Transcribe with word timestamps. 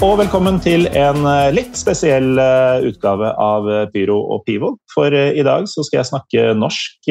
Og 0.00 0.14
velkommen 0.16 0.56
til 0.64 0.86
en 0.96 1.26
eh, 1.28 1.50
litt 1.52 1.74
spesiell 1.76 2.38
eh, 2.40 2.86
utgave 2.88 3.34
av 3.36 3.66
eh, 3.68 3.82
Pyro 3.92 4.16
og 4.32 4.46
Pivo. 4.46 4.70
For 4.94 5.12
i 5.12 5.42
dag 5.44 5.66
så 5.68 5.84
skal 5.84 5.98
jeg 5.98 6.08
snakke 6.08 6.44
norsk, 6.56 7.10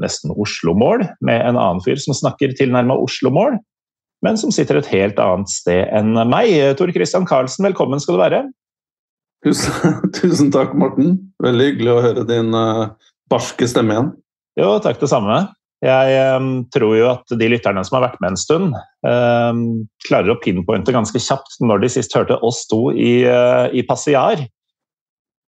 nesten 0.00 0.32
Oslo-mål, 0.32 1.04
med 1.20 1.42
en 1.44 1.58
annen 1.60 1.82
fyr 1.84 2.00
som 2.00 2.16
snakker 2.16 2.54
tilnærma 2.56 2.96
Oslo-mål, 2.96 3.58
men 4.24 4.40
som 4.40 4.54
sitter 4.54 4.80
et 4.80 4.88
helt 4.88 5.20
annet 5.20 5.52
sted 5.52 5.84
enn 5.92 6.16
meg. 6.32 6.54
Tor 6.80 6.94
Christian 6.96 7.28
Karlsen, 7.28 7.68
velkommen 7.68 8.00
skal 8.00 8.16
du 8.16 8.22
være. 8.22 8.40
Tusen, 9.44 10.00
tusen 10.16 10.52
takk, 10.54 10.72
Morten. 10.80 11.18
Veldig 11.44 11.70
hyggelig 11.72 11.92
å 11.92 12.02
høre 12.08 12.24
din 12.30 12.56
barske 13.28 13.68
stemme 13.68 13.98
igjen. 13.98 14.12
Jo, 14.58 14.78
takk 14.82 15.04
det 15.04 15.12
samme. 15.12 15.42
Jeg 15.84 16.14
eh, 16.18 16.46
tror 16.74 16.94
jo 16.98 17.06
at 17.12 17.34
de 17.38 17.48
lytterne 17.52 17.84
som 17.86 17.98
har 17.98 18.08
vært 18.08 18.20
med 18.22 18.32
en 18.32 18.40
stund, 18.40 18.74
eh, 19.06 19.58
klarer 20.08 20.34
å 20.34 20.40
pinpointe 20.42 20.94
ganske 20.94 21.22
kjapt 21.22 21.60
når 21.62 21.84
de 21.84 21.90
sist 21.94 22.14
hørte 22.18 22.38
oss 22.42 22.64
to 22.70 22.88
i, 22.90 23.22
eh, 23.22 23.66
i 23.78 23.84
Passiar. 23.86 24.42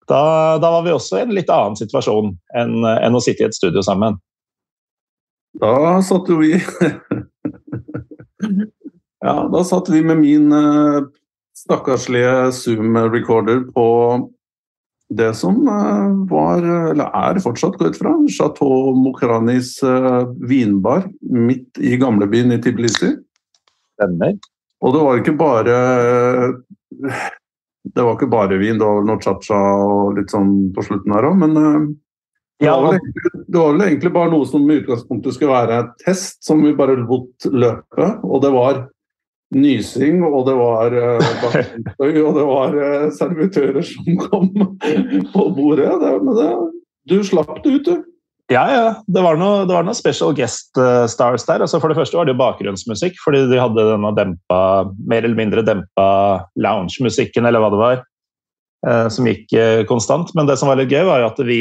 Da, 0.09 0.21
da 0.61 0.73
var 0.73 0.85
vi 0.85 0.93
også 0.93 1.19
i 1.19 1.25
en 1.25 1.35
litt 1.37 1.51
annen 1.53 1.77
situasjon 1.81 2.33
enn, 2.57 2.77
enn 2.85 3.17
å 3.17 3.21
sitte 3.25 3.45
i 3.45 3.49
et 3.49 3.57
studio 3.57 3.85
sammen. 3.85 4.17
Da 5.59 6.01
satt 6.05 6.29
jo 6.29 6.39
vi 6.41 6.53
Ja, 9.25 9.35
da 9.51 9.65
satt 9.67 9.89
vi 9.91 10.01
med 10.07 10.21
min 10.21 10.53
uh, 10.55 11.09
stakkarslige 11.57 12.53
Zoom-recorder 12.55 13.65
på 13.75 13.87
det 15.09 15.35
som 15.35 15.69
eh, 15.69 16.09
var, 16.29 16.65
eller 16.91 17.13
er 17.17 17.41
fortsatt, 17.41 17.79
går 17.81 17.95
ut 17.95 18.01
fra, 18.01 18.13
Chateau 18.29 18.93
Mokranis 18.99 19.79
eh, 19.83 20.25
vinbar 20.49 21.07
midt 21.21 21.81
i 21.81 21.97
gamlebyen 22.01 22.53
i 22.53 22.61
Tbilisi. 22.63 23.15
Stemmer. 23.97 24.37
Og 24.85 24.95
det 24.95 25.05
var 25.07 25.19
ikke 25.19 25.35
bare 25.39 25.79
Det 27.89 28.05
var 28.05 28.13
ikke 28.15 28.29
bare 28.31 28.59
vin, 28.61 28.79
det 28.79 28.85
var 28.85 29.07
noe 29.07 29.21
cha-cha 29.23 29.59
og 29.89 30.19
litt 30.19 30.31
sånn 30.31 30.69
på 30.77 30.85
slutten 30.85 31.15
her 31.17 31.27
òg, 31.31 31.41
men 31.41 31.57
eh, 31.57 31.89
det 32.59 32.69
var, 32.75 32.99
vel 32.99 33.43
det 33.47 33.59
var 33.59 33.73
vel 33.73 33.85
egentlig 33.87 34.11
bare 34.13 34.33
noe 34.33 34.47
som 34.51 34.65
i 34.67 34.81
utgangspunktet 34.81 35.37
skulle 35.37 35.55
være 35.55 35.77
et 35.79 35.93
test, 36.03 36.41
som 36.45 36.61
vi 36.65 36.75
bare 36.77 36.97
lot 36.99 37.47
løpe. 37.55 38.09
Og 38.27 38.43
det 38.43 38.51
var 38.51 38.81
nysing, 39.55 40.21
og 40.27 40.43
det 40.49 40.55
var 40.59 40.95
bakstøy, 41.43 42.19
og 42.21 42.37
det 42.37 42.45
var 42.51 42.77
eh, 42.85 43.09
servitører 43.17 43.87
som 43.87 44.21
kom 44.27 44.51
på 45.33 45.49
bordet. 45.57 45.89
Det, 46.03 46.13
men 46.25 46.37
det, 46.37 46.49
du 47.09 47.19
slapp 47.25 47.61
det 47.65 47.79
ut, 47.79 47.89
du. 47.89 48.09
Ja, 48.49 48.65
ja. 48.73 48.85
Det 49.07 49.21
var 49.21 49.37
noe, 49.37 49.65
det 49.69 49.75
var 49.77 49.85
noe 49.85 49.97
special 49.97 50.33
guest 50.37 50.79
eh, 50.81 51.05
stars 51.13 51.45
der. 51.45 51.61
Altså, 51.65 51.81
for 51.83 51.93
det 51.93 51.99
første 51.99 52.17
var 52.17 52.29
det 52.29 52.37
bakgrunnsmusikk, 52.41 53.19
fordi 53.21 53.43
de 53.51 53.61
hadde 53.61 53.85
denne 53.91 54.13
dempa, 54.17 54.61
mer 55.05 55.25
eller 55.25 55.37
mindre 55.37 55.65
dempa 55.67 56.09
lounge-musikken, 56.57 57.45
eller 57.49 57.61
hva 57.61 57.71
det 57.75 57.81
var, 57.83 58.01
eh, 58.89 59.07
som 59.13 59.29
gikk 59.29 59.53
eh, 59.53 59.83
konstant. 59.89 60.33
Men 60.37 60.49
det 60.49 60.57
som 60.61 60.73
var 60.73 60.81
litt 60.81 60.93
gøy, 60.93 61.05
var 61.11 61.21
jo 61.21 61.29
at 61.29 61.45
vi 61.45 61.61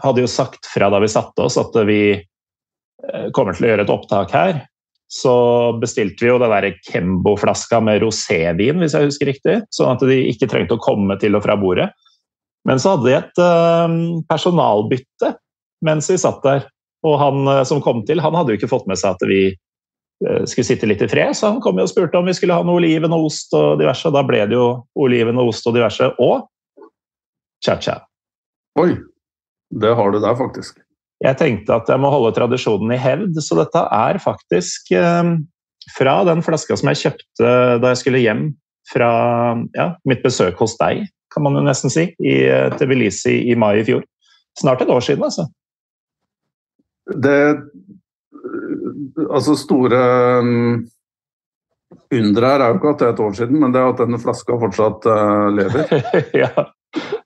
hadde 0.00 0.24
jo 0.24 0.32
sagt 0.32 0.64
fra 0.70 0.88
da 0.88 1.00
vi 1.02 1.12
satte 1.12 1.44
oss 1.44 1.58
at 1.60 1.76
vi 1.84 2.00
eh, 2.16 3.26
kommer 3.36 3.52
til 3.52 3.68
å 3.68 3.72
gjøre 3.74 3.84
et 3.84 3.92
opptak 3.92 4.32
her. 4.32 4.64
Så 5.10 5.32
bestilte 5.82 6.22
vi 6.22 6.30
jo 6.30 6.38
den 6.38 6.52
der 6.52 6.76
Kembo-flaska 6.86 7.80
med 7.82 8.04
rosévin, 8.04 8.78
hvis 8.78 8.94
jeg 8.94 9.08
husker 9.08 9.30
riktig. 9.32 9.56
Sånn 9.74 9.96
at 9.96 10.04
de 10.06 10.18
ikke 10.30 10.46
trengte 10.50 10.76
å 10.76 10.82
komme 10.82 11.16
til 11.18 11.34
og 11.34 11.42
fra 11.46 11.56
bordet. 11.58 11.88
Men 12.68 12.78
så 12.78 12.94
hadde 12.94 13.08
de 13.08 13.16
et 13.16 13.40
eh, 13.42 13.96
personalbytte 14.30 15.32
mens 15.86 16.10
vi 16.12 16.18
satt 16.20 16.44
der. 16.44 16.68
Og 17.06 17.16
han 17.18 17.48
eh, 17.48 17.64
som 17.66 17.82
kom 17.82 18.04
til, 18.06 18.22
han 18.22 18.36
hadde 18.36 18.54
jo 18.54 18.60
ikke 18.60 18.70
fått 18.70 18.86
med 18.90 19.00
seg 19.00 19.16
at 19.16 19.24
vi 19.26 19.40
eh, 19.48 20.44
skulle 20.44 20.68
sitte 20.68 20.86
litt 20.86 21.02
i 21.02 21.08
fred, 21.10 21.32
så 21.36 21.54
han 21.54 21.62
kom 21.64 21.80
jo 21.80 21.88
og 21.88 21.92
spurte 21.92 22.20
om 22.20 22.28
vi 22.28 22.36
skulle 22.36 22.58
ha 22.58 22.66
noe 22.66 22.78
oliven 22.78 23.16
og 23.16 23.30
ost 23.30 23.56
og 23.56 23.80
diverse. 23.80 24.06
Og 24.06 24.14
da 24.14 24.22
ble 24.28 24.44
det 24.50 24.58
jo 24.58 24.68
oliven 25.00 25.40
og 25.40 25.54
ost 25.54 25.66
og 25.66 25.74
diverse, 25.78 26.12
og 26.20 26.46
cha-cha. 27.64 27.98
Oi, 28.78 28.92
det 29.82 29.96
har 29.96 30.14
du 30.14 30.20
der, 30.20 30.38
faktisk. 30.38 30.78
Jeg 31.20 31.36
tenkte 31.36 31.76
at 31.76 31.90
jeg 31.90 32.00
må 32.00 32.10
holde 32.12 32.32
tradisjonen 32.36 32.94
i 32.94 33.00
hevd, 33.00 33.36
så 33.44 33.58
dette 33.58 33.82
er 33.92 34.20
faktisk 34.22 34.92
eh, 34.96 35.34
fra 35.96 36.14
den 36.28 36.40
flaska 36.44 36.78
som 36.80 36.90
jeg 36.92 37.00
kjøpte 37.02 37.50
da 37.82 37.92
jeg 37.92 38.00
skulle 38.00 38.22
hjem 38.22 38.46
fra 38.90 39.10
ja, 39.76 39.90
mitt 40.08 40.24
besøk 40.24 40.58
hos 40.62 40.78
deg, 40.80 41.04
kan 41.30 41.44
man 41.44 41.58
jo 41.58 41.64
nesten 41.66 41.92
si, 41.92 42.08
i 42.24 42.36
eh, 42.48 42.70
Tbilisi 42.80 43.36
i 43.52 43.58
mai 43.58 43.82
i 43.82 43.84
fjor. 43.86 44.06
Snart 44.58 44.82
et 44.82 44.92
år 44.92 45.04
siden, 45.04 45.26
altså. 45.28 45.48
Det 47.10 47.38
Altså, 49.30 49.52
store 49.58 49.98
um, 50.40 50.86
underet 52.14 52.46
her 52.46 52.62
er 52.62 52.70
jo 52.70 52.76
ikke 52.78 52.92
at 52.92 53.00
det 53.00 53.06
er 53.06 53.12
et 53.12 53.22
år 53.24 53.34
siden, 53.36 53.58
men 53.60 53.74
det 53.74 53.80
er 53.80 53.90
at 53.90 54.00
denne 54.00 54.18
flaska 54.22 54.56
fortsatt 54.62 55.08
lever. 55.58 55.90
ja. 56.42 56.64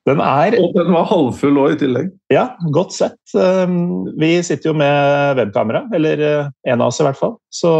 Den 0.04 0.20
er 0.20 0.56
Og 0.60 0.74
den 0.76 0.92
var 0.92 1.06
halvfull 1.08 1.58
òg, 1.62 1.74
i 1.74 1.80
tillegg. 1.80 2.10
Ja, 2.32 2.50
godt 2.76 2.92
sett. 2.92 3.20
Um, 3.32 4.04
Vi 4.20 4.36
sitter 4.44 4.70
jo 4.70 4.76
med 4.76 5.38
webkamera, 5.40 5.86
eller 5.96 6.20
uh, 6.20 6.50
en 6.68 6.82
av 6.84 6.92
oss 6.92 7.00
i 7.00 7.06
hvert 7.06 7.20
fall. 7.20 7.38
Så 7.48 7.72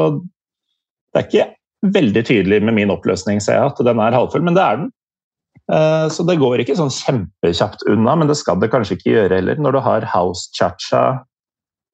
det 1.12 1.20
er 1.20 1.28
ikke 1.28 1.48
veldig 1.94 2.22
tydelig 2.24 2.62
med 2.64 2.78
min 2.78 2.92
oppløsning, 2.94 3.42
ser 3.44 3.58
jeg, 3.58 3.72
at 3.74 3.82
den 3.84 4.00
er 4.00 4.16
halvfull, 4.16 4.44
men 4.46 4.56
det 4.56 4.64
er 4.64 4.80
den. 4.80 4.88
Uh, 5.68 6.08
Så 6.12 6.24
det 6.24 6.38
går 6.40 6.64
ikke 6.64 6.78
sånn 6.80 6.92
kjempekjapt 6.92 7.84
unna, 7.92 8.16
men 8.16 8.32
det 8.32 8.38
skal 8.40 8.56
det 8.62 8.72
kanskje 8.72 8.96
ikke 8.98 9.12
gjøre 9.18 9.42
heller. 9.42 9.60
Når 9.60 9.76
du 9.76 9.82
har 9.84 10.08
House 10.14 10.48
Chacha 10.56 11.04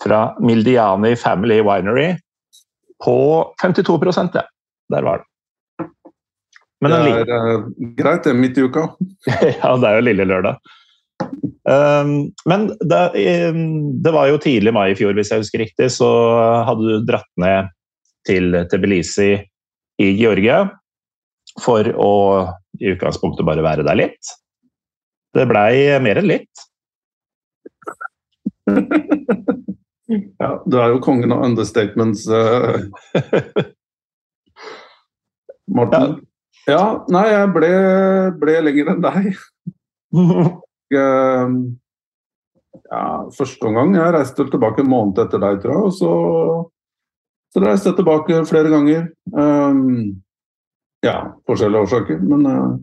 fra 0.00 0.22
Mildiani 0.40 1.16
Family 1.18 1.58
Winery 1.66 2.14
på 3.04 3.18
52 3.62 3.98
ja. 4.34 4.46
Der 4.90 5.02
var 5.02 5.18
den. 5.18 5.29
Men 6.80 6.94
det 6.94 6.98
er 7.12 7.30
uh, 7.30 7.64
greit, 7.98 8.24
det 8.24 8.32
er 8.32 8.38
midt 8.40 8.58
i 8.58 8.64
uka. 8.64 8.86
ja, 9.28 9.72
det 9.76 9.88
er 9.88 9.98
jo 9.98 10.06
lille 10.06 10.26
lørdag. 10.28 10.60
Um, 11.68 12.12
men 12.48 12.70
det, 12.88 13.00
um, 13.52 13.64
det 14.00 14.12
var 14.16 14.30
jo 14.30 14.40
tidlig 14.40 14.72
mai 14.72 14.90
i 14.92 14.96
fjor, 14.98 15.12
hvis 15.16 15.32
jeg 15.32 15.42
husker 15.42 15.62
riktig, 15.66 15.90
så 15.92 16.08
hadde 16.68 16.88
du 16.88 17.04
dratt 17.08 17.28
ned 17.40 17.68
til 18.28 18.56
Tbilisi 18.72 19.34
i 20.00 20.08
Georgia 20.16 20.62
for 21.60 21.84
å 22.00 22.12
i 22.80 22.94
utgangspunktet 22.94 23.44
bare 23.44 23.64
være 23.64 23.84
der 23.84 23.98
litt. 23.98 24.32
Det 25.36 25.44
blei 25.50 26.00
mer 26.02 26.22
enn 26.22 26.30
litt. 26.32 26.66
Ja, 30.10 30.56
du 30.66 30.74
er 30.80 30.88
jo 30.90 30.96
kongen 31.04 31.30
av 31.30 31.44
understatements, 31.46 32.24
uh, 32.26 32.82
Morten. 35.76 36.16
Ja. 36.18 36.29
Nei, 37.12 37.26
jeg 37.30 37.52
ble, 37.54 37.70
ble 38.40 38.58
lenger 38.68 38.94
enn 38.94 39.06
deg. 39.06 39.30
Eh, 40.90 41.50
ja, 42.90 43.02
første 43.36 43.68
omgang 43.68 43.92
jeg 43.94 44.14
reiste 44.16 44.46
tilbake 44.50 44.82
en 44.82 44.88
måned 44.90 45.20
etter 45.22 45.38
deg, 45.38 45.60
tror 45.62 45.74
jeg. 45.76 45.82
Og 45.86 45.92
så, 45.94 46.14
så 47.54 47.62
reiste 47.62 47.92
jeg 47.92 47.98
tilbake 48.00 48.40
flere 48.48 48.72
ganger. 48.72 49.04
Um, 49.30 50.18
ja, 51.06 51.14
forskjellige 51.46 51.86
årsaker. 51.86 52.18
Men 52.26 52.48
uh, 52.50 52.74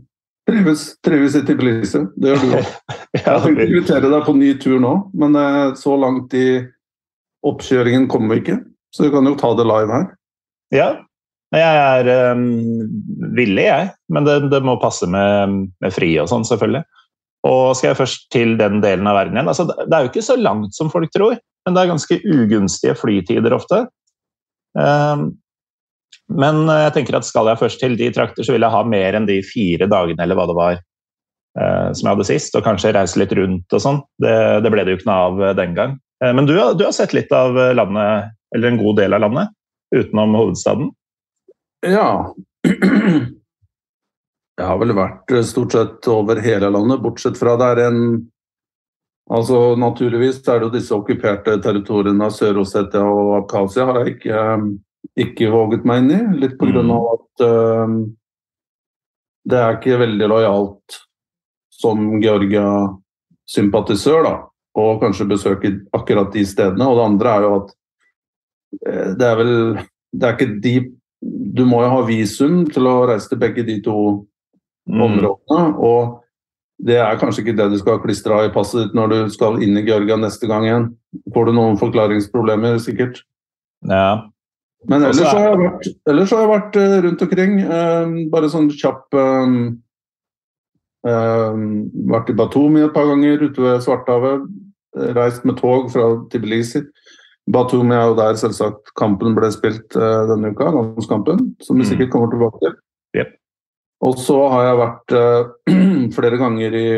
trives, 0.48 0.86
trives 1.04 1.36
i 1.36 1.44
Tbilisi. 1.50 2.06
Det 2.16 2.32
gjør 2.32 2.46
du 2.46 2.56
òg. 2.62 2.72
Jeg 3.18 3.24
ja, 3.26 3.36
tenkte 3.42 3.64
å 3.64 3.68
invitere 3.68 4.10
deg 4.12 4.26
på 4.28 4.34
ny 4.38 4.50
tur 4.62 4.80
nå, 4.84 4.94
men 5.18 5.36
uh, 5.36 5.76
så 5.80 5.96
langt 6.00 6.34
i 6.38 6.48
oppkjøringen 7.48 8.08
kommer 8.12 8.36
vi 8.36 8.44
ikke. 8.44 8.58
Så 8.94 9.08
vi 9.08 9.12
kan 9.14 9.28
jo 9.28 9.36
ta 9.40 9.52
det 9.58 9.68
live 9.68 9.94
her. 9.94 10.08
ja. 10.76 10.90
Jeg 11.56 11.64
er 11.80 12.34
um, 12.36 12.48
villig, 13.38 13.64
jeg. 13.70 13.92
Men 14.12 14.28
det, 14.28 14.40
det 14.52 14.60
må 14.68 14.76
passe 14.82 15.08
med, 15.08 15.68
med 15.80 15.96
fri 15.96 16.12
og 16.20 16.28
sånn, 16.32 16.46
selvfølgelig. 16.48 16.84
Og 17.48 17.76
skal 17.78 17.92
jeg 17.92 18.00
først 18.02 18.26
til 18.34 18.56
den 18.60 18.82
delen 18.84 19.08
av 19.08 19.16
verden 19.20 19.38
igjen 19.38 19.48
altså, 19.52 19.68
Det 19.70 19.94
er 19.94 20.04
jo 20.04 20.10
ikke 20.10 20.26
så 20.26 20.36
langt 20.40 20.76
som 20.76 20.90
folk 20.92 21.12
tror, 21.14 21.38
men 21.64 21.76
det 21.76 21.84
er 21.84 21.92
ganske 21.92 22.18
ugunstige 22.26 22.96
flytider 22.98 23.56
ofte. 23.56 23.86
Um, 24.78 25.30
Men 26.28 26.66
eh, 26.68 26.84
jeg 26.88 26.94
tenker 26.98 27.16
at 27.18 27.28
skal 27.28 27.48
jeg 27.48 27.60
først 27.62 27.80
til 27.80 27.96
de 28.00 28.10
trakter, 28.12 28.44
så 28.44 28.52
vil 28.52 28.66
jeg 28.66 28.74
ha 28.74 28.84
mer 28.84 29.16
enn 29.16 29.28
de 29.30 29.40
fire 29.48 29.88
dagene 29.88 30.26
eller 30.26 30.36
hva 30.36 30.48
det 30.50 30.56
var 30.58 30.76
uh, 30.76 31.90
som 31.96 32.04
jeg 32.04 32.12
hadde 32.12 32.28
sist, 32.28 32.58
og 32.58 32.66
kanskje 32.66 32.92
reise 32.98 33.20
litt 33.22 33.32
rundt 33.38 33.76
og 33.76 33.84
sånn. 33.84 34.02
Det, 34.20 34.36
det, 34.66 34.74
ble 34.74 34.84
det 34.84 34.96
jo 34.96 35.00
ikke 35.00 35.10
noe 35.10 35.30
av 35.30 35.44
eh, 35.46 35.56
den 35.62 35.78
gang. 35.78 35.96
Uh, 36.24 36.34
men 36.36 36.50
du, 36.50 36.54
du, 36.58 36.84
har 36.84 36.96
sett 36.96 37.16
litt 37.16 37.32
av 37.32 37.56
landet, 37.56 38.36
eller 38.56 38.74
en 38.74 38.82
god 38.82 39.00
del 39.00 39.16
av 39.16 39.24
landet, 39.24 39.56
utenom 39.96 40.36
hovedstaden? 40.36 40.92
Ja. 41.86 42.34
Jeg 44.58 44.66
har 44.66 44.80
vel 44.82 44.96
vært 44.98 45.30
stort 45.46 45.76
sett 45.76 46.08
over 46.10 46.40
hele 46.42 46.72
landet, 46.74 47.04
bortsett 47.04 47.38
fra 47.38 47.54
det 47.60 47.68
er 47.76 47.84
en 47.92 48.02
Altså, 49.28 49.76
Naturligvis 49.76 50.40
er 50.48 50.62
det 50.62 50.68
jo 50.70 50.72
disse 50.72 50.96
okkuperte 50.96 51.58
territoriene 51.60 52.30
av 52.30 52.32
Sør-Ossetia 52.32 53.04
og 53.04 53.34
Abkhasia 53.42 53.84
har 53.90 53.98
jeg 54.00 54.14
ikke, 54.14 54.38
eh, 54.40 54.64
ikke, 55.26 55.50
våget 55.52 55.84
meg 55.84 56.00
inn 56.00 56.14
i. 56.16 56.20
Litt 56.46 56.56
pga. 56.62 56.80
Mm. 56.80 56.94
at 56.96 57.44
uh, 57.44 57.92
det 59.52 59.60
er 59.60 59.76
ikke 59.76 60.00
veldig 60.00 60.28
lojalt 60.32 60.96
som 61.76 62.24
Georgia-sympatisør 62.24 64.24
da, 64.24 64.48
å 64.80 64.96
kanskje 65.04 65.28
besøke 65.28 65.76
akkurat 65.92 66.32
de 66.32 66.48
stedene. 66.48 66.88
Og 66.88 66.96
det 66.96 67.12
andre 67.12 67.28
er 67.36 67.42
jo 67.44 67.52
at 67.60 67.76
det 69.20 69.28
er 69.28 69.36
vel 69.42 69.76
det 70.16 70.24
er 70.24 70.32
ikke 70.38 70.56
de 70.64 70.76
Du 71.22 71.64
må 71.66 71.82
jo 71.84 71.92
ha 71.96 72.06
visum 72.06 72.64
til 72.70 72.88
å 72.90 73.00
reise 73.10 73.32
til 73.32 73.42
begge 73.42 73.66
de 73.66 73.80
to 73.86 73.98
mm. 74.90 75.02
områdene. 75.02 75.68
og 75.78 76.24
det 76.78 77.00
er 77.02 77.18
kanskje 77.18 77.42
ikke 77.42 77.58
det 77.58 77.72
du 77.74 77.80
skal 77.82 78.02
klistre 78.04 78.36
av 78.36 78.48
i 78.48 78.54
passet 78.54 78.84
ditt 78.84 78.98
når 78.98 79.14
du 79.14 79.20
skal 79.34 79.58
inn 79.66 79.80
i 79.80 79.86
Georgia 79.86 80.18
neste 80.20 80.46
gang 80.50 80.68
igjen. 80.68 80.92
Får 81.34 81.50
du 81.50 81.56
noen 81.58 81.80
forklaringsproblemer, 81.82 82.78
sikkert. 82.84 83.24
Ja. 83.90 84.30
Men 84.86 85.08
ellers, 85.08 85.24
er... 85.24 85.34
har, 85.34 85.50
jeg 85.50 85.64
vært, 85.64 85.90
ellers 86.12 86.34
har 86.36 86.44
jeg 86.44 86.52
vært 86.52 86.78
uh, 86.78 86.96
rundt 87.08 87.26
omkring. 87.26 87.58
Uh, 87.66 88.14
bare 88.34 88.52
sånn 88.54 88.70
kjapp 88.78 89.18
uh, 89.18 89.58
Vært 91.08 92.30
i 92.34 92.36
Batumi 92.36 92.82
et 92.84 92.94
par 92.94 93.08
ganger, 93.08 93.48
ute 93.48 93.64
ved 93.64 93.84
Svartehavet. 93.86 94.46
Reist 95.16 95.46
med 95.48 95.58
tog 95.60 95.90
fra 95.94 96.10
Tbilisi. 96.34 96.82
Batumi 97.48 97.96
er 97.96 98.10
jo 98.10 98.18
der 98.18 98.38
selvsagt 98.40 98.92
kampen 99.00 99.36
ble 99.38 99.48
spilt 99.56 99.96
denne 99.96 100.52
uka, 100.52 100.68
landskampen, 100.74 101.46
som 101.64 101.78
vi 101.78 101.86
mm. 101.86 101.90
sikkert 101.92 102.12
kommer 102.12 102.32
tilbake 102.34 102.60
til. 102.64 102.74
Yep. 103.16 103.38
Og 104.06 104.18
så 104.22 104.38
har 104.52 104.66
jeg 104.68 104.82
vært 104.82 105.16
uh, 105.18 105.72
flere 106.18 106.40
ganger 106.42 106.76
i 106.78 106.90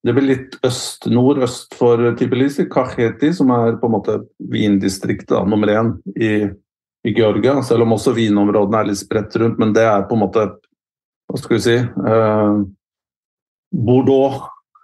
Det 0.00 0.14
blir 0.16 0.28
litt 0.30 0.56
øst, 0.64 1.06
nordøst 1.12 1.74
for 1.76 2.00
Tbilisi, 2.16 2.64
Kaheti, 2.72 3.32
som 3.36 3.50
er 3.52 3.76
på 3.80 3.88
en 3.88 3.94
måte 3.98 4.16
vindistriktet 4.52 5.48
nummer 5.48 5.68
én 5.68 5.90
i, 6.16 6.48
i, 7.04 7.12
Georgia. 7.12 7.58
Selv 7.62 7.84
om 7.84 7.92
også 7.96 8.14
vinområdene 8.16 8.80
er 8.80 8.88
litt 8.88 9.02
spredt 9.02 9.36
rundt, 9.40 9.60
men 9.60 9.74
det 9.76 9.84
er 9.84 10.06
på 10.08 10.16
en 10.16 10.24
måte 10.24 10.48
Hva 11.30 11.38
skal 11.38 11.56
vi 11.56 11.62
si 11.62 11.76
uh, 11.78 12.64
Bordeaux. 13.70 14.40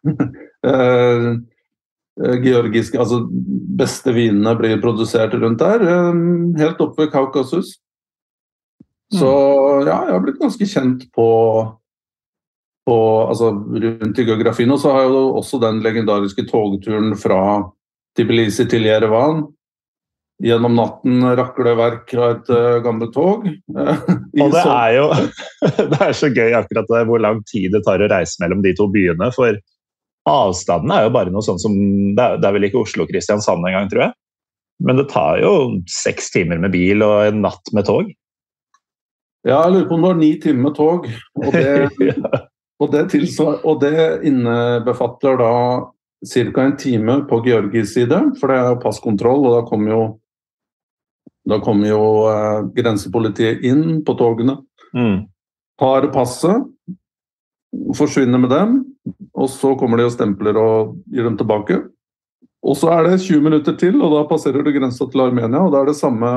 uh, 0.06 1.32
georgiske, 2.16 2.96
altså 2.96 3.26
beste 3.76 4.14
vinene 4.16 4.54
blir 4.56 4.78
produsert 4.80 5.34
rundt 5.36 5.60
der. 5.60 5.82
Helt 6.56 6.80
oppe 6.80 7.04
ved 7.04 7.10
Kaukasus. 7.12 7.74
Så 9.14 9.30
mm. 9.30 9.86
ja, 9.86 9.98
jeg 10.08 10.14
har 10.16 10.22
blitt 10.24 10.40
ganske 10.40 10.68
kjent 10.68 11.04
på, 11.14 11.28
på 12.88 12.96
altså, 13.26 13.52
rundt 13.54 14.22
i 14.22 14.26
geografien. 14.26 14.72
Og 14.74 14.80
så 14.82 14.94
har 14.94 15.06
jeg 15.06 15.12
jo 15.14 15.26
også 15.42 15.60
den 15.62 15.82
legendariske 15.84 16.46
togturen 16.50 17.14
fra 17.20 17.42
Tbilisi 18.18 18.66
til 18.70 18.88
Jerevan. 18.88 19.44
Gjennom 20.42 20.74
natten 20.76 21.22
rakleverk 21.38 22.10
av 22.18 22.26
et 22.34 22.50
uh, 22.52 22.82
gammelt 22.84 23.14
tog. 23.14 23.46
og 24.42 24.50
det 24.52 24.64
er 24.64 24.90
jo 24.98 25.06
det 25.94 26.00
er 26.02 26.12
så 26.16 26.28
gøy 26.28 26.58
akkurat 26.58 26.90
det, 26.90 27.06
hvor 27.08 27.22
lang 27.22 27.40
tid 27.48 27.70
det 27.72 27.80
tar 27.86 28.04
å 28.04 28.10
reise 28.10 28.42
mellom 28.42 28.60
de 28.66 28.74
to 28.76 28.88
byene. 28.92 29.30
For 29.36 29.56
avstanden 30.26 30.92
er 30.92 31.06
jo 31.06 31.14
bare 31.14 31.32
noe 31.32 31.44
sånn 31.44 31.60
som 31.62 31.74
Det 32.16 32.22
er, 32.22 32.38
det 32.40 32.48
er 32.48 32.54
vel 32.56 32.68
ikke 32.68 32.82
Oslo-Kristiansand 32.82 33.66
engang, 33.66 33.90
tror 33.92 34.08
jeg. 34.08 34.16
Men 34.84 35.00
det 35.00 35.08
tar 35.12 35.40
jo 35.40 35.52
seks 35.88 36.30
timer 36.34 36.60
med 36.60 36.74
bil 36.74 37.04
og 37.04 37.30
en 37.30 37.42
natt 37.46 37.72
med 37.76 37.86
tog. 37.88 38.10
Ja, 39.46 39.62
jeg 39.62 39.72
lurer 39.72 39.88
på 39.88 39.96
om 39.96 40.02
det 40.02 40.10
var 40.10 40.18
ni 40.20 40.30
timer 40.42 40.62
med 40.66 40.76
tog. 40.76 41.06
Og 41.40 41.54
det, 41.54 42.10
og 42.82 42.92
det, 42.92 43.04
tilsvar, 43.14 43.60
og 43.64 43.80
det 43.84 44.26
innebefatter 44.26 45.38
da 45.40 45.52
ca. 46.26 46.62
en 46.64 46.76
time 46.76 47.20
på 47.30 47.40
Georgis 47.46 47.94
side, 47.94 48.20
for 48.40 48.50
det 48.50 48.58
er 48.58 48.70
jo 48.72 48.82
passkontroll, 48.82 49.46
og 49.46 49.56
da 49.58 49.62
kommer 49.68 49.92
jo, 49.92 50.02
da 51.46 51.60
kommer 51.62 51.92
jo 51.92 52.02
eh, 52.32 52.60
grensepolitiet 52.76 53.64
inn 53.64 54.02
på 54.04 54.16
togene. 54.18 54.58
Mm. 54.96 55.28
Har 55.80 56.08
passet, 56.12 56.66
forsvinner 57.96 58.40
med 58.40 58.50
dem, 58.50 58.76
og 59.34 59.50
så 59.52 59.74
kommer 59.78 60.00
de 60.00 60.08
og 60.08 60.14
stempler 60.14 60.58
og 60.60 60.96
gir 61.12 61.26
dem 61.28 61.36
tilbake. 61.38 61.80
Og 62.66 62.76
så 62.78 62.90
er 62.94 63.06
det 63.06 63.22
20 63.22 63.44
minutter 63.44 63.76
til, 63.78 64.00
og 64.02 64.14
da 64.14 64.24
passerer 64.30 64.64
du 64.64 64.72
grensa 64.74 65.06
til 65.10 65.22
Armenia, 65.22 65.62
og 65.62 65.74
da 65.74 65.82
er 65.82 65.92
det 65.92 65.98
samme 65.98 66.32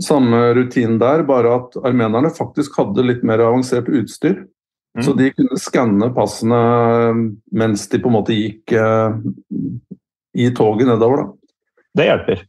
samme 0.00 0.54
rutinen 0.54 0.98
der, 0.98 1.22
bare 1.22 1.54
at 1.58 1.76
armenerne 1.84 2.30
faktisk 2.32 2.78
hadde 2.80 3.04
litt 3.04 3.24
mer 3.26 3.42
avansert 3.44 3.90
utstyr. 3.92 4.44
Mm. 4.96 5.02
Så 5.04 5.14
de 5.16 5.30
kunne 5.32 5.58
skanne 5.60 6.08
passene 6.16 6.62
mens 7.52 7.86
de 7.88 8.00
på 8.00 8.10
en 8.10 8.16
måte 8.16 8.36
gikk 8.36 8.74
eh, 8.76 9.14
i 10.36 10.50
toget 10.56 10.88
nedover. 10.88 11.22
Da. 11.22 11.54
Det 11.98 12.08
hjelper. 12.08 12.42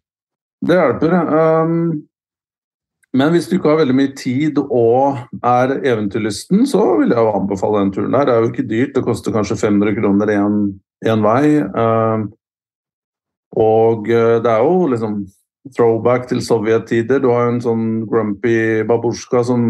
Det 0.63 0.79
hjelper. 0.79 1.15
Um, 1.63 1.77
men 3.13 3.33
hvis 3.33 3.45
du 3.49 3.57
ikke 3.57 3.69
har 3.69 3.81
veldig 3.83 3.95
mye 3.97 4.11
tid 4.17 4.57
og 4.63 5.19
er 5.45 5.75
eventyrlysten, 5.85 6.65
så 6.69 6.81
vil 6.99 7.13
jeg 7.13 7.21
jo 7.21 7.33
anbefale 7.37 7.83
den 7.83 7.91
turen 7.93 8.15
der. 8.15 8.25
Det 8.25 8.33
er 8.33 8.41
jo 8.41 8.51
ikke 8.51 8.69
dyrt, 8.69 8.95
det 8.95 9.03
koster 9.05 9.35
kanskje 9.35 9.59
500 9.61 9.95
kroner 9.99 10.31
én 10.33 11.25
vei. 11.25 11.45
Uh, 11.61 12.25
og 13.53 14.09
eh, 14.09 14.39
det 14.41 14.49
er 14.49 14.63
jo 14.65 14.87
liksom 14.89 15.19
throwback 15.77 16.25
til 16.31 16.41
sovjettider. 16.41 17.21
Du 17.21 17.29
har 17.29 17.51
en 17.51 17.61
sånn 17.61 17.83
grumpy 18.09 18.81
babusjka 18.89 19.43
som 19.45 19.67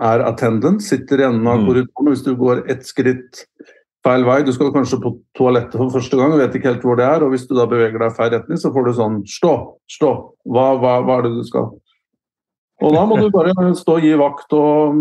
er 0.00 0.24
attendant, 0.24 0.80
sitter 0.80 1.20
i 1.20 1.26
enden 1.28 1.44
av 1.44 1.60
mm. 1.60 1.66
korridoren. 1.68 2.10
Hvis 2.14 2.24
du 2.24 2.32
går 2.40 2.64
ett 2.72 2.88
skritt 2.88 3.44
feil 4.06 4.24
vei, 4.24 4.40
du 4.46 4.52
skal 4.56 4.72
kanskje 4.72 5.02
på 5.02 5.12
toalettet 5.36 5.76
for 5.76 5.92
første 5.92 6.16
gang, 6.16 6.32
vet 6.40 6.56
ikke 6.56 6.72
helt 6.72 6.88
hvor 6.88 6.96
det 6.96 7.04
er, 7.04 7.20
og 7.20 7.34
hvis 7.34 7.44
du 7.44 7.52
da 7.58 7.68
beveger 7.68 8.00
deg 8.00 8.16
feil 8.16 8.32
retning, 8.32 8.60
så 8.60 8.72
får 8.72 8.88
du 8.88 8.94
sånn 8.96 9.20
Stå! 9.28 9.54
Stå! 9.92 10.14
Hva, 10.48 10.70
hva, 10.80 10.96
hva 11.04 11.20
er 11.20 11.28
det 11.28 11.34
du 11.36 11.44
skal? 11.44 11.68
Og 12.80 12.94
da 12.96 13.02
må 13.06 13.18
du 13.20 13.28
bare 13.32 13.52
stå 13.76 13.98
og 13.98 14.04
gi 14.06 14.12
vakt 14.18 14.54
og, 14.56 15.00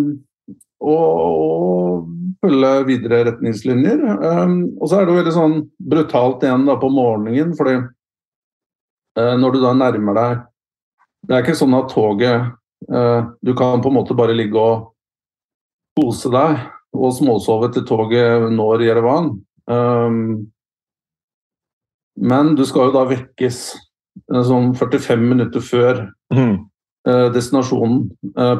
og, 0.83 1.21
og 1.29 2.09
følge 2.43 2.73
videre 2.87 3.23
retningslinjer. 3.29 4.03
Um, 4.19 4.59
og 4.79 4.89
så 4.89 4.99
er 4.99 5.07
det 5.07 5.13
jo 5.13 5.19
veldig 5.21 5.35
sånn 5.35 5.57
brutalt 5.91 6.45
igjen 6.45 6.67
da 6.67 6.77
på 6.79 6.91
morgenen, 6.93 7.55
fordi 7.57 7.79
uh, 7.79 9.35
når 9.39 9.55
du 9.55 9.61
da 9.63 9.73
nærmer 9.77 10.19
deg 10.19 10.45
Det 11.27 11.35
er 11.35 11.43
ikke 11.43 11.59
sånn 11.59 11.75
at 11.75 11.91
toget 11.91 12.53
uh, 12.91 13.21
Du 13.43 13.51
kan 13.59 13.83
på 13.83 13.91
en 13.91 13.97
måte 13.99 14.15
bare 14.15 14.37
ligge 14.37 14.59
og 14.59 14.93
kose 15.99 16.31
deg 16.31 16.61
og 16.95 17.11
småsove 17.13 17.67
til 17.75 17.83
toget 17.85 18.47
når 18.49 18.81
Jerevan. 18.81 19.27
Um, 19.69 20.47
men 22.19 22.55
du 22.57 22.63
skal 22.67 22.89
jo 22.89 22.95
da 22.95 23.03
vekkes 23.07 23.59
eh, 23.75 24.41
sånn 24.47 24.73
45 24.75 25.21
minutter 25.21 25.63
før 25.63 26.01
mm. 26.33 26.55
Destinasjonen 27.07 28.01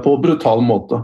på 0.04 0.14
brutal 0.24 0.62
måte. 0.64 1.02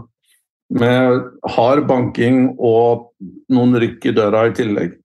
Med 0.72 1.26
hard 1.54 1.84
banking 1.86 2.56
og 2.56 3.10
noen 3.52 3.76
rykk 3.82 4.08
i 4.08 4.14
døra 4.16 4.46
i 4.48 4.54
tillegg. 4.56 4.96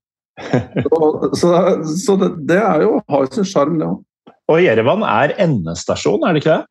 så, 0.88 1.30
så, 1.38 1.52
så 1.86 2.16
det, 2.22 2.32
det, 2.50 2.58
er 2.58 2.86
jo, 2.86 2.96
har 3.12 3.28
sin 3.36 3.48
sjarm, 3.48 3.78
det 3.82 3.90
òg. 3.90 4.00
Og 4.52 4.60
Jerevan 4.64 5.06
er 5.08 5.36
endestasjon, 5.40 6.26
er 6.28 6.36
det 6.36 6.42
ikke 6.42 6.56
det? 6.56 6.66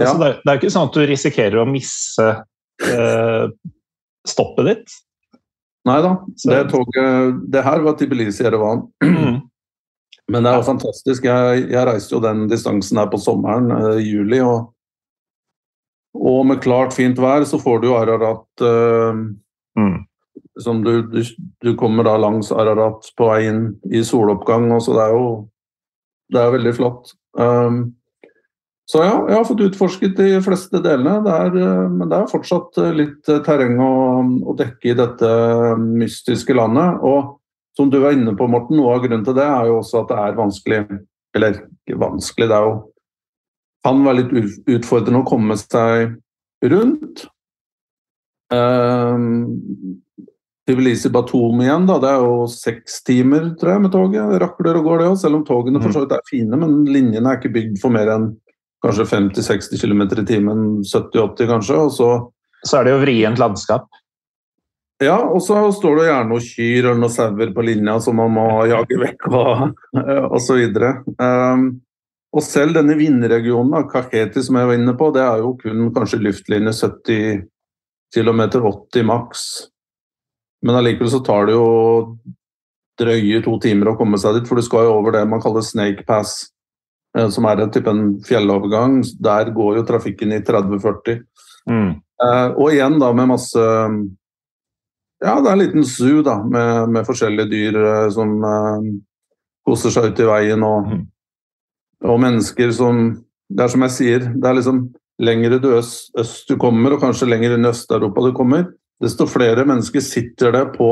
Ja. 0.00 0.06
Altså, 0.06 0.16
det, 0.20 0.28
er, 0.28 0.40
det 0.40 0.52
er 0.52 0.60
ikke 0.60 0.72
sånn 0.72 0.88
at 0.88 0.96
du 0.96 1.02
risikerer 1.10 1.60
å 1.60 1.68
misse 1.68 2.28
eh, 2.86 3.44
stoppet 4.28 4.68
ditt? 4.70 4.98
Nei 5.88 5.98
da. 6.04 6.14
Det, 6.44 6.60
toget, 6.70 7.40
det 7.52 7.64
her 7.64 7.84
var 7.84 7.96
Tbilisi-Jerevan. 7.98 8.84
Mm. 9.04 9.38
Men 10.30 10.44
det 10.44 10.52
er 10.52 10.60
jo 10.60 10.68
fantastisk. 10.68 11.26
Jeg, 11.26 11.64
jeg, 11.72 11.86
reiste 11.88 12.14
jo 12.14 12.22
den 12.22 12.44
distansen 12.50 13.00
her 13.00 13.08
på 13.10 13.18
sommeren, 13.18 13.70
eh, 13.74 14.02
juli. 14.04 14.38
Og, 14.44 14.70
og, 16.14 16.40
med 16.46 16.62
klart, 16.62 16.94
fint 16.94 17.18
vær 17.18 17.46
så 17.48 17.58
får 17.60 17.82
du 17.82 17.88
jo 17.90 17.96
Ararat 17.98 18.66
eh, 18.66 19.22
mm. 19.80 19.96
som 20.62 20.84
du, 20.86 21.00
du, 21.10 21.22
du, 21.64 21.72
kommer 21.78 22.06
da 22.06 22.14
langs 22.20 22.52
Ararat 22.54 23.10
på 23.18 23.30
vei 23.32 23.42
inn 23.50 23.64
i 23.90 24.04
soloppgang. 24.06 24.70
Og 24.76 24.84
så 24.86 24.94
det 24.98 25.08
er 25.08 25.16
jo 25.18 25.32
det 26.30 26.38
er 26.42 26.54
veldig 26.54 26.74
flott. 26.76 27.14
Um, 27.38 27.80
så 28.90 29.04
ja, 29.04 29.16
jeg 29.30 29.36
har 29.36 29.46
fått 29.46 29.62
utforsket 29.62 30.16
de 30.18 30.30
fleste 30.42 30.80
delene. 30.82 31.20
Det 31.26 31.34
er, 31.34 31.58
uh, 31.58 31.90
men 31.90 32.10
det 32.10 32.18
er 32.18 32.30
fortsatt 32.30 32.78
uh, 32.78 32.90
litt 32.94 33.30
uh, 33.30 33.40
terreng 33.46 33.78
å, 33.82 33.92
å, 34.46 34.54
dekke 34.58 34.92
i 34.92 34.96
dette 34.98 35.30
mystiske 35.78 36.54
landet. 36.56 37.02
Og 37.06 37.39
som 37.80 37.90
du 37.90 37.98
var 38.02 38.14
inne 38.16 38.36
på, 38.36 38.46
Morten, 38.50 38.76
noe 38.78 38.94
av 38.94 39.02
grunnen 39.04 39.24
til 39.26 39.36
det 39.38 39.48
er 39.48 39.70
jo 39.70 39.80
også 39.80 40.04
at 40.04 40.12
det 40.12 40.22
er 40.22 40.38
vanskelig 40.38 40.80
Eller 41.36 41.60
ikke 41.60 41.98
vanskelig, 42.00 42.48
det 42.50 42.56
er 42.56 42.68
jo 42.68 42.78
kan 43.86 44.02
være 44.04 44.20
litt 44.20 44.64
utfordrende 44.68 45.22
å 45.22 45.28
komme 45.28 45.56
seg 45.56 46.18
rundt. 46.68 47.22
Um, 48.52 50.00
Tbilisi 50.68 51.10
Batum 51.12 51.62
igjen, 51.64 51.86
da. 51.88 51.96
Det 52.02 52.10
er 52.10 52.24
jo 52.24 52.44
seks 52.50 53.00
timer, 53.06 53.50
tror 53.60 53.74
jeg, 53.74 53.84
med 53.86 53.94
toget. 53.94 54.34
Det 54.34 54.42
rakler 54.42 54.78
og 54.78 54.86
går, 54.86 55.00
det 55.00 55.08
òg. 55.10 55.16
Selv 55.22 55.40
om 55.40 55.46
togene 55.48 55.82
for 55.82 55.94
så 55.94 56.04
vidt 56.04 56.14
er 56.14 56.28
fine, 56.28 56.60
men 56.60 56.82
linjene 56.90 57.32
er 57.32 57.40
ikke 57.40 57.54
bygd 57.56 57.80
for 57.82 57.94
mer 57.94 58.10
enn 58.12 58.28
kanskje 58.84 59.08
50-60 59.08 59.80
km 59.80 60.04
i 60.04 60.26
timen. 60.28 60.68
70-80 60.84 61.50
kanskje. 61.54 61.80
Og 61.80 61.96
så 61.96 62.10
Så 62.60 62.76
er 62.76 62.84
det 62.84 62.92
jo 62.92 63.00
vrient 63.00 63.40
landskap. 63.40 63.88
Ja, 65.00 65.16
og 65.16 65.40
så 65.40 65.62
står 65.72 65.96
det 65.96 66.08
gjerne 66.10 66.28
noen 66.28 66.44
kyr 66.44 66.78
eller 66.82 66.98
noen 67.00 67.12
sauer 67.14 67.52
på 67.56 67.64
linja 67.64 67.94
som 68.04 68.18
man 68.20 68.34
må 68.34 68.48
jage 68.68 68.98
vekk 69.00 69.30
og, 69.30 69.62
og 69.96 70.40
så 70.44 70.58
videre. 70.58 70.98
Um, 71.16 71.70
og 72.30 72.44
selv 72.46 72.76
denne 72.76 72.94
vindregionen, 72.98 73.88
Kaketi 73.90 74.42
som 74.44 74.60
jeg 74.60 74.68
var 74.68 74.76
inne 74.78 74.94
på, 74.98 75.08
det 75.14 75.22
er 75.24 75.40
jo 75.42 75.54
kun 75.58 75.88
kanskje 75.94 76.20
luftlinje 76.22 76.74
70 76.76 77.40
km, 78.14 78.44
80 78.60 79.08
maks. 79.08 79.46
Men 80.62 80.78
allikevel 80.78 81.10
så 81.10 81.22
tar 81.26 81.48
det 81.48 81.56
jo 81.56 81.66
drøye 83.00 83.40
to 83.42 83.56
timer 83.62 83.90
å 83.90 83.96
komme 83.98 84.20
seg 84.20 84.36
dit, 84.36 84.46
for 84.46 84.60
du 84.60 84.66
skal 84.66 84.86
jo 84.86 84.94
over 84.98 85.16
det 85.16 85.24
man 85.26 85.42
kaller 85.42 85.64
Snake 85.64 86.04
Pass, 86.06 86.50
eh, 87.16 87.26
som 87.32 87.48
er 87.48 87.64
en 87.64 87.72
type 87.72 87.90
en 87.90 88.18
fjellovergang. 88.26 89.00
Der 89.16 89.50
går 89.56 89.80
jo 89.80 89.88
trafikken 89.88 90.36
i 90.36 90.42
30-40. 90.44 91.24
Mm. 91.70 91.92
Uh, 92.20 92.48
og 92.60 92.66
igjen 92.74 92.98
da 93.00 93.14
med 93.16 93.30
masse 93.32 93.64
Ja, 95.20 95.34
det 95.40 95.50
er 95.50 95.52
en 95.52 95.60
liten 95.60 95.84
zoo 95.84 96.22
da, 96.24 96.38
med, 96.48 96.88
med 96.94 97.04
forskjellige 97.08 97.50
dyr 97.50 97.76
eh, 97.80 98.06
som 98.14 98.30
eh, 98.44 98.86
koser 99.68 99.92
seg 99.92 100.12
ute 100.12 100.24
i 100.24 100.28
veien, 100.30 100.62
og, 100.64 100.86
Mhm. 100.88 101.06
og 102.08 102.20
mennesker 102.22 102.72
som 102.72 103.02
Det 103.50 103.64
er 103.64 103.68
som 103.68 103.82
jeg 103.82 103.90
sier, 103.90 104.18
det 104.38 104.46
er 104.46 104.54
liksom 104.54 104.76
lengre 105.18 105.56
du 105.60 105.72
øst, 105.74 106.12
øst 106.16 106.46
du 106.48 106.54
kommer, 106.56 106.92
og 106.94 107.00
kanskje 107.02 107.26
lenger 107.28 107.56
inn 107.56 107.64
i 107.66 107.68
Øst-Europa 107.72 108.22
du 108.22 108.32
kommer, 108.32 108.68
desto 109.02 109.26
flere 109.26 109.64
mennesker 109.66 110.00
sitter 110.00 110.52
det 110.54 110.62
på 110.76 110.86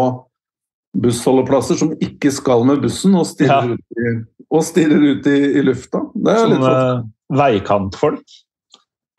bussholdeplasser 0.98 1.78
som 1.78 1.92
ikke 2.02 2.32
skal 2.34 2.64
med 2.66 2.82
bussen, 2.82 3.14
og 3.14 3.26
stirrer 3.30 3.68
Ja. 3.70 3.74
ut, 3.76 3.80
i, 3.94 4.24
og 4.50 4.64
stirrer 4.66 5.04
ut 5.12 5.26
i, 5.30 5.36
i 5.60 5.62
lufta. 5.62 6.00
Det 6.16 6.32
er 6.34 6.42
Sånne 6.42 6.58
sånn, 6.66 7.12
veikantfolk. 7.38 8.24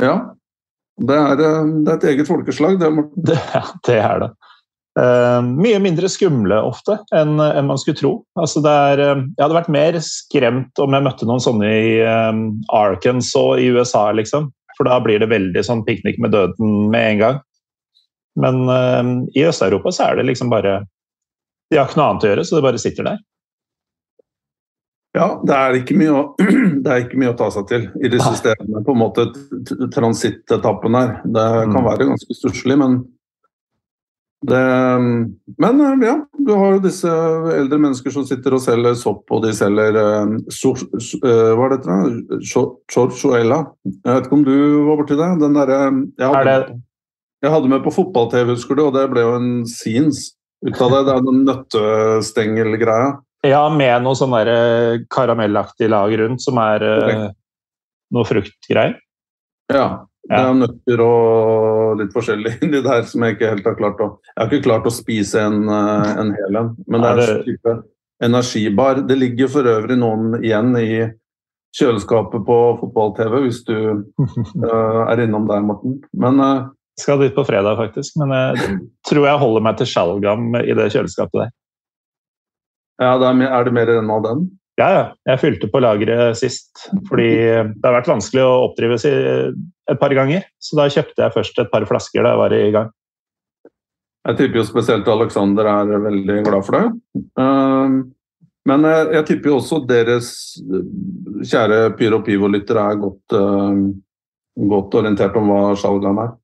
ja. 0.01 0.17
Det 0.99 1.15
er, 1.15 1.31
eh, 1.39 1.63
det 1.85 1.87
er 1.87 1.95
et 1.95 2.03
eget 2.11 2.27
folkeslag, 2.27 2.77
det, 2.77 2.91
Morten. 2.91 3.23
Det, 3.23 3.39
det 3.87 3.95
er 4.03 4.19
det. 4.19 4.29
Eh, 4.97 5.41
mye 5.45 5.79
mindre 5.83 6.09
skumle 6.09 6.57
ofte 6.65 6.95
enn 7.15 7.37
enn 7.39 7.67
man 7.69 7.77
skulle 7.77 7.99
tro. 7.99 8.13
Altså 8.39 8.63
det 8.65 8.71
er, 8.73 9.03
eh, 9.03 9.21
jeg 9.37 9.43
hadde 9.43 9.59
vært 9.59 9.73
mer 9.75 9.99
skremt 10.03 10.81
om 10.81 10.95
jeg 10.97 11.05
møtte 11.05 11.27
noen 11.29 11.43
sånne 11.43 11.69
i 11.69 11.91
eh, 12.01 12.39
Arkansas 12.73 13.61
i 13.61 13.69
USA, 13.69 14.09
liksom. 14.17 14.49
For 14.79 14.89
da 14.89 14.97
blir 15.03 15.19
det 15.21 15.29
veldig 15.29 15.63
sånn 15.65 15.85
piknik 15.85 16.17
med 16.23 16.33
døden 16.33 16.89
med 16.89 17.13
en 17.13 17.21
gang. 17.21 17.39
Men 18.39 18.61
uh, 18.69 19.03
i 19.35 19.41
Øst-Europa 19.43 19.91
så 19.91 20.05
er 20.05 20.19
det 20.19 20.29
liksom 20.29 20.51
bare 20.53 20.85
De 21.67 21.75
har 21.75 21.89
ikke 21.89 21.99
noe 21.99 22.05
annet 22.13 22.23
å 22.23 22.29
gjøre, 22.29 22.45
så 22.47 22.55
det 22.55 22.63
bare 22.63 22.79
sitter 22.79 23.07
der. 23.09 23.17
Ja, 25.17 25.27
det 25.43 25.55
er, 25.57 25.75
ikke 25.81 25.97
mye 25.99 26.13
å, 26.15 26.21
er 26.87 27.03
ikke 27.03 27.19
mye 27.19 27.33
å 27.33 27.37
ta 27.37 27.49
seg 27.51 27.67
til 27.67 27.87
i 27.99 28.11
disse 28.13 28.31
stedene. 28.39 28.83
På 28.85 28.95
en 28.95 29.01
måte 29.01 29.25
transittetappen 29.91 30.95
her. 30.95 31.15
Det 31.25 31.45
kan 31.65 31.75
Mm. 31.75 31.89
være 31.89 32.07
ganske 32.13 32.37
stusslig, 32.37 32.77
men 32.79 33.01
det, 34.47 34.59
Men 35.57 35.81
eh, 35.81 36.07
ja, 36.07 36.15
du 36.31 36.51
har 36.55 36.77
jo 36.77 36.83
disse 36.83 37.11
eldre 37.51 37.79
mennesker 37.81 38.13
som 38.13 38.23
sitter 38.27 38.55
og 38.55 38.63
selger 38.63 38.95
sopp, 38.95 39.25
og 39.35 39.43
de 39.43 39.51
selger 39.55 39.97
uh, 39.99 40.37
so, 40.47 40.71
so, 40.79 41.19
eh, 41.27 41.51
Hva 41.57 41.67
er 41.67 41.75
dette? 41.75 42.43
Chorchuela. 42.47 43.65
Jeg 43.83 44.07
vet 44.07 44.29
ikke 44.29 44.37
om 44.37 44.45
du 44.47 44.55
var 44.87 45.01
borti 45.01 45.17
det? 45.19 45.31
Den 45.43 45.57
derre 45.59 45.79
jeg, 45.83 46.77
jeg 47.39 47.53
hadde 47.55 47.71
med 47.71 47.83
på 47.83 47.93
fotball-TV, 47.95 48.53
husker 48.55 48.79
du, 48.79 48.85
og 48.87 48.95
det 48.95 49.05
ble 49.11 49.23
jo 49.23 49.35
en 49.37 49.51
scenes 49.67 50.29
ut 50.65 50.79
av 50.83 50.95
det. 50.95 51.03
Det 51.07 51.13
er 51.17 51.27
den 51.27 51.43
nøttestengelgreia. 51.47 53.11
Ja, 53.47 53.61
med 53.71 54.03
noe 54.03 54.17
sånn 54.19 54.35
der, 54.35 54.49
eh, 54.51 55.01
karamellaktig 55.11 55.87
lag 55.91 56.11
rundt, 56.19 56.43
som 56.43 56.59
er 56.59 56.83
uh, 56.83 57.27
noe 58.15 58.27
fruktgreier. 58.27 58.97
Ja. 59.71 59.85
Det 60.29 60.39
er 60.39 60.57
nøtter 60.59 61.01
og 61.01 62.01
litt 62.01 62.11
forskjellig 62.13 62.57
inni 62.65 62.83
der 62.85 63.05
som 63.09 63.23
jeg 63.25 63.37
ikke 63.37 63.53
helt 63.55 63.69
har 63.69 63.77
klart 63.79 64.03
å 64.03 64.09
Jeg 64.27 64.35
har 64.37 64.51
ikke 64.51 64.67
klart 64.67 64.89
å 64.89 64.93
spise 64.93 65.41
en, 65.41 65.63
eh, 65.73 66.11
en 66.21 66.35
hel 66.35 66.59
en, 66.59 66.75
men 66.85 67.05
det 67.05 67.13
er 67.15 67.23
en 67.23 67.47
type 67.47 67.77
energibar. 68.23 69.01
Det 69.09 69.17
ligger 69.17 69.49
for 69.49 69.69
øvrig 69.71 69.97
noen 69.97 70.37
igjen 70.43 70.75
i 70.77 70.91
kjøleskapet 71.79 72.43
på 72.45 72.57
fotball-TV, 72.81 73.39
hvis 73.45 73.61
du 73.67 73.75
uh, 73.77 75.01
er 75.11 75.23
innom 75.23 75.47
der, 75.49 75.63
Morten. 75.65 75.99
Men 76.17 76.41
eh, 76.43 76.67
Skal 76.99 77.21
dit 77.23 77.35
på 77.35 77.45
fredag, 77.47 77.77
faktisk. 77.79 78.17
Men 78.19 78.33
jeg 78.35 78.79
tror 79.07 79.27
jeg 79.29 79.41
holder 79.43 79.65
meg 79.65 79.77
til 79.79 79.89
Sjalgam 79.89 80.49
i 80.59 80.75
det 80.77 80.89
kjøleskapet 80.93 81.45
der. 81.45 81.51
ja, 82.99 83.13
det 83.21 83.29
er, 83.29 83.43
er 83.47 83.67
det 83.69 83.75
mer 83.77 83.93
enn 83.95 84.11
av 84.11 84.25
den? 84.25 84.49
Ja, 84.79 84.87
ja. 84.95 85.01
Jeg 85.27 85.41
fylte 85.41 85.67
på 85.71 85.81
lageret 85.83 86.37
sist. 86.39 86.85
Fordi 87.09 87.31
det 87.35 87.83
har 87.83 87.97
vært 87.97 88.11
vanskelig 88.11 88.45
å 88.45 88.53
oppdrives 88.69 89.05
et 89.09 89.99
par 89.99 90.15
ganger. 90.15 90.45
Så 90.61 90.79
da 90.79 90.87
kjøpte 90.91 91.25
jeg 91.25 91.35
først 91.35 91.59
et 91.59 91.73
par 91.73 91.85
flasker 91.89 92.23
da 92.23 92.33
jeg 92.33 92.41
var 92.43 92.55
i 92.55 92.71
gang. 92.75 92.93
Jeg 94.29 94.37
tipper 94.39 94.59
jo 94.59 94.67
spesielt 94.67 95.07
Alexander 95.09 95.67
er 95.71 95.91
veldig 96.03 96.39
glad 96.45 96.65
for 96.67 96.77
det. 96.77 97.21
Um, 97.39 97.99
men 98.67 98.85
jeg, 98.85 99.23
tipper 99.29 99.51
jo 99.51 99.57
også 99.61 99.79
deres 99.89 100.29
kjære 101.47 101.95
Pyro 101.97 102.19
Pivo-lyttere 102.25 102.83
er 102.91 102.99
godt, 103.01 103.35
eh, 103.37 103.79
godt 104.69 104.97
orientert 104.99 105.37
om 105.39 105.49
hva 105.49 105.61
Sjalgam 105.79 106.19
er. 106.21 106.35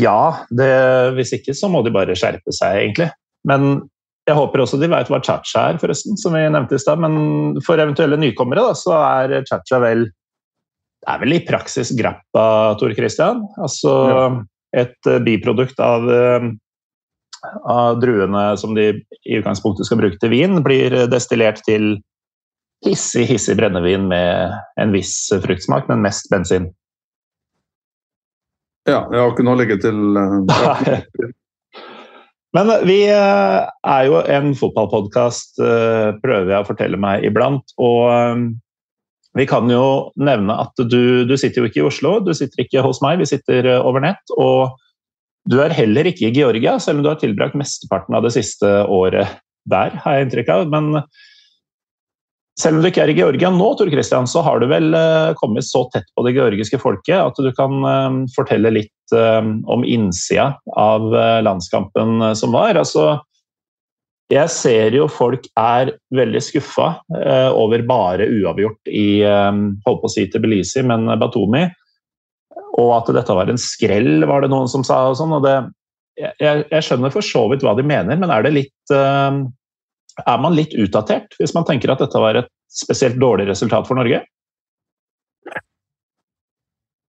Ja, 0.00 0.46
det, 0.50 0.70
hvis 1.16 1.34
ikke 1.36 1.54
så 1.56 1.70
må 1.70 1.84
de 1.84 1.92
bare 1.94 2.16
skjerpe 2.18 2.54
seg, 2.54 2.80
egentlig. 2.80 3.10
Men 3.46 3.84
jeg 4.30 4.38
håper 4.38 4.62
også 4.62 4.78
de 4.80 4.88
vet 4.90 5.10
hva 5.10 5.20
cha-cha 5.26 5.66
er, 5.72 5.80
forresten, 5.82 6.16
som 6.20 6.34
vi 6.36 6.46
nevnte 6.46 6.78
i 6.78 6.82
stad. 6.82 7.02
Men 7.02 7.60
for 7.66 7.80
eventuelle 7.82 8.18
nykommere 8.20 8.64
da, 8.70 8.78
så 8.78 8.96
er 8.96 9.40
cha-cha 9.48 9.82
vel 9.82 10.08
det 11.00 11.08
er 11.08 11.20
vel 11.22 11.32
i 11.32 11.44
praksis 11.48 11.94
grappa, 11.96 12.76
Tor 12.80 12.92
Christian. 12.92 13.40
Altså 13.60 13.92
et 14.76 15.08
eh, 15.08 15.22
biprodukt 15.24 15.80
av, 15.80 16.04
eh, 16.12 16.50
av 17.64 18.00
druene 18.02 18.44
som 18.60 18.76
de 18.76 18.90
i 19.24 19.38
utgangspunktet 19.38 19.88
skal 19.88 20.02
bruke 20.02 20.20
til 20.20 20.32
vin, 20.34 20.60
blir 20.64 20.94
destillert 21.10 21.62
til 21.66 21.94
hissig, 22.84 23.26
hissig 23.32 23.56
brennevin 23.56 24.06
med 24.12 24.54
en 24.80 24.92
viss 24.92 25.14
fruktsmak, 25.44 25.88
men 25.88 26.04
mest 26.04 26.28
bensin. 26.32 26.68
Ja, 28.88 29.04
jeg 29.12 29.20
har 29.20 29.32
ikke 29.32 29.44
noe 29.44 29.56
å 29.56 29.60
legge 29.60 29.80
til. 29.80 29.98
eh, 30.20 31.32
Men 32.56 32.72
vi 32.82 33.04
eh, 33.06 33.60
er 33.66 34.06
jo 34.08 34.24
en 34.26 34.54
fotballpodkast, 34.58 35.60
prøver 36.22 36.50
jeg 36.50 36.58
å 36.58 36.66
fortelle 36.66 36.98
meg 36.98 37.22
iblant. 37.28 37.76
Og 37.78 38.08
eh, 38.10 38.48
vi 39.38 39.46
kan 39.46 39.70
jo 39.70 40.10
nevne 40.18 40.56
at 40.58 40.80
du, 40.90 41.22
du 41.26 41.36
sitter 41.38 41.62
jo 41.62 41.70
ikke 41.70 41.82
i 41.84 41.86
Oslo, 41.86 42.16
du 42.24 42.32
sitter 42.34 42.64
ikke 42.64 42.82
hos 42.82 42.98
meg, 43.04 43.20
vi 43.20 43.28
sitter 43.30 43.68
eh, 43.76 43.82
over 43.86 44.02
nett. 44.02 44.22
Og 44.34 44.74
du 45.50 45.60
er 45.62 45.74
heller 45.74 46.10
ikke 46.10 46.28
i 46.28 46.34
Georgia, 46.34 46.76
selv 46.82 47.00
om 47.00 47.06
du 47.06 47.12
har 47.12 47.20
tilbrakt 47.20 47.58
mesteparten 47.58 48.16
av 48.18 48.26
det 48.26 48.34
siste 48.34 48.68
året 48.90 49.38
der, 49.70 49.94
har 50.02 50.16
jeg 50.16 50.26
inntrykk 50.26 50.50
av. 50.56 50.66
Men 50.72 51.04
selv 52.60 52.78
om 52.78 52.84
du 52.84 52.90
ikke 52.90 53.02
er 53.04 53.12
i 53.12 53.16
Georgia 53.16 53.50
nå, 53.52 53.70
Tor 53.78 53.90
Christian, 53.92 54.28
så 54.28 54.42
har 54.44 54.60
du 54.60 54.68
vel 54.70 54.92
eh, 54.96 55.32
kommet 55.40 55.66
så 55.66 55.86
tett 55.94 56.08
på 56.16 56.24
det 56.26 56.34
georgiske 56.36 56.80
folket 56.82 57.16
at 57.18 57.40
du 57.40 57.50
kan 57.56 57.80
eh, 57.88 58.20
fortelle 58.34 58.72
litt 58.74 59.16
eh, 59.16 59.40
om 59.70 59.84
innsida 59.86 60.52
av 60.78 61.08
landskampen 61.46 62.34
som 62.38 62.54
var. 62.54 62.78
Altså, 62.80 63.18
jeg 64.30 64.52
ser 64.54 64.94
jo 64.94 65.08
folk 65.10 65.48
er 65.58 65.94
veldig 66.14 66.42
skuffa 66.44 66.92
over 67.58 67.82
bare 67.82 68.28
uavgjort 68.30 68.90
i 68.94 69.24
holdt 69.26 70.02
på 70.04 70.06
å 70.06 70.12
si 70.12 70.28
Tbilisi, 70.30 70.84
men 70.86 71.10
Batumi. 71.18 71.64
Og 72.78 72.92
at 72.94 73.10
dette 73.16 73.34
var 73.34 73.50
en 73.50 73.58
skrell, 73.58 74.22
var 74.30 74.44
det 74.44 74.52
noen 74.52 74.70
som 74.70 74.86
sa. 74.86 75.00
og 75.10 75.18
sånn, 75.18 75.34
jeg, 76.14 76.62
jeg 76.62 76.86
skjønner 76.86 77.10
for 77.10 77.26
så 77.26 77.42
vidt 77.50 77.66
hva 77.66 77.74
de 77.74 77.82
mener, 77.82 78.22
men 78.22 78.30
er 78.30 78.46
det 78.46 78.54
litt 78.54 78.94
er 80.26 80.42
man 80.42 80.56
litt 80.56 80.74
utdatert 80.78 81.34
hvis 81.38 81.54
man 81.56 81.66
tenker 81.68 81.92
at 81.92 82.02
dette 82.02 82.20
var 82.22 82.38
et 82.40 82.50
spesielt 82.70 83.18
dårlig 83.20 83.48
resultat 83.50 83.88
for 83.88 83.98
Norge? 83.98 84.22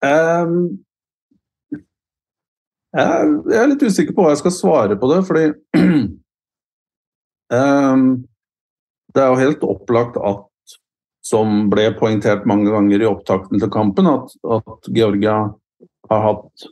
Um, 0.02 0.56
jeg, 2.92 3.36
er 3.56 3.70
litt 3.70 3.84
usikker 3.86 4.16
på 4.16 4.26
hva 4.26 4.34
jeg 4.34 4.42
skal 4.42 4.56
svare 4.56 4.98
på 5.00 5.12
det, 5.12 5.20
fordi 5.28 5.44
um, 7.56 8.08
Det 9.14 9.22
er 9.22 9.30
jo 9.30 9.40
helt 9.44 9.64
opplagt 9.68 10.18
at, 10.18 10.76
som 11.24 11.70
ble 11.72 11.92
poengtert 12.00 12.48
mange 12.50 12.74
ganger 12.74 13.04
i 13.04 13.08
opptakten 13.08 13.62
til 13.62 13.72
kampen, 13.72 14.10
at, 14.10 14.34
at 14.58 14.92
Georgia 14.96 15.38
har 16.10 16.24
hatt 16.26 16.70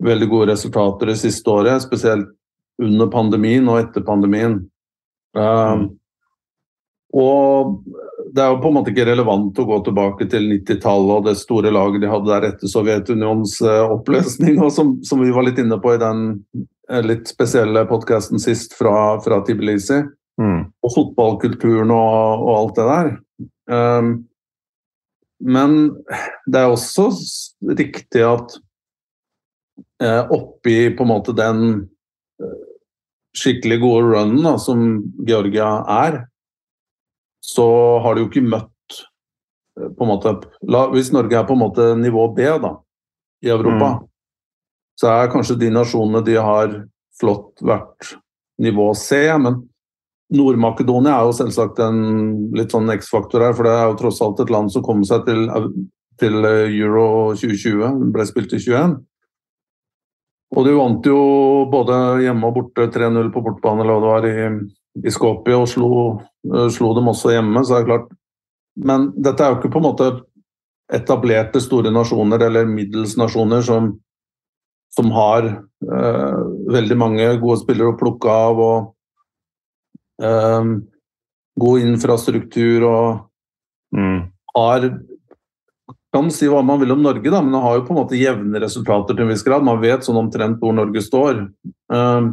veldig 0.00 0.28
gode 0.30 0.52
resultater 0.54 1.12
det 1.12 1.18
siste 1.20 1.50
året, 1.52 1.84
spesielt 1.84 2.30
under 2.80 3.10
pandemien 3.12 3.68
og 3.68 3.82
etter 3.82 4.04
pandemien. 4.06 4.62
Um, 5.38 5.88
Og 7.12 7.80
det 8.30 8.42
er 8.42 8.52
jo 8.52 8.60
på 8.62 8.70
en 8.70 8.76
måte 8.76 8.92
ikke 8.92 9.08
relevant 9.08 9.58
å 9.58 9.66
gå 9.66 9.80
tilbake 9.86 10.28
til 10.30 10.46
90-tallet 10.52 11.16
og 11.16 11.26
det 11.26 11.36
store 11.40 11.72
laget 11.74 12.04
de 12.04 12.10
hadde 12.10 12.30
der 12.30 12.46
etter 12.52 12.70
Sovjetunions 12.70 13.56
uh, 13.66 13.90
oppløsning, 13.96 14.60
og 14.62 14.70
som, 14.74 14.94
som, 15.06 15.22
vi 15.24 15.34
var 15.34 15.48
litt 15.48 15.58
inne 15.58 15.80
på 15.82 15.96
i 15.96 16.00
den 16.00 16.22
uh, 16.62 17.02
litt 17.02 17.30
spesielle 17.30 17.82
podkasten 17.90 18.42
sist 18.42 18.76
fra, 18.78 19.18
fra 19.24 19.40
Tbilisi. 19.46 20.04
Mm. 20.40 20.70
Og 20.86 20.94
fotballkulturen 20.94 21.90
og, 21.92 22.46
og, 22.46 22.52
alt 22.54 22.78
det 22.78 22.88
der. 22.92 23.10
Um, 23.74 24.12
men 25.40 25.76
det 26.46 26.62
er 26.62 26.70
også 26.70 27.10
riktig 27.74 28.22
at 28.24 28.54
uh, 30.04 30.22
oppi 30.30 30.84
på 30.94 31.06
en 31.06 31.10
måte 31.10 31.34
den 31.36 31.88
skikkelig 33.36 33.80
gode 33.82 34.02
runnen 34.10 34.42
da, 34.44 34.56
som 34.58 34.84
Georgia 35.26 35.70
er, 35.90 36.24
så 37.40 37.66
har 38.04 38.14
de 38.14 38.24
jo 38.24 38.30
ikke 38.30 38.44
møtt 38.44 39.00
eh, 39.78 39.90
på 39.96 40.06
en 40.06 40.12
måte, 40.12 40.36
Hvis 40.94 41.12
Norge 41.14 41.38
er 41.38 41.48
på 41.48 41.56
en 41.56 41.64
måte 41.64 41.90
nivå 41.98 42.28
B 42.36 42.46
da, 42.62 42.74
i 43.44 43.48
Europa, 43.48 43.94
mm. 43.96 44.08
så 45.00 45.12
er 45.14 45.32
kanskje 45.32 45.58
de 45.60 45.70
nasjonene 45.72 46.24
de 46.26 46.36
har 46.36 46.74
flott 47.20 47.62
vært 47.64 48.14
nivå 48.60 48.90
C. 48.94 49.22
Men 49.40 49.62
Nord-Makedonia 50.36 51.16
er 51.16 51.28
jo 51.28 51.36
selvsagt 51.38 51.80
en 51.82 52.02
litt 52.56 52.74
sånn 52.74 52.90
X-faktor 52.92 53.46
her, 53.46 53.54
for 53.56 53.66
det 53.66 53.76
er 53.76 53.88
jo 53.88 53.98
tross 54.02 54.20
alt 54.24 54.42
et 54.44 54.52
land 54.52 54.72
som 54.72 54.84
kom 54.84 55.02
seg 55.06 55.24
til, 55.28 55.48
til 56.20 56.44
Euro 56.44 57.06
2020. 57.32 58.02
Det 58.04 58.10
ble 58.14 58.28
spilt 58.28 58.54
i 58.54 58.60
21. 58.60 58.98
Og 60.50 60.66
de 60.66 60.74
vant 60.74 61.06
jo 61.06 61.18
både 61.70 61.96
hjemme 62.24 62.48
og 62.48 62.56
borte 62.56 62.88
3-0 62.90 63.30
på 63.34 63.42
bortebane 63.44 63.84
eller 63.84 64.00
hva 64.00 64.00
det 64.02 64.10
var 64.10 64.26
i, 64.26 64.48
i 65.06 65.12
Skopje, 65.14 65.54
og 65.54 65.68
slo, 65.70 65.90
uh, 66.50 66.66
slo, 66.74 66.90
dem 66.96 67.10
også 67.12 67.36
hjemme, 67.36 67.62
så 67.64 67.78
er 67.78 67.84
det 67.84 67.92
klart 67.92 68.10
Men 68.80 69.10
dette 69.14 69.44
er 69.44 69.52
jo 69.52 69.60
ikke 69.60 69.72
på 69.74 69.80
en 69.82 69.86
måte 69.86 70.10
etablerte 70.90 71.62
store 71.62 71.92
nasjoner 71.94 72.42
eller 72.42 72.66
middels 72.66 73.16
nasjoner 73.18 73.62
som, 73.62 73.92
som 74.90 75.10
har 75.14 75.46
uh, 75.86 76.40
veldig 76.74 76.98
mange 76.98 77.28
gode 77.42 77.60
spillere 77.62 77.94
å 77.94 77.98
plukke 78.00 78.34
av 78.34 78.62
og 78.64 78.90
uh, 80.24 80.72
god 81.60 81.86
infrastruktur 81.86 82.88
og 82.88 83.22
mm. 83.94 84.18
har 84.56 84.90
kan 86.12 86.30
si 86.34 86.48
hva 86.50 86.62
man 86.66 86.80
vil 86.80 86.92
om 86.94 87.02
Norge, 87.04 87.30
da, 87.30 87.40
men 87.42 87.54
det 87.54 87.62
har 87.62 87.76
jo 87.78 87.84
på 87.86 87.94
en 87.94 88.00
måte 88.00 88.18
jevne 88.18 88.62
resultater 88.62 89.14
til 89.14 89.26
en 89.26 89.30
viss 89.30 89.44
grad. 89.46 89.66
Man 89.66 89.82
vet 89.82 90.06
sånn 90.06 90.18
omtrent 90.18 90.58
hvor 90.62 90.74
Norge 90.74 91.02
står. 91.04 91.44
Uh, 91.92 92.32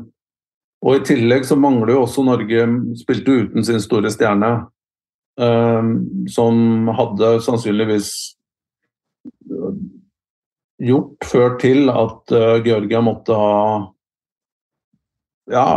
og 0.85 0.97
I 0.97 1.03
tillegg 1.05 1.45
så 1.45 1.57
mangler 1.59 1.95
jo 1.95 2.03
også 2.05 2.25
Norge 2.25 2.65
Spilte 2.99 3.37
uten 3.43 3.65
sin 3.65 3.81
store 3.83 4.09
stjerne, 4.13 4.51
uh, 5.41 5.91
som 6.33 6.89
hadde 6.97 7.35
sannsynligvis 7.45 8.11
gjort 10.77 11.25
ført 11.25 11.61
til 11.61 11.89
at 11.93 12.33
uh, 12.33 12.57
Georgia 12.65 13.01
måtte 13.05 13.37
ha 13.37 13.61
ja, 15.51 15.69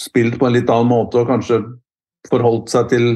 spilt 0.00 0.38
på 0.38 0.46
en 0.46 0.56
litt 0.56 0.70
annen 0.72 0.90
måte 0.90 1.20
og 1.20 1.28
kanskje 1.28 1.60
forholdt 2.30 2.72
seg 2.72 2.88
til 2.92 3.06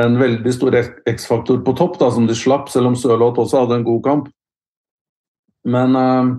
en 0.00 0.16
veldig 0.18 0.52
stor 0.54 0.76
X-faktor 0.78 1.60
på 1.66 1.74
topp, 1.76 1.98
da, 2.00 2.08
som 2.12 2.28
de 2.28 2.36
slapp, 2.36 2.70
selv 2.72 2.92
om 2.92 2.96
Sørloth 2.96 3.42
også 3.42 3.64
hadde 3.64 3.80
en 3.80 3.86
god 3.86 4.00
kamp. 4.06 4.30
Men 5.68 5.98
uh, 5.98 6.32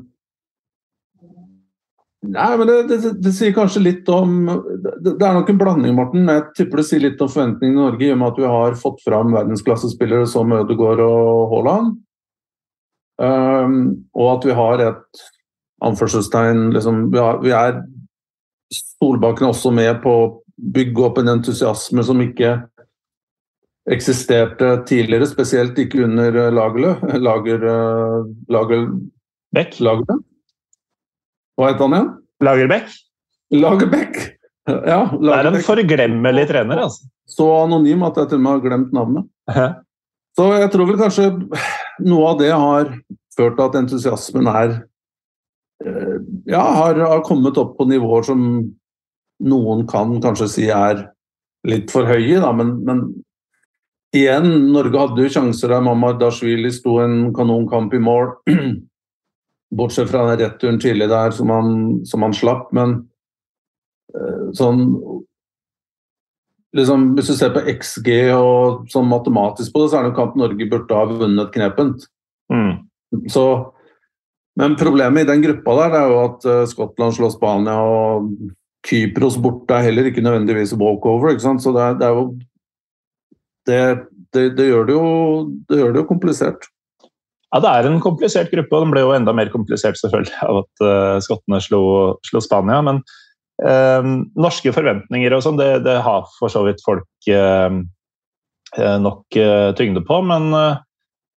Nei, 2.24 2.54
men 2.56 2.70
det, 2.70 2.76
det, 2.88 2.98
det, 3.20 3.32
sier 3.36 3.52
kanskje 3.52 3.82
litt 3.84 4.08
om 4.12 4.46
det, 4.48 4.94
det, 5.04 5.26
er 5.28 5.34
nok 5.36 5.50
en 5.52 5.58
blanding, 5.60 5.96
Morten. 5.98 6.30
Jeg 6.32 6.46
tipper 6.56 6.80
det 6.80 6.86
sier 6.88 7.04
litt 7.04 7.20
om 7.22 7.28
forventningene 7.28 7.76
i 7.76 7.82
Norge, 7.82 8.06
i 8.08 8.14
og 8.14 8.22
med 8.22 8.30
at 8.30 8.40
vi 8.40 8.52
har 8.54 8.78
fått 8.80 9.04
fram 9.04 9.34
verdensklassespillere 9.36 10.30
som 10.32 10.54
Ødegaard 10.56 11.04
og 11.04 11.52
Haaland. 11.52 11.98
Um, 13.20 13.76
og 14.16 14.30
at 14.38 14.48
vi 14.48 14.56
har 14.56 14.86
et 14.88 15.24
anførselstegn 15.84 16.70
liksom, 16.74 17.10
vi, 17.12 17.26
vi 17.44 17.52
er 17.54 17.84
Solbakken 18.74 19.52
også 19.52 19.74
med 19.76 20.00
på 20.02 20.14
å 20.22 20.30
bygge 20.74 21.04
opp 21.06 21.20
en 21.20 21.36
entusiasme 21.36 22.06
som 22.08 22.24
ikke 22.24 22.56
eksisterte 23.92 24.76
tidligere, 24.88 25.28
spesielt 25.28 25.80
ikke 25.80 26.06
under 26.06 26.36
eh, 26.46 26.52
Lagerlø. 26.54 26.94
Lager, 27.28 27.66
eh, 27.72 28.30
lager, 28.54 28.86
Beck? 29.54 29.80
Lagerlø? 29.84 30.20
Hva 31.60 31.70
het 31.70 31.82
han 31.84 31.94
igjen? 31.94 32.14
Lagerbäck? 32.44 32.94
Lagerbäck! 33.54 34.16
Ja, 34.66 35.02
Lagerbäck. 35.12 35.20
Det 35.22 35.34
er 35.38 35.50
en 35.52 35.66
forglemmelig 35.68 36.46
trener, 36.50 36.82
altså. 36.88 37.10
Så 37.30 37.46
anonym 37.62 38.04
at 38.08 38.18
jeg 38.20 38.32
til 38.32 38.40
og 38.40 38.44
med 38.44 38.52
har 38.52 38.64
glemt 38.64 38.96
navnet. 38.96 39.28
Så 40.34 40.48
jeg 40.58 40.72
tror 40.74 40.90
vel 40.90 40.98
kanskje 40.98 41.28
noe 42.04 42.32
av 42.32 42.40
det 42.42 42.50
har 42.52 42.90
ført 43.38 43.58
til 43.58 43.66
at 43.68 43.78
entusiasmen 43.78 44.50
er 44.50 44.72
eh, 45.86 46.16
Ja, 46.50 46.64
har, 46.80 46.98
har 46.98 47.22
kommet 47.26 47.60
opp 47.62 47.76
på 47.78 47.88
nivåer 47.90 48.26
som 48.26 48.42
noen 49.44 49.86
kan 49.90 50.18
kanskje 50.24 50.50
si 50.50 50.66
er 50.74 51.08
litt 51.68 51.94
for 51.94 52.08
høye, 52.08 52.42
da, 52.42 52.50
men, 52.56 52.76
men 52.88 53.06
igjen, 54.14 54.50
Norge 54.74 55.00
hadde 55.00 55.26
jo 55.26 55.34
sjanser 55.34 55.74
der 55.74 55.84
Mamar 55.84 56.18
Dashvili 56.22 56.72
sto 56.74 57.00
en 57.04 57.34
kanonkamp 57.36 57.94
i 57.94 58.02
mål. 58.02 58.36
Bortsett 59.78 60.12
fra 60.12 60.28
den 60.30 60.42
returen 60.44 60.80
tidlig 60.82 61.10
der 61.10 61.34
som 61.34 61.50
han, 61.50 61.76
som 62.06 62.26
han 62.26 62.36
slapp. 62.38 62.70
Men 62.78 63.00
uh, 64.14 64.50
sånn 64.58 64.86
liksom, 66.78 67.12
Hvis 67.18 67.32
du 67.32 67.36
ser 67.38 67.54
på 67.56 67.66
XG 67.74 68.10
og 68.38 68.90
sånn 68.94 69.10
matematisk 69.10 69.74
på 69.74 69.84
det, 69.84 69.92
så 69.92 70.00
er 70.00 70.08
det 70.08 70.14
en 70.14 70.20
kamp 70.22 70.38
Norge 70.38 70.70
burde 70.70 71.00
ha 71.00 71.10
vunnet 71.10 71.54
knepent. 71.54 72.06
Mm. 72.54 72.74
Så, 73.34 73.46
men 74.60 74.78
problemet 74.78 75.26
i 75.26 75.30
den 75.30 75.44
gruppa 75.46 75.78
der 75.82 75.98
er 76.00 76.14
jo 76.14 76.24
at 76.28 76.50
uh, 76.50 76.64
Skottland 76.70 77.18
slår 77.18 77.34
Spania, 77.34 77.78
og 77.82 78.30
Kypros 78.84 79.38
borte 79.42 79.78
er 79.78 79.88
heller 79.88 80.10
ikke 80.10 80.22
nødvendigvis 80.22 80.76
walkover. 80.78 81.34
ikke 81.34 81.46
sant? 81.46 81.66
Så 81.66 81.74
det 81.74 81.82
er, 81.82 82.02
det 82.02 82.10
er 82.10 82.18
jo 82.18 82.26
det, 83.70 83.82
det, 84.36 84.46
det, 84.58 84.70
gjør 84.70 84.92
jo, 84.92 85.04
det 85.70 85.80
gjør 85.80 85.94
det 85.96 86.04
jo 86.04 86.10
komplisert. 86.10 86.70
Ja, 87.54 87.60
det 87.62 87.70
er 87.70 87.88
en 87.88 88.00
komplisert 88.02 88.50
gruppe, 88.50 88.74
og 88.74 88.88
den 88.88 88.94
ble 88.96 89.04
jo 89.04 89.12
enda 89.14 89.34
mer 89.36 89.52
komplisert 89.54 90.00
selvfølgelig 90.00 90.40
av 90.42 90.64
at 90.64 90.86
uh, 90.86 91.18
skottene 91.22 91.60
slo, 91.62 91.82
slo, 92.26 92.42
Spania. 92.42 92.80
Men 92.86 93.04
uh, 93.62 94.08
norske 94.34 94.74
forventninger 94.74 95.36
og 95.36 95.44
sånn, 95.46 95.60
det, 95.62 96.00
har 96.08 96.26
for 96.40 96.50
så 96.50 96.64
vidt 96.66 96.82
folk 96.86 97.30
uh, 97.30 97.70
nok 98.74 99.38
tyngde 99.78 100.02
på. 100.08 100.18
Men 100.26 100.50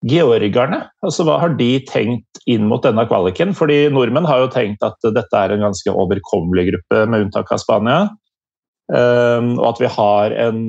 georgerne, 0.07 0.85
altså 1.03 1.25
hva 1.27 1.41
har 1.43 1.57
de 1.59 1.81
tenkt 1.89 2.39
inn 2.47 2.69
mot 2.71 2.85
denne 2.85 3.03
kvaliken? 3.11 3.57
Fordi 3.59 3.89
nordmenn 3.91 4.29
har 4.29 4.45
jo 4.45 4.53
tenkt 4.55 4.87
at 4.87 5.03
dette 5.03 5.41
er 5.41 5.57
en 5.57 5.65
ganske 5.67 5.91
overkommelig 5.91 6.69
gruppe, 6.69 7.01
med 7.11 7.27
unntak 7.27 7.51
av 7.51 7.59
Spania. 7.59 8.05
og 8.95 9.67
at 9.67 9.83
vi 9.83 9.91
har 9.97 10.37
en 10.45 10.63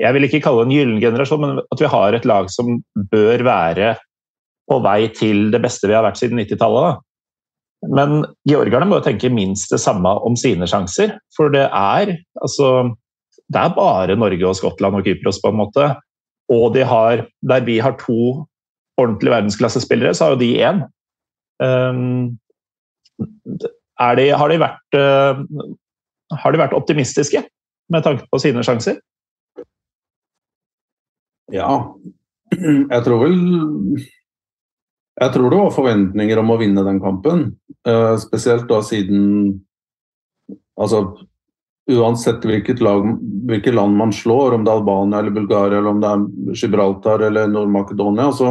jeg 0.00 0.16
vil 0.16 0.26
ikke 0.26 0.42
kalle 0.44 0.64
det 0.64 0.68
en 0.68 0.76
gyllen 0.76 1.00
generasjon, 1.02 1.42
men 1.42 1.60
at 1.62 1.82
vi 1.82 1.90
har 1.90 2.16
et 2.16 2.28
lag 2.28 2.50
som 2.52 2.78
bør 3.12 3.44
være 3.46 3.94
på 4.66 4.78
vei 4.82 5.00
til 5.14 5.50
det 5.54 5.60
beste 5.62 5.88
vi 5.88 5.96
har 5.96 6.04
vært 6.06 6.18
siden 6.20 6.40
90-tallet. 6.42 7.02
Men 7.92 8.24
georgerne 8.48 8.88
må 8.88 8.98
jo 8.98 9.06
tenke 9.06 9.30
minst 9.30 9.70
det 9.72 9.80
samme 9.82 10.10
om 10.26 10.36
sine 10.38 10.66
sjanser. 10.70 11.16
For 11.36 11.52
det 11.54 11.68
er 11.68 12.16
altså 12.42 12.96
Det 13.46 13.60
er 13.60 13.74
bare 13.76 14.16
Norge 14.18 14.42
og 14.48 14.56
Skottland 14.58 14.96
og 14.98 15.04
Kypros, 15.06 15.38
på 15.38 15.52
en 15.52 15.60
måte. 15.60 15.84
Og 16.50 16.74
de 16.74 16.82
har, 16.82 17.26
der 17.46 17.60
vi 17.62 17.78
har 17.78 17.94
to 18.00 18.46
ordentlige 18.98 19.30
verdensklassespillere, 19.30 20.14
så 20.14 20.24
har 20.24 20.30
jo 20.34 20.40
de 20.40 20.48
én. 20.66 20.80
Um, 21.62 22.38
de, 23.20 24.26
har, 24.34 24.48
de 24.50 24.58
vært, 24.58 24.98
uh, 24.98 25.38
har 26.42 26.52
de 26.52 26.58
vært 26.58 26.74
optimistiske 26.74 27.44
med 27.94 28.02
tanke 28.02 28.26
på 28.32 28.40
sine 28.42 28.64
sjanser? 28.66 28.98
Ja, 31.54 31.94
jeg 32.56 33.02
tror 33.06 33.22
vel 33.22 33.36
Jeg 35.16 35.32
tror 35.32 35.50
det 35.50 35.60
var 35.60 35.72
forventninger 35.74 36.40
om 36.42 36.50
å 36.52 36.58
vinne 36.60 36.82
den 36.84 36.98
kampen. 37.00 37.46
Uh, 37.86 38.16
spesielt 38.20 38.66
da 38.68 38.82
siden 38.84 39.62
Altså 40.76 41.06
uansett 41.86 42.44
hvilket, 42.44 42.80
lag, 42.82 43.04
hvilket 43.46 43.74
land 43.74 43.96
man 43.96 44.12
slår, 44.12 44.56
om 44.56 44.64
det 44.64 44.72
er 44.72 44.80
Albania 44.80 45.20
eller 45.22 45.34
Bulgaria 45.34 45.78
eller 45.78 45.92
om 45.92 46.00
det 46.02 46.10
er 46.10 46.56
Gibraltar 46.58 47.22
eller 47.28 47.46
Nord-Makedonia, 47.48 48.32
så, 48.34 48.50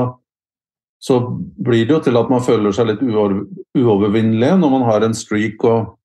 så, 1.03 1.19
blir 1.59 1.85
det 1.85 1.97
jo 1.97 2.01
til 2.07 2.19
at 2.19 2.31
man 2.31 2.43
føler 2.45 2.75
seg 2.75 2.89
litt 2.89 3.03
uovervinnelig 3.03 4.53
når 4.61 4.73
man 4.77 4.87
har 4.87 5.05
en 5.05 5.17
streak 5.17 5.67
og, 5.67 5.95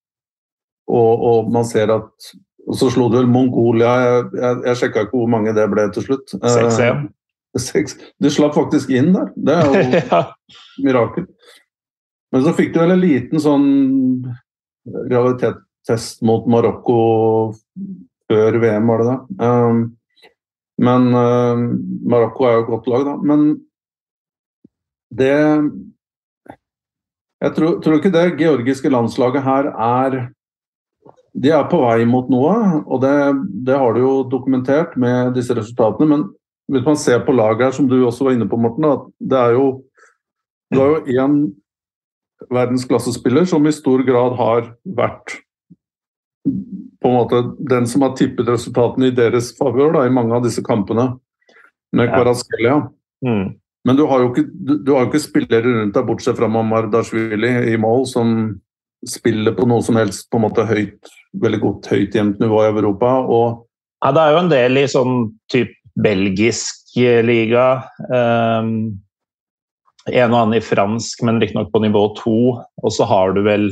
og, 0.91 1.27
og 1.31 1.53
man 1.55 1.69
ser 1.69 1.95
at 1.95 2.33
og 2.69 2.77
så 2.77 2.91
slo 2.93 3.09
du 3.11 3.17
vel 3.19 3.31
Mongolia. 3.31 3.95
Jeg, 4.05 4.27
jeg, 4.41 4.61
jeg 4.69 4.81
sjekka 4.83 5.07
ikke 5.07 5.19
hvor 5.19 5.31
mange 5.33 5.55
det 5.57 5.67
ble 5.73 5.87
til 5.95 6.07
slutt. 6.07 6.35
6-1. 6.43 7.09
Uh, 7.57 7.95
du 8.23 8.29
slapp 8.31 8.55
faktisk 8.55 8.93
inn 8.95 9.13
der. 9.17 9.33
Det 9.35 9.57
er 9.57 9.71
jo 9.71 9.87
ja. 10.13 10.21
mirakel. 10.85 11.27
Men 12.31 12.45
så 12.47 12.55
fikk 12.55 12.75
du 12.75 12.83
vel 12.83 12.95
en 12.95 13.03
liten 13.03 13.43
sånn 13.43 13.67
realitetstest 15.11 16.23
mot 16.27 16.47
Marokko 16.51 17.01
før 18.31 18.61
VM, 18.63 18.87
var 18.87 19.03
det 19.03 19.09
det. 19.11 19.19
Um, 19.43 19.81
men 20.81 21.11
uh, 21.13 21.65
Marokko 22.13 22.47
er 22.47 22.59
jo 22.59 22.65
et 22.65 22.71
godt 22.71 22.91
lag, 22.93 23.07
da. 23.09 23.17
Men 23.19 23.49
det 25.11 25.35
Jeg 27.41 27.55
tror, 27.57 27.81
tror 27.81 27.97
ikke 27.97 28.13
det 28.15 28.37
georgiske 28.39 28.91
landslaget 28.93 29.43
her 29.43 29.73
er 29.73 30.17
De 31.33 31.53
er 31.55 31.69
på 31.71 31.79
vei 31.83 32.05
mot 32.09 32.29
noe, 32.33 32.55
og 32.87 33.03
det, 33.05 33.15
det 33.67 33.77
har 33.79 33.95
du 33.95 34.03
jo 34.03 34.15
dokumentert 34.31 34.97
med 34.99 35.35
disse 35.37 35.55
resultatene. 35.57 36.09
Men 36.11 36.25
hvis 36.71 36.87
man 36.87 36.99
ser 36.99 37.23
på 37.27 37.35
laget 37.35 37.69
her, 37.69 37.77
som 37.77 37.89
du 37.91 38.01
også 38.03 38.27
var 38.27 38.37
inne 38.37 38.49
på, 38.51 38.59
Morten, 38.61 38.89
at 38.89 39.07
det 39.19 39.39
er 39.39 39.57
jo 39.59 39.69
Du 40.71 40.79
har 40.79 40.87
jo 40.93 41.17
én 41.19 41.39
verdensklassespiller 42.47 43.45
som 43.45 43.67
i 43.67 43.73
stor 43.75 44.05
grad 44.07 44.37
har 44.39 44.69
vært 44.87 45.41
på 47.01 47.11
en 47.11 47.17
måte 47.17 47.41
den 47.59 47.89
som 47.91 48.05
har 48.07 48.15
tippet 48.17 48.49
resultatene 48.49 49.11
i 49.11 49.17
deres 49.17 49.51
favør 49.59 49.99
i 50.05 50.13
mange 50.15 50.37
av 50.37 50.45
disse 50.45 50.63
kampene 50.65 51.09
med 51.97 52.13
Kvaraskelia. 52.13 52.77
Mm. 53.27 53.57
Men 53.85 53.97
du 53.97 54.05
har 54.07 54.23
jo 54.23 54.31
ikke, 54.31 54.47
du, 54.53 54.75
du 54.79 54.93
har 54.93 55.05
jo 55.05 55.11
ikke 55.11 55.23
spillere 55.25 55.65
rundt 55.67 55.97
deg, 55.97 56.07
bortsett 56.07 56.37
fra 56.39 56.49
Mamardashvili 56.53 57.53
i 57.73 57.79
mål, 57.81 58.05
som 58.09 58.35
spiller 59.09 59.57
på 59.57 59.67
noe 59.69 59.85
som 59.85 59.97
helst 59.97 60.29
på 60.31 60.39
en 60.39 60.45
måte 60.45 60.67
høyt, 60.69 61.13
veldig 61.39 61.61
godt 61.63 61.91
høyt 61.93 62.17
jevnt 62.17 62.41
nivå 62.43 62.65
i 62.65 62.71
Europa. 62.73 63.19
og 63.23 63.67
ja, 64.01 64.13
det 64.17 64.23
er 64.23 64.33
jo 64.33 64.41
en 64.41 64.51
del 64.51 64.81
i 64.81 64.89
sånn 64.89 65.15
type 65.53 65.77
belgisk 66.01 66.95
liga. 66.97 67.85
Um, 68.09 68.97
en 70.09 70.33
og 70.33 70.39
annen 70.39 70.57
i 70.57 70.65
fransk, 70.65 71.21
men 71.27 71.41
riktignok 71.43 71.69
på 71.75 71.83
nivå 71.85 72.07
to. 72.19 72.39
Og 72.83 72.95
så 72.95 73.07
har 73.09 73.35
du 73.37 73.43
vel 73.47 73.69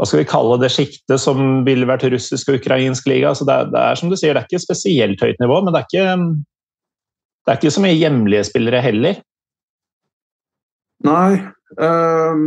hva 0.00 0.08
skal 0.08 0.22
vi 0.22 0.30
kalle 0.30 0.56
det 0.58 0.72
sjiktet 0.72 1.20
som 1.20 1.60
ville 1.66 1.86
vært 1.86 2.06
russisk 2.10 2.48
og 2.48 2.58
ukrainsk 2.58 3.06
liga. 3.10 3.34
Så 3.36 3.46
det 3.46 3.54
er, 3.54 3.68
det 3.74 3.82
er, 3.82 3.98
som 4.00 4.10
du 4.10 4.16
sier, 4.16 4.32
det 4.34 4.42
er 4.42 4.48
ikke 4.48 4.64
spesielt 4.64 5.22
høyt 5.22 5.42
nivå, 5.42 5.60
men 5.62 5.74
det 5.74 5.82
er 5.82 5.90
ikke, 5.90 6.16
det 7.44 7.52
er 7.52 7.60
ikke 7.60 7.74
så 7.76 7.84
mye 7.84 7.98
hjemlige 8.00 8.46
spillere 8.48 8.80
heller. 8.82 9.20
Nei, 11.06 11.42
um, 11.76 12.42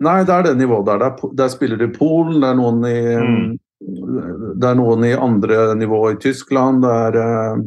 nei 0.00 0.20
det 0.24 0.36
er 0.36 0.46
det 0.48 0.54
nivået 0.58 0.86
der. 0.86 1.02
Det 1.02 1.08
er, 1.10 1.34
det 1.36 1.44
er 1.44 1.52
spillere 1.52 1.88
i 1.88 1.92
Polen, 1.94 2.40
det 2.40 2.48
er 2.48 2.56
noen 2.58 2.80
i, 2.88 3.00
mm. 3.20 3.50
det 4.60 4.70
er 4.70 4.78
noen 4.78 5.04
i 5.08 5.12
andre 5.16 5.74
nivå 5.78 6.00
i 6.12 6.18
Tyskland, 6.22 6.82
det 6.84 6.94
er 6.94 7.60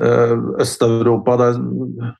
uh, 0.00 0.48
Øst-Europa 0.62 1.36
det 1.40 1.50
er 1.52 2.14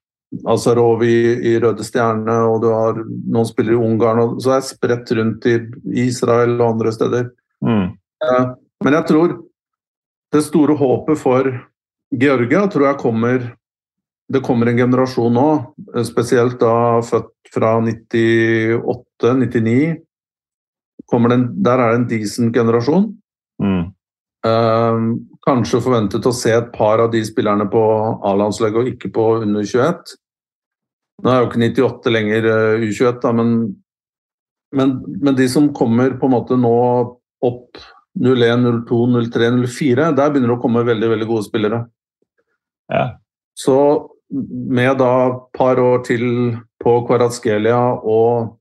Azarov 0.47 1.03
i, 1.03 1.17
i, 1.51 1.57
Røde 1.61 1.85
Stjerne, 1.85 2.37
og 2.47 2.61
du 2.63 2.69
har 2.71 2.99
noen 3.03 3.49
spillere 3.49 3.75
i 3.75 3.83
Ungarn. 3.83 4.21
Og 4.23 4.43
så 4.45 4.55
er 4.57 4.67
spredt 4.67 5.11
rundt 5.19 5.47
i 5.51 5.57
Israel 6.05 6.55
og 6.61 6.77
andre 6.77 6.93
steder. 6.95 7.31
Mm. 7.67 7.89
Uh, 8.23 8.53
men 8.85 8.97
jeg 8.97 9.09
tror 9.09 9.35
det 10.31 10.45
store 10.47 10.77
håpet 10.79 11.19
for 11.19 11.51
Georgia 12.21 12.63
tror 12.71 12.87
jeg 12.89 13.01
kommer 13.03 13.49
Det 14.31 14.45
kommer 14.47 14.71
en 14.71 14.79
generasjon 14.79 15.35
nå, 15.35 15.49
eh, 15.95 16.05
spesielt 16.07 16.61
da 16.61 17.03
født 17.03 17.55
fra 17.55 17.81
98-99. 17.83 19.97
Der 21.11 21.79
er 21.79 21.91
det 21.91 21.99
en 21.99 22.09
decent 22.09 22.55
generasjon. 22.55 23.11
Mm. 23.63 23.93
Eh, 24.47 24.99
kanskje 25.45 25.83
forventet 25.83 26.27
å 26.27 26.33
se 26.33 26.53
et 26.55 26.73
par 26.73 27.03
av 27.03 27.11
de 27.13 27.21
spillerne 27.27 27.67
på 27.71 27.83
A-landslaget 28.25 28.81
og 28.81 28.91
ikke 28.95 29.11
på 29.13 29.27
under 29.43 29.67
21. 29.67 30.17
Nå 31.21 31.31
er 31.31 31.43
jo 31.43 31.51
ikke 31.51 31.65
98 31.67 32.15
lenger 32.15 32.49
eh, 32.49 32.87
U21, 32.87 33.19
da, 33.21 33.33
men, 33.37 33.57
men, 34.73 34.95
men, 35.21 35.35
de 35.37 35.49
som 35.51 35.73
kommer 35.77 36.15
på 36.21 36.31
en 36.31 36.37
måte 36.37 36.57
nå 36.57 36.77
opp 37.45 37.83
01, 38.21 38.65
02, 38.89 39.03
03, 39.33 39.51
04, 39.67 40.09
der 40.17 40.31
begynner 40.31 40.55
det 40.55 40.57
å 40.57 40.63
komme 40.63 40.87
veldig 40.87 41.11
veldig 41.13 41.29
gode 41.29 41.49
spillere. 41.49 41.83
Ja. 42.91 43.05
Så 43.59 43.77
med 44.31 44.99
da 45.01 45.13
par 45.57 45.81
år 45.83 46.05
til 46.07 46.25
på 46.81 46.95
Kvaratskelia 47.09 47.81
og 47.99 48.57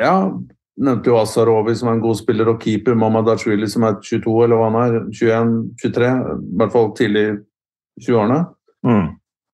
ja, 0.00 0.30
nevnte 0.78 1.10
jo 1.10 1.18
Asarovi 1.18 1.74
som 1.76 1.90
er 1.90 1.98
en 1.98 2.04
god 2.04 2.20
spiller, 2.20 2.48
og 2.52 2.60
keeper 2.62 2.96
Mamadashvili 2.98 3.66
som 3.70 3.86
er 3.88 3.98
22, 3.98 4.34
eller 4.46 4.60
hva 4.60 4.68
han 4.70 4.80
er, 4.84 4.98
21-23, 5.10 6.12
i 6.38 6.60
hvert 6.60 6.74
fall 6.74 6.92
tidlig 6.98 7.24
i 7.28 8.04
20-årene. 8.06 8.42
Mm 8.86 9.08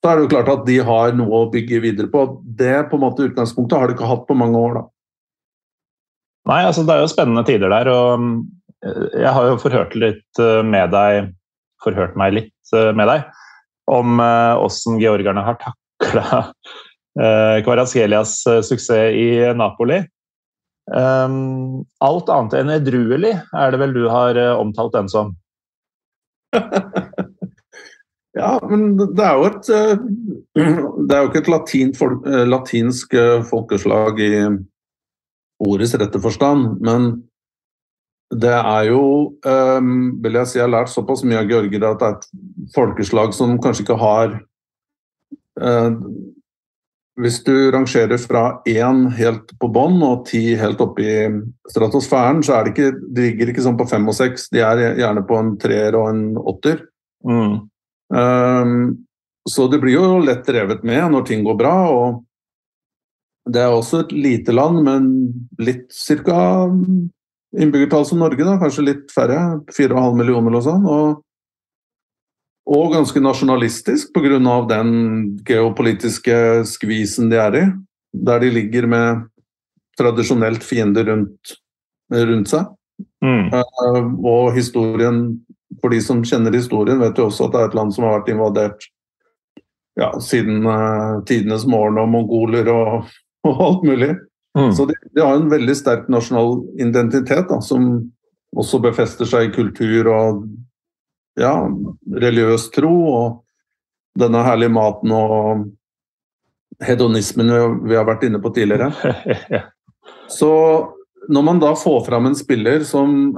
så 0.04 0.10
er 0.10 0.18
det 0.18 0.24
jo 0.26 0.32
klart 0.34 0.50
at 0.52 0.66
de 0.68 0.74
har 0.84 1.14
noe 1.16 1.38
å 1.38 1.46
bygge 1.48 1.78
videre 1.80 2.10
på. 2.12 2.26
Det 2.44 2.74
på 2.90 2.98
en 2.98 3.02
måte 3.06 3.24
utgangspunktet 3.24 3.78
har 3.80 3.88
de 3.88 3.94
ikke 3.96 4.10
hatt 4.10 4.26
på 4.28 4.36
mange 4.36 4.60
år. 4.60 4.74
da. 4.76 4.82
Nei, 6.50 6.58
altså 6.68 6.84
det 6.84 6.92
er 6.92 7.00
jo 7.00 7.08
spennende 7.08 7.44
tider 7.48 7.72
der. 7.72 7.88
og 7.88 8.26
eh, 8.84 9.06
Jeg 9.22 9.32
har 9.32 9.48
jo 9.48 9.62
forhørt 9.62 9.96
litt 9.96 10.42
eh, 10.44 10.60
med 10.60 10.92
deg, 10.92 11.30
forhørt 11.80 12.20
meg 12.20 12.36
litt 12.36 12.74
eh, 12.76 12.90
med 12.92 13.08
deg 13.08 13.24
om 13.90 14.20
åssen 14.20 14.98
georgerne 15.02 15.44
har 15.44 15.58
takla 15.60 16.44
Kvaratskelias 17.64 18.40
suksess 18.66 19.14
i 19.14 19.26
Napoli. 19.54 20.00
Alt 20.90 22.32
annet 22.32 22.56
enn 22.58 22.72
edruelig 22.74 23.34
er 23.36 23.74
det 23.74 23.80
vel 23.82 23.94
du 23.94 24.02
har 24.10 24.40
omtalt 24.56 24.96
den 24.96 25.12
som? 25.12 25.34
Ja, 28.34 28.56
men 28.66 28.96
det 28.98 29.22
er 29.22 29.36
jo 29.38 29.46
et 29.46 29.68
eh, 29.70 29.92
Det 31.06 31.14
er 31.14 31.22
jo 31.22 31.30
ikke 31.30 31.42
et 31.44 31.52
latin, 31.52 31.92
folk, 31.94 32.26
latinsk 32.26 33.14
eh, 33.18 33.44
folkeslag 33.46 34.18
i 34.22 34.32
ordets 35.64 35.94
rette 36.00 36.18
forstand, 36.20 36.80
men 36.84 37.12
det 38.40 38.54
er 38.54 38.88
jo 38.90 39.04
vil 39.44 40.38
jeg 40.38 40.48
si, 40.48 40.58
Jeg 40.58 40.66
har 40.66 40.72
lært 40.72 40.92
såpass 40.92 41.24
mye 41.26 41.42
av 41.42 41.50
georgere 41.50 41.92
at 41.94 42.00
det 42.00 42.08
er 42.08 42.16
et 42.18 42.26
folkeslag 42.74 43.34
som 43.36 43.58
kanskje 43.62 43.84
ikke 43.84 43.98
har 44.00 44.34
Hvis 47.20 47.36
du 47.46 47.52
rangerer 47.70 48.18
fra 48.18 48.44
én 48.66 49.04
helt 49.18 49.52
på 49.60 49.70
bånn 49.70 50.02
og 50.02 50.24
ti 50.30 50.56
helt 50.58 50.80
oppe 50.82 51.04
i 51.04 51.18
stratosfæren, 51.70 52.42
så 52.42 52.56
er 52.56 52.64
det 52.64 52.74
ikke, 52.74 52.90
de 53.14 53.28
ligger 53.28 53.52
ikke 53.52 53.66
sånn 53.66 53.78
på 53.78 53.86
fem 53.86 54.08
og 54.10 54.16
seks. 54.18 54.48
De 54.50 54.64
er 54.66 54.82
gjerne 54.98 55.22
på 55.28 55.38
en 55.38 55.52
treer 55.62 55.94
og 55.94 56.08
en 56.10 56.24
åtter. 56.42 56.82
Mm. 57.22 57.54
Um, 58.10 59.06
så 59.48 59.68
det 59.68 59.78
blir 59.78 59.98
jo 59.98 60.20
lett 60.24 60.48
revet 60.48 60.84
med 60.86 61.10
når 61.12 61.26
ting 61.28 61.44
går 61.44 61.56
bra. 61.58 61.76
og 61.92 62.24
Det 63.44 63.60
er 63.60 63.72
også 63.72 64.04
et 64.04 64.12
lite 64.16 64.54
land, 64.56 64.80
men 64.86 65.08
litt 65.60 65.92
ca. 65.92 66.40
innbyggertall 67.58 68.06
som 68.06 68.22
Norge, 68.22 68.44
da, 68.44 68.56
kanskje 68.60 68.88
litt 68.88 69.14
færre. 69.14 69.60
4,5 69.74 70.18
millioner 70.18 70.52
eller 70.52 70.64
sånn. 70.64 70.86
Og, 70.90 71.22
og 72.74 72.94
ganske 72.94 73.22
nasjonalistisk 73.22 74.14
pga. 74.14 74.38
den 74.68 74.90
geopolitiske 75.46 76.64
skvisen 76.68 77.30
de 77.30 77.40
er 77.40 77.60
i. 77.60 77.64
Der 78.14 78.40
de 78.40 78.50
ligger 78.50 78.86
med 78.86 79.26
tradisjonelt 79.98 80.64
fiender 80.64 81.06
rundt, 81.10 81.58
rundt 82.10 82.50
seg. 82.50 82.70
Mm. 83.24 83.50
Uh, 83.50 84.02
og 84.24 84.54
historien 84.54 85.24
for 85.80 85.90
de 85.90 86.00
som 86.02 86.22
kjenner 86.24 86.54
historien, 86.54 87.00
vet 87.02 87.18
jo 87.18 87.28
også 87.28 87.48
at 87.48 87.54
det 87.54 87.62
er 87.62 87.70
et 87.70 87.78
land 87.78 87.94
som 87.94 88.06
har 88.06 88.18
vært 88.18 88.30
invadert 88.32 88.86
ja, 89.98 90.10
siden 90.22 90.66
uh, 90.66 91.22
tidenes 91.28 91.66
morgen, 91.70 91.98
og 92.02 92.10
mongoler 92.12 92.70
og, 92.72 93.10
og 93.48 93.64
alt 93.68 93.86
mulig. 93.86 94.12
Mm. 94.54 94.72
Så 94.74 94.86
de, 94.86 94.94
de, 95.10 95.20
har 95.20 95.36
en 95.36 95.50
veldig 95.50 95.74
sterk 95.76 96.10
nasjonal 96.12 96.60
identitet, 96.80 97.48
da, 97.50 97.58
som 97.64 97.88
også 98.54 98.78
befester 98.84 99.26
seg 99.26 99.48
i 99.48 99.54
kultur 99.54 100.10
og 100.12 100.44
ja, 101.40 101.56
religiøs 102.14 102.68
tro. 102.74 102.92
Og 103.10 104.20
denne 104.20 104.44
herlige 104.46 104.74
maten 104.74 105.14
og 105.14 105.64
hedonismen 106.84 107.50
vi 107.88 107.98
har 107.98 108.06
vært 108.06 108.26
inne 108.28 108.42
på 108.42 108.52
tidligere. 108.54 108.92
Så 110.38 110.50
når 111.28 111.46
man 111.46 111.60
da 111.62 111.72
får 111.78 112.04
fram 112.06 112.28
en 112.28 112.36
spiller 112.38 112.84
som 112.86 113.34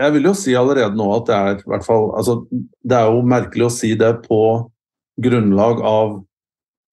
jeg 0.00 0.14
vil 0.14 0.30
jo 0.30 0.34
si 0.36 0.54
allerede 0.56 0.96
nå 0.96 1.06
at 1.12 1.26
det 1.28 1.36
er 1.36 1.64
hvert 1.68 1.84
fall, 1.84 2.10
altså, 2.16 2.40
Det 2.50 2.96
er 2.96 3.08
jo 3.10 3.24
merkelig 3.26 3.66
å 3.66 3.72
si 3.74 3.92
det 3.98 4.14
på 4.24 4.40
grunnlag 5.20 5.82
av 5.84 6.14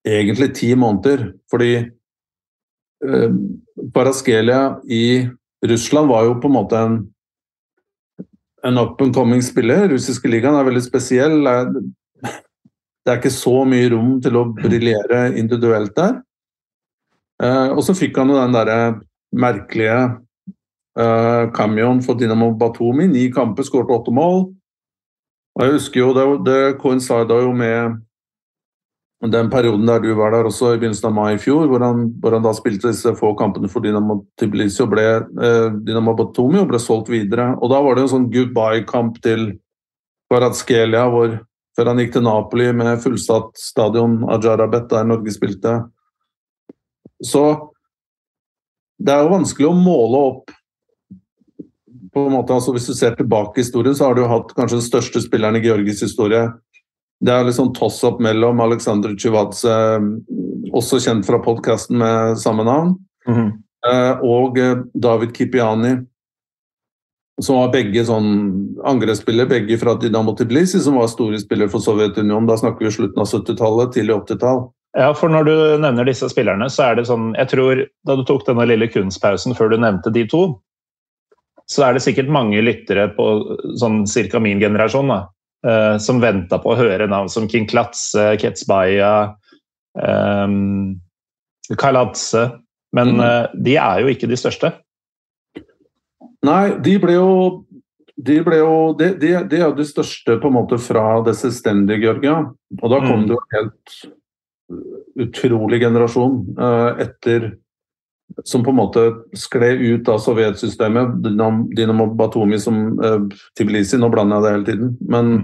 egentlig 0.04 0.50
ti 0.58 0.74
måneder. 0.76 1.32
Fordi 1.50 1.88
Paraskelia 3.94 4.80
i 4.90 5.28
Russland 5.66 6.10
var 6.10 6.24
jo 6.26 6.36
på 6.42 6.50
en 6.50 6.54
måte 6.54 6.78
en, 6.82 6.96
en 8.66 8.80
up 8.80 9.00
and 9.04 9.14
coming 9.14 9.42
spiller. 9.44 9.86
Russiske 9.92 10.30
ligaen 10.30 10.58
er 10.58 10.66
veldig 10.66 10.82
spesiell. 10.82 11.36
Det 11.44 13.12
er 13.12 13.20
ikke 13.20 13.34
så 13.34 13.62
mye 13.68 13.90
rom 13.94 14.16
til 14.24 14.38
å 14.40 14.48
briljere 14.56 15.28
individuelt 15.38 15.94
der. 15.98 16.18
Eh, 17.42 17.68
og 17.70 17.84
så 17.86 17.94
fikk 17.94 18.18
han 18.18 18.34
jo 18.34 18.40
den 18.40 18.56
derre 18.56 18.80
merkelige 19.30 20.00
Uh, 20.98 21.52
Camion 21.54 22.02
for 22.02 22.14
Dinamo 22.18 22.50
Batumi, 22.58 23.06
ni 23.06 23.28
kamper, 23.30 23.62
skåret 23.62 23.90
åtte 23.94 24.10
mål. 24.10 24.48
Og 25.54 25.62
jeg 25.62 25.74
husker 25.76 26.00
jo 26.00 26.08
Det, 26.14 26.24
det 26.46 26.78
coincida 26.82 27.38
jo 27.38 27.52
med 27.54 28.00
den 29.26 29.50
perioden 29.50 29.86
der 29.86 29.98
du 29.98 30.12
var 30.14 30.30
der 30.30 30.46
også, 30.46 30.74
i 30.74 30.78
begynnelsen 30.78 31.08
av 31.08 31.14
mai 31.16 31.32
i 31.34 31.40
fjor, 31.42 31.66
hvor 31.66 31.82
han, 31.82 32.04
hvor 32.22 32.36
han 32.36 32.44
da 32.44 32.52
spilte 32.54 32.92
disse 32.92 33.10
få 33.18 33.32
kampene 33.38 33.70
for 33.70 33.82
Dynamo 33.82 34.20
Tbilisi 34.38 34.84
og 34.84 34.92
ble 34.92 35.06
eh, 35.18 35.74
Dynamo 35.74 36.14
Batomi 36.14 36.60
og 36.60 36.68
ble 36.70 36.78
solgt 36.82 37.10
videre. 37.10 37.50
Og 37.58 37.72
da 37.72 37.80
var 37.82 37.98
det 37.98 38.04
en 38.04 38.12
sånn 38.14 38.28
goodbye-kamp 38.30 39.18
til 39.24 39.48
Kvaratskhelia, 40.30 41.08
hvor 41.10 41.34
før 41.74 41.90
han 41.90 42.02
gikk 42.02 42.14
til 42.14 42.24
Napoli 42.26 42.68
med 42.76 43.02
fullsatt 43.02 43.58
stadion 43.58 44.20
Ajarabet, 44.30 44.86
der 44.92 45.10
Norge 45.10 45.34
spilte. 45.34 45.74
Så 47.18 47.42
det 49.02 49.14
er 49.14 49.26
jo 49.26 49.34
vanskelig 49.34 49.66
å 49.66 49.74
måle 49.74 50.22
opp 50.30 50.54
på 52.14 52.22
en 52.24 52.32
måte, 52.32 52.54
altså 52.54 52.72
Hvis 52.72 52.86
du 52.88 52.94
ser 52.96 53.18
tilbake 53.18 53.58
i 53.58 53.62
historien, 53.62 53.94
så 53.94 54.08
har 54.08 54.16
du 54.16 54.24
hatt 54.30 54.54
kanskje 54.56 54.78
den 54.78 54.86
største 54.86 55.20
spilleren 55.22 55.58
i 55.58 55.62
Georgis 55.66 56.00
historie 56.06 56.46
det 57.24 57.34
er 57.34 57.48
litt 57.48 57.56
sånn 57.56 57.72
toss-up 57.74 58.20
mellom 58.22 58.60
Aleksandr 58.62 59.16
Tsjivadze, 59.18 59.74
også 60.76 61.00
kjent 61.02 61.26
fra 61.26 61.40
podkasten 61.42 61.98
med 61.98 62.38
samme 62.38 62.66
navn, 62.66 62.94
mm 63.26 63.34
-hmm. 63.34 63.50
og 64.22 64.58
eh, 64.58 64.78
David 64.94 65.36
Kipiani, 65.36 65.96
som 67.42 67.56
var 67.56 67.72
begge 67.72 68.04
sånn 68.04 68.30
angrepsspillere, 68.84 69.48
begge 69.48 69.78
fra 69.78 69.94
Dynamo 69.94 70.34
Tbilisi, 70.34 70.80
som 70.80 70.94
var 70.94 71.06
store 71.06 71.38
spillere 71.38 71.68
for 71.68 71.80
Sovjetunionen. 71.80 72.48
Da 72.48 72.56
snakker 72.56 72.84
vi 72.84 72.90
slutten 72.90 73.20
av 73.22 73.26
70-tallet, 73.26 73.92
tidlig 73.92 74.14
80-tall. 74.14 74.66
Ja, 74.98 75.14
for 75.14 75.28
når 75.28 75.44
du 75.44 75.54
nevner 75.78 76.04
disse 76.08 76.28
spillerne, 76.28 76.66
så 76.70 76.82
er 76.82 76.96
det 76.96 77.06
sånn 77.06 77.34
Jeg 77.36 77.48
tror 77.48 77.84
da 78.06 78.16
du 78.16 78.24
tok 78.24 78.46
denne 78.46 78.64
lille 78.66 78.88
kunstpausen 78.88 79.54
før 79.54 79.68
du 79.68 79.76
nevnte 79.78 80.10
de 80.10 80.24
to, 80.26 80.60
så 81.68 81.84
er 81.84 81.94
det 81.94 82.02
sikkert 82.02 82.32
mange 82.32 82.62
lyttere 82.64 83.10
på 83.14 83.26
sånn 83.78 84.06
cirka 84.08 84.40
min 84.40 84.60
generasjon 84.60 85.12
da, 85.12 85.28
uh, 85.66 85.96
som 86.02 86.22
venta 86.22 86.60
på 86.62 86.72
å 86.72 86.78
høre 86.78 87.08
navn 87.10 87.30
som 87.32 87.48
King 87.50 87.68
Klatse, 87.70 88.30
Ketzbaya, 88.42 89.34
um, 89.94 90.98
Kaladze. 91.78 92.48
Men 92.96 93.16
mm. 93.16 93.22
uh, 93.22 93.56
de 93.64 93.78
er 93.80 94.02
jo 94.02 94.12
ikke 94.12 94.30
de 94.30 94.38
største. 94.40 94.72
Nei, 96.46 96.78
de 96.84 96.94
ble 97.02 97.16
jo 97.18 97.32
de, 98.18 98.40
ble 98.42 98.58
jo, 98.58 98.74
de, 98.98 99.12
de, 99.18 99.30
de 99.46 99.60
er 99.62 99.74
de 99.76 99.86
største 99.86 100.38
på 100.42 100.50
en 100.50 100.56
måte 100.56 100.78
fra 100.82 101.20
det 101.26 101.36
selvstendige 101.38 102.02
Georgia. 102.02 102.40
Og 102.80 102.90
da 102.90 102.98
kom 103.04 103.22
mm. 103.22 103.26
det 103.28 103.36
jo 103.36 103.42
en 103.42 103.54
helt 103.54 103.98
utrolig 105.18 105.80
generasjon 105.82 106.40
uh, 106.58 106.98
etter 107.00 107.52
som 108.44 108.64
på 108.64 108.70
en 108.70 108.76
måte 108.76 109.04
skled 109.36 109.80
ut 109.80 110.08
av 110.08 110.18
sovjetsystemet. 110.22 111.18
Dynamo 111.76 112.06
Batomi 112.14 112.58
som 112.60 112.98
eh, 113.04 113.20
Tbilisi, 113.58 113.98
nå 113.98 114.10
blander 114.12 114.38
jeg 114.38 114.44
det 114.44 114.54
hele 114.54 114.68
tiden, 114.68 114.96
men 115.08 115.36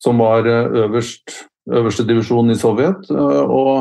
som 0.00 0.20
var 0.20 0.46
uh, 0.48 0.84
øverst, 0.86 1.34
øverste 1.68 2.06
divisjon 2.08 2.50
i 2.50 2.56
Sovjet. 2.56 3.10
Uh, 3.12 3.42
og, 3.44 3.72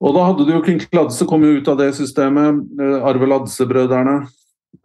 og, 0.00 0.12
da 0.14 0.26
hadde 0.28 0.46
du 0.46 0.52
jo 0.54 0.62
King 0.62 0.78
Kladze 0.84 1.26
kom 1.26 1.42
jo 1.42 1.56
ut 1.58 1.70
av 1.72 1.80
det 1.80 1.90
systemet. 1.98 2.60
Uh, 2.78 3.00
Arve 3.02 3.26
Ladse-brødrene 3.32 4.20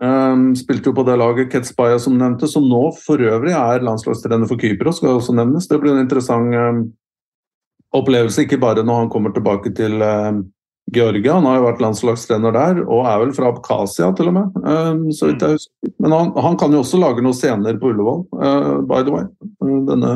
um, 0.01 0.47
spilte 0.57 0.89
jo 0.89 0.95
på 0.97 1.05
det 1.05 1.19
laget. 1.21 1.51
Ketspaya 1.53 2.01
som 2.01 2.17
nevnte, 2.17 2.49
som 2.49 2.65
nå 2.65 2.87
for 2.97 3.21
øvrig 3.21 3.53
er 3.53 3.85
landslagstrener 3.85 4.49
for 4.49 4.57
Kypros, 4.57 4.97
skal 4.97 5.19
også 5.19 5.37
nevnes. 5.37 5.69
Det 5.69 5.77
blir 5.83 5.93
en 5.93 6.01
interessant 6.01 6.89
opplevelse, 7.95 8.41
ikke 8.43 8.57
bare 8.59 8.81
når 8.83 9.05
han 9.05 9.13
kommer 9.13 9.31
tilbake 9.31 9.69
til 9.77 10.01
Georgia. 10.93 11.33
Han 11.33 11.47
har 11.49 11.59
jo 11.59 11.65
vært 11.65 11.81
landslagstrener 11.83 12.53
der, 12.55 12.81
og 12.85 13.07
er 13.09 13.21
vel 13.23 13.31
fra 13.35 13.49
Abkhasia 13.49 14.11
til 14.17 14.29
og 14.29 14.35
med. 14.37 14.59
Um, 14.61 15.07
så 15.15 15.31
vidt 15.31 15.41
jeg 15.41 15.57
husker. 15.57 15.93
Men 16.03 16.13
han, 16.13 16.35
han, 16.45 16.59
kan 16.61 16.75
jo 16.75 16.83
også 16.83 16.99
lage 17.01 17.25
noen 17.25 17.37
scener 17.37 17.79
på 17.81 17.89
Ullevål, 17.91 18.21
uh, 18.37 18.75
by 18.85 19.01
the 19.01 19.15
way. 19.15 19.25
Denne 19.89 20.13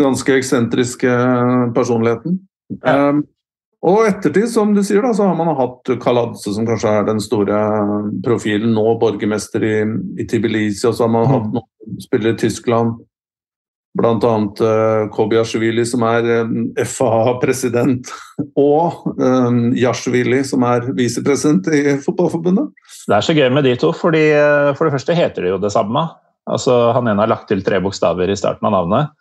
ganske 0.00 0.38
eksentriske 0.40 1.12
personligheten. 1.76 2.40
Ja. 2.80 3.12
og 3.84 4.06
ettertid, 4.08 4.46
som 4.48 4.70
du 4.72 4.80
sier, 4.80 5.02
da, 5.04 5.10
så 5.12 5.26
har 5.28 5.36
man 5.36 5.50
hatt 5.58 5.90
Kaladze, 6.00 6.54
som 6.54 6.64
kanskje 6.64 6.94
er 6.96 7.04
den 7.04 7.20
store 7.20 7.58
profilen, 8.24 8.72
nå 8.72 8.94
borgermester 9.02 9.66
i, 9.68 9.74
i 10.16 10.24
Tbilisi, 10.30 10.86
og 10.88 10.96
så 10.96 11.04
har 11.04 11.12
man 11.12 11.26
mm. 11.26 11.32
hatt 11.34 11.50
noen 11.58 12.00
spillere 12.00 12.38
i 12.38 12.40
Tyskland. 12.40 13.02
Bl.a. 13.92 14.14
Eh, 14.16 15.02
Kobiashvili, 15.12 15.84
som 15.84 16.04
er 16.08 16.28
eh, 16.32 16.52
FA-president, 16.88 18.08
og 18.56 19.02
um, 19.18 19.66
Yashvili, 19.76 20.40
som 20.48 20.64
er 20.64 20.88
visepresident 20.96 21.68
i 21.68 21.98
Fotballforbundet. 22.00 22.70
Det 23.04 23.18
er 23.18 23.26
så 23.26 23.36
gøy 23.36 23.50
med 23.52 23.68
de 23.68 23.74
to, 23.80 23.92
fordi 23.96 24.24
for 24.78 24.88
det 24.88 24.94
første 24.96 25.16
heter 25.18 25.44
de 25.44 25.52
jo 25.52 25.60
det 25.60 25.74
samme. 25.74 26.06
Altså, 26.48 26.78
han 26.96 27.10
ene 27.10 27.20
har 27.20 27.30
lagt 27.30 27.50
til 27.52 27.60
tre 27.66 27.82
bokstaver 27.84 28.32
i 28.32 28.38
starten 28.38 28.66
av 28.66 28.74
navnet. 28.74 29.12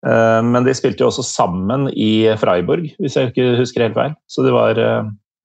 Men 0.00 0.64
de 0.64 0.72
spilte 0.72 1.02
jo 1.02 1.10
også 1.10 1.24
sammen 1.26 1.88
i 1.92 2.30
Freiburg, 2.40 2.86
hvis 3.02 3.18
jeg 3.18 3.32
ikke 3.32 3.48
husker 3.58 3.84
helt 3.84 3.98
feil. 3.98 4.14
Så 4.30 4.44
de, 4.46 4.52
var, 4.54 4.78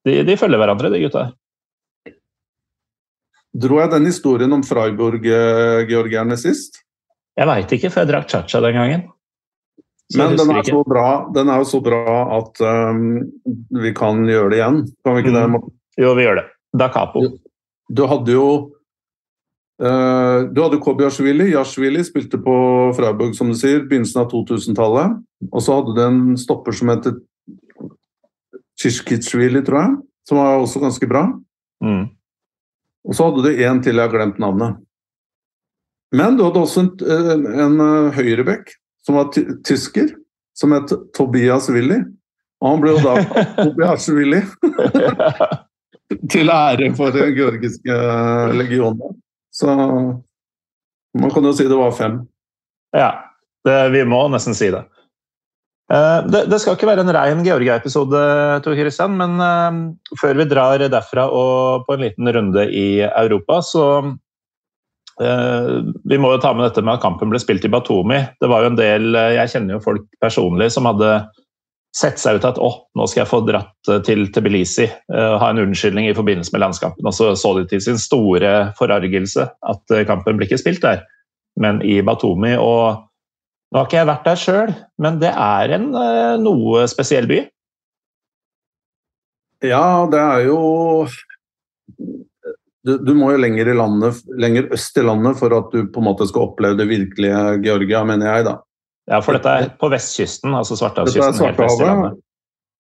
de, 0.08 0.16
de 0.28 0.38
følger 0.40 0.62
hverandre, 0.62 0.92
de 0.94 1.02
gutta 1.02 1.26
her. 1.26 2.14
Dro 3.66 3.82
jeg 3.82 3.94
den 3.96 4.10
historien 4.10 4.54
om 4.54 4.64
Freiburg-georgierne 4.66 6.38
sist? 6.40 6.85
Jeg 7.36 7.50
veit 7.50 7.74
ikke, 7.76 7.92
for 7.92 8.04
jeg 8.04 8.12
drakk 8.14 8.30
cha-cha 8.32 8.62
den 8.64 8.78
gangen. 8.78 9.04
Så 10.14 10.22
Men 10.22 10.38
den 10.38 10.52
er, 10.54 10.64
så 10.64 10.84
bra, 10.86 11.10
den 11.34 11.50
er 11.50 11.64
jo 11.64 11.66
så 11.66 11.80
bra 11.82 12.14
at 12.38 12.62
um, 12.62 13.26
vi 13.74 13.92
kan 13.98 14.22
gjøre 14.30 14.52
det 14.54 14.60
igjen. 14.60 14.80
Kan 15.04 15.18
vi 15.18 15.24
ikke 15.24 15.34
mm. 15.34 15.56
det? 15.56 15.62
Jo, 16.04 16.14
vi 16.14 16.28
gjør 16.28 16.40
det. 16.40 16.46
Da 16.78 16.90
capo. 16.94 17.24
Du, 17.26 17.38
du 17.90 18.04
hadde 18.12 18.36
jo 18.36 18.48
uh, 19.82 20.46
Du 20.54 20.62
hadde 20.62 20.82
Kobiashvili. 20.84 21.50
Yashvili 21.56 22.06
spilte 22.06 22.38
på 22.46 22.56
Freiburg, 22.96 23.34
som 23.36 23.50
du 23.50 23.58
sier, 23.58 23.82
begynnelsen 23.90 24.22
av 24.22 24.30
2000-tallet. 24.36 25.18
Og 25.50 25.66
så 25.66 25.80
hadde 25.80 25.98
du 25.98 26.04
en 26.06 26.22
stopper 26.40 26.78
som 26.78 26.94
heter 26.94 27.18
Chishkitsjvili, 28.80 29.64
tror 29.66 29.82
jeg, 29.82 29.98
som 30.30 30.44
var 30.44 30.62
også 30.62 30.84
ganske 30.84 31.10
bra. 31.10 31.26
Mm. 31.82 32.12
Og 33.10 33.18
så 33.18 33.26
hadde 33.26 33.42
du 33.42 33.66
en 33.66 33.82
til 33.82 33.98
jeg 33.98 34.06
har 34.06 34.14
glemt 34.14 34.38
navnet. 34.42 34.85
Men 36.14 36.38
du 36.38 36.46
hadde 36.46 36.62
også 36.62 36.84
en, 36.84 36.92
en, 37.02 37.46
en 37.66 37.82
eh, 37.86 38.18
høyrebekk 38.20 38.74
som 39.06 39.20
var 39.20 39.32
tysker, 39.66 40.14
som 40.58 40.74
het 40.76 40.94
Tobias 41.18 41.70
Willy. 41.74 42.02
Og 42.62 42.72
han 42.72 42.84
ble 42.84 42.96
jo 42.96 43.04
da 43.04 43.44
Tobias 43.64 44.08
Willy. 44.14 44.42
Til 46.32 46.52
ære 46.54 46.92
for 46.98 47.14
den 47.14 47.34
georgiske 47.38 48.00
legionen. 48.54 49.18
Så 49.54 49.72
man 51.16 51.32
kan 51.32 51.48
jo 51.48 51.54
si 51.56 51.66
det 51.70 51.80
var 51.80 51.96
fem. 51.98 52.20
Ja, 52.96 53.10
det, 53.66 53.80
vi 53.96 54.04
må 54.08 54.20
nesten 54.32 54.58
si 54.58 54.70
det. 54.74 54.84
Eh, 55.92 56.20
det, 56.30 56.46
det, 56.52 56.60
skal 56.62 56.78
ikke 56.78 56.90
være 56.90 57.06
en 57.06 57.14
rein 57.14 57.42
Georgia-episode, 57.46 58.22
Tor 58.66 58.78
Christian, 58.78 59.18
men 59.18 59.98
før 60.22 60.38
vi 60.38 60.50
drar 60.50 60.86
derfra 60.86 61.28
og 61.30 61.88
på 61.88 61.98
en 61.98 62.06
liten 62.06 62.30
runde 62.38 62.70
i 62.70 62.88
Europa, 63.08 63.62
så 63.66 63.88
Eh, 64.04 64.25
vi 65.20 66.18
må 66.20 66.34
jo 66.34 66.42
ta 66.44 66.52
med 66.54 66.68
dette 66.68 66.84
med 66.84 66.98
at 66.98 67.04
kampen 67.04 67.32
ble 67.32 67.40
spilt 67.40 67.64
i 67.64 67.72
Batumi. 67.72 68.20
Det 68.42 68.50
var 68.52 68.66
jo 68.66 68.74
en 68.74 68.80
del, 68.80 69.16
eh, 69.16 69.36
Jeg 69.38 69.54
kjenner 69.54 69.78
jo 69.78 69.86
folk 69.86 70.04
personlig 70.20 70.72
som 70.76 70.86
hadde 70.86 71.30
sett 71.96 72.20
seg 72.20 72.36
ut 72.36 72.48
at 72.50 72.60
å, 72.60 72.70
nå 73.00 73.08
skal 73.08 73.22
jeg 73.24 73.32
få 73.32 73.40
dratt 73.48 73.92
eh, 73.92 74.02
til 74.04 74.28
Tbilisi 74.28 74.90
ha 75.16 75.50
en 75.50 75.62
unnskyldning 75.64 76.10
i 76.10 76.16
forbindelse 76.18 76.52
med 76.52 76.66
landskampen. 76.66 77.08
Og 77.08 77.16
så 77.16 77.32
så 77.40 77.54
de 77.56 77.66
til 77.72 77.82
sin 77.82 77.98
store 77.98 78.74
forargelse 78.80 79.48
at 79.48 79.98
kampen 80.08 80.36
ble 80.36 80.50
ikke 80.50 80.60
spilt 80.60 80.84
der, 80.84 81.06
men 81.56 81.80
i 81.82 82.02
Batumi. 82.04 82.58
Og 82.60 83.00
nå 83.72 83.80
har 83.80 83.88
ikke 83.88 84.02
jeg 84.02 84.12
vært 84.12 84.28
der 84.28 84.42
sjøl, 84.42 84.76
men 85.00 85.20
det 85.24 85.32
er 85.32 85.78
en 85.80 85.92
noe 86.44 86.88
spesiell 86.92 87.28
by? 87.32 87.46
Ja, 89.64 90.06
det 90.12 90.20
er 90.20 90.44
jo 90.50 90.60
du, 92.86 92.98
du, 93.02 93.12
må 93.18 93.32
jo 93.34 93.42
lenger, 93.42 93.72
i 93.72 93.76
landet, 93.78 94.22
lenger 94.42 94.70
øst 94.76 94.98
i 94.98 95.04
landet 95.06 95.40
for 95.40 95.54
at 95.58 95.74
du 95.74 95.88
på 95.92 96.02
en 96.02 96.08
måte 96.10 96.28
skal 96.30 96.50
oppleve 96.50 96.78
det 96.80 96.88
virkelige 96.90 97.42
Georgia, 97.66 98.04
mener 98.08 98.30
jeg, 98.30 98.46
da. 98.50 98.60
Ja, 99.10 99.22
for 99.22 99.38
dette 99.38 99.52
er 99.52 99.68
på 99.80 99.90
vestkysten, 99.94 100.54
altså 100.58 100.78
Svartehavskysten? 100.80 101.38
Svartehavet. 101.38 102.22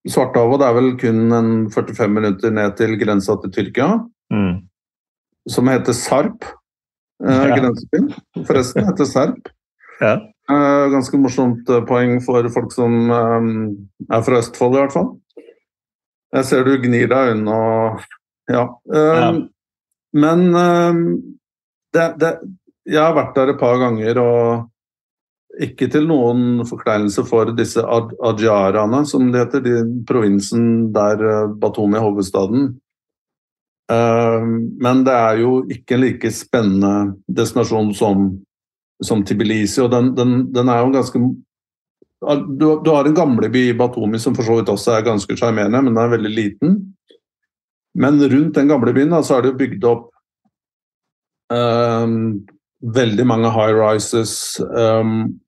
Svartehavet 0.09 0.61
det 0.61 0.67
er 0.67 0.77
vel 0.77 0.91
kun 1.01 1.35
en 1.37 1.51
45 1.73 2.13
minutter 2.13 2.53
ned 2.53 2.77
til 2.77 2.95
grensa 3.01 3.37
til 3.41 3.53
Tyrkia. 3.53 3.89
Mm. 4.33 4.55
Som 5.49 5.69
heter 5.69 5.97
Sarp. 5.97 6.47
Eh, 7.25 7.29
ja. 7.29 7.57
Grensebyen, 7.59 8.09
forresten. 8.45 8.85
heter 8.89 9.09
Sarp. 9.09 9.51
Ja. 10.01 10.15
Eh, 10.49 10.85
ganske 10.93 11.17
morsomt 11.21 11.69
eh, 11.69 11.85
poeng 11.89 12.17
for 12.25 12.49
folk 12.53 12.73
som 12.73 12.97
eh, 13.09 13.51
er 14.13 14.25
fra 14.25 14.41
Østfold, 14.41 14.77
i 14.77 14.81
hvert 14.83 14.97
fall. 14.97 15.11
Jeg 16.35 16.49
ser 16.49 16.65
du 16.67 16.73
gnir 16.83 17.09
deg 17.09 17.35
unna. 17.37 17.59
Ja. 18.51 18.65
Eh, 18.93 19.19
ja. 19.21 19.29
Men 20.15 20.47
ehm, 20.55 21.03
det, 21.93 22.05
det, 22.21 22.31
jeg 22.87 23.01
har 23.01 23.17
vært 23.17 23.35
der 23.35 23.51
et 23.53 23.59
par 23.59 23.77
ganger, 23.81 24.19
og 24.21 25.65
ikke 25.65 25.87
til 25.91 26.07
noen 26.09 26.63
forkleinelse 26.67 27.23
for 27.27 27.51
disse 27.55 27.83
adjaraene, 27.83 29.03
som 29.07 29.29
det 29.31 29.45
heter, 29.45 29.63
de 29.65 29.83
provinsen 30.07 30.89
der 30.95 31.21
eh, 31.23 31.53
Batumi 31.59 31.99
er 31.99 32.05
hovedstaden. 32.05 32.67
Ehm, 33.91 34.55
men 34.81 35.03
det 35.07 35.15
er 35.15 35.43
jo 35.43 35.59
ikke 35.71 35.97
en 35.97 36.05
like 36.05 36.31
spennende 36.33 36.93
destinasjon 37.27 37.93
som, 37.97 38.29
som 39.03 39.23
Tbilisi, 39.23 39.81
og 39.83 39.91
den, 39.93 40.13
den, 40.17 40.37
den, 40.55 40.71
er 40.71 40.83
jo 40.83 40.95
ganske 40.95 41.21
du, 42.57 42.67
du 42.81 42.89
har 42.89 43.05
en 43.05 43.13
gamleby 43.15 43.69
i 43.69 43.77
Batomi 43.77 44.17
som 44.19 44.33
for 44.33 44.47
så 44.47 44.55
vidt 44.57 44.71
også 44.71 44.95
er 44.95 45.05
ganske 45.05 45.35
sjarmerende, 45.37 45.83
men 45.83 45.93
den 45.93 46.01
er 46.01 46.13
veldig 46.15 46.31
liten. 46.31 46.77
Men 47.95 48.19
rundt 48.19 48.57
den 48.57 48.69
gamle 48.71 48.93
byen 48.95 49.13
da, 49.15 49.21
så 49.23 49.37
er 49.37 49.47
det 49.47 49.55
bygd 49.59 49.87
opp 49.87 50.09
um, 51.53 52.45
veldig 52.95 53.25
mange 53.27 53.51
high 53.55 53.75
rises. 53.77 54.35
Um, 54.61 55.39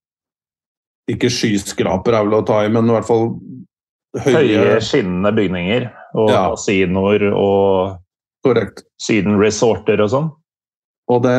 ikke 1.12 1.32
skyskraper 1.32 2.16
er 2.16 2.28
vel 2.28 2.40
å 2.40 2.46
ta 2.48 2.64
i, 2.66 2.72
men 2.72 2.88
i 2.88 2.96
hvert 2.96 3.08
fall 3.08 3.30
høye, 4.24 4.42
høye 4.42 4.82
skinnende 4.84 5.32
bygninger. 5.36 5.88
Og 6.18 6.32
ja. 6.32 6.44
kasinoer 6.52 7.30
og 7.34 7.98
Korrekt. 8.46 8.86
Syden-resorter 9.02 10.02
og 10.04 10.12
sånn. 10.14 10.28
Og 11.12 11.24
det 11.24 11.38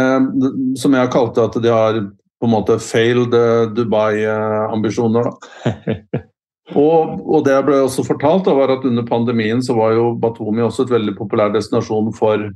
som 0.81 0.97
jeg 0.97 1.13
kalte 1.13 1.45
at 1.49 1.57
de 1.63 1.71
har 1.73 2.01
på 2.39 2.47
en 2.47 2.53
måte 2.53 2.79
failed 2.83 3.35
eh, 3.35 3.71
Dubai-ambisjoner, 3.75 5.29
da. 5.29 6.21
og, 6.77 7.21
og, 7.25 7.45
det 7.47 7.55
jeg 7.55 7.65
ble 7.65 7.79
også 7.85 8.05
fortalt, 8.05 8.45
da, 8.45 8.55
var 8.57 8.75
at 8.75 8.87
under 8.89 9.07
pandemien 9.09 9.63
så 9.65 9.77
var 9.79 9.95
jo 9.97 10.11
Batomi 10.21 10.65
også 10.65 10.85
et 10.85 10.93
veldig 10.93 11.15
populær 11.17 11.53
destinasjon 11.55 12.11
for 12.17 12.49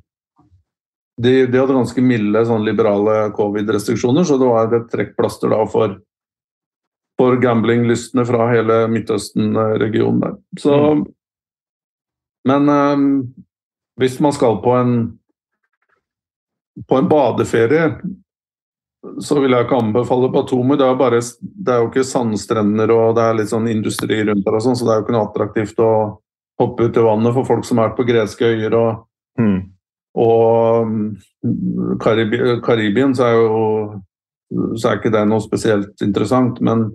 de, 1.22 1.33
de 1.46 1.61
hadde 1.61 1.77
ganske 1.77 2.05
milde 2.05 2.42
sånn 2.48 2.64
liberale 2.66 3.31
covid-restriksjoner, 3.37 4.27
så 4.27 4.38
det 4.40 4.48
var 4.48 4.77
et 4.77 4.88
trekkplaster 4.92 5.53
da 5.53 5.62
for, 5.70 5.96
for 7.20 7.38
gamblinglystne 7.40 8.25
fra 8.29 8.48
hele 8.53 8.79
Midtøsten-regionen 8.92 10.22
der. 10.25 10.37
Så, 10.61 10.77
mm. 10.77 11.03
Men 12.48 12.72
um, 12.72 13.05
hvis 14.01 14.16
man 14.25 14.35
skal 14.35 14.59
på 14.64 14.77
en 14.77 14.94
på 16.88 16.96
en 16.96 17.09
badeferie 17.09 17.88
så 19.03 19.38
vil 19.41 19.55
jeg 19.55 19.67
ikke 19.67 19.81
anbefale 19.83 20.31
Batomi. 20.33 20.77
Det 20.79 20.87
er, 20.87 20.99
bare, 20.99 21.21
det 21.43 21.75
er 21.75 21.81
jo 21.83 21.88
ikke 21.91 22.07
sandstrender 22.07 22.93
og 22.95 23.17
det 23.19 23.25
er 23.27 23.38
litt 23.41 23.51
sånn 23.51 23.69
industri 23.71 24.21
rundt 24.29 24.45
der, 24.47 24.59
og 24.59 24.65
sånn, 24.65 24.79
så 24.79 24.87
det 24.87 24.95
er 24.95 25.01
jo 25.01 25.07
ikke 25.07 25.17
noe 25.17 25.29
attraktivt 25.29 25.83
å 25.83 25.93
hoppe 26.62 26.87
ut 26.87 26.99
i 27.01 27.05
vannet 27.07 27.35
for 27.35 27.49
folk 27.49 27.67
som 27.67 27.83
er 27.83 27.95
på 27.97 28.07
greske 28.07 28.47
øyer. 28.47 28.77
og, 28.79 29.03
mm. 29.41 29.59
og 30.23 31.99
Karib 32.03 32.37
Karibien 32.62 33.15
så 33.19 33.27
er 33.27 33.38
jo 33.41 33.67
så 34.77 34.91
er 34.91 34.99
ikke 34.99 35.12
det 35.15 35.25
noe 35.29 35.41
spesielt 35.41 36.03
interessant, 36.05 36.59
men 36.61 36.91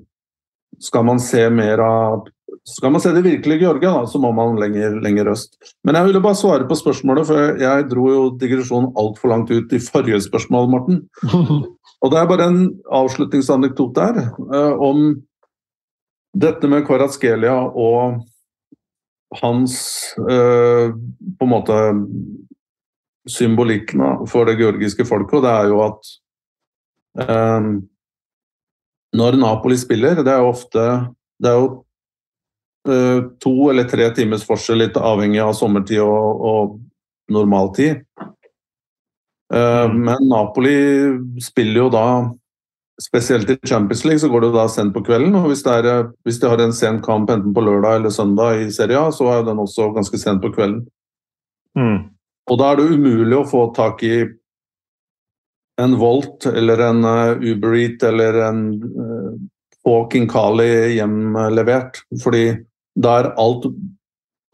skal 0.83 1.05
man 1.07 1.19
se 1.21 1.41
mer 1.49 1.81
av 1.81 2.27
skal 2.67 2.91
man 2.91 3.01
se 3.01 3.13
det 3.15 3.23
virkelige 3.23 3.59
Georgia, 3.63 3.93
da, 3.95 4.07
så 4.11 4.19
må 4.19 4.33
man 4.35 4.57
lenger, 4.59 4.97
lenger 5.03 5.31
øst. 5.31 5.55
Men 5.87 5.95
jeg 5.95 6.09
ville 6.09 6.21
bare 6.23 6.35
svare 6.35 6.67
på 6.67 6.75
spørsmålet, 6.75 7.27
for 7.29 7.61
jeg 7.61 7.85
dro 7.87 8.07
jo 8.11 8.23
digresjonen 8.41 8.89
altfor 8.99 9.31
langt 9.31 9.53
ut 9.53 9.71
i 9.71 9.79
forrige 9.79 10.19
spørsmål, 10.25 10.67
Morten. 10.73 11.01
Og 12.03 12.11
det 12.11 12.19
er 12.19 12.29
bare 12.29 12.49
en 12.51 12.59
avslutningsanekdote 12.93 14.03
her 14.03 14.19
eh, 14.27 14.83
om 14.83 15.07
dette 16.37 16.69
med 16.69 16.83
Kvaratskhelia 16.85 17.55
og 17.73 18.19
hans 19.39 19.79
eh, 20.21 20.91
på 20.93 21.47
en 21.47 21.49
måte 21.49 21.79
symbolikk 23.27 23.95
for 24.29 24.47
det 24.47 24.59
georgiske 24.59 25.07
folket, 25.07 25.39
og 25.39 25.47
det 25.47 25.55
er 25.55 25.71
jo 25.71 25.81
at 25.87 26.11
eh, 27.25 27.71
når 29.17 29.39
Napoli 29.41 29.79
spiller, 29.79 30.21
det 30.21 30.35
er 30.35 30.43
jo 30.43 30.53
ofte 30.53 30.87
det 31.41 31.49
er 31.49 31.57
jo 31.57 31.67
to 33.43 33.53
eller 33.71 33.87
tre 33.89 34.09
timers 34.15 34.45
forskjell, 34.47 34.81
litt 34.83 34.97
avhengig 34.99 35.41
av 35.43 35.53
sommertid 35.57 36.01
og, 36.03 36.43
og 36.51 36.77
normaltid. 37.33 38.03
Eh, 39.53 39.85
mm. 39.85 40.03
Men 40.03 40.27
Napoli 40.29 40.77
spiller 41.41 41.85
jo 41.85 41.89
da 41.93 42.09
Spesielt 42.97 43.49
i 43.53 43.59
Champions 43.61 44.05
League 44.05 44.19
så 44.19 44.27
går 44.27 44.41
det 44.41 44.55
da 44.55 44.63
sendt 44.73 44.95
på 44.95 45.03
kvelden. 45.05 45.35
og 45.37 45.51
Hvis, 45.51 45.61
er, 45.69 45.85
eh, 45.85 46.07
hvis 46.25 46.39
de 46.41 46.49
har 46.49 46.57
en 46.63 46.71
sen 46.73 46.95
kamp 47.05 47.29
enten 47.29 47.53
på 47.53 47.61
lørdag 47.61 47.99
eller 47.99 48.09
søndag 48.09 48.63
i 48.63 48.71
Serie 48.73 48.97
A, 48.97 49.11
så 49.13 49.27
er 49.35 49.43
den 49.45 49.61
også 49.61 49.91
ganske 49.93 50.17
sent 50.17 50.41
på 50.41 50.49
kvelden. 50.49 50.87
Mm. 51.77 52.09
Og 52.49 52.57
da 52.57 52.71
er 52.71 52.79
det 52.79 52.87
umulig 52.89 53.37
å 53.37 53.45
få 53.45 53.67
tak 53.77 54.01
i 54.01 54.15
en 55.77 55.93
Volt 56.01 56.47
eller 56.49 56.81
en 56.87 57.05
Uber 57.37 57.77
Eat 57.77 58.01
eller 58.01 58.39
en 58.47 58.63
uh, 59.85 60.25
Kali 60.25 60.97
hjemlevert. 60.97 62.01
Fordi 62.23 62.47
da 62.97 63.19
er 63.21 63.31
alt 63.39 63.69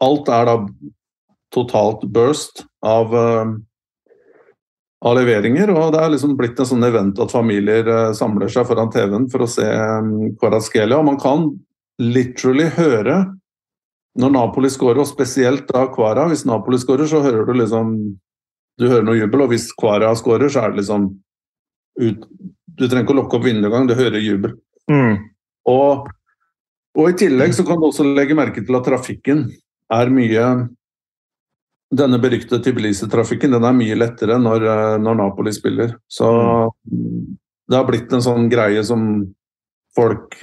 Alt 0.02 0.26
er 0.28 0.48
da 0.48 0.54
totalt 1.54 2.02
burst 2.12 2.64
av, 2.84 3.12
uh, 3.14 3.52
av 5.06 5.14
leveringer. 5.16 5.70
Og 5.70 5.94
det 5.94 6.00
er 6.02 6.10
liksom 6.12 6.34
blitt 6.36 6.58
en 6.60 6.68
sånn 6.68 6.84
event 6.84 7.20
at 7.22 7.32
familier 7.32 7.88
uh, 7.88 8.10
samler 8.16 8.50
seg 8.52 8.66
foran 8.68 8.90
TV-en 8.92 9.28
for 9.32 9.46
å 9.46 9.48
se 9.48 9.64
Kvaratskhelia. 10.42 10.98
Og 10.98 11.06
man 11.08 11.20
kan 11.22 11.46
literally 12.02 12.66
høre 12.74 13.22
når 14.18 14.34
Napoli 14.34 14.70
scorer, 14.70 15.00
og 15.02 15.10
spesielt 15.10 15.66
da 15.70 15.86
Kvara. 15.90 16.26
Hvis 16.30 16.44
Napoli 16.46 16.78
scorer, 16.78 17.08
så 17.10 17.22
hører 17.24 17.46
du 17.46 17.56
liksom 17.58 17.96
Du 18.74 18.88
hører 18.90 19.04
noe 19.06 19.14
jubel, 19.14 19.44
og 19.44 19.52
hvis 19.52 19.68
Kvara 19.78 20.10
scorer, 20.18 20.50
så 20.50 20.64
er 20.64 20.72
det 20.72 20.82
liksom 20.82 21.06
ut, 22.02 22.24
Du 22.66 22.88
trenger 22.88 23.04
ikke 23.04 23.14
å 23.14 23.18
lukke 23.20 23.38
opp 23.38 23.44
vinduet 23.46 23.70
engang, 23.70 23.86
du 23.86 23.94
hører 23.94 24.18
jubel. 24.18 24.56
Mm. 24.90 25.30
Og 25.70 26.08
og 26.94 27.10
I 27.10 27.18
tillegg 27.18 27.54
så 27.56 27.64
kan 27.66 27.80
du 27.80 27.88
også 27.88 28.06
legge 28.06 28.36
merke 28.38 28.62
til 28.62 28.78
at 28.78 28.86
trafikken 28.86 29.46
er 29.92 30.10
mye 30.14 30.48
Denne 31.94 32.18
beryktede 32.18 32.62
Tbilisi-trafikken 32.64 33.52
den 33.54 33.66
er 33.68 33.74
mye 33.76 33.94
lettere 33.94 34.34
når, 34.40 34.64
eh, 34.66 34.94
når, 34.98 35.18
Napoli 35.20 35.52
spiller. 35.54 35.92
Så 36.10 36.26
det 36.90 37.76
har 37.76 37.86
blitt 37.86 38.10
en 38.10 38.24
sånn 38.24 38.48
greie 38.50 38.82
som 38.82 39.04
folk 39.94 40.34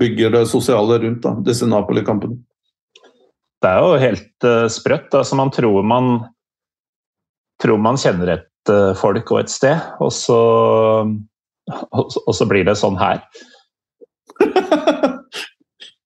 bygger 0.00 0.32
det 0.34 0.42
sosiale 0.50 0.98
rundt, 1.04 1.20
da, 1.22 1.36
disse 1.46 1.68
Napoli-kampene. 1.70 2.40
Det 3.62 3.70
er 3.70 3.78
jo 3.84 4.02
helt 4.02 4.46
uh, 4.48 4.66
sprøtt. 4.70 5.14
Altså, 5.14 5.38
man 5.38 5.52
tror 5.54 5.86
man 5.86 6.10
tror 7.62 7.78
man 7.82 7.98
kjenner 8.00 8.34
et 8.36 8.72
uh, 8.72 8.94
folk 8.98 9.30
og 9.34 9.44
et 9.44 9.54
sted, 9.54 9.78
og 10.02 10.12
så, 10.14 10.40
og, 11.68 12.18
og 12.24 12.34
så 12.34 12.46
blir 12.50 12.66
det 12.66 12.78
sånn 12.80 12.98
her. 12.98 13.22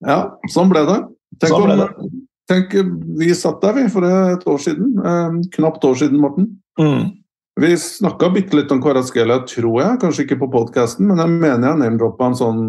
Ja, 0.07 0.19
sånn 0.53 0.71
ble 0.73 0.85
det. 0.89 0.99
Tenk, 1.41 1.55
sånn 1.55 1.67
ble 1.67 1.79
det. 1.79 1.89
Om, 1.97 2.13
tenk 2.51 2.77
vi 3.21 3.33
satt 3.39 3.61
der 3.65 3.77
vi 3.79 3.89
for 3.93 4.07
et 4.09 4.47
år 4.49 4.63
siden. 4.63 4.95
Eh, 4.99 5.43
knapt 5.57 5.85
år 5.89 5.99
siden, 6.01 6.23
Morten. 6.23 6.49
Mm. 6.81 7.13
Vi 7.61 7.77
snakka 7.77 8.31
bitte 8.33 8.57
litt 8.57 8.73
om 8.73 8.81
Kvaratskhelia, 8.83 9.43
tror 9.49 9.77
jeg. 9.83 10.01
Kanskje 10.01 10.27
ikke 10.27 10.41
på 10.41 10.51
podkasten, 10.55 11.07
men 11.11 11.21
jeg 11.21 11.35
mener 11.35 11.69
jeg 11.69 11.83
name-droppa 11.83 12.31
en 12.31 12.39
sånn 12.39 12.63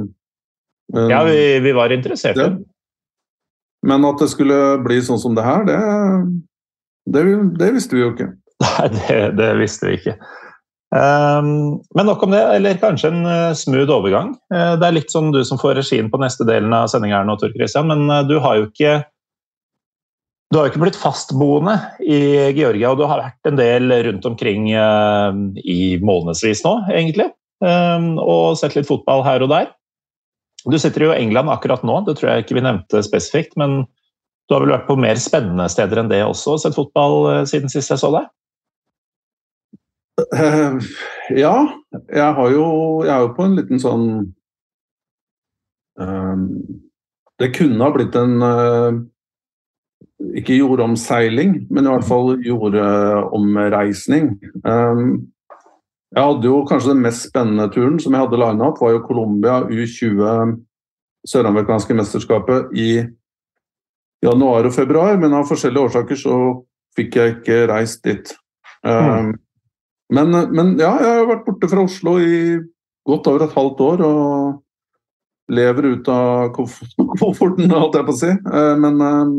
en, 0.93 1.09
Ja, 1.09 1.23
vi, 1.23 1.37
vi, 1.63 1.71
var 1.71 1.93
interessert 1.95 2.37
Ja. 2.37 2.51
Men 3.83 4.05
at 4.07 4.19
det 4.19 4.29
skulle 4.31 4.57
bli 4.83 5.01
sånn 5.03 5.19
som 5.19 5.33
det 5.35 5.43
her, 5.43 5.65
det, 5.67 5.77
det, 7.11 7.23
det 7.59 7.71
visste 7.75 7.97
vi 7.97 8.03
jo 8.03 8.11
ikke. 8.13 8.29
Nei, 8.63 8.85
det, 8.95 9.17
det 9.39 9.49
visste 9.59 9.89
vi 9.89 9.97
ikke. 9.99 10.13
Ehm, 10.93 11.79
men 11.95 12.05
nok 12.05 12.23
om 12.23 12.33
det, 12.35 12.41
eller 12.55 12.77
kanskje 12.81 13.09
en 13.09 13.25
eh, 13.25 13.55
smooth 13.57 13.89
overgang. 13.95 14.35
Eh, 14.53 14.75
det 14.77 14.87
er 14.87 14.97
litt 14.99 15.13
sånn 15.13 15.31
du 15.33 15.41
som 15.47 15.57
får 15.61 15.79
regien 15.79 16.11
på 16.13 16.19
neste 16.21 16.45
delen 16.45 16.73
av 16.75 16.91
sendinga 16.91 17.23
nå, 17.25 17.37
Tor 17.41 17.53
Christian, 17.55 17.89
men 17.89 18.05
eh, 18.13 18.25
du 18.29 18.37
har 18.43 18.59
jo 18.59 18.69
ikke 18.69 18.99
du 20.53 20.59
har 20.59 20.67
jo 20.67 20.73
ikke 20.73 20.83
blitt 20.83 20.99
fastboende 21.01 21.73
i 22.05 22.19
Georgia, 22.53 22.91
og 22.91 22.99
du 22.99 23.07
har 23.09 23.23
vært 23.23 23.49
en 23.49 23.57
del 23.57 23.89
rundt 24.05 24.27
omkring 24.29 24.67
i 24.69 25.77
månedsvis 25.97 26.61
nå, 26.61 26.75
egentlig. 26.93 27.25
Ehm, 27.65 28.11
og 28.21 28.59
sett 28.59 28.75
litt 28.77 28.85
fotball 28.85 29.25
her 29.25 29.41
og 29.41 29.49
der. 29.49 29.71
Du 30.69 30.77
sitter 30.77 31.07
jo 31.07 31.09
i 31.09 31.17
England 31.23 31.49
akkurat 31.49 31.81
nå, 31.81 31.95
det 32.05 32.19
tror 32.19 32.29
jeg 32.29 32.45
ikke 32.45 32.59
vi 32.59 32.65
nevnte 32.67 33.01
spesifikt. 33.01 33.57
Men 33.57 33.79
du 34.45 34.53
har 34.53 34.61
vel 34.61 34.75
vært 34.75 34.85
på 34.91 34.99
mer 35.01 35.17
spennende 35.17 35.65
steder 35.73 36.03
enn 36.03 36.13
det 36.13 36.21
også, 36.21 36.59
sett 36.61 36.77
fotball 36.77 37.47
siden 37.49 37.73
sist 37.73 37.89
jeg 37.89 38.03
så 38.03 38.13
deg? 38.13 38.29
Uh, 40.13 40.77
ja, 41.33 41.55
jeg 42.13 42.33
har 42.37 42.49
jo 42.53 42.65
Jeg 43.01 43.09
er 43.15 43.21
jo 43.23 43.29
på 43.33 43.45
en 43.47 43.55
liten 43.57 43.79
sånn 43.81 44.03
um, 45.97 46.43
Det 47.41 47.49
kunne 47.55 47.81
ha 47.81 47.89
blitt 47.95 48.13
en 48.19 48.35
uh, 48.45 48.99
Ikke 50.37 50.59
jordomseiling, 50.59 51.63
men 51.73 51.87
i 51.87 51.95
hvert 51.95 52.05
fall 52.05 52.37
jordomreisning. 52.45 54.29
jeg 56.13 56.23
hadde 56.27 56.47
jo 56.47 56.61
kanskje 56.69 56.93
den 56.93 57.01
mest 57.03 57.25
spennende 57.27 57.65
turen 57.73 57.97
som 57.99 58.13
jeg 58.13 58.21
hadde 58.21 58.39
lina 58.39 58.69
opp, 58.69 58.79
var 58.79 58.93
jo 58.93 59.01
Colombia 59.07 59.57
U20 59.65 60.53
søramerikanske 61.27 61.97
mesterskapet 61.97 62.71
i 62.77 63.03
januar 64.23 64.69
og 64.69 64.75
februar, 64.75 65.17
men 65.19 65.35
av 65.35 65.49
forskjellige 65.49 65.89
årsaker 65.89 66.19
så 66.19 66.37
fikk 66.95 67.19
jeg 67.19 67.35
ikke 67.37 67.59
reist 67.73 68.03
dit. 68.07 68.31
Mm. 68.85 69.33
Men, 70.13 70.35
men, 70.53 70.75
ja, 70.81 70.93
jeg 71.01 71.17
har 71.19 71.29
vært 71.29 71.47
borte 71.47 71.69
fra 71.71 71.85
Oslo 71.87 72.17
i 72.21 72.59
godt 73.07 73.27
over 73.31 73.45
et 73.45 73.57
halvt 73.57 73.81
år 73.83 74.03
og 74.05 75.53
lever 75.53 75.89
ut 75.95 76.09
av 76.11 76.53
komforten, 76.57 77.71
holdt 77.73 77.97
jeg 77.99 78.07
på 78.07 78.15
å 78.15 78.19
si. 78.21 78.31
Eh, 78.31 78.73
men 78.79 79.01
eh, 79.03 79.33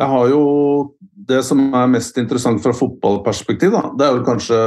jeg 0.00 0.06
har 0.06 0.28
jo 0.30 0.42
Det 1.30 1.40
som 1.42 1.58
er 1.74 1.90
mest 1.90 2.16
interessant 2.18 2.62
fra 2.62 2.72
fotballperspektiv, 2.74 3.74
da, 3.74 3.90
det 3.98 4.06
er 4.06 4.14
vel 4.14 4.24
kanskje 4.26 4.60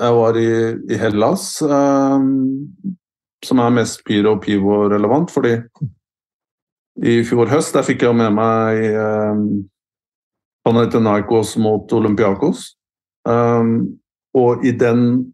Jeg 0.00 0.16
var 0.16 0.36
i, 0.38 0.50
i 0.90 0.98
Hellas. 1.00 1.46
Eh, 1.62 2.26
som 3.44 3.60
er 3.64 3.72
mest 3.72 4.04
pyro 4.04 4.34
og 4.36 4.44
pivo-relevant. 4.44 5.30
fordi 5.32 5.56
i 7.00 7.22
fjor 7.24 7.48
høst 7.48 7.72
der 7.72 7.86
fikk 7.86 8.02
jeg 8.04 8.16
med 8.16 8.34
meg 8.36 8.80
eh, 8.90 9.44
Panathinaikos 10.66 11.54
mot 11.60 11.92
Olympiakos. 11.96 12.74
Um, 13.28 14.00
og 14.36 14.64
i 14.64 14.72
den 14.76 15.32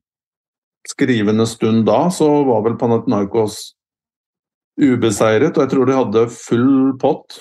skrivende 0.86 1.46
stund 1.46 1.86
da, 1.86 2.06
så 2.10 2.28
var 2.46 2.62
vel 2.66 2.78
Panathinaikos 2.78 3.58
ubeseiret, 4.76 5.56
og 5.56 5.64
jeg 5.64 5.72
tror 5.72 5.88
de 5.88 5.96
hadde 5.96 6.24
full 6.32 6.94
pott 7.00 7.40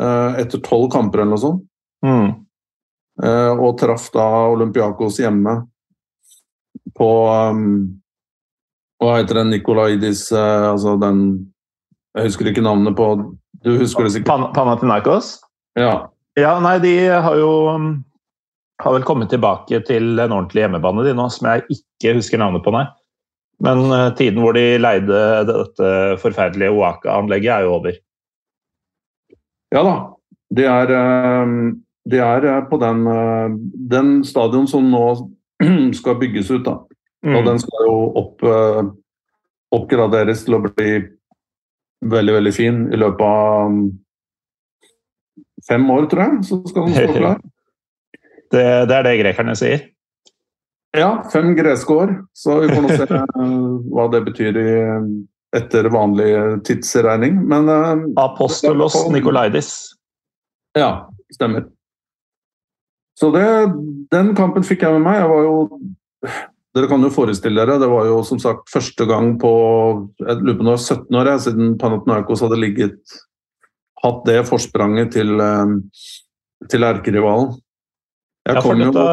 uh, 0.00 0.36
etter 0.40 0.62
tolv 0.64 0.88
kamper 0.94 1.22
eller 1.22 1.34
noe 1.34 1.42
sånt. 1.42 1.66
Mm. 2.04 2.30
Uh, 3.22 3.52
og 3.62 3.76
traff 3.78 4.08
da 4.14 4.24
Olympiakos 4.50 5.20
hjemme 5.22 5.60
på 6.98 7.10
um, 7.30 7.68
Hva 8.98 9.12
heter 9.20 9.38
den 9.38 9.52
Nikolaidis 9.54 10.24
uh, 10.34 10.72
Altså 10.72 10.96
den 10.98 11.20
Jeg 12.10 12.26
husker 12.26 12.50
ikke 12.50 12.64
navnet 12.66 12.96
på 12.98 13.06
Du 13.62 13.70
husker 13.78 14.06
det 14.06 14.16
sikkert? 14.16 14.32
Pan 14.32 14.48
Panathinaikos? 14.56 15.36
Ja. 15.78 16.10
Ja, 16.34 16.56
nei, 16.62 16.78
de 16.82 16.94
har 17.08 17.36
jo 17.38 17.50
um, 17.70 17.90
har 18.82 18.96
vel 18.96 19.06
kommet 19.06 19.30
tilbake 19.30 19.78
til 19.86 20.18
en 20.18 20.32
ordentlig 20.34 20.64
hjemmebane, 20.64 21.04
de 21.06 21.14
nå, 21.14 21.28
som 21.30 21.46
jeg 21.50 21.62
ikke 21.76 22.16
husker 22.18 22.42
navnet 22.42 22.64
på, 22.64 22.72
nei. 22.74 22.88
Men 23.62 23.84
uh, 23.92 24.08
tiden 24.18 24.42
hvor 24.42 24.56
de 24.56 24.64
leide 24.80 25.20
dette 25.46 25.92
forferdelige 26.22 26.74
Oaka-anlegget, 26.74 27.52
er 27.54 27.68
jo 27.68 27.78
over. 27.78 28.00
Ja 29.74 29.86
da. 29.86 29.94
De 30.54 30.66
er, 30.70 30.90
det 32.10 32.18
er 32.22 32.44
uh, 32.50 32.66
på 32.70 32.78
den, 32.82 33.06
den 33.90 34.12
stadion 34.26 34.66
som 34.70 34.90
nå 34.90 35.06
skal 36.00 36.18
bygges 36.20 36.50
ut, 36.50 36.66
da. 36.66 36.80
Mm. 37.24 37.38
Og 37.38 37.46
den 37.46 37.62
skal 37.62 37.86
jo 37.86 37.98
opp, 38.20 38.42
oppgraderes 39.72 40.42
til 40.44 40.58
å 40.58 40.64
bli 40.66 40.90
veldig, 42.04 42.34
veldig 42.36 42.52
fin 42.52 42.82
i 42.92 42.98
løpet 43.00 43.24
av 43.24 43.70
um, 43.70 43.78
fem 45.68 45.84
år, 45.90 46.06
tror 46.10 46.24
jeg. 46.24 46.44
Så 46.48 46.60
skal 46.68 46.88
den 46.88 46.96
stå 46.96 47.18
klar. 47.20 47.42
Det, 48.54 48.64
det, 48.88 48.96
er 48.96 49.06
det 49.06 49.18
grekerne 49.22 49.56
sier? 49.58 49.86
Ja, 50.94 51.10
fem 51.32 51.54
greske 51.58 51.94
år. 51.94 52.16
Så 52.36 52.60
vi 52.62 52.70
får 52.70 52.84
nå 52.84 52.98
se 52.98 53.22
hva 53.94 54.08
det 54.12 54.22
betyr 54.28 54.60
i, 54.60 54.74
etter 55.56 55.90
vanlig 55.94 56.30
tidsregning. 56.66 57.40
Men 57.50 57.70
uh, 57.70 58.04
Apostolos 58.22 58.98
Nikolaidis. 59.14 59.72
Ja, 60.78 61.08
stemmer. 61.34 61.66
Så 63.18 63.30
det, 63.34 63.46
den 64.10 64.34
kampen 64.38 64.66
fikk 64.66 64.82
jeg 64.82 64.96
med 64.96 65.06
meg. 65.06 65.22
Jeg 65.22 65.30
var 65.30 65.46
jo 65.46 66.34
Dere 66.74 66.88
kan 66.90 67.04
jo 67.06 67.12
forestille 67.14 67.62
dere, 67.62 67.76
det 67.78 67.86
var 67.86 68.08
jo 68.08 68.16
som 68.26 68.40
sagt 68.42 68.66
første 68.72 69.04
gang 69.06 69.36
på 69.38 69.50
jeg 70.18 70.40
lurer 70.40 70.56
på 70.58 70.72
17 70.74 71.18
år 71.20 71.28
jeg, 71.30 71.42
siden 71.44 71.76
Panathinaikos 71.78 72.42
hadde 72.42 72.58
ligget 72.58 73.14
hatt 74.04 74.24
det 74.28 74.40
forspranget 74.48 75.14
til, 75.16 75.40
til 76.70 76.86
erkerivalen. 76.86 77.54
Ja, 78.44 78.60
dette, 78.60 79.04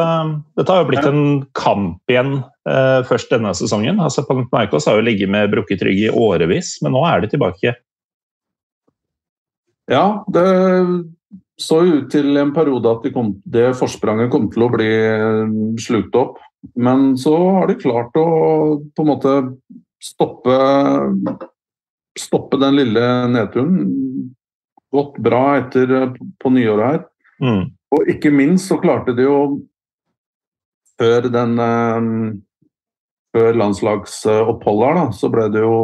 dette, 0.58 0.68
har 0.68 0.82
jo 0.82 0.88
blitt 0.90 1.06
en 1.08 1.22
kamp 1.56 2.10
igjen 2.12 2.34
eh, 2.68 2.98
først 3.08 3.30
denne 3.32 3.54
sesongen. 3.56 4.02
Altså, 4.04 4.26
Panathinaikos 4.28 4.90
har 4.90 4.98
jo 4.98 5.06
ligget 5.06 5.32
med 5.32 5.48
brukket 5.54 5.80
rygg 5.88 6.02
i 6.04 6.10
årevis, 6.12 6.74
men 6.84 6.92
nå 6.92 7.00
er 7.08 7.24
de 7.24 7.30
tilbake. 7.32 7.72
Ja, 9.88 10.04
det 10.28 10.44
så 11.60 11.80
ut 11.84 12.10
til 12.12 12.36
en 12.40 12.52
periode 12.52 12.90
at 12.90 13.04
de 13.06 13.12
kom, 13.14 13.34
det 13.44 13.72
forspranget 13.78 14.32
kom 14.32 14.48
til 14.52 14.66
å 14.66 14.70
bli 14.72 14.90
slukt 15.80 16.16
opp. 16.18 16.36
Men 16.78 17.12
så 17.18 17.32
har 17.56 17.70
de 17.70 17.78
klart 17.80 18.16
å 18.18 18.26
på 18.92 19.04
en 19.04 19.08
måte 19.08 19.34
stoppe, 20.02 20.56
stoppe 22.18 22.60
den 22.60 22.78
lille 22.78 23.06
nedturen. 23.32 23.80
Gått 24.92 25.18
bra 25.24 25.42
etter 25.58 26.12
på 26.42 26.52
nyåret 26.52 26.88
her. 26.90 27.04
Mm. 27.42 27.62
Og 27.92 28.08
ikke 28.12 28.32
minst 28.32 28.70
så 28.70 28.78
klarte 28.80 29.14
de 29.16 29.26
jo 29.26 29.36
før 31.00 31.28
den 31.32 31.58
eh, 31.58 32.08
Før 33.32 33.56
landslagsoppholdet 33.56 34.88
her, 34.90 34.98
da, 34.98 35.04
så 35.16 35.30
ble 35.32 35.46
det 35.54 35.62
jo 35.64 35.76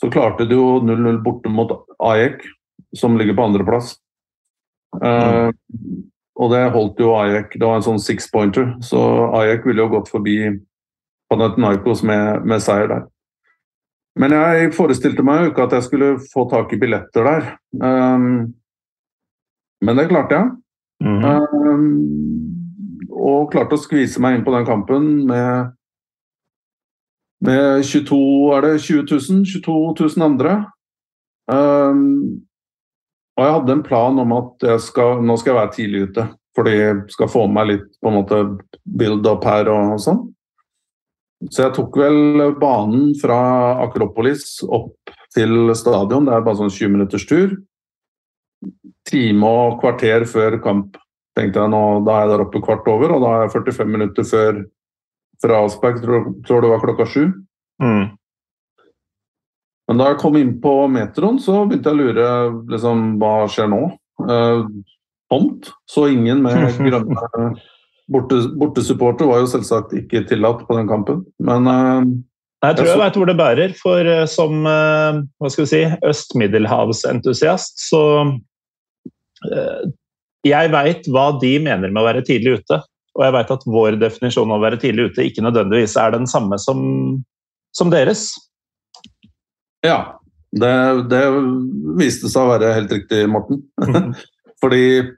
Så 0.00 0.08
klarte 0.12 0.46
de 0.48 0.56
jo 0.56 0.78
0-0 0.80 1.18
borte 1.24 1.52
mot 1.52 1.72
Ajek, 2.00 2.40
som 2.96 3.16
ligger 3.16 3.36
på 3.36 3.46
andreplass. 3.48 3.94
Mm. 4.96 5.04
Uh, 5.04 5.50
og 6.36 6.52
det 6.52 6.60
holdt 6.74 7.00
jo 7.00 7.14
Ajek. 7.16 7.54
Det 7.56 7.64
var 7.64 7.78
en 7.78 7.86
sånn 7.86 8.02
six-pointer, 8.04 8.74
så 8.84 9.00
Ajek 9.38 9.64
ville 9.64 9.80
jo 9.80 9.94
gått 9.94 10.10
forbi 10.12 10.36
Panathinaikos 11.32 12.04
med, 12.04 12.44
med 12.44 12.60
seier 12.60 12.92
der. 12.92 13.06
Men 14.16 14.32
jeg 14.32 14.72
forestilte 14.76 15.24
meg 15.26 15.42
jo 15.42 15.50
ikke 15.50 15.66
at 15.66 15.74
jeg 15.76 15.86
skulle 15.86 16.12
få 16.32 16.46
tak 16.48 16.72
i 16.72 16.78
billetter 16.80 17.26
der. 17.26 17.50
Um, 17.76 18.54
men 19.84 19.98
det 20.00 20.08
klarte 20.08 20.38
jeg. 20.38 20.50
Mm 21.04 21.18
-hmm. 21.20 21.40
um, 21.52 23.10
og 23.10 23.52
klarte 23.52 23.76
å 23.76 23.82
skvise 23.82 24.20
meg 24.20 24.36
inn 24.36 24.44
på 24.44 24.54
den 24.54 24.66
kampen 24.66 25.26
med, 25.26 25.72
med 27.44 27.84
22 27.84 28.56
er 28.56 28.60
det 28.60 28.80
20 28.80 29.02
000? 29.10 29.44
22 29.44 29.94
000 30.16 30.24
andre. 30.24 30.64
Um, 31.52 32.40
og 33.36 33.44
jeg 33.44 33.52
hadde 33.52 33.72
en 33.72 33.82
plan 33.82 34.18
om 34.18 34.32
at 34.32 34.62
jeg 34.62 34.80
skal, 34.80 35.20
nå 35.22 35.36
skal 35.36 35.50
jeg 35.52 35.60
være 35.60 35.72
tidlig 35.76 36.02
ute. 36.08 36.28
Fordi 36.56 36.70
jeg 36.70 36.96
skal 37.12 37.28
få 37.28 37.46
med 37.46 37.54
meg 37.54 37.66
litt 37.66 37.88
på 38.00 38.08
en 38.08 38.16
måte 38.16 38.58
build 38.98 39.26
up 39.28 39.44
her 39.44 39.68
og, 39.68 39.92
og 39.92 40.00
sånn. 40.00 40.22
Så 41.52 41.66
jeg 41.66 41.74
tok 41.76 41.96
vel 42.00 42.42
banen 42.60 43.12
fra 43.20 43.38
Akropolis 43.84 44.58
opp 44.66 45.14
til 45.36 45.72
stadion. 45.76 46.26
Det 46.26 46.34
er 46.34 46.44
bare 46.46 46.60
sånn 46.62 46.72
20 46.72 46.94
minutters 46.96 47.26
tur 47.28 47.56
time 49.06 49.46
og 49.46 49.80
kvarter 49.82 50.26
før 50.28 50.60
kamp. 50.62 50.96
tenkte 51.36 51.60
jeg 51.60 51.68
nå, 51.68 52.04
Da 52.06 52.12
er 52.16 52.20
jeg 52.24 52.30
der 52.30 52.44
oppe 52.46 52.62
kvart 52.64 52.86
over, 52.88 53.12
og 53.12 53.20
da 53.20 53.32
er 53.34 53.42
jeg 53.44 53.52
45 53.52 53.90
minutter 53.92 54.24
før 54.24 54.64
fra 55.42 55.58
avspark. 55.62 56.00
Tror, 56.00 56.30
tror 56.46 56.62
det 56.62 56.70
var 56.70 56.80
klokka 56.80 57.06
sju. 57.06 57.26
Mm. 57.82 58.16
Men 59.88 59.98
da 59.98 60.08
jeg 60.10 60.18
kom 60.18 60.36
inn 60.36 60.54
på 60.60 60.88
metroen, 60.88 61.38
så 61.38 61.66
begynte 61.66 61.92
jeg 61.92 61.98
å 61.98 62.00
lure 62.00 62.28
liksom, 62.72 63.18
hva 63.20 63.46
skjer 63.52 63.68
nå. 63.68 63.82
Eh, 64.24 64.64
tomt. 65.30 65.70
Så 65.86 66.08
ingen 66.08 66.40
med 66.42 66.72
grønne 66.88 67.52
Bortesupporter 68.12 68.96
borte 69.00 69.26
var 69.28 69.42
jo 69.42 69.50
selvsagt 69.50 69.94
ikke 69.98 70.24
tillatt 70.28 70.60
på 70.68 70.76
den 70.78 70.88
kampen, 70.90 71.24
men 71.42 71.66
Nei, 72.64 72.70
jeg 72.72 72.78
tror 72.78 72.88
jeg 72.88 73.00
veit 73.02 73.16
hvor 73.20 73.28
det 73.28 73.36
bærer. 73.38 73.76
For 73.76 74.08
eh, 74.10 74.24
som 74.30 74.66
eh, 74.66 75.20
hva 75.38 75.52
skal 75.52 75.66
vi 75.66 75.70
si, 75.70 75.82
øst-middelhavsentusiast, 76.08 77.78
så 77.90 78.02
eh, 79.50 79.86
Jeg 80.46 80.70
veit 80.72 81.08
hva 81.10 81.28
de 81.42 81.56
mener 81.62 81.90
med 81.90 82.00
å 82.00 82.06
være 82.06 82.24
tidlig 82.26 82.60
ute. 82.60 82.80
Og 83.16 83.24
jeg 83.24 83.34
veit 83.34 83.52
at 83.52 83.64
vår 83.66 83.96
definisjon 84.00 84.50
av 84.52 84.60
å 84.60 84.64
være 84.64 84.78
tidlig 84.80 85.10
ute 85.10 85.24
ikke 85.26 85.44
nødvendigvis 85.44 85.96
er 86.00 86.12
den 86.14 86.28
samme 86.30 86.58
som, 86.60 86.80
som 87.76 87.90
deres. 87.92 88.28
Ja, 89.84 90.18
det, 90.56 90.72
det, 91.10 91.22
viste 91.98 92.30
seg 92.30 92.44
å 92.44 92.50
være 92.54 92.74
helt 92.76 92.92
riktig, 92.92 93.24
Morten. 93.32 93.64
Fordi 94.62 94.84
uh, 95.02 95.14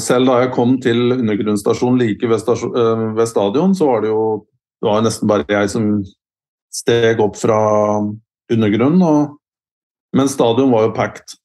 selv 0.00 0.30
da 0.30 0.40
jeg 0.40 0.52
kom 0.54 0.76
til 0.80 1.18
undergrunnsstasjonen 1.18 1.98
like 2.00 2.28
ved, 2.30 2.46
ved, 3.16 3.26
stadion, 3.28 3.74
så 3.76 3.88
var 3.90 4.04
det 4.04 4.12
jo 4.12 4.24
det 4.80 4.88
var 4.90 5.04
nesten 5.04 5.28
bare 5.28 5.46
jeg 5.48 5.70
som 5.72 5.84
steg 6.74 7.20
opp 7.24 7.38
fra 7.40 7.58
undergrunnen. 8.52 9.02
Og, 9.04 9.36
men 10.16 10.28
stadion 10.28 10.72
var 10.72 10.86
jo 10.86 10.96
packed 10.96 11.36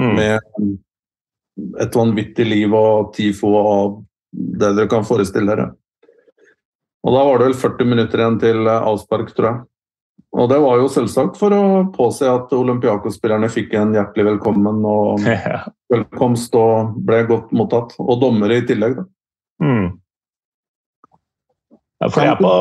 mm. 0.00 0.10
med 0.18 1.80
et 1.80 1.96
vanvittig 1.96 2.46
liv 2.48 2.74
og 2.76 3.14
TIFO 3.16 3.52
og 3.60 4.02
det 4.34 4.74
dere 4.74 4.90
kan 4.90 5.06
forestille 5.06 5.48
dere. 5.48 5.70
Og 7.04 7.14
da 7.14 7.22
var 7.28 7.38
det 7.38 7.48
vel 7.50 7.58
40 7.60 7.88
minutter 7.88 8.20
igjen 8.20 8.40
til 8.42 8.68
avspark, 8.68 9.32
tror 9.36 9.50
jeg. 9.50 9.62
Og 10.34 10.48
det 10.50 10.58
var 10.58 10.80
jo 10.80 10.90
selvsagt 10.90 11.36
for 11.38 11.54
å 11.54 11.64
påse 11.94 12.26
at 12.26 12.50
Olympiakos-spillerne 12.54 13.46
fikk 13.52 13.76
en 13.78 13.94
hjertelig 13.94 14.32
velkommen 14.32 14.80
og 14.90 15.22
velkomst 15.94 16.56
og 16.58 16.96
ble 17.06 17.20
godt 17.28 17.52
mottatt. 17.54 17.94
Og 18.02 18.18
dommere 18.22 18.58
i 18.58 18.64
tillegg, 18.66 18.98
da. 18.98 19.04
Mm. 19.62 19.92
Ja, 22.02 22.08
for 22.10 22.20
de 22.20 22.30
er 22.32 22.40
på, 22.40 22.54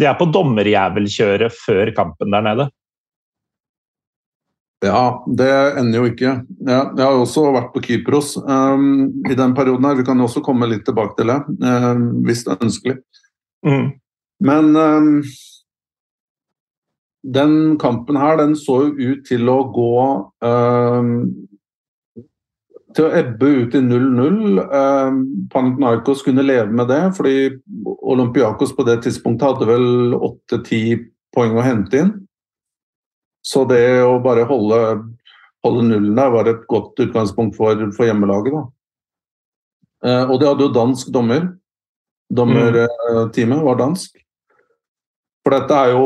de 0.00 0.06
er 0.08 0.16
på 0.18 0.28
dommerjævelkjøret 0.32 1.54
før 1.54 1.92
kampen 1.94 2.32
der 2.32 2.46
nede. 2.46 2.70
Ja, 4.80 5.20
det 5.28 5.50
ender 5.76 6.00
jo 6.00 6.08
ikke. 6.08 6.32
Ja, 6.64 6.80
jeg 6.96 7.04
har 7.04 7.18
også 7.20 7.50
vært 7.52 7.74
på 7.74 7.82
Kypros 7.84 8.32
um, 8.40 9.10
i 9.28 9.36
den 9.36 9.52
perioden. 9.54 9.84
her. 9.84 9.98
Vi 10.00 10.06
kan 10.08 10.24
også 10.24 10.40
komme 10.44 10.70
litt 10.70 10.86
tilbake 10.88 11.18
til 11.18 11.28
det, 11.34 11.36
um, 11.60 12.06
hvis 12.24 12.46
det 12.46 12.54
er 12.54 12.64
ønskelig. 12.64 12.96
Mm. 13.68 13.90
Men 14.48 14.70
um, 14.80 15.10
den 17.22 17.78
kampen 17.78 18.16
her, 18.16 18.38
den 18.40 18.56
så 18.56 18.80
jo 18.86 19.12
ut 19.12 19.24
til 19.28 19.48
å 19.52 19.60
gå 19.74 19.94
til 22.96 23.06
å 23.06 23.12
ebbe 23.14 23.50
ut 23.62 23.76
i 23.76 23.82
0-0. 23.84 24.58
Eh, 24.62 25.20
Panathinaikos 25.52 26.24
kunne 26.26 26.46
leve 26.46 26.70
med 26.74 26.90
det, 26.90 27.02
fordi 27.16 27.36
Olympiakos 27.86 28.74
på 28.76 28.86
det 28.88 29.00
tidspunktet 29.04 29.46
hadde 29.46 29.68
vel 29.70 30.16
8-10 30.16 31.06
poeng 31.34 31.56
å 31.58 31.64
hente 31.64 32.02
inn. 32.02 32.12
Så 33.46 33.64
det 33.68 34.02
å 34.04 34.18
bare 34.22 34.44
holde, 34.48 34.80
holde 35.64 35.86
nullen 35.86 36.18
der 36.18 36.34
var 36.34 36.50
et 36.50 36.66
godt 36.70 36.98
utgangspunkt 37.00 37.56
for, 37.56 37.86
for 37.96 38.08
hjemmelaget. 38.08 38.56
Da. 38.56 38.66
Uh, 40.00 40.24
og 40.32 40.40
de 40.40 40.48
hadde 40.48 40.66
jo 40.66 40.74
dansk 40.74 41.12
dommer. 41.14 41.46
Dommerteamet 42.30 43.64
var 43.64 43.78
dansk. 43.80 44.18
For 45.44 45.56
dette 45.56 45.78
er 45.86 45.94
jo 45.94 46.04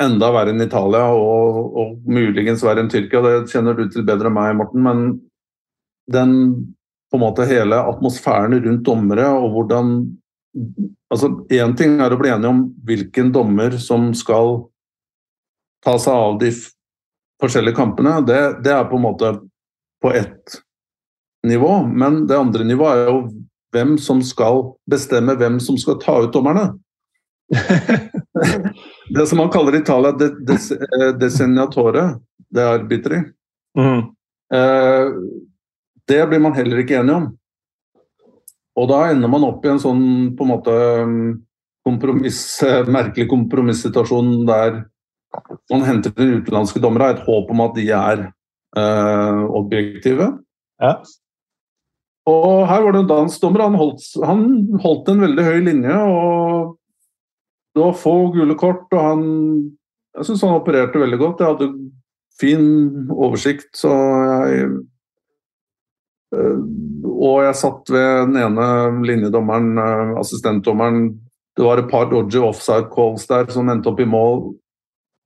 enda 0.00 0.30
verre 0.34 0.54
enn 0.54 0.64
Italia, 0.64 1.06
og, 1.12 1.76
og 1.76 2.10
muligens 2.10 2.64
verre 2.64 2.84
enn 2.84 2.90
Tyrkia. 2.92 3.22
Det 3.24 3.52
kjenner 3.52 3.76
du 3.76 3.84
til 3.90 4.06
bedre 4.08 4.30
enn 4.30 4.36
meg, 4.36 4.54
Morten. 4.58 4.84
Men 4.86 5.04
den 6.10 6.32
på 7.10 7.18
en 7.18 7.24
måte 7.24 7.46
hele 7.50 7.78
atmosfæren 7.90 8.54
rundt 8.62 8.84
dommere 8.86 9.26
og 9.34 9.50
hvordan 9.54 9.94
altså 11.10 11.30
Én 11.54 11.76
ting 11.78 12.00
er 12.02 12.10
å 12.10 12.18
bli 12.18 12.30
enige 12.30 12.50
om 12.50 12.62
hvilken 12.86 13.30
dommer 13.34 13.76
som 13.82 14.08
skal 14.18 14.56
ta 15.84 15.96
seg 15.98 16.14
av 16.14 16.38
de 16.42 16.50
forskjellige 17.42 17.78
kampene. 17.78 18.16
Det, 18.26 18.40
det 18.64 18.72
er 18.74 18.88
på 18.90 18.98
en 18.98 19.04
måte 19.04 19.30
på 20.02 20.12
ett 20.14 20.58
nivå. 21.46 21.82
Men 21.86 22.24
det 22.30 22.38
andre 22.38 22.66
nivået 22.66 23.02
er 23.04 23.10
jo 23.10 23.22
hvem 23.74 23.96
som 24.02 24.22
skal 24.26 24.72
bestemme 24.90 25.36
hvem 25.38 25.60
som 25.62 25.78
skal 25.78 25.98
ta 26.02 26.18
ut 26.24 26.34
dommerne. 26.34 26.72
det 29.14 29.26
som 29.26 29.38
man 29.38 29.50
kaller 29.50 29.74
i 29.74 29.82
Italia 29.82 30.12
de, 30.12 30.30
des, 30.46 30.70
designatore, 31.20 32.06
det 32.50 32.62
er 32.62 32.78
arbitri. 32.78 33.20
Mm. 33.78 34.02
Eh, 34.54 35.06
det 36.10 36.26
blir 36.30 36.42
man 36.42 36.56
heller 36.56 36.82
ikke 36.82 36.98
enig 37.00 37.14
om. 37.14 37.28
Og 38.78 38.88
da 38.90 39.04
ender 39.10 39.30
man 39.30 39.46
opp 39.46 39.64
i 39.66 39.72
en 39.72 39.82
sånn 39.82 40.04
på 40.38 40.46
en 40.46 40.52
måte 40.52 40.74
kompromiss, 41.86 42.42
merkelig 42.90 43.28
kompromissituasjon 43.30 44.44
der 44.48 44.84
man 45.70 45.86
henter 45.86 46.14
inn 46.22 46.40
utenlandske 46.40 46.82
dommere 46.82 47.12
et 47.14 47.24
håp 47.26 47.50
om 47.52 47.62
at 47.64 47.74
de 47.76 47.86
er 47.94 48.24
eh, 48.78 49.42
objektive. 49.58 50.32
Ja. 50.82 50.96
Og 52.30 52.66
her 52.68 52.82
var 52.84 52.94
det 52.94 53.02
en 53.04 53.10
dansk 53.10 53.42
dommer. 53.42 53.66
Han 53.68 53.78
holdt, 53.78 54.04
han 54.26 54.44
holdt 54.82 55.10
en 55.10 55.24
veldig 55.24 55.46
høy 55.46 55.58
linje. 55.66 55.96
og 55.96 56.76
Det 57.74 57.82
var 57.82 57.98
få 57.98 58.14
gule 58.34 58.56
kort, 58.58 58.86
og 58.92 59.00
han 59.00 59.26
Jeg 60.16 60.26
syns 60.26 60.40
han 60.42 60.56
opererte 60.56 60.98
veldig 60.98 61.18
godt. 61.20 61.40
Jeg 61.40 61.52
hadde 61.54 61.90
fin 62.40 62.64
oversikt, 63.14 63.68
så 63.78 63.92
jeg 64.50 64.70
Eh, 66.30 66.58
og 67.10 67.42
jeg 67.42 67.58
satt 67.58 67.90
ved 67.90 68.30
den 68.30 68.38
ene 68.38 68.66
linjedommeren, 69.06 69.74
eh, 69.78 70.14
assistentdommeren 70.20 71.18
Det 71.58 71.64
var 71.66 71.80
et 71.80 71.90
par 71.90 72.06
dodgy 72.08 72.38
offside 72.38 72.86
calls 72.94 73.26
der 73.26 73.50
som 73.50 73.68
endte 73.68 73.90
opp 73.90 73.98
i 74.00 74.06
mål. 74.06 74.54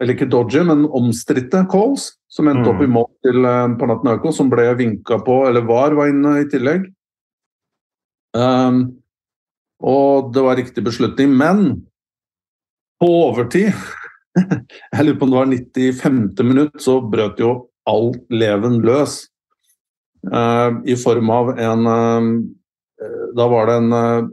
Eller 0.00 0.16
ikke 0.16 0.26
dodgy, 0.26 0.64
men 0.64 0.86
omstridte 0.88 1.60
calls 1.70 2.16
som 2.32 2.48
endte 2.48 2.70
opp 2.72 2.80
i 2.80 2.88
mm. 2.88 2.94
mål 2.96 3.10
til 3.22 3.44
eh, 3.44 3.74
Panathinaikos, 3.78 4.38
som 4.40 4.48
ble 4.50 4.64
vinka 4.74 5.20
på, 5.22 5.44
eller 5.46 5.62
var, 5.68 5.94
var 5.94 6.08
inne 6.10 6.40
i 6.40 6.48
tillegg. 6.50 6.88
Um, 8.34 8.96
og 9.78 10.32
det 10.34 10.42
var 10.42 10.58
riktig 10.58 10.82
beslutning, 10.82 11.36
men 11.38 11.84
på 13.04 13.12
overtid 13.28 13.72
Jeg 14.94 15.04
lurer 15.04 15.18
på 15.18 15.24
om 15.26 15.32
det 15.32 15.38
var 15.38 15.52
95. 15.52 16.42
minutt, 16.42 16.82
så 16.82 17.00
brøt 17.00 17.38
jo 17.38 17.68
alt 17.86 18.32
leven 18.32 18.82
løs. 18.82 19.28
Uh, 20.24 20.80
i 20.88 20.96
form 20.96 21.30
av 21.30 21.58
en 21.60 21.86
uh, 21.86 22.22
Da 23.36 23.48
var 23.50 23.66
det 23.68 23.74
en 23.76 23.92
eh, 23.92 24.24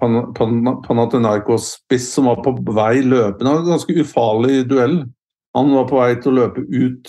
Panathinaikos-spiss 0.00 2.12
som 2.12 2.24
var 2.28 2.36
på 2.44 2.50
vei 2.74 3.02
løpende. 3.02 3.50
En 3.50 3.70
ganske 3.70 3.94
ufarlig 4.02 4.68
duell. 4.68 5.04
Han 5.56 5.74
var 5.74 5.88
på 5.88 5.96
vei 6.00 6.14
til 6.20 6.32
å 6.32 6.38
løpe 6.42 6.60
ut 6.66 7.08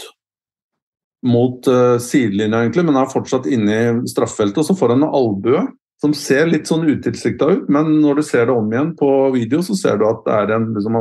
mot 1.27 1.67
uh, 1.67 1.97
sidelinja, 2.01 2.57
egentlig, 2.63 2.85
men 2.87 2.99
er 3.01 3.11
fortsatt 3.11 3.45
inne 3.51 3.71
i 3.75 4.09
straffefeltet. 4.09 4.59
Og 4.61 4.65
så 4.69 4.75
får 4.77 4.87
han 4.95 5.03
en 5.03 5.17
albue 5.19 5.61
som 6.01 6.13
ser 6.17 6.49
litt 6.49 6.69
sånn 6.69 6.87
utilsikta 6.89 7.47
ut, 7.51 7.67
men 7.69 7.99
når 8.01 8.21
du 8.21 8.23
ser 8.25 8.47
det 8.49 8.55
om 8.55 8.71
igjen 8.71 8.95
på 8.97 9.09
video, 9.35 9.61
så 9.65 9.77
ser 9.77 9.99
du 10.01 10.07
at 10.09 10.23
det 10.25 10.37
er 10.37 10.55
en 10.57 10.71
liksom 10.73 10.97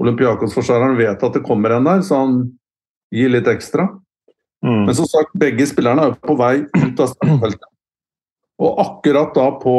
Olympiakos-forsvareren 0.00 0.96
vet 0.98 1.22
at 1.22 1.36
det 1.36 1.44
kommer 1.44 1.76
en 1.76 1.86
der, 1.86 2.00
så 2.02 2.24
han 2.24 2.38
gir 3.14 3.30
litt 3.30 3.50
ekstra. 3.50 3.86
Mm. 4.64 4.86
Men 4.88 4.96
som 4.96 5.06
sagt, 5.06 5.36
begge 5.38 5.66
spillerne 5.68 6.08
er 6.08 6.16
på 6.24 6.34
vei 6.40 6.64
ut 6.64 7.04
av 7.04 7.12
straffefeltet. 7.12 7.70
Og 8.64 8.80
akkurat 8.80 9.34
da 9.36 9.46
på, 9.60 9.76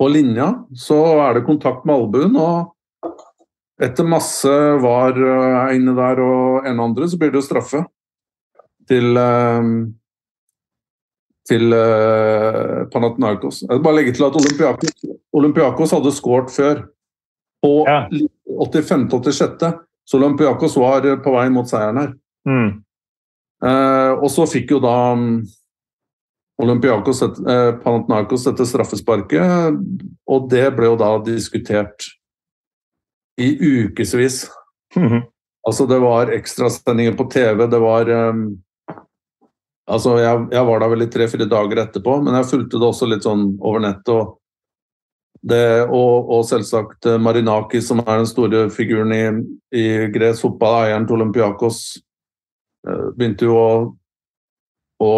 på 0.00 0.10
linja 0.10 0.50
så 0.76 0.98
er 1.28 1.38
det 1.38 1.46
kontakt 1.46 1.86
med 1.86 1.94
albuen, 1.94 2.36
og 2.36 3.14
etter 3.82 4.06
masse 4.08 4.54
var 4.82 5.18
eh, 5.18 5.74
inne 5.76 5.94
der 5.96 6.22
og 6.24 6.66
en 6.68 6.82
andre, 6.84 7.08
så 7.08 7.20
blir 7.20 7.32
det 7.32 7.42
jo 7.42 7.48
straffe 7.48 7.84
til 8.88 9.16
uh, 9.16 9.62
til 11.48 11.74
uh, 11.76 12.84
Panathinaikos. 12.92 13.62
Jeg 13.66 13.72
vil 13.72 13.84
bare 13.84 13.98
legge 14.00 14.14
til 14.16 14.26
at 14.26 14.38
Olympiakos, 14.40 14.94
Olympiakos 15.36 15.92
hadde 15.96 16.12
skåret 16.16 16.54
før. 16.54 16.86
På 17.64 17.72
ja. 17.88 18.04
85.-86. 18.48 19.74
Så 20.04 20.18
Olympiakos 20.20 20.76
var 20.76 21.06
på 21.24 21.34
vei 21.34 21.48
mot 21.52 21.68
seieren 21.68 22.00
her. 22.00 22.16
Mm. 22.48 22.72
Uh, 23.64 24.12
og 24.20 24.28
så 24.32 24.44
fikk 24.48 24.74
jo 24.74 24.80
da 24.84 24.96
mm, 25.16 25.38
Olympiakos 26.62 27.22
eh, 27.22 27.70
Panathinaikos 27.82 28.44
dette 28.46 28.66
straffesparket, 28.68 29.78
og 30.30 30.50
det 30.52 30.68
ble 30.76 30.92
jo 30.92 30.98
da 31.00 31.10
diskutert 31.26 32.06
i 33.40 33.56
ukevis. 33.58 34.44
Mm 34.96 35.08
-hmm. 35.08 35.22
Altså, 35.66 35.86
det 35.86 35.98
var 35.98 36.30
ekstrasendinger 36.30 37.12
på 37.12 37.24
TV, 37.24 37.66
det 37.66 37.78
var 37.78 38.10
um, 38.10 38.62
Altså, 39.90 40.14
jeg, 40.22 40.46
jeg, 40.54 40.64
var 40.64 40.80
der 40.80 40.94
vel 40.94 41.04
i 41.04 41.10
tre-fire 41.12 41.48
dager 41.50 41.82
etterpå, 41.82 42.16
men 42.24 42.38
jeg 42.38 42.48
fulgte 42.48 42.80
det 42.80 42.88
også 42.88 43.08
litt 43.10 43.26
sånn 43.26 43.50
over 43.60 43.82
nettet. 43.84 44.14
Og, 44.14 44.38
det, 45.44 45.64
og, 45.84 46.30
og 46.32 46.46
selvsagt 46.48 47.10
Marinaki, 47.20 47.82
som 47.84 48.00
er 48.00 48.22
den 48.22 48.30
store 48.30 48.62
figuren 48.72 49.12
i, 49.12 49.24
i 49.76 49.84
gresk 50.14 50.46
fotball, 50.46 50.86
eieren 50.86 51.04
til 51.04 51.18
Olympiakos, 51.18 51.82
Eh, 52.84 53.06
begynte 53.16 53.48
jo 53.48 53.54
å, 53.56 53.70
å 55.04 55.12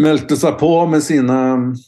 meldte 0.00 0.36
seg 0.36 0.58
på 0.60 0.72
med 0.90 1.04
sine 1.04 1.38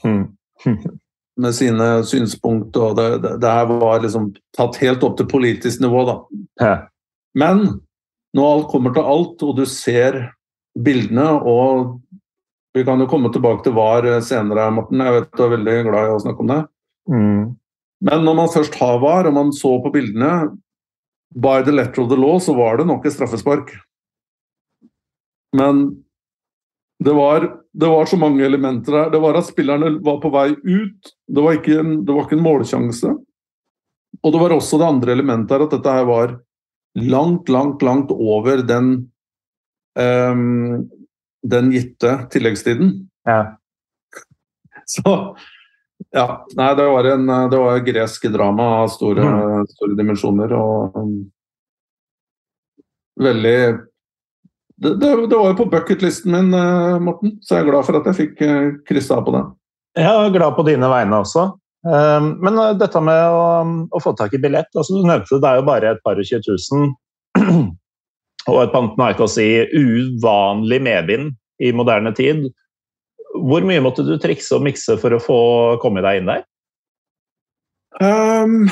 mm. 0.01 0.23
med 1.43 1.55
sine 1.55 1.89
synspunkter. 2.09 2.87
og 2.91 2.97
det, 2.99 3.09
det, 3.25 3.35
det, 3.43 3.51
her 3.53 3.69
var 3.71 4.01
liksom 4.03 4.33
tatt 4.57 4.81
helt 4.83 5.05
opp 5.07 5.19
til 5.19 5.29
politisk 5.31 5.85
nivå, 5.85 6.07
da. 6.09 6.73
Men 7.39 7.67
når 8.35 8.55
alt 8.55 8.71
kommer 8.73 8.97
til 8.97 9.13
alt, 9.13 9.45
og 9.45 9.61
du 9.61 9.67
ser 9.69 10.25
bildene 10.85 11.31
og 11.49 11.97
Vi 12.77 12.85
kan 12.85 13.01
jo 13.01 13.09
komme 13.11 13.31
tilbake 13.33 13.65
til 13.65 13.73
VAR 13.75 14.05
senere, 14.23 14.69
Morten. 14.71 15.01
Jeg 15.01 15.15
vet 15.15 15.31
du 15.35 15.41
er 15.43 15.55
veldig 15.55 15.77
glad 15.87 16.05
i 16.05 16.11
å 16.13 16.19
snakke 16.23 16.45
om 16.45 16.51
det. 16.51 16.59
Mm. 17.11 17.41
Men 18.07 18.27
når 18.27 18.37
man 18.39 18.51
først 18.53 18.77
har 18.79 19.01
VAR, 19.03 19.27
og 19.27 19.35
man 19.35 19.55
så 19.57 19.73
på 19.83 19.91
bildene 19.95 20.53
By 21.35 21.65
the 21.65 21.73
letter 21.73 22.05
of 22.05 22.11
the 22.13 22.19
law, 22.21 22.37
så 22.39 22.55
var 22.55 22.79
det 22.79 22.87
nok 22.87 23.09
et 23.09 23.17
straffespark. 23.17 23.73
Men 25.57 26.05
det 27.05 27.13
var, 27.17 27.49
det 27.73 27.89
var, 27.89 28.07
så 28.07 28.17
mange 28.21 28.45
elementer 28.45 28.93
der. 28.93 29.11
Det 29.11 29.21
var 29.23 29.37
at 29.39 29.49
spillerne 29.49 29.93
var 30.05 30.23
på 30.23 30.31
vei 30.35 30.49
ut. 30.53 31.13
Det 31.29 31.45
var 31.45 31.59
ikke 31.59 31.81
en, 31.83 31.93
var 32.07 32.25
ikke 32.25 32.39
en 32.39 32.47
målsjanse. 32.47 33.13
Og 34.23 34.35
det 34.35 34.41
var 34.41 34.55
også 34.55 34.81
det 34.81 34.89
andre 34.89 35.15
elementet 35.15 35.55
her, 35.55 35.67
at 35.67 35.77
dette 35.77 35.95
her 35.99 36.09
var 36.09 36.39
langt, 36.99 37.49
langt, 37.53 37.85
langt 37.87 38.11
over 38.15 38.65
den 38.67 39.09
den 39.99 41.71
gitte 41.75 42.13
tilleggstiden. 42.31 42.93
Ja. 43.27 43.59
Så 44.87 45.15
ja. 46.15 46.47
Nei, 46.57 46.69
det 46.79 46.87
var, 46.87 47.05
en, 47.05 47.27
det 47.51 47.59
var 47.59 47.83
gresk 47.85 48.29
drama 48.33 48.69
av 48.83 48.89
store, 48.95 49.25
mm. 49.25 49.67
store 49.75 49.97
dimensjoner. 49.99 50.55
Og 50.57 50.97
um, 50.97 51.15
veldig 53.21 53.59
det, 54.79 54.95
det, 54.95 55.09
det, 55.27 55.37
var 55.37 55.51
jo 55.51 55.57
på 55.59 55.71
bucketlisten 55.73 56.33
min, 56.33 56.53
eh, 56.55 56.99
Morten, 57.03 57.33
så 57.43 57.57
jeg 57.57 57.65
er 57.65 57.71
glad 57.73 57.87
for 57.87 57.99
at 57.99 58.05
jeg 58.07 58.15
fikk 58.15 58.43
eh, 58.47 58.69
kryssa 58.87 59.17
av 59.19 59.25
på 59.27 59.35
den. 59.35 59.49
Jeg 59.99 60.07
er 60.07 60.37
glad 60.37 60.55
på 60.55 60.65
dine 60.69 60.91
vegne 60.93 61.19
også. 61.25 61.49
Eh, 61.83 62.29
men 62.47 62.61
dette 62.79 63.03
med 63.03 63.23
å, 63.35 63.49
å 63.91 64.03
få 64.03 64.13
tak 64.19 64.37
i 64.39 64.41
billett 64.43 64.71
altså 64.75 64.99
Du 64.99 65.07
nevnte 65.07 65.39
det 65.43 65.51
er 65.51 65.59
jo 65.59 65.67
bare 65.67 65.93
et 65.97 66.05
par 66.07 66.21
og 66.23 66.31
tjue 66.31 66.45
tusen. 66.47 66.93
Og 68.49 68.63
et 68.63 68.73
Pantanaikos 68.73 69.37
i 69.43 69.51
uvanlig 69.77 70.81
medvind 70.85 71.33
i 71.61 71.73
moderne 71.77 72.15
tid. 72.17 72.47
Hvor 73.37 73.65
mye 73.67 73.83
måtte 73.85 74.05
du 74.07 74.15
trikse 74.21 74.57
og 74.57 74.65
mikse 74.65 74.97
for 75.01 75.15
å 75.15 75.23
få 75.23 75.41
komme 75.83 76.03
deg 76.05 76.23
inn 76.23 76.31
der? 76.31 76.47
Um, 77.99 78.69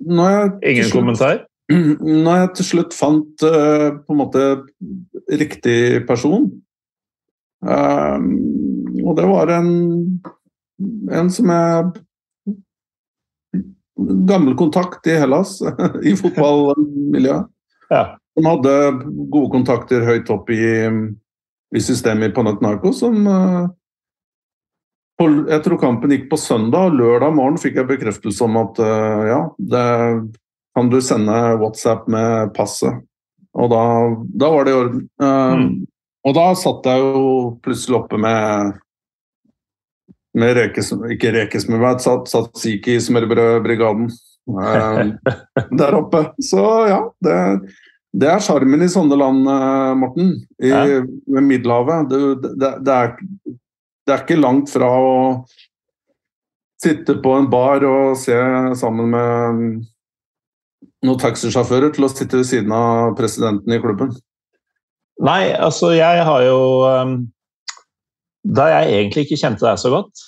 Ingen 0.00 0.90
kommentar? 0.92 1.44
Når 2.24 2.36
jeg 2.40 2.52
til 2.58 2.68
slutt 2.70 2.96
fant 2.96 3.44
uh, 3.46 3.90
på 4.00 4.14
en 4.14 4.18
måte 4.18 4.44
riktig 5.30 6.06
person 6.08 6.48
um, 7.62 8.30
Og 9.04 9.12
det 9.18 9.26
var 9.28 9.52
en, 9.54 9.70
en 11.14 11.30
som 11.30 11.52
jeg 11.52 11.92
gammel 14.28 14.56
kontakt 14.58 15.06
i 15.06 15.16
Hellas, 15.20 15.58
i 16.08 16.14
fotballmiljøet. 16.18 17.50
Ja. 17.90 18.04
Som 18.38 18.46
hadde 18.46 18.74
gode 19.32 19.50
kontakter 19.52 20.04
høyt 20.06 20.30
opp 20.30 20.50
i, 20.54 20.62
i 21.74 21.82
systemet 21.82 22.30
i 22.30 22.34
Panathinaikos. 22.36 23.00
Som 23.02 23.26
eh, 23.26 23.68
Jeg 25.50 25.62
tror 25.66 25.80
kampen 25.82 26.14
gikk 26.14 26.28
på 26.30 26.38
søndag, 26.40 26.92
og 26.92 27.00
lørdag 27.00 27.34
morgen 27.36 27.58
fikk 27.60 27.80
jeg 27.80 27.90
bekreftelse 27.90 28.46
om 28.46 28.60
at 28.62 28.78
eh, 28.80 29.24
ja, 29.32 29.40
det 29.58 29.86
kan 30.78 30.90
du 30.92 31.00
sende 31.02 31.36
WhatsApp 31.60 32.06
med 32.08 32.54
passet. 32.56 33.02
Og 33.58 33.72
da, 33.72 33.82
da 34.38 34.52
var 34.54 34.64
det 34.64 34.74
i 34.74 34.82
orden. 34.84 35.08
Eh, 35.22 35.54
Mm. 35.60 35.72
Og 36.28 36.34
da 36.36 36.50
satt 36.58 36.84
jeg 36.84 37.00
jo 37.00 37.28
plutselig 37.64 37.96
oppe 37.96 38.18
med 38.20 38.74
med 40.38 40.56
rekes, 40.58 40.92
ikke 41.14 41.32
rekesmørbrød, 41.34 42.26
Satsiki 42.30 42.96
i 42.96 43.02
smørbrødbrigaden 43.02 44.10
eh, 44.10 45.00
der 45.80 45.96
oppe. 45.98 46.24
Så 46.42 46.64
ja, 46.90 47.00
det, 47.24 47.38
det 48.12 48.30
er 48.30 48.44
sjarmen 48.44 48.84
i 48.84 48.90
sånne 48.92 49.18
land, 49.18 49.42
eh, 49.50 49.94
Morten. 50.02 50.36
I, 50.62 50.70
Ja. 50.70 50.84
Ved 51.30 51.46
Middelhavet. 51.46 52.10
Det, 52.10 52.52
det, 52.60 52.72
det, 52.86 52.94
er, 52.94 53.56
det 54.06 54.14
er 54.14 54.24
ikke 54.24 54.40
langt 54.40 54.70
fra 54.72 54.90
å 54.90 55.14
sitte 56.80 57.18
på 57.20 57.34
en 57.36 57.50
bar 57.52 57.84
og 57.84 58.16
se 58.16 58.36
sammen 58.80 59.10
med 59.12 59.64
noen 61.04 61.20
taxisjåfører 61.20 61.92
til 61.96 62.06
å 62.06 62.10
sitte 62.12 62.40
ved 62.40 62.48
siden 62.48 62.72
av 62.76 63.14
presidenten 63.18 63.72
i 63.72 63.80
klubben. 63.82 64.14
Nei, 65.20 65.52
altså 65.52 65.92
jeg 65.92 66.24
har 66.24 66.44
jo 66.46 66.60
um, 66.88 67.14
Da 68.44 68.70
jeg 68.72 68.94
egentlig 68.96 69.26
ikke 69.26 69.40
kjente 69.40 69.66
deg 69.66 69.80
så 69.80 69.92
godt, 69.92 70.24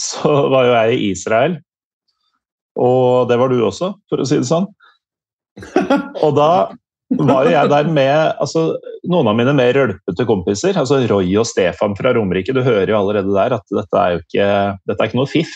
så 0.00 0.32
var 0.52 0.68
jo 0.68 0.74
jeg 0.76 0.96
i 0.96 1.12
Israel. 1.12 1.58
Og 2.76 3.28
det 3.30 3.38
var 3.40 3.52
du 3.52 3.60
også, 3.64 3.94
for 4.10 4.20
å 4.20 4.26
si 4.28 4.40
det 4.40 4.48
sånn. 4.48 4.68
Og 6.24 6.34
da 6.36 6.50
var 7.16 7.46
jo 7.46 7.52
jeg 7.54 7.70
der 7.70 7.88
med 7.94 8.40
altså, 8.42 8.66
noen 9.06 9.30
av 9.30 9.36
mine 9.38 9.54
mer 9.56 9.72
rølpete 9.76 10.26
kompiser. 10.28 10.76
altså 10.76 11.00
Roy 11.06 11.30
og 11.38 11.46
Stefan 11.48 11.96
fra 11.98 12.12
Romerike. 12.16 12.54
Du 12.56 12.64
hører 12.66 12.92
jo 12.92 12.98
allerede 12.98 13.32
der 13.36 13.56
at 13.56 13.64
dette 13.72 14.02
er 14.02 14.16
jo 14.16 14.22
ikke, 14.24 14.48
dette 14.90 15.00
er 15.00 15.10
ikke 15.10 15.20
noe 15.20 15.30
fiff. 15.30 15.54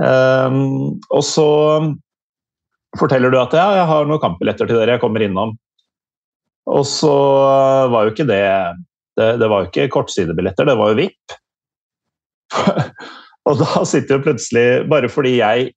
Um, 0.00 1.00
og 1.12 1.24
så 1.26 1.48
forteller 2.98 3.32
du 3.32 3.38
at 3.40 3.54
ja, 3.54 3.66
jeg 3.78 3.88
har 3.90 4.08
noen 4.08 4.22
kampbilletter 4.22 4.68
til 4.68 4.80
dere, 4.80 4.96
jeg 4.96 5.04
kommer 5.04 5.24
innom. 5.24 5.54
Og 6.70 6.84
så 6.86 7.14
var 7.92 8.06
jo 8.06 8.14
ikke 8.14 8.28
det 8.28 8.44
Det, 9.20 9.30
det 9.42 9.48
var 9.52 9.64
jo 9.64 9.70
ikke 9.70 9.90
kortsidebilletter, 9.92 10.68
det 10.68 10.78
var 10.80 10.92
jo 10.92 11.00
VIP. 11.02 11.36
og 13.48 13.60
da 13.60 13.84
sitter 13.86 14.16
jo 14.16 14.24
plutselig 14.24 14.64
Bare 14.90 15.06
fordi 15.12 15.36
jeg 15.36 15.68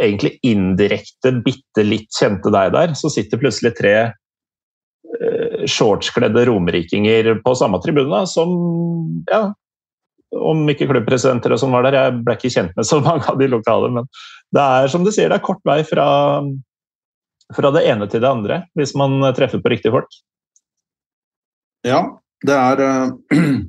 egentlig 0.00 0.38
indirekte 0.46 1.34
bitte 1.44 1.84
litt 1.84 2.08
kjente 2.16 2.52
deg 2.54 2.72
der, 2.72 2.94
så 2.96 3.10
sitter 3.12 3.40
plutselig 3.40 3.74
tre 3.76 3.94
eh, 4.00 5.64
shortskledde 5.68 6.46
romerikinger 6.48 7.34
på 7.44 7.54
samme 7.58 7.80
tribune 7.84 8.22
som 8.30 8.54
ja, 9.28 9.42
om 10.36 10.62
ikke 10.70 10.88
klubbpresidenter 10.90 11.54
og 11.54 11.60
sånn 11.60 11.74
var 11.74 11.86
der. 11.86 11.98
Jeg 11.98 12.24
ble 12.24 12.38
ikke 12.38 12.52
kjent 12.54 12.74
med 12.78 12.88
så 12.88 13.00
mange 13.04 13.26
av 13.28 13.38
de 13.40 13.50
lokale, 13.50 13.92
men 13.98 14.08
det 14.54 14.64
er 14.64 14.90
som 14.92 15.04
du 15.04 15.12
sier, 15.12 15.30
det 15.30 15.40
er 15.40 15.46
kort 15.46 15.62
vei 15.68 15.80
fra, 15.86 16.08
fra 17.56 17.74
det 17.76 17.84
ene 17.90 18.08
til 18.10 18.24
det 18.24 18.30
andre 18.30 18.62
hvis 18.78 18.96
man 18.98 19.20
treffer 19.36 19.62
på 19.62 19.74
riktige 19.74 19.94
folk. 19.94 20.20
Ja, 21.86 22.04
det 22.46 22.56
er 22.56 22.80
eh, 22.86 23.10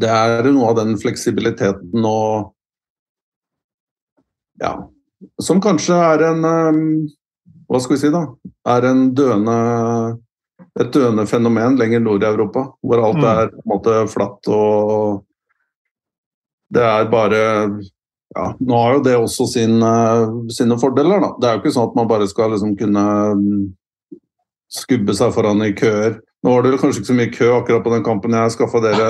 Det 0.00 0.08
er 0.08 0.46
noe 0.54 0.68
av 0.70 0.76
den 0.78 0.94
fleksibiliteten 1.00 2.04
og 2.06 2.52
Ja. 4.60 4.74
Som 5.42 5.60
kanskje 5.60 5.96
er 5.96 6.22
en 6.30 6.44
eh, 6.46 6.80
Hva 7.70 7.80
skal 7.82 7.96
vi 7.96 8.00
si, 8.04 8.10
da? 8.14 8.22
Er 8.70 8.86
en 8.90 9.08
døende 9.14 9.56
et 10.80 10.90
døende 10.94 11.24
fenomen 11.26 11.76
lenger 11.80 12.00
nord 12.04 12.22
i 12.22 12.28
Europa, 12.28 12.66
hvor 12.84 13.00
alt 13.02 13.16
Mm. 13.18 13.24
er 13.30 13.48
på 13.50 13.60
en 13.64 13.70
måte 13.72 13.94
flatt 14.12 14.48
og 14.48 15.24
Det 16.72 16.82
er 16.86 17.08
bare 17.10 17.40
ja, 18.36 18.44
Nå 18.60 18.76
har 18.78 18.94
jo 18.94 19.02
det 19.02 19.16
også 19.18 19.46
sin, 19.50 19.82
eh, 19.82 20.26
sine 20.54 20.78
fordeler. 20.78 21.20
da. 21.20 21.30
Det 21.40 21.48
er 21.48 21.54
jo 21.56 21.62
ikke 21.64 21.74
sånn 21.74 21.88
at 21.88 21.96
man 21.96 22.06
bare 22.08 22.28
skal 22.28 22.50
liksom 22.52 22.76
kunne 22.78 23.34
mm, 23.34 23.74
skubbe 24.70 25.14
seg 25.18 25.32
foran 25.34 25.62
i 25.66 25.72
køer. 25.74 26.20
Nå 26.42 26.52
var 26.54 26.62
det 26.64 26.78
kanskje 26.80 27.02
ikke 27.02 27.10
så 27.10 27.16
mye 27.18 27.32
kø 27.34 27.48
akkurat 27.58 27.84
på 27.84 27.90
den 27.92 28.04
kampen 28.06 28.32
jeg 28.36 28.52
skaffa 28.54 28.80
dere. 28.80 29.08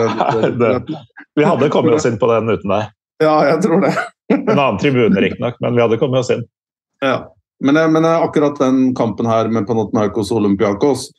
Det- 0.59 0.97
Vi 1.39 1.45
hadde 1.47 1.69
kommet 1.71 1.95
oss 1.95 2.07
inn 2.09 2.19
på 2.19 2.27
den 2.33 2.49
uten 2.51 2.73
deg. 2.73 2.89
Ja, 3.23 3.35
jeg 3.47 3.61
tror 3.63 3.81
det. 3.85 3.93
En 4.33 4.49
annen 4.59 4.79
tribune 4.83 5.21
riktignok, 5.23 5.55
men 5.63 5.77
vi 5.77 5.83
hadde 5.85 5.99
kommet 6.01 6.25
oss 6.25 6.31
inn. 6.35 6.43
Ja. 7.05 7.29
Men, 7.63 7.77
eh, 7.77 7.89
men 7.93 8.05
eh, 8.09 8.23
akkurat 8.25 8.59
den 8.59 8.95
kampen 8.99 9.27
her 9.31 9.49
med 9.53 9.67
Panathinaikos 9.69 10.31
og 10.33 10.41
Olympiakos 10.41 11.11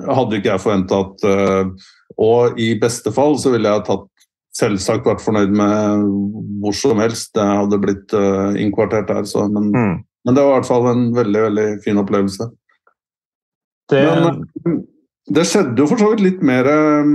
hadde 0.00 0.38
ikke 0.38 0.48
jeg 0.54 0.62
forventa 0.64 0.98
at 1.04 1.24
eh, 1.28 1.70
Og 2.24 2.58
i 2.62 2.70
beste 2.80 3.12
fall 3.12 3.34
så 3.42 3.50
ville 3.52 3.68
jeg 3.68 3.84
tatt 3.86 4.06
selvsagt 4.54 5.04
vært 5.06 5.20
fornøyd 5.24 5.50
med 5.58 6.04
hvor 6.62 6.74
som 6.78 6.98
helst 7.02 7.32
det 7.34 7.42
hadde 7.44 7.78
blitt 7.82 8.12
innkvartert 8.60 9.08
der. 9.10 9.24
Så, 9.26 9.48
men, 9.50 9.70
Mm. 9.74 9.94
men 10.24 10.34
det 10.36 10.42
var 10.46 10.52
i 10.52 10.58
hvert 10.60 10.68
fall 10.68 10.86
en 10.92 11.08
veldig 11.16 11.40
veldig 11.48 11.66
fin 11.84 11.98
opplevelse. 11.98 12.46
Det, 13.90 14.02
Men 14.64 14.84
det 15.32 15.46
skjedde 15.48 15.80
jo 15.80 15.88
for 15.88 16.00
så 16.00 16.10
vidt 16.12 16.24
litt 16.24 16.42
mer 16.44 16.68
eh, 16.68 17.12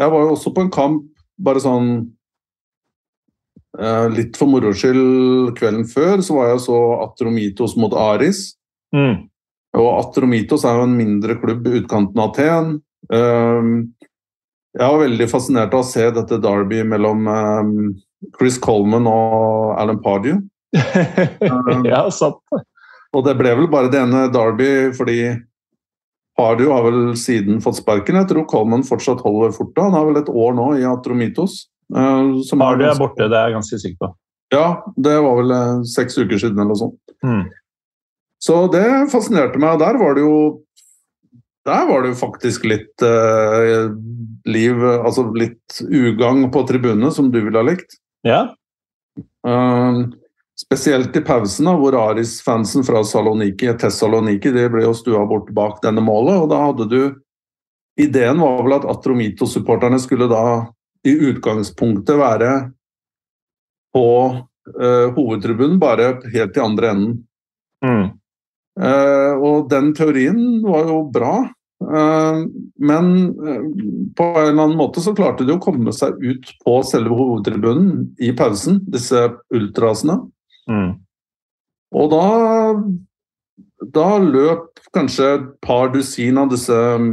Jeg 0.00 0.12
var 0.12 0.24
jo 0.24 0.34
også 0.34 0.52
på 0.56 0.64
en 0.64 0.72
kamp 0.72 1.04
bare 1.36 1.60
sånn 1.60 1.90
eh, 3.78 4.06
Litt 4.14 4.38
for 4.40 4.48
moro 4.48 4.72
skyld 4.72 5.52
kvelden 5.58 5.84
før 5.90 6.24
så 6.24 6.38
var 6.38 6.54
jeg 6.54 6.64
så 6.68 6.80
Atromitos 7.04 7.76
mot 7.80 7.96
Aris. 8.08 8.50
mm. 8.96 9.26
Og 9.76 9.90
Atromitos 9.98 10.64
er 10.64 10.78
jo 10.78 10.86
en 10.86 10.96
mindre 10.96 11.36
klubb 11.36 11.66
i 11.68 11.74
utkanten 11.82 12.20
av 12.22 12.30
Aten. 12.30 12.70
Um, 13.12 13.72
jeg 14.72 14.88
var 14.88 15.02
veldig 15.02 15.26
fascinert 15.28 15.74
av 15.76 15.82
å 15.82 15.88
se 15.88 16.06
dette 16.16 16.38
derby 16.40 16.80
mellom 16.88 17.28
um, 17.28 17.74
Chris 18.38 18.56
Coleman 18.62 19.08
og 19.10 19.74
Alan 19.76 20.00
Pardew. 20.00 20.40
ja, 21.92 22.00
sant. 22.12 22.40
Og 23.12 23.24
det 23.24 23.36
ble 23.38 23.52
vel 23.60 23.68
bare 23.72 23.92
det 23.92 24.00
ene 24.00 24.26
derby 24.32 24.70
fordi 24.96 25.20
Pardew 26.36 26.70
har 26.72 26.84
vel 26.84 27.00
siden 27.18 27.62
fått 27.64 27.80
sparken. 27.80 28.18
Jeg 28.20 28.28
tror 28.30 28.46
Coleman 28.50 28.84
fortsatt 28.84 29.22
holder 29.24 29.54
fortet. 29.56 29.82
Han 29.82 29.96
har 29.96 30.06
vel 30.08 30.20
et 30.20 30.28
år 30.32 30.56
nå 30.56 30.68
i 30.80 30.84
Atromitos. 30.88 31.66
Uh, 31.94 32.42
som 32.44 32.60
Party 32.60 32.84
er 32.84 32.98
borte, 32.98 33.28
det 33.30 33.38
er 33.38 33.50
jeg 33.50 33.56
ganske 33.56 33.80
sikker 33.80 34.00
på. 34.02 34.10
Ja, 34.54 34.66
det 35.00 35.14
var 35.24 35.40
vel 35.40 35.54
uh, 35.54 35.86
seks 35.88 36.18
uker 36.18 36.36
siden 36.38 36.60
eller 36.60 36.74
noe 36.74 36.82
sånt. 36.82 37.16
Mm. 37.24 37.46
Så 38.42 38.60
det 38.74 38.86
fascinerte 39.12 39.60
meg. 39.62 39.80
Der 39.80 39.98
var 40.02 40.18
det 40.18 40.26
jo 40.26 40.36
der 41.66 41.88
var 41.88 42.04
det 42.04 42.12
jo 42.12 42.18
faktisk 42.20 42.66
litt 42.68 43.02
uh, 43.02 43.88
liv, 44.46 44.84
altså 44.86 45.24
litt 45.34 45.80
ugagn 45.82 46.46
på 46.54 46.62
tribunene, 46.68 47.10
som 47.14 47.32
du 47.32 47.40
ville 47.40 47.58
ha 47.58 47.66
likt. 47.66 47.96
Ja. 48.26 48.42
Eh, 49.46 49.98
spesielt 50.56 51.16
i 51.16 51.20
pausen, 51.20 51.68
da, 51.68 51.74
hvor 51.76 51.96
Aris-fansen 52.00 52.84
fra 52.84 53.04
Saloniki, 53.04 53.68
Tessaloniki 53.78 54.52
de 54.54 54.68
ble 54.72 54.86
jo 54.86 54.94
stua 54.96 55.26
bort 55.28 55.50
bak 55.54 55.82
denne 55.84 56.04
målet. 56.04 56.40
og 56.40 56.50
da 56.50 56.62
hadde 56.68 56.88
du 56.90 57.00
Ideen 57.96 58.40
var 58.40 58.60
vel 58.64 58.74
at 58.76 58.84
Atromito-supporterne 58.92 59.96
skulle 60.00 60.28
da 60.28 60.66
i 61.08 61.14
utgangspunktet 61.30 62.18
være 62.20 62.50
på 63.96 64.08
uh, 64.36 65.06
hovedtribunen, 65.16 65.78
bare 65.80 66.18
helt 66.34 66.56
i 66.56 66.60
andre 66.60 66.90
enden. 66.92 67.14
Mm. 67.84 68.10
Uh, 68.76 69.32
og 69.40 69.70
den 69.72 69.94
teorien 69.96 70.60
var 70.66 70.90
jo 70.90 70.98
bra. 71.08 71.32
uh, 71.80 72.44
men 72.76 73.08
på 74.16 74.28
en 74.28 74.50
eller 74.50 74.62
annen 74.66 74.76
måte 74.76 75.00
så 75.00 75.16
klarte 75.16 75.48
de 75.48 75.56
å 75.56 75.62
komme 75.62 75.92
seg 75.96 76.20
ut 76.20 76.52
på 76.64 76.76
selve 76.84 77.16
hovedtribunen 77.16 78.10
i 78.20 78.34
pausen, 78.36 78.82
disse 78.92 79.24
ultrasene. 79.56 80.20
Mm. 80.70 80.92
Og 81.96 82.10
da, 82.12 82.26
da 83.94 84.10
løp 84.22 84.82
kanskje 84.96 85.30
et 85.36 85.48
par 85.64 85.92
dusin 85.94 86.40
av 86.40 86.50
disse 86.50 86.74
mm, 86.74 87.10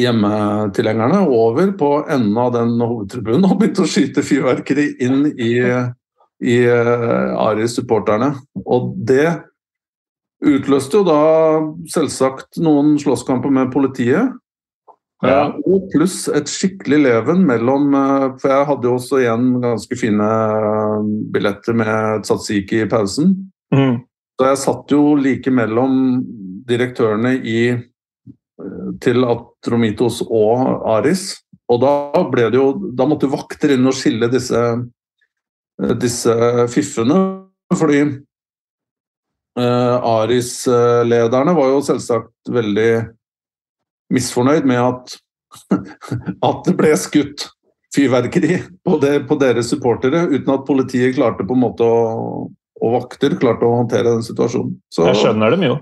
hjemmetilhengerne 0.00 1.22
over 1.28 1.72
på 1.78 1.92
enden 2.10 2.38
av 2.40 2.52
den 2.56 2.74
hovedtribunen 2.80 3.46
og 3.48 3.58
begynte 3.60 3.84
å 3.84 3.90
skyte 3.90 4.24
fyrverkeri 4.26 4.86
inn 5.02 5.24
i, 5.32 5.54
i 5.60 6.58
uh, 6.66 7.38
Aris-supporterne. 7.48 8.32
Og 8.64 8.92
det 9.08 9.28
utløste 10.40 11.00
jo 11.00 11.06
da 11.06 11.22
selvsagt 11.92 12.60
noen 12.64 12.94
slåsskamper 13.00 13.52
med 13.52 13.72
politiet. 13.74 14.32
Ja. 15.20 15.50
Eh, 15.50 15.56
Og 15.68 15.90
pluss 15.92 16.22
et 16.32 16.48
skikkelig 16.48 17.02
leven 17.04 17.42
mellom 17.48 17.92
eh, 17.92 18.26
For 18.40 18.54
jeg 18.54 18.68
hadde 18.70 18.88
jo 18.88 18.94
også 18.96 19.20
igjen 19.20 19.50
ganske 19.60 19.98
fine 20.00 20.28
eh, 20.28 21.10
billetter 21.34 21.76
med 21.76 22.24
tzatziki 22.24 22.84
i 22.84 22.88
pausen. 22.88 23.34
Mm. 23.74 24.00
Så 24.40 24.48
jeg 24.48 24.62
satt 24.62 24.94
jo 24.94 25.02
like 25.20 25.52
mellom 25.52 26.22
direktørene 26.70 27.34
i, 27.44 27.60
til 29.04 29.26
Atromitos 29.28 30.22
og 30.24 30.86
Aris. 30.96 31.34
Og 31.70 31.82
da 31.82 31.92
ble 32.30 32.48
det 32.50 32.58
jo 32.58 32.72
Da 32.96 33.04
måtte 33.08 33.28
vakter 33.30 33.74
inn 33.76 33.86
og 33.86 33.94
skille 33.96 34.30
disse 34.32 34.62
disse 36.00 36.34
fiffene. 36.72 37.16
Fordi 37.70 38.00
eh, 39.60 39.96
Aris-lederne 40.10 41.54
var 41.56 41.70
jo 41.70 41.82
selvsagt 41.86 42.50
veldig 42.50 42.90
misfornøyd 44.14 44.68
med 44.68 44.80
at, 44.82 45.16
at 46.50 46.62
det 46.66 46.76
ble 46.78 46.92
skutt 46.98 47.48
fyrverkeri 47.94 48.60
på, 48.86 48.98
det, 49.02 49.14
på, 49.26 49.36
deres 49.40 49.70
supportere, 49.72 50.26
uten 50.30 50.54
at 50.54 50.66
politiet 50.66 51.16
klarte 51.16 51.46
på 51.46 51.56
en 51.56 51.64
måte 51.64 51.86
å, 51.86 52.48
og 52.80 52.96
vakter 52.96 53.34
klarte 53.40 53.66
å 53.66 53.80
håndtere 53.80 54.14
den 54.14 54.26
situasjonen. 54.26 54.76
Så, 54.92 55.08
Jeg 55.10 55.22
skjønner 55.24 55.56
dem 55.56 55.66
jo. 55.66 55.78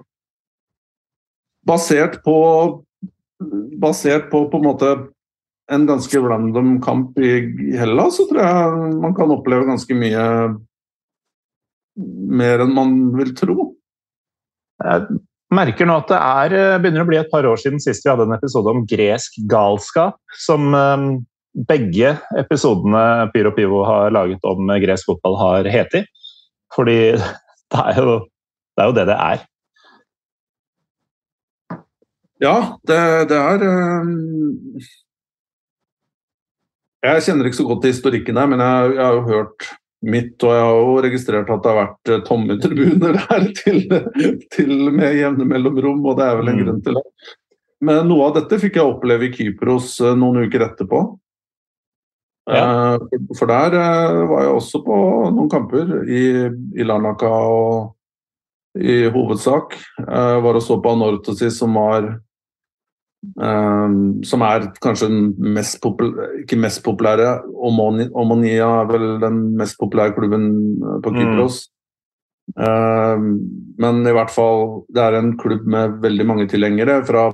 Basert 1.69 2.23
på 2.25 2.37
basert 3.79 4.31
på 4.33 4.49
på 4.51 4.59
en 4.59 4.67
måte 4.67 4.89
en 5.71 5.85
ganske 5.87 6.21
random 6.25 6.79
kamp 6.83 7.19
i 7.21 7.77
Hellas, 7.77 8.17
så 8.17 8.25
tror 8.29 8.41
jeg 8.41 8.93
man 9.03 9.15
kan 9.15 9.31
oppleve 9.35 9.69
ganske 9.69 9.95
mye 9.95 10.25
mer 12.41 12.65
enn 12.65 12.73
man 12.75 12.95
vil 13.19 13.35
tro. 13.37 13.73
Jeg 14.81 15.19
merker 15.55 15.89
nå 15.89 15.97
at 16.03 16.11
det 16.11 16.19
er, 16.19 16.55
eh, 16.59 16.79
begynner 16.83 17.05
å 17.05 17.09
bli 17.09 17.19
et 17.21 17.31
par 17.33 17.47
år 17.49 17.61
siden 17.61 17.81
sist 17.83 18.05
vi 18.05 18.13
hadde 18.13 18.27
en 18.29 18.37
episode 18.37 18.73
om 18.73 18.87
gresk 18.89 19.39
galskap, 19.51 20.19
som 20.45 20.75
eh, 20.77 21.05
begge 21.69 22.15
episodene 22.39 23.31
Pyro 23.35 23.55
Pivo 23.57 23.85
har 23.89 24.13
laget 24.15 24.45
om 24.47 24.69
gresk 24.83 25.09
fotball, 25.09 25.39
har 25.41 25.71
heti. 25.73 26.05
Fordi 26.77 26.99
det 27.73 27.85
er 27.85 28.03
jo 28.03 28.19
det 28.79 28.85
er 28.85 28.91
jo 28.93 28.95
det, 28.95 29.07
det 29.09 29.15
er. 29.19 29.41
Ja, 32.39 32.57
det, 32.87 32.99
det 33.33 33.39
er 33.39 33.65
um... 33.67 34.79
Jeg 37.03 37.25
kjenner 37.27 37.49
ikke 37.49 37.59
så 37.59 37.67
godt 37.67 37.83
til 37.83 37.91
historikken 37.91 38.39
der, 38.39 38.47
men 38.51 38.63
jeg, 38.63 38.93
jeg 38.95 39.03
har 39.03 39.17
jo 39.17 39.25
hørt 39.27 39.67
mitt, 40.07 40.37
og 40.47 40.55
jeg 40.55 40.65
har 40.65 40.79
jo 40.79 40.97
registrert 41.03 41.51
at 41.51 41.63
det 41.65 41.73
har 41.73 41.79
vært 41.81 42.13
eh, 42.13 42.25
tomme 42.27 42.57
tribuner 42.63 43.19
der 43.19 43.47
til, 43.59 43.81
til 44.55 44.75
med 44.95 45.19
jevne 45.19 45.47
mellomrom, 45.49 46.05
og 46.07 46.19
det 46.21 46.29
er 46.29 46.41
vel 46.41 46.53
en 46.53 46.59
mm. 46.59 46.65
grunn 46.65 46.83
til 46.87 46.99
det. 47.01 47.07
Men 47.89 48.11
noe 48.11 48.29
av 48.29 48.37
dette 48.39 48.61
fikk 48.63 48.79
jeg 48.79 48.93
oppleve 48.93 49.29
i 49.29 49.33
Kypros 49.35 49.97
eh, 50.03 50.15
noen 50.19 50.47
uker 50.47 50.67
etterpå. 50.69 51.03
Ja. 52.49 52.63
Eh, 52.95 53.19
for 53.37 53.51
der 53.51 53.77
var 54.31 54.47
jeg 54.47 54.55
også 54.61 54.83
på 54.87 55.03
noen 55.35 55.51
kamper 55.53 55.93
i, 56.07 56.25
i 56.79 56.87
Larnaca 56.87 57.33
og 57.51 58.79
i 58.79 59.03
hovedsak. 59.11 59.75
Jeg 59.99 60.43
var 60.45 60.59
og 60.59 60.63
så 60.63 60.79
på 60.83 60.95
Anortosis, 60.95 61.59
som 61.59 61.75
var 61.75 62.13
Um, 63.19 64.23
som 64.23 64.45
er 64.47 64.69
kanskje 64.79 65.09
den 65.11 65.23
mest 65.57 65.81
populære 65.83 66.45
Ikke 66.45 66.59
mest 66.63 66.85
populære, 66.87 67.33
Omonia 67.51 68.69
er 68.69 68.87
vel 68.87 69.07
den 69.19 69.41
mest 69.59 69.75
populære 69.81 70.15
klubben 70.15 70.45
eh, 70.79 71.01
på 71.03 71.11
mm. 71.11 71.19
Kypros. 71.19 71.59
Mm. 72.55 72.63
Um, 72.63 73.27
men 73.83 74.07
i 74.07 74.15
hvert 74.15 74.31
fall, 74.31 74.85
det 74.95 75.03
er 75.03 75.19
en 75.19 75.35
klubb 75.39 75.67
med 75.67 75.99
veldig 76.05 76.29
mange 76.31 76.47
tilhengere 76.49 77.01
fra 77.05 77.27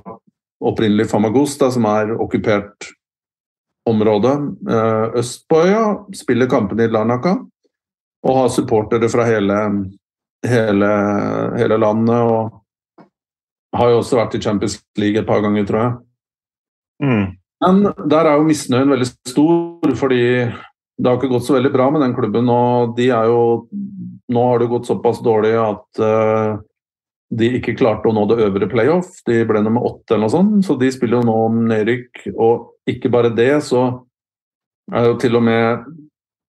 opprinnelig 0.65 1.05
Famagusta, 1.11 1.69
som 1.71 1.85
er 1.85 2.15
okkupert 2.17 2.89
område. 3.85 4.33
Uh, 4.65 5.13
øst 5.21 5.45
på 5.49 5.61
øya 5.67 5.85
spiller 6.17 6.49
kampene 6.49 6.89
i 6.89 6.91
Larnaca 6.91 7.37
og 8.25 8.37
har 8.41 8.49
supportere 8.49 9.09
fra 9.13 9.29
hele, 9.29 9.61
hele, 10.49 10.91
hele 11.61 11.77
landet. 11.77 12.17
og 12.25 12.64
har 13.75 13.91
jo 13.91 14.01
også 14.01 14.19
vært 14.19 14.37
i 14.37 14.43
Champions 14.43 14.77
League 14.99 15.19
et 15.19 15.27
par 15.27 15.41
ganger, 15.43 15.65
tror 15.67 15.81
jeg. 15.81 15.95
Mm. 17.03 17.25
Men 17.65 17.81
der 18.11 18.29
er 18.29 18.37
jo 18.37 18.47
misnøyen 18.47 18.91
veldig 18.91 19.07
stor, 19.29 19.95
fordi 19.99 20.21
det 20.95 21.09
har 21.09 21.17
ikke 21.17 21.31
gått 21.33 21.47
så 21.47 21.57
veldig 21.57 21.71
bra 21.73 21.89
med 21.91 22.03
den 22.03 22.15
klubben. 22.15 22.49
Og 22.51 22.95
de 22.99 23.09
er 23.11 23.31
jo 23.31 23.41
Nå 24.25 24.41
har 24.41 24.57
det 24.57 24.71
gått 24.71 24.87
såpass 24.89 25.19
dårlig 25.21 25.51
at 25.61 25.99
uh, 26.01 26.55
de 27.29 27.49
ikke 27.59 27.75
klarte 27.77 28.09
å 28.09 28.13
nå 28.15 28.23
det 28.31 28.39
øvre 28.41 28.65
playoff. 28.71 29.19
De 29.29 29.43
ble 29.45 29.61
nummer 29.61 29.85
åtte 29.85 30.15
eller 30.15 30.23
noe 30.25 30.33
sånt, 30.33 30.55
så 30.65 30.73
de 30.81 30.89
spiller 30.89 31.19
jo 31.19 31.27
nå 31.27 31.35
om 31.45 31.59
nedrykk. 31.69 32.23
Og 32.33 32.89
ikke 32.89 33.11
bare 33.13 33.29
det, 33.37 33.51
så 33.67 33.83
er 34.89 35.11
jo 35.11 35.19
til 35.21 35.37
og 35.37 35.45
med 35.45 35.85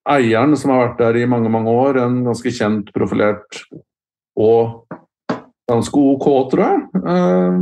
eieren, 0.09 0.57
som 0.57 0.73
har 0.73 0.87
vært 0.87 1.03
der 1.03 1.21
i 1.21 1.29
mange, 1.29 1.53
mange 1.53 1.69
år, 1.69 2.01
en 2.01 2.23
ganske 2.25 2.53
kjent, 2.55 2.89
profilert 2.97 3.61
og 4.41 4.87
ganske 5.71 6.01
OK, 6.01 6.27
tror 6.51 6.65
jeg. 6.65 6.83
Uh, 7.07 7.59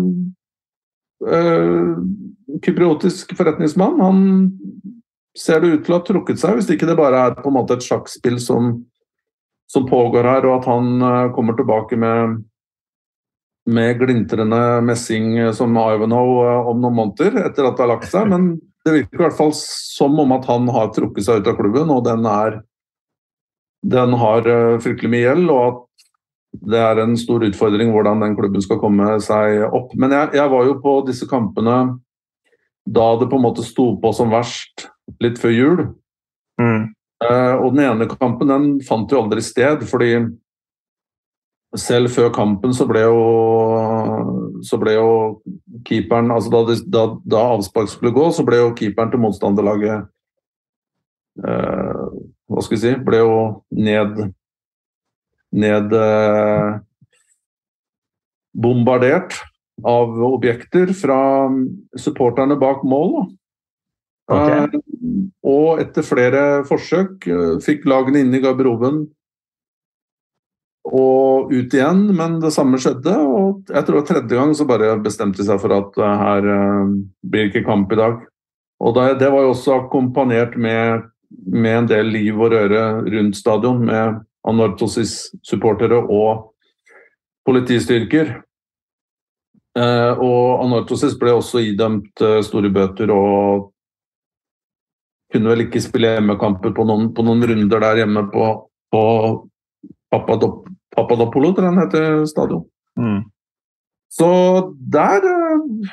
uh, 1.28 2.58
kypriotisk 2.64 3.36
forretningsmann. 3.36 4.00
Han 4.00 4.18
ser 5.38 5.62
det 5.62 5.72
ut 5.72 5.86
til 5.86 5.94
å 5.94 6.00
ha 6.00 6.06
trukket 6.06 6.40
seg, 6.40 6.58
hvis 6.58 6.70
ikke 6.74 6.88
det 6.88 6.98
bare 6.98 7.22
er 7.28 7.38
på 7.38 7.50
en 7.50 7.56
måte 7.56 7.78
et 7.78 7.86
sjakkspill 7.86 8.38
som, 8.42 8.76
som 9.70 9.88
pågår 9.88 10.28
her, 10.28 10.46
og 10.48 10.60
at 10.60 10.68
han 10.70 10.92
uh, 11.02 11.32
kommer 11.34 11.56
tilbake 11.58 11.98
med, 12.00 12.44
med 13.72 13.98
glintrende 14.02 14.60
messing 14.84 15.40
som 15.56 15.74
Ivanhoe 15.80 16.60
om 16.70 16.84
noen 16.84 17.00
måneder, 17.00 17.40
etter 17.48 17.66
at 17.66 17.76
det 17.78 17.86
har 17.86 17.92
lagt 17.96 18.12
seg. 18.12 18.28
Men 18.30 18.54
det 18.84 18.98
virker 19.00 19.16
i 19.16 19.24
hvert 19.24 19.40
fall 19.40 19.56
som 19.56 20.20
om 20.20 20.36
at 20.36 20.46
han 20.50 20.68
har 20.70 20.92
trukket 20.94 21.26
seg 21.26 21.40
ut 21.40 21.50
av 21.50 21.58
klubben, 21.58 21.90
og 21.90 22.04
den 22.06 22.28
er 22.28 22.60
den 23.84 24.14
har 24.16 24.46
fryktelig 24.80 25.10
mye 25.12 25.24
gjeld, 25.26 25.50
og 25.52 25.64
at 25.66 25.93
det 26.62 26.78
er 26.78 27.00
en 27.02 27.16
stor 27.18 27.42
utfordring 27.46 27.90
hvordan 27.94 28.22
den 28.22 28.36
klubben 28.38 28.62
skal 28.62 28.78
komme 28.82 29.16
seg 29.24 29.64
opp. 29.66 29.94
Men 29.98 30.14
jeg, 30.14 30.34
jeg, 30.38 30.50
var 30.52 30.68
jo 30.68 30.78
på 30.82 30.94
disse 31.08 31.28
kampene 31.30 31.78
da 32.84 33.06
det 33.18 33.30
på 33.30 33.38
en 33.40 33.46
måte 33.46 33.64
sto 33.64 33.94
på 34.00 34.12
som 34.12 34.32
verst, 34.32 34.88
litt 35.24 35.40
før 35.40 35.54
jul. 35.54 35.84
Mm. 36.60 36.92
Uh, 37.24 37.54
og 37.64 37.72
den 37.72 37.86
ene 37.86 38.08
kampen 38.10 38.50
den 38.50 38.66
fant 38.84 39.12
jo 39.12 39.22
aldri 39.22 39.42
sted, 39.44 39.86
fordi 39.88 40.18
selv 41.80 42.12
før 42.14 42.30
kampen 42.34 42.74
så 42.76 42.86
ble 42.86 43.02
jo, 43.06 43.22
så 44.62 44.78
ble 44.78 44.94
jo 44.94 45.08
keeperen 45.88 46.30
altså 46.30 46.52
da, 46.52 46.76
da, 46.86 47.04
da, 47.24 47.40
avspark 47.56 47.90
skulle 47.90 48.14
gå, 48.14 48.28
så 48.30 48.44
ble 48.46 48.60
jo 48.60 48.74
keeperen 48.78 49.10
til 49.10 49.22
motstanderlaget 49.24 50.04
uh, 51.42 52.04
Hva 52.46 52.62
skal 52.62 52.76
vi 52.76 52.82
si 52.84 52.92
Ble 53.02 53.24
jo 53.24 53.34
ned 53.74 54.20
ned 55.54 55.94
eh, 55.94 56.80
av 59.84 60.22
objekter 60.22 60.92
fra 60.94 61.18
supporterne 61.98 62.56
bak 62.58 62.84
mål. 62.86 63.24
Okay. 64.30 64.64
Eh, 64.64 64.80
og 65.44 65.82
etter 65.82 66.06
flere 66.06 66.42
forsøk 66.68 67.26
eh, 67.28 67.56
fikk 67.64 67.86
lagene 67.90 68.24
inn 68.24 68.34
i 68.34 68.42
garderoben 68.42 69.04
og 70.84 71.52
ut 71.52 71.74
igjen, 71.74 72.06
men 72.16 72.38
det 72.42 72.52
samme 72.54 72.78
skjedde. 72.80 73.14
Og 73.16 73.72
jeg 73.72 73.86
tror 73.88 74.04
tredje 74.04 74.36
gang 74.36 74.52
så 74.56 74.66
bare 74.68 74.92
bestemte 75.02 75.40
de 75.40 75.48
seg 75.48 75.60
for 75.62 75.72
at 75.72 75.96
her 75.96 76.48
blir 77.24 77.48
ikke 77.48 77.64
kamp 77.64 77.92
i 77.94 77.98
dag. 77.98 78.18
Og 78.84 78.92
det 79.18 79.30
var 79.32 79.46
jo 79.46 79.54
også 79.54 79.78
akkompagnert 79.78 80.58
med, 80.60 81.06
med 81.48 81.78
en 81.78 81.88
del 81.88 82.12
liv 82.12 82.36
og 82.36 82.52
røre 82.52 82.82
rundt 83.00 83.38
stadion, 83.38 83.80
med 83.88 84.20
Anortosis-supportere 84.48 86.00
og 86.02 86.50
politistyrker. 87.48 88.34
Eh, 89.74 90.12
og 90.22 90.64
Anortosis 90.64 91.16
ble 91.18 91.34
også 91.34 91.62
idømt 91.64 92.22
eh, 92.22 92.40
store 92.46 92.70
bøter 92.72 93.10
og 93.10 93.70
kunne 95.34 95.50
vel 95.50 95.64
ikke 95.64 95.82
spille 95.82 96.12
hjemmekamper 96.14 96.74
på 96.76 96.86
noen, 96.86 97.08
på 97.14 97.24
noen 97.26 97.42
runder 97.50 97.82
der 97.82 98.04
hjemme 98.04 98.22
på, 98.30 98.44
på 98.94 99.02
Papadop, 100.14 100.68
Papadopolo, 100.94 101.50
tror 101.50 101.66
jeg 101.66 101.74
den 101.74 101.82
heter 101.82 102.20
stadion. 102.30 102.62
Mm. 103.00 103.24
Så 104.14 104.28
der, 104.94 105.26
eh, 105.26 105.90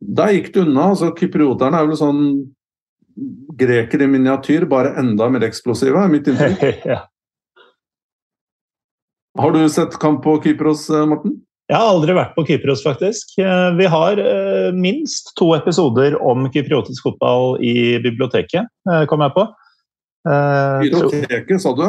der 0.00 0.34
gikk 0.38 0.54
det 0.54 0.64
unna. 0.64 0.88
altså 0.94 1.12
Kyprioterne 1.18 1.76
er 1.76 1.90
vel 1.90 2.00
sånn 2.00 2.24
greker 3.60 4.00
i 4.00 4.08
miniatyr, 4.08 4.64
bare 4.70 4.94
enda 5.00 5.28
mer 5.28 5.44
eksplosive, 5.44 6.00
er 6.00 6.12
mitt 6.12 6.30
inntrykk. 6.30 6.84
ja. 6.94 7.02
Har 9.38 9.52
du 9.52 9.68
sett 9.68 9.98
kamp 9.98 10.22
på 10.24 10.42
Kypros, 10.42 10.90
eh, 10.90 11.06
Morten? 11.06 11.38
Jeg 11.70 11.78
har 11.78 11.92
aldri 11.92 12.14
vært 12.16 12.34
på 12.34 12.42
Kypros, 12.48 12.82
faktisk. 12.82 13.36
Eh, 13.38 13.68
vi 13.78 13.86
har 13.86 14.18
eh, 14.18 14.70
minst 14.74 15.30
to 15.38 15.52
episoder 15.54 16.16
om 16.18 16.48
kypriotisk 16.50 17.06
fotball 17.06 17.54
i 17.62 18.00
biblioteket, 18.02 18.66
kom 19.10 19.22
jeg 19.22 19.34
på. 19.36 19.44
Biblioteket, 20.26 21.62
sa 21.62 21.74
du? 21.78 21.84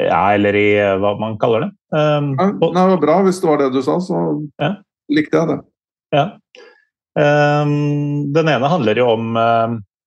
Ja, 0.00 0.22
eller 0.32 0.56
i 0.56 0.70
hva 1.02 1.12
man 1.20 1.36
kaller 1.42 1.66
det. 1.66 1.70
Um, 1.92 2.32
ja, 2.38 2.46
det 2.62 2.86
var 2.94 3.02
bra 3.02 3.18
hvis 3.26 3.42
det 3.42 3.50
var 3.50 3.60
det 3.60 3.68
du 3.74 3.82
sa, 3.84 3.98
så 4.00 4.22
ja. 4.62 4.70
likte 5.12 5.36
jeg 5.36 5.50
det. 5.50 5.58
Ja. 6.16 6.24
Um, 7.20 8.30
den 8.32 8.48
ene 8.48 8.70
handler 8.72 8.98
jo 8.98 9.10
om 9.12 9.36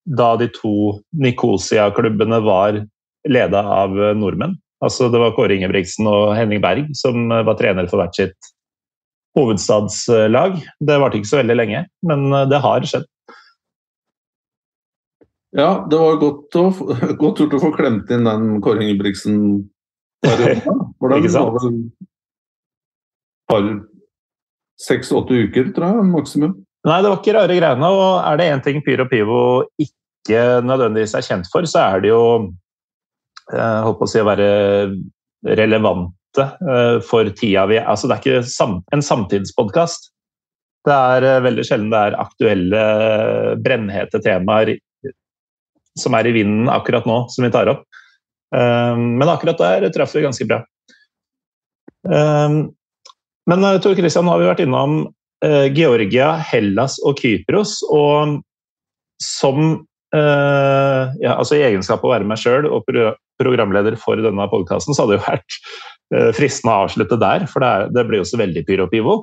da 0.04 0.30
de 0.40 0.50
to 0.56 0.98
Nikosia-klubbene 1.14 2.42
var 2.44 2.82
leda 3.30 3.62
av 3.78 3.94
nordmenn. 4.18 4.58
Altså, 4.84 5.08
det 5.12 5.22
var 5.22 5.36
Kåre 5.38 5.56
Ingebrigtsen 5.56 6.10
og 6.12 6.34
Henning 6.38 6.62
Berg 6.64 6.92
som 6.98 7.32
eh, 7.32 7.46
var 7.48 7.58
trenere 7.60 7.90
for 7.92 8.02
hvert 8.02 8.18
sitt 8.18 8.54
hovedstadslag. 9.38 10.60
Det 10.84 11.00
varte 11.02 11.20
ikke 11.20 11.32
så 11.32 11.42
veldig 11.42 11.58
lenge, 11.58 11.86
men 12.06 12.28
eh, 12.32 12.48
det 12.52 12.62
har 12.64 12.88
skjedd. 12.90 13.08
Ja, 15.54 15.84
det 15.86 16.00
var 16.02 16.18
godt, 16.22 16.58
å, 16.58 16.66
godt 17.22 17.44
gjort 17.44 17.60
å 17.60 17.62
få 17.62 17.74
klemt 17.76 18.12
inn 18.14 18.28
den 18.28 18.58
Kåre 18.66 18.84
Ingebrigtsen. 18.86 19.38
Hvordan 20.24 21.28
var 21.28 21.56
vel 21.60 21.80
par 23.52 23.66
seks-åtte 24.82 25.46
uker, 25.48 25.72
tror 25.76 26.00
jeg, 26.00 26.08
maksimum. 26.12 26.56
Nei, 26.88 27.00
det 27.04 27.12
var 27.12 27.20
ikke 27.20 27.36
rare 27.38 27.58
greiene. 27.60 27.92
Og 27.92 28.08
er 28.24 28.40
det 28.40 28.50
én 28.52 28.64
ting 28.64 28.82
Pyro 28.84 29.06
Pivo 29.12 29.40
ikke 29.80 30.64
nødvendigvis 30.66 31.16
er 31.20 31.26
kjent 31.28 31.50
for, 31.52 31.68
så 31.70 31.86
er 31.94 32.04
det 32.04 32.12
jo 32.12 32.24
eh, 33.52 33.80
holdt 33.86 34.00
på 34.00 34.08
å 34.08 34.12
si 34.12 34.22
å 34.22 34.28
være 34.28 34.50
relevante 35.58 36.46
eh, 36.46 36.98
for 37.04 37.30
tida 37.36 37.66
vi 37.70 37.82
Altså, 37.82 38.10
det 38.10 38.16
er 38.16 38.24
ikke 38.24 38.84
en 38.96 39.06
samtidspodkast. 39.06 40.12
Det 40.88 40.96
er 41.16 41.28
eh, 41.28 41.42
veldig 41.46 41.66
sjelden 41.68 41.92
det 41.94 42.04
er 42.08 42.20
aktuelle, 42.24 42.84
brennhete 43.64 44.22
temaer 44.24 44.76
som 46.00 46.16
er 46.18 46.28
i 46.30 46.36
vinden 46.36 46.72
akkurat 46.74 47.06
nå, 47.06 47.26
som 47.30 47.46
vi 47.46 47.52
tar 47.54 47.70
opp. 47.72 47.84
Eh, 48.56 48.96
men 48.98 49.30
akkurat 49.30 49.60
der 49.60 49.90
traff 49.94 50.16
vi 50.16 50.26
ganske 50.26 50.48
bra. 50.50 50.64
Eh, 52.10 52.64
men 53.50 53.68
eh, 53.68 53.80
Tor 53.84 53.98
Christian, 54.00 54.26
nå 54.26 54.36
har 54.36 54.42
vi 54.42 54.50
vært 54.50 54.64
innom 54.66 55.00
eh, 55.46 55.68
Georgia, 55.76 56.34
Hellas 56.52 57.00
og 57.04 57.20
Kypros. 57.22 57.82
Og 57.94 58.40
som 59.24 59.64
eh, 59.72 59.82
ja, 60.14 61.34
altså 61.34 61.58
I 61.58 61.64
egenskap 61.72 62.04
å 62.06 62.12
være 62.12 62.28
meg 62.28 62.38
sjøl 62.42 62.68
og 62.70 62.84
pro 62.86 63.12
programleder 63.42 63.98
for 64.00 64.20
denne 64.22 64.48
podkasten, 64.52 64.96
så 64.96 65.04
hadde 65.04 65.16
det 65.16 65.22
jo 65.22 65.28
vært 65.28 65.60
eh, 66.14 66.32
fristende 66.38 66.74
å 66.74 66.86
avslutte 66.86 67.20
der, 67.22 67.48
for 67.50 67.64
det, 67.64 67.70
er, 67.70 67.94
det 67.96 68.06
blir 68.10 68.22
jo 68.22 68.28
så 68.30 68.40
veldig 68.42 68.66
pyro 68.68 68.88
pivo. 68.92 69.16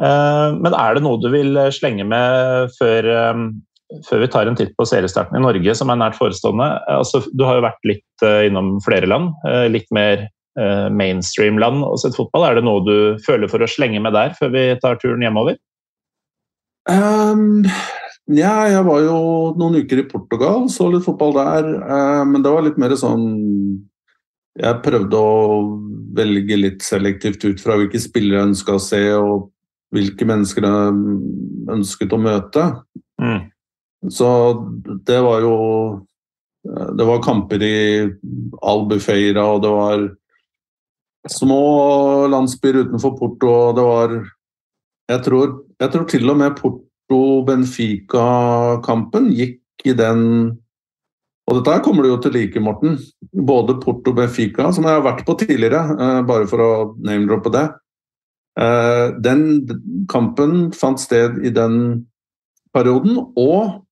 Eh, 0.00 0.48
men 0.56 0.76
er 0.76 0.96
det 0.96 1.04
noe 1.04 1.20
du 1.20 1.28
vil 1.32 1.58
slenge 1.76 2.06
med 2.08 2.72
før, 2.78 3.10
eh, 3.12 4.00
før 4.08 4.24
vi 4.24 4.30
tar 4.32 4.50
en 4.50 4.58
titt 4.58 4.74
på 4.78 4.88
seriestarten 4.88 5.36
i 5.38 5.44
Norge, 5.44 5.76
som 5.76 5.92
er 5.92 6.00
nært 6.00 6.18
forestående? 6.18 6.72
Altså, 6.90 7.22
du 7.36 7.46
har 7.46 7.60
jo 7.60 7.66
vært 7.68 7.88
litt 7.92 8.26
eh, 8.26 8.46
innom 8.48 8.78
flere 8.84 9.10
land. 9.10 9.34
eh, 9.48 9.66
litt 9.72 9.90
mer 9.94 10.26
eh, 10.26 10.86
mainstream-land 10.88 11.84
og 11.86 12.00
sett 12.02 12.18
fotball. 12.18 12.48
Er 12.48 12.60
det 12.60 12.66
noe 12.66 12.84
du 12.86 12.96
føler 13.26 13.52
for 13.52 13.62
å 13.62 13.70
slenge 13.70 14.00
med 14.02 14.16
der, 14.16 14.36
før 14.38 14.54
vi 14.56 14.68
tar 14.82 15.00
turen 15.02 15.26
hjemover? 15.26 15.60
Ehm, 16.90 17.68
ja, 18.36 18.54
jeg 18.70 18.82
var 18.86 19.00
jo 19.02 19.20
noen 19.58 19.80
uker 19.82 20.02
i 20.02 20.08
Portugal, 20.08 20.66
så 20.70 20.88
litt 20.90 21.06
fotball 21.06 21.34
der. 21.34 21.70
eh, 21.82 22.24
men 22.28 22.42
det 22.42 22.52
var 22.52 22.66
litt 22.66 22.78
mer 22.78 22.94
sånn 22.98 23.86
Jeg 24.60 24.82
prøvde 24.84 25.16
å 25.16 25.78
velge 26.14 26.56
litt 26.58 26.82
selektivt 26.82 27.44
ut 27.44 27.60
fra 27.62 27.76
hvilke 27.78 28.00
spillere 28.02 28.40
jeg 28.40 28.48
ønska 28.50 28.74
å 28.76 28.82
se, 28.82 29.02
og 29.14 29.50
hvilke 29.94 30.26
mennesker 30.26 30.66
jeg 30.66 30.96
ønsket 31.70 32.12
å 32.12 32.18
møte. 32.20 32.64
Mm. 33.22 33.50
Så 34.10 34.28
det 35.06 35.20
var 35.20 35.40
jo 35.44 36.06
Det 36.60 37.04
var 37.08 37.22
kamper 37.24 37.62
i 37.62 37.76
Albufeira, 38.62 39.46
og 39.48 39.62
det 39.62 39.70
var 39.72 40.02
små 41.28 42.26
landsbyer 42.28 42.84
utenfor 42.84 43.16
Porto, 43.16 43.48
og 43.48 43.76
det 43.76 43.84
var 43.86 44.14
Jeg 45.08 45.24
tror, 45.24 45.64
jeg 45.80 45.90
tror 45.90 46.04
til 46.04 46.30
og 46.30 46.36
med 46.36 46.56
Porto-Benfica-kampen 47.10 49.32
gikk 49.34 49.58
i 49.84 49.92
den 49.96 50.58
Og 51.50 51.56
dette 51.58 51.82
kommer 51.82 52.06
du 52.06 52.10
jo 52.12 52.20
til 52.22 52.30
like, 52.36 52.60
Morten. 52.62 52.94
Både 53.34 53.74
Porto-Benfica, 53.82 54.70
som 54.70 54.86
jeg 54.86 54.94
har 54.94 55.02
vært 55.02 55.26
på 55.26 55.34
tidligere, 55.40 55.82
eh, 55.98 56.22
bare 56.22 56.46
for 56.46 56.58
å 56.62 56.94
name-droppe 57.02 57.50
det. 57.50 57.74
Eh, 58.56 59.10
Den 59.18 59.66
kampen 60.06 60.70
fant 60.70 61.00
sted 61.00 61.44
i 61.44 61.50
den 61.50 62.06
perioden, 62.72 63.32
og 63.36 63.82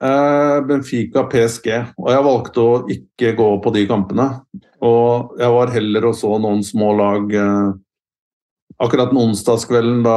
eh, 0.00 0.60
Benfica 0.68 1.24
PSG. 1.26 1.66
Og 1.98 2.10
jeg 2.14 2.24
valgte 2.28 2.60
å 2.60 2.86
ikke 2.86 3.34
gå 3.34 3.62
på 3.64 3.72
de 3.74 3.86
kampene. 3.90 4.42
Og 4.80 5.34
jeg 5.40 5.50
var 5.50 5.66
heller 5.66 6.04
og 6.06 6.14
så 6.14 6.38
noen 6.38 6.62
små 6.62 6.94
lag 6.94 7.26
Akkurat 8.82 9.12
den 9.12 9.20
onsdagskvelden, 9.22 10.00
da, 10.02 10.16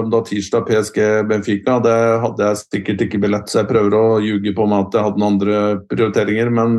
var 0.00 0.22
tirsdag 0.24 0.64
PSG 0.66 1.00
Benfica, 1.28 1.76
det 1.84 1.96
hadde 2.22 2.46
jeg 2.46 2.60
sikkert 2.62 3.02
ikke 3.04 3.20
billett, 3.20 3.50
så 3.52 3.60
jeg 3.60 3.68
prøver 3.68 3.96
å 3.98 4.04
ljuge 4.24 4.54
på 4.56 4.64
meg 4.70 4.86
at 4.86 4.96
jeg 4.96 5.04
hadde 5.04 5.20
noen 5.20 5.34
andre 5.34 5.58
prioriteringer. 5.90 6.52
Men, 6.56 6.78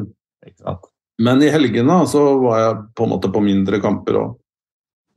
men 1.21 1.43
i 1.45 1.51
helgene 1.53 1.99
så 2.09 2.23
var 2.41 2.63
jeg 2.63 2.79
på 2.97 3.05
en 3.05 3.13
måte 3.13 3.29
på 3.33 3.43
mindre 3.45 3.81
kamper 3.83 4.17
òg. 4.23 4.33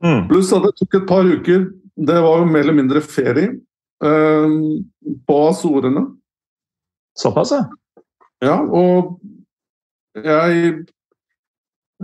Mm. 0.05 0.27
Pluss 0.29 0.53
at 0.53 0.67
det 0.67 0.75
tok 0.77 0.99
et 0.99 1.09
par 1.09 1.25
uker. 1.25 1.65
Det 1.95 2.19
var 2.21 2.43
jo 2.43 2.51
mer 2.51 2.65
eller 2.67 2.77
mindre 2.77 3.01
ferie 3.01 3.55
eh, 4.05 4.55
på 5.25 5.41
Azorene. 5.47 6.05
Såpass, 7.17 7.55
ja. 7.55 7.65
Ja, 8.43 8.59
og 8.61 9.15
jeg 10.15 10.85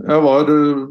Jeg 0.01 0.21
var 0.23 0.49
eh, 0.49 0.85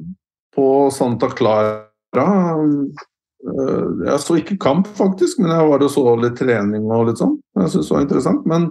på 0.54 0.90
Santa 0.92 1.30
Clara. 1.32 1.89
Eh, 2.16 4.06
Jeg 4.06 4.18
så 4.20 4.36
ikke 4.36 4.58
kamp, 4.60 4.88
faktisk, 4.98 5.38
men 5.40 5.52
jeg 5.54 5.68
var 5.70 5.84
og 5.84 5.92
så 5.92 6.04
litt 6.20 6.36
trening 6.40 6.90
og 6.90 7.08
litt 7.08 7.20
sånn. 7.22 7.38
Jeg 7.56 7.72
syntes 7.72 7.88
det 7.88 7.96
var 7.96 8.04
interessant. 8.04 8.44
Men 8.50 8.68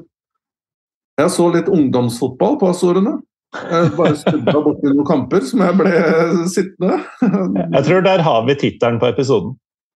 jeg 1.19 1.33
så 1.35 1.47
litt 1.53 1.71
ungdomsfotball 1.71 2.59
på 2.61 2.69
Azorene. 2.69 3.17
Jeg 3.49 3.89
bare 3.97 4.13
stubba 4.19 4.59
borti 4.61 4.91
noen 4.91 5.07
kamper 5.07 5.41
som 5.47 5.63
jeg 5.65 5.77
ble 5.79 5.93
sittende. 6.53 6.99
Jeg 7.73 7.83
tror 7.87 8.05
der 8.05 8.21
har 8.21 8.45
vi 8.45 8.55
tittelen 8.61 8.99
på 9.01 9.09
episoden. 9.09 9.55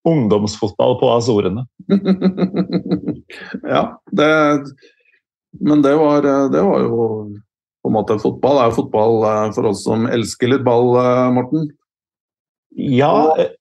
Ungdomsfotball 0.09 0.97
på 0.99 1.11
Azorene. 1.13 1.63
ja, 3.75 3.83
det 4.11 4.31
Men 5.61 5.83
det 5.85 5.93
var, 5.95 6.25
det 6.49 6.63
var 6.65 6.81
jo 6.81 7.05
på 7.83 7.91
en 7.91 7.93
måte 7.93 8.17
Fotball 8.19 8.57
er 8.57 8.71
jo 8.71 8.77
fotball 8.79 9.23
eh, 9.27 9.47
for 9.53 9.69
oss 9.69 9.83
som 9.85 10.07
elsker 10.07 10.49
litt 10.49 10.63
ball, 10.65 10.95
eh, 10.97 11.29
Morten. 11.35 11.67
Ja, 12.75 13.35
eh, 13.39 13.51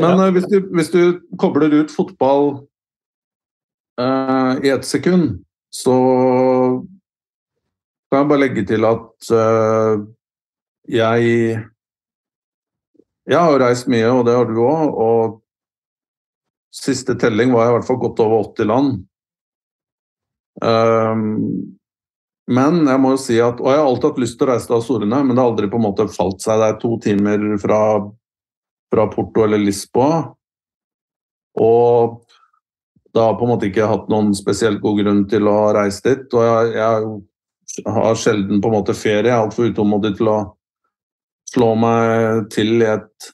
Men 0.00 0.20
eh, 0.20 0.32
hvis, 0.36 0.46
du, 0.50 0.60
hvis 0.74 0.90
du 0.90 1.20
kobler 1.38 1.72
ut 1.74 1.92
fotball 1.94 2.50
eh, 4.00 4.52
i 4.64 4.72
ett 4.74 4.84
sekund, 4.84 5.44
så 5.70 5.96
kan 8.08 8.22
jeg 8.22 8.30
bare 8.30 8.44
legge 8.44 8.64
til 8.68 8.86
at 8.88 9.32
eh, 9.32 10.06
jeg 10.88 11.64
Jeg 13.28 13.44
har 13.44 13.60
reist 13.60 13.88
mye, 13.92 14.08
og 14.08 14.24
det 14.24 14.34
har 14.38 14.46
du 14.48 14.56
òg. 14.64 14.94
Og 14.96 15.40
siste 16.72 17.12
telling 17.20 17.52
var 17.52 17.66
jeg 17.66 17.72
i 17.72 17.74
hvert 17.76 17.88
fall 17.88 17.98
godt 18.00 18.22
over 18.24 18.46
80 18.54 18.68
land. 18.70 18.94
Um, 20.64 21.76
men 22.48 22.80
jeg 22.88 23.00
må 23.02 23.12
jo 23.12 23.20
si 23.20 23.36
at, 23.44 23.60
og 23.60 23.68
jeg 23.68 23.78
har 23.78 23.86
alltid 23.86 24.08
hatt 24.08 24.22
lyst 24.22 24.38
til 24.40 24.48
å 24.48 24.50
reise 24.54 24.70
til 24.70 24.78
Azorene, 24.78 25.20
men 25.20 25.36
det 25.36 25.42
har 25.42 25.50
aldri 25.52 25.68
på 25.68 25.76
en 25.76 25.84
måte 25.84 26.08
falt 26.08 26.40
seg. 26.40 26.56
Det 26.62 26.70
er 26.70 26.80
to 26.80 26.94
timer 27.04 27.44
fra 27.60 27.80
fra 28.92 29.06
Porto 29.12 29.44
eller 29.44 29.60
Lisboa. 29.62 30.22
Og 31.58 32.20
da 33.14 33.28
har 33.28 33.38
på 33.38 33.46
en 33.46 33.52
måte 33.54 33.68
ikke 33.68 33.88
hatt 33.88 34.08
noen 34.12 34.34
spesielt 34.36 34.80
god 34.82 35.00
grunn 35.02 35.24
til 35.30 35.48
å 35.50 35.56
reise 35.76 36.04
dit. 36.04 36.26
Og 36.36 36.44
jeg, 36.44 36.72
jeg 36.78 37.92
har 37.98 38.20
sjelden 38.20 38.62
på 38.62 38.70
en 38.70 38.78
måte 38.78 38.96
ferie. 38.96 39.28
Jeg 39.30 39.34
er 39.34 39.42
altfor 39.42 39.72
utålmodig 39.72 40.14
til 40.18 40.30
å 40.32 40.38
slå 41.48 41.72
meg 41.80 42.48
til 42.52 42.82
i 42.82 42.90
et 42.92 43.30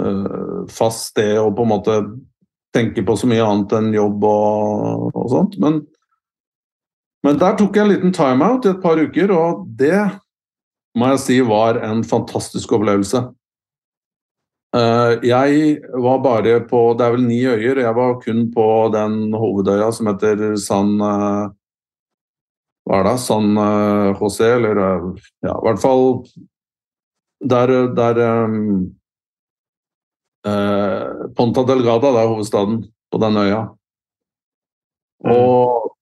øh, 0.00 0.66
fast 0.70 1.10
sted 1.14 1.38
og 1.40 1.54
på 1.56 1.64
en 1.64 1.72
måte 1.72 1.96
tenke 2.74 3.02
på 3.02 3.16
så 3.18 3.28
mye 3.30 3.44
annet 3.44 3.72
enn 3.78 3.94
jobb 3.96 4.26
og, 4.28 5.08
og 5.16 5.30
sånt. 5.32 5.56
Men, 5.62 5.80
men 7.26 7.40
der 7.40 7.56
tok 7.58 7.76
jeg 7.76 7.86
en 7.86 7.92
liten 7.94 8.14
timeout 8.14 8.66
i 8.66 8.74
et 8.74 8.82
par 8.84 9.00
uker, 9.00 9.32
og 9.34 9.64
det 9.80 10.04
må 10.98 11.10
jeg 11.12 11.22
si 11.24 11.38
var 11.46 11.80
en 11.86 12.04
fantastisk 12.06 12.72
opplevelse. 12.76 13.24
Eh, 14.70 15.12
jeg 15.26 15.80
var 15.98 16.20
bare 16.22 16.60
på 16.70 16.94
Det 16.94 17.02
er 17.02 17.14
vel 17.16 17.24
ni 17.26 17.40
øyer. 17.42 17.80
Jeg 17.82 17.94
var 17.94 18.20
kun 18.22 18.44
på 18.54 18.66
den 18.94 19.32
hovedøya 19.34 19.90
som 19.92 20.06
heter 20.12 20.54
San 20.56 20.94
eh, 21.00 21.50
Hva 22.86 23.00
er 23.00 23.08
det? 23.08 23.16
San 23.18 23.56
eh, 23.58 24.14
José, 24.20 24.54
eller 24.58 24.76
Ja, 25.42 25.56
i 25.56 25.64
hvert 25.66 25.82
fall 25.82 26.24
der, 27.40 27.94
der 27.96 28.18
eh, 30.46 31.28
Ponta 31.36 31.64
Delgada, 31.64 32.12
det 32.12 32.20
er 32.20 32.28
hovedstaden 32.28 32.82
på 33.10 33.18
den 33.18 33.36
øya. 33.36 33.62
Og 35.24 35.96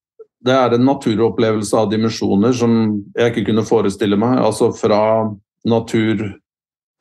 det 0.44 0.54
er 0.54 0.74
en 0.74 0.84
naturopplevelse 0.84 1.78
av 1.78 1.88
dimensjoner 1.90 2.52
som 2.52 2.74
jeg 3.16 3.32
ikke 3.32 3.46
kunne 3.48 3.64
forestille 3.66 4.18
meg. 4.18 4.38
Altså 4.42 4.72
fra 4.74 5.00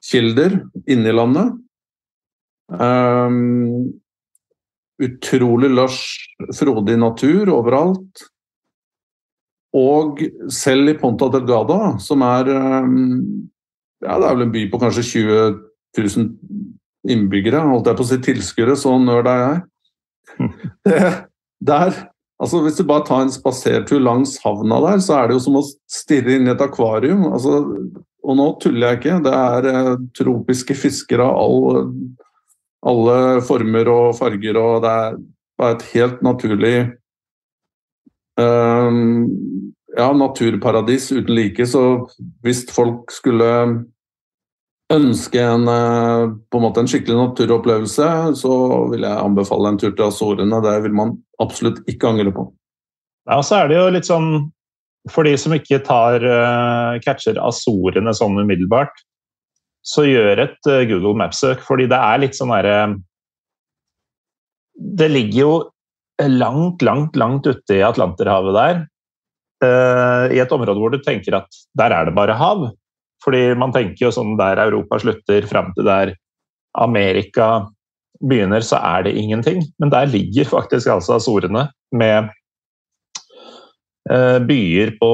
naturkilder 0.03 0.61
i 0.87 0.95
landet. 0.95 1.53
Um, 2.69 3.93
utrolig 5.01 5.69
lush, 5.69 6.27
frodig 6.53 6.97
natur 6.99 7.49
overalt. 7.49 8.23
Og 9.73 10.19
selv 10.49 10.89
i 10.89 10.97
Ponta 10.97 11.29
Delgada, 11.29 11.97
som 11.99 12.21
er 12.21 12.49
um, 12.49 13.49
ja, 14.01 14.17
det 14.19 14.27
er 14.27 14.35
vel 14.35 14.47
en 14.47 14.51
by 14.51 14.69
på 14.71 14.79
kanskje 14.79 15.03
20 15.03 15.59
000 15.97 16.29
innbyggere, 17.07 17.61
holdt 17.61 17.87
jeg 17.87 17.97
på 17.97 18.03
å 18.03 18.07
si 18.07 18.17
tilskuere, 18.21 18.75
så 18.75 18.97
nerd 18.99 19.27
er 19.27 19.43
jeg. 19.43 19.61
Der 21.67 22.07
Altså, 22.37 22.61
Hvis 22.61 22.77
du 22.77 22.83
bare 22.85 23.05
tar 23.05 23.23
en 23.25 23.31
spasertur 23.33 23.97
langs 23.97 24.37
havna 24.43 24.77
der, 24.83 24.99
så 25.01 25.15
er 25.17 25.27
det 25.27 25.37
jo 25.37 25.43
som 25.47 25.55
å 25.57 25.63
stirre 25.89 26.35
inn 26.37 26.45
i 26.45 26.51
et 26.53 26.61
akvarium. 26.61 27.23
Altså, 27.33 27.63
og 28.27 28.35
nå 28.35 28.47
tuller 28.61 28.91
jeg 28.91 28.99
ikke. 28.99 29.17
Det 29.25 29.33
er 29.33 29.67
eh, 29.71 29.91
tropiske 30.19 30.75
fisker 30.77 31.23
av 31.23 31.37
all, 31.39 31.91
alle 32.91 33.17
former 33.47 33.91
og 33.91 34.15
farger, 34.19 34.59
og 34.59 34.81
det 34.83 34.93
er 34.93 35.19
bare 35.57 35.77
et 35.77 35.85
helt 35.93 36.23
naturlig 36.25 36.75
eh, 38.41 38.97
ja, 39.97 40.09
naturparadis 40.13 41.11
uten 41.15 41.35
like. 41.35 41.65
Så 41.65 41.83
hvis 42.45 42.65
folk 42.73 43.15
skulle 43.15 43.51
ønske 44.93 45.41
en, 45.43 45.67
eh, 45.71 46.27
på 46.51 46.59
en, 46.59 46.67
måte 46.67 46.83
en 46.83 46.91
skikkelig 46.91 47.17
naturopplevelse, 47.21 48.11
så 48.43 48.53
vil 48.91 49.07
jeg 49.07 49.23
anbefale 49.23 49.71
en 49.71 49.79
tur 49.79 49.91
til 49.91 50.07
Azorene. 50.07 50.61
Det 50.63 50.77
vil 50.83 50.95
man 50.95 51.17
absolutt 51.43 51.79
ikke 51.87 52.11
angre 52.11 52.35
på. 52.35 52.49
Ja, 53.27 53.41
så 53.43 53.63
er 53.63 53.71
det 53.71 53.79
jo 53.79 53.89
litt 53.91 54.07
sånn 54.07 54.29
For 55.11 55.27
de 55.27 55.35
som 55.39 55.55
ikke 55.55 55.81
tar 55.85 56.23
uh, 56.25 56.97
catcher 57.03 57.39
Azorene 57.43 58.13
sånn 58.15 58.39
umiddelbart, 58.39 58.93
så 59.87 60.03
gjør 60.07 60.43
et 60.43 60.69
uh, 60.69 60.83
Google 60.89 61.15
Maps-søk, 61.19 61.63
fordi 61.65 61.87
det 61.91 61.99
er 61.99 62.21
litt 62.23 62.37
sånn 62.37 62.51
derre 62.51 62.77
uh, 62.91 62.97
Det 64.97 65.09
ligger 65.09 65.39
jo 65.39 65.53
langt, 66.21 66.81
langt, 66.85 67.17
langt 67.17 67.47
ute 67.47 67.77
i 67.77 67.85
Atlanterhavet 67.85 68.55
der. 68.57 68.77
I 70.33 70.37
et 70.41 70.51
område 70.53 70.77
hvor 70.81 70.93
du 70.93 70.99
tenker 71.01 71.33
at 71.37 71.57
der 71.77 71.93
er 71.93 72.05
det 72.05 72.13
bare 72.17 72.35
hav. 72.37 72.63
Fordi 73.25 73.55
man 73.57 73.73
tenker 73.73 74.07
jo 74.07 74.11
sånn 74.13 74.35
der 74.37 74.61
Europa 74.61 74.99
slutter, 75.01 75.45
fram 75.49 75.71
til 75.77 75.85
der 75.85 76.13
Amerika 76.77 77.67
begynner, 78.21 78.61
så 78.65 78.79
er 78.81 79.05
det 79.07 79.15
ingenting. 79.17 79.63
Men 79.79 79.93
der 79.93 80.09
ligger 80.09 80.49
faktisk 80.49 80.89
altså 80.93 81.17
Azorene 81.17 81.67
med 81.91 82.17
eh, 82.17 82.31
byer 84.07 84.93
på, 85.01 85.11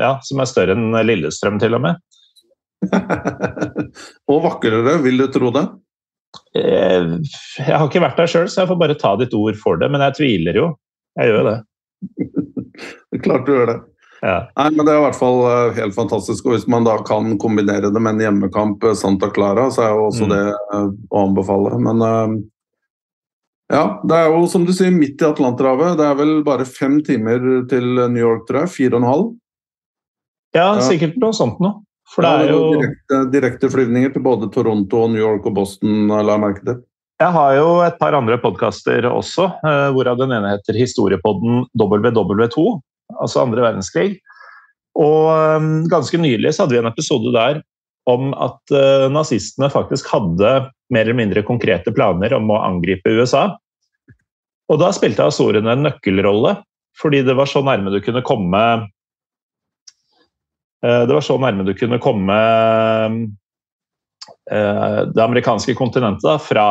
ja, 0.00 0.14
som 0.24 0.40
er 0.40 0.48
større 0.48 0.76
enn 0.76 0.94
Lillestrøm, 1.04 1.58
til 1.60 1.76
og 1.76 1.82
med. 1.84 2.00
og 4.30 4.42
vakrere, 4.46 4.96
vil 5.04 5.20
du 5.20 5.26
tro 5.32 5.52
det? 5.54 5.66
Eh, 6.56 7.12
jeg 7.58 7.70
har 7.70 7.86
ikke 7.86 8.02
vært 8.02 8.18
der 8.20 8.30
sjøl, 8.30 8.48
så 8.50 8.62
jeg 8.62 8.70
får 8.70 8.80
bare 8.80 8.98
ta 8.98 9.14
ditt 9.20 9.34
ord 9.36 9.58
for 9.60 9.80
det. 9.80 9.90
Men 9.92 10.04
jeg 10.08 10.18
tviler 10.18 10.58
jo. 10.58 10.66
Jeg 11.18 11.30
gjør 11.30 11.40
jo 11.40 11.46
det. 11.50 11.58
Klart 13.24 13.46
du 13.46 13.54
gjør 13.54 13.72
det. 13.72 13.78
Ja. 14.20 14.36
Nei, 14.58 14.68
men 14.76 14.84
Det 14.84 14.92
er 14.92 14.98
i 15.00 15.04
hvert 15.06 15.18
fall 15.18 15.42
eh, 15.48 15.76
helt 15.80 15.96
fantastisk. 15.96 16.46
og 16.46 16.56
Hvis 16.56 16.68
man 16.70 16.86
da 16.88 16.98
kan 17.06 17.36
kombinere 17.40 17.92
det 17.92 18.02
med 18.02 18.16
en 18.16 18.24
hjemmekamp 18.26 18.84
eh, 18.84 18.96
Santa 18.98 19.30
Clara, 19.32 19.70
så 19.72 19.86
er 19.86 19.94
jo 19.94 20.08
også 20.10 20.28
mm. 20.28 20.34
det 20.34 20.42
eh, 20.50 20.88
å 21.10 21.26
anbefale. 21.28 21.76
Men 21.86 22.04
ja, 23.70 23.84
det 24.02 24.16
er 24.16 24.32
jo 24.32 24.42
som 24.50 24.64
du 24.66 24.72
sier 24.76 24.92
midt 24.94 25.22
i 25.22 25.28
Atlanterhavet. 25.28 25.96
Det 26.00 26.06
er 26.06 26.18
vel 26.18 26.34
bare 26.46 26.66
fem 26.68 26.98
timer 27.06 27.38
til 27.70 27.86
New 28.00 28.20
York, 28.20 28.44
tror 28.48 28.64
jeg. 28.64 28.74
Fire 28.74 28.96
og 28.96 29.00
en 29.00 29.10
halv. 29.10 29.30
Ja, 30.56 30.66
sikkert 30.82 31.18
noe 31.22 31.36
sånt 31.36 31.62
noe. 31.62 31.84
For 32.10 32.26
det 32.26 32.48
er 32.48 32.50
jo 32.50 33.26
direkte, 33.30 33.70
flyvninger 33.70 34.10
til 34.16 34.24
både 34.24 34.48
Toronto, 34.50 35.04
New 35.12 35.22
York 35.22 35.44
og 35.46 35.54
Boston, 35.60 36.08
la 36.10 36.24
jeg 36.26 36.42
merke 36.42 36.64
til. 36.66 36.80
Jeg 37.20 37.34
har 37.36 37.54
jo 37.54 37.68
et 37.84 37.98
par 38.00 38.16
andre 38.16 38.38
podkaster 38.42 39.06
også, 39.06 39.46
hvorav 39.94 40.18
den 40.18 40.32
ene 40.34 40.56
heter 40.56 40.74
Historiepodden 40.74 41.68
WW2 41.78 42.64
altså 43.18 43.44
andre 43.44 43.64
verdenskrig. 43.64 44.18
Og 44.98 45.30
um, 45.30 45.72
ganske 45.90 46.18
nylig 46.20 46.54
så 46.54 46.64
hadde 46.64 46.76
vi 46.76 46.82
en 46.82 46.90
episode 46.90 47.32
der 47.34 47.62
om 48.10 48.32
at 48.34 48.74
uh, 48.74 49.06
nazistene 49.12 49.70
faktisk 49.72 50.08
hadde 50.10 50.54
mer 50.90 51.06
eller 51.06 51.18
mindre 51.18 51.46
konkrete 51.46 51.92
planer 51.94 52.34
om 52.36 52.50
å 52.50 52.62
angripe 52.66 53.12
USA. 53.14 53.50
Og 54.70 54.78
da 54.78 54.92
spilte 54.94 55.26
Azorene 55.26 55.72
en 55.74 55.82
nøkkelrolle, 55.88 56.54
fordi 57.00 57.22
det 57.26 57.34
var 57.38 57.48
så 57.50 57.62
nærme 57.64 57.92
du 57.92 58.00
kunne 58.04 58.22
komme 58.26 58.62
uh, 60.84 61.02
Det 61.08 61.14
var 61.14 61.24
så 61.24 61.38
nærme 61.42 61.66
du 61.66 61.74
kunne 61.78 61.98
komme 62.02 62.38
uh, 64.50 65.00
det 65.10 65.22
amerikanske 65.22 65.74
kontinentet 65.78 66.26
da, 66.26 66.38
fra 66.42 66.68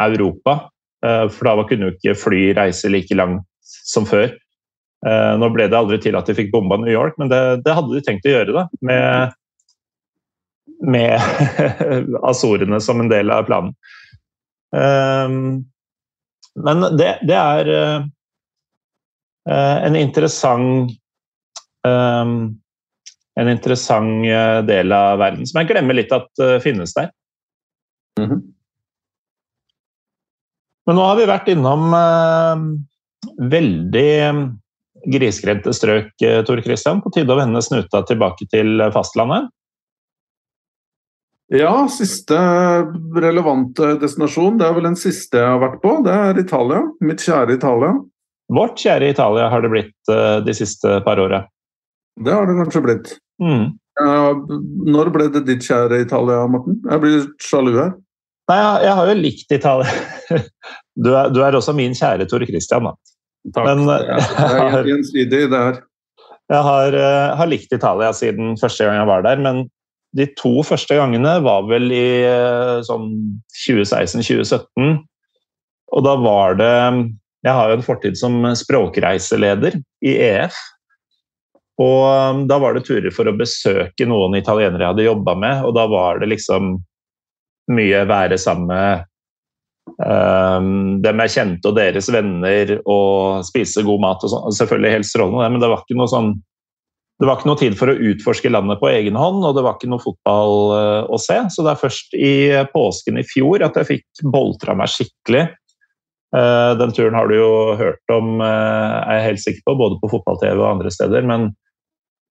Europa. 0.00 0.68
For 1.02 1.42
da 1.48 1.64
kunne 1.66 1.88
jo 1.88 1.92
ikke 1.96 2.14
fly 2.14 2.40
reise 2.54 2.86
like 2.86 3.14
langt 3.18 3.42
som 3.66 4.04
før. 4.06 4.28
Nå 5.02 5.48
ble 5.50 5.66
det 5.66 5.74
aldri 5.74 5.98
til 5.98 6.14
at 6.14 6.28
de 6.30 6.36
fikk 6.38 6.52
bomba 6.52 6.76
New 6.78 6.92
York, 6.94 7.16
men 7.18 7.26
det, 7.30 7.40
det 7.66 7.74
hadde 7.74 7.90
de 7.90 8.02
tenkt 8.06 8.28
å 8.30 8.34
gjøre. 8.36 8.54
da, 8.54 8.62
Med, 8.86 9.34
med 10.94 11.18
Azorene 12.30 12.78
som 12.86 13.02
en 13.02 13.10
del 13.10 13.34
av 13.34 13.50
planen. 13.50 13.74
Uh, 16.58 16.64
men 16.66 16.84
det, 16.98 17.14
det 17.28 17.38
er 17.38 17.70
uh, 17.72 18.02
en 19.48 19.96
interessant 19.98 20.98
En 21.82 23.48
interessant 23.48 24.22
del 24.68 24.92
av 24.94 25.16
verden 25.18 25.48
som 25.48 25.58
jeg 25.58 25.72
glemmer 25.72 25.96
litt 25.96 26.12
at 26.14 26.28
finnes 26.62 26.92
der. 26.94 27.08
Mm 28.20 28.28
-hmm. 28.28 28.42
Men 30.86 30.96
nå 30.96 31.06
har 31.08 31.16
vi 31.16 31.26
vært 31.26 31.48
innom 31.48 31.96
veldig 33.50 34.10
grisgrendte 35.10 35.72
strøk, 35.72 36.12
Tor 36.46 36.62
Christian. 36.62 37.02
På 37.02 37.10
tide 37.10 37.32
å 37.32 37.40
vende 37.40 37.62
snuta 37.62 38.02
tilbake 38.06 38.46
til 38.46 38.78
fastlandet? 38.92 39.50
Ja, 41.52 41.88
siste 41.90 42.38
relevante 43.20 43.94
destinasjon. 44.00 44.56
Det 44.60 44.68
er 44.68 44.76
vel 44.76 44.88
den 44.88 44.96
siste 44.96 45.40
jeg 45.40 45.48
har 45.48 45.60
vært 45.60 45.82
på. 45.82 45.98
Det 46.06 46.14
er 46.14 46.40
Italia. 46.40 46.80
Mitt 47.04 47.24
kjære 47.24 47.58
Italia. 47.58 47.92
Vårt 48.52 48.80
kjære 48.80 49.10
Italia 49.12 49.48
har 49.52 49.64
det 49.64 49.72
blitt 49.72 50.12
eh, 50.12 50.38
de 50.46 50.54
siste 50.56 51.00
par 51.06 51.20
åra. 51.20 51.42
Det 52.20 52.32
har 52.32 52.48
det 52.48 52.56
kanskje 52.60 52.84
blitt. 52.84 53.12
Mm. 53.42 53.72
Når 54.92 55.10
ble 55.12 55.28
det 55.34 55.44
ditt 55.48 55.66
kjære 55.66 56.02
Italia, 56.06 56.46
Morten? 56.48 56.78
Jeg 56.88 57.02
blir 57.02 57.28
sjalu 57.42 57.74
her. 57.76 57.92
Nei, 58.50 58.58
jeg, 58.84 58.94
har 58.98 59.08
jo 59.08 59.18
likt 59.20 59.58
Italia. 59.58 59.96
Du 60.92 61.08
er, 61.16 61.30
du 61.32 61.38
er 61.40 61.56
også 61.56 61.72
min 61.72 61.94
kjære 61.96 62.26
Tor 62.28 62.42
Christian, 62.44 62.84
da. 62.84 62.90
Takk. 63.56 63.64
Men, 63.64 63.86
det 63.88 64.74
er 64.76 64.88
gjensidig, 64.90 65.38
det 65.52 65.60
her. 65.60 65.78
Jeg 66.52 66.64
har, 66.66 66.96
uh, 66.96 67.30
har, 67.38 67.48
likt 67.48 67.72
Italia 67.72 68.10
siden 68.12 68.58
første 68.60 68.84
gang 68.84 68.98
jeg 68.98 69.08
var 69.08 69.24
der, 69.24 69.40
men 69.40 69.62
de 70.16 70.26
to 70.38 70.60
første 70.66 70.96
gangene 70.98 71.38
var 71.44 71.64
vel 71.70 71.88
i 71.94 72.06
uh, 72.26 72.82
sånn 72.84 73.08
2016-2017. 73.64 75.00
Og 75.92 76.04
da 76.06 76.14
var 76.20 76.56
det 76.60 76.74
Jeg 77.42 77.56
har 77.56 77.70
jo 77.70 77.78
en 77.78 77.84
fortid 77.84 78.16
som 78.16 78.36
språkreiseleder 78.56 79.80
i 80.06 80.12
EF. 80.28 80.58
Og 81.82 82.04
um, 82.06 82.42
da 82.46 82.60
var 82.62 82.76
det 82.76 82.84
turer 82.86 83.10
for 83.14 83.28
å 83.28 83.36
besøke 83.36 84.06
noen 84.06 84.36
italienere 84.38 84.84
jeg 84.84 84.94
hadde 84.94 85.08
jobba 85.08 85.34
med, 85.34 85.64
og 85.66 85.74
da 85.74 85.88
var 85.90 86.20
det 86.20 86.28
liksom 86.30 86.76
mye 87.72 88.04
være 88.10 88.38
sammen 88.40 88.70
med 88.70 89.08
Um, 89.98 91.00
dem 91.02 91.20
jeg 91.24 91.32
kjente 91.34 91.68
og 91.68 91.74
deres 91.76 92.06
venner 92.14 92.70
og 92.90 93.42
spise 93.46 93.82
god 93.86 94.02
mat. 94.02 94.22
og 94.24 94.30
sånn. 94.30 94.54
Selvfølgelig 94.54 94.94
helt 94.94 95.08
strålende, 95.08 95.48
men 95.50 95.62
det 95.62 95.70
var 95.70 95.82
ikke 95.82 95.98
noe 95.98 96.10
sånn 96.10 96.30
det 97.22 97.28
var 97.28 97.38
ikke 97.38 97.48
noe 97.52 97.60
tid 97.60 97.74
for 97.78 97.92
å 97.92 97.98
utforske 98.10 98.50
landet 98.50 98.80
på 98.80 98.90
egen 98.90 99.14
hånd, 99.18 99.44
og 99.46 99.54
det 99.54 99.62
var 99.62 99.76
ikke 99.78 99.90
noe 99.92 100.02
fotball 100.02 100.54
uh, 100.74 101.02
å 101.06 101.20
se. 101.22 101.38
Så 101.54 101.62
det 101.62 101.70
er 101.72 101.82
først 101.84 102.16
i 102.18 102.34
påsken 102.72 103.20
i 103.20 103.26
fjor 103.26 103.62
at 103.62 103.78
jeg 103.78 103.90
fikk 103.92 104.24
boltra 104.34 104.74
meg 104.78 104.90
skikkelig. 104.90 105.44
Uh, 106.34 106.74
den 106.80 106.94
turen 106.96 107.14
har 107.14 107.30
du 107.30 107.36
jo 107.36 107.52
hørt 107.78 108.14
om, 108.14 108.40
er 108.42 109.20
jeg 109.20 109.28
helt 109.28 109.44
sikker 109.44 109.68
på, 109.68 109.76
både 109.84 110.00
på 110.02 110.10
fotball-TV 110.16 110.56
og 110.56 110.70
andre 110.72 110.90
steder. 110.90 111.28
Men 111.30 111.52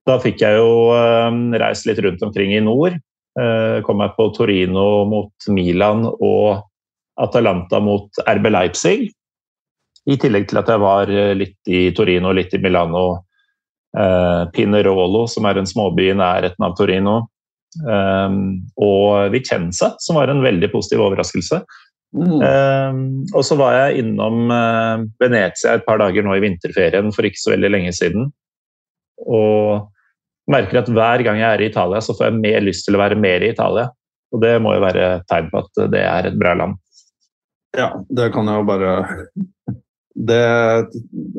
da 0.10 0.18
fikk 0.20 0.44
jeg 0.44 0.60
jo 0.60 0.92
reist 1.62 1.88
litt 1.88 2.02
rundt 2.04 2.24
omkring 2.26 2.52
i 2.58 2.64
nord. 2.66 2.98
kom 3.86 4.02
jeg 4.02 4.14
på 4.18 4.26
Torino 4.36 4.86
mot 5.08 5.46
Milan 5.54 6.08
og 6.10 6.66
Atalanta 7.22 7.80
mot 7.80 8.10
RB 8.28 8.50
Leipzig. 8.50 9.12
I 10.10 10.18
tillegg 10.18 10.48
til 10.50 10.62
at 10.62 10.70
jeg 10.72 10.82
var 10.82 11.12
eh, 11.14 11.34
litt 11.38 11.70
i 11.70 11.90
Torino, 11.96 12.34
litt 12.34 12.54
i 12.58 12.62
Milano. 12.62 13.22
Eh, 13.92 14.44
Pinerolo, 14.56 15.26
som 15.28 15.46
er 15.50 15.60
en 15.60 15.68
småby 15.68 16.12
i 16.12 16.18
nærheten 16.18 16.64
av 16.64 16.76
Torino. 16.78 17.20
Um, 17.88 18.68
og 18.84 19.32
Vicenza, 19.32 19.94
som 20.04 20.18
var 20.20 20.32
en 20.32 20.44
veldig 20.44 20.68
positiv 20.74 21.06
overraskelse. 21.06 21.62
Mm. 22.12 22.42
Um, 22.44 23.04
og 23.32 23.46
så 23.48 23.56
var 23.56 23.78
jeg 23.78 24.02
innom 24.04 24.52
uh, 24.52 25.06
Venezia 25.24 25.78
et 25.78 25.86
par 25.86 26.02
dager 26.02 26.26
nå 26.28 26.36
i 26.36 26.44
vinterferien 26.44 27.14
for 27.16 27.28
ikke 27.28 27.40
så 27.40 27.54
veldig 27.54 27.72
lenge 27.72 27.94
siden. 27.96 28.28
Og 29.24 29.88
merker 30.52 30.82
at 30.82 30.92
hver 30.92 31.24
gang 31.24 31.40
jeg 31.40 31.48
er 31.48 31.64
i 31.64 31.70
Italia, 31.72 32.02
så 32.04 32.16
får 32.18 32.28
jeg 32.28 32.42
mer 32.44 32.66
lyst 32.68 32.88
til 32.88 32.98
å 32.98 33.04
være 33.04 33.20
mer 33.20 33.46
i 33.46 33.54
Italia. 33.54 33.88
Og 34.36 34.44
det 34.44 34.56
må 34.64 34.76
jo 34.76 34.84
være 34.84 35.08
tegn 35.32 35.48
på 35.52 35.64
at 35.64 35.84
det 35.94 36.04
er 36.08 36.28
et 36.28 36.40
bra 36.40 36.56
land. 36.60 36.76
Ja, 37.78 37.94
det 38.12 38.34
kan 38.36 38.52
jeg 38.52 38.60
jo 38.60 38.68
bare 38.68 38.90
det, 40.12 40.44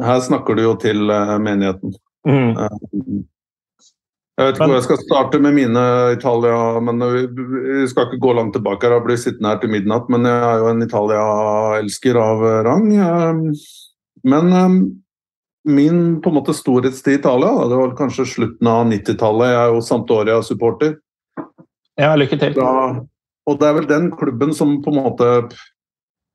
Her 0.01 0.21
snakker 0.25 0.57
du 0.57 0.63
jo 0.65 0.73
til 0.81 1.13
menigheten. 1.45 1.93
Mm. 2.29 2.55
Uh, 2.57 3.23
jeg 4.39 4.49
vet 4.49 4.57
ikke 4.57 4.67
hvor 4.71 4.79
jeg 4.79 4.87
skal 4.87 5.03
starte 5.03 5.41
med 5.45 5.57
mine 5.59 5.85
Italia, 6.15 6.57
men 6.81 7.05
vi 7.37 7.83
skal 7.91 8.09
ikke 8.09 8.23
gå 8.23 8.33
langt 8.39 8.57
tilbake. 8.57 8.89
Jeg 8.89 9.05
blir 9.05 9.21
sittende 9.21 9.53
her 9.53 9.61
til 9.63 9.73
midnatt, 9.75 10.09
men 10.13 10.27
jeg 10.27 10.41
er 10.49 10.63
jo 10.63 10.71
en 10.71 10.87
Italia-elsker 10.87 12.19
av 12.23 12.45
rang. 12.67 12.89
Men 14.23 14.55
min 15.65 16.21
på 16.23 16.31
en 16.31 16.35
måte 16.35 16.55
storhetstid 16.57 17.13
i 17.13 17.21
Italia. 17.21 17.69
Det 17.69 17.79
var 17.79 17.97
kanskje 17.99 18.27
slutten 18.27 18.67
av 18.67 18.87
90-tallet. 18.91 19.53
Jeg 19.53 19.61
er 19.61 19.75
jo 19.75 19.85
Santoria-supporter. 19.87 20.97
Ja, 22.01 22.15
lykke 22.17 22.39
til. 22.41 22.57
Da, 22.57 23.03
og 23.47 23.61
det 23.61 23.69
er 23.69 23.77
vel 23.77 23.91
den 23.91 24.11
klubben 24.17 24.55
som 24.57 24.79
på 24.83 24.93
en 24.93 25.03
måte 25.03 25.29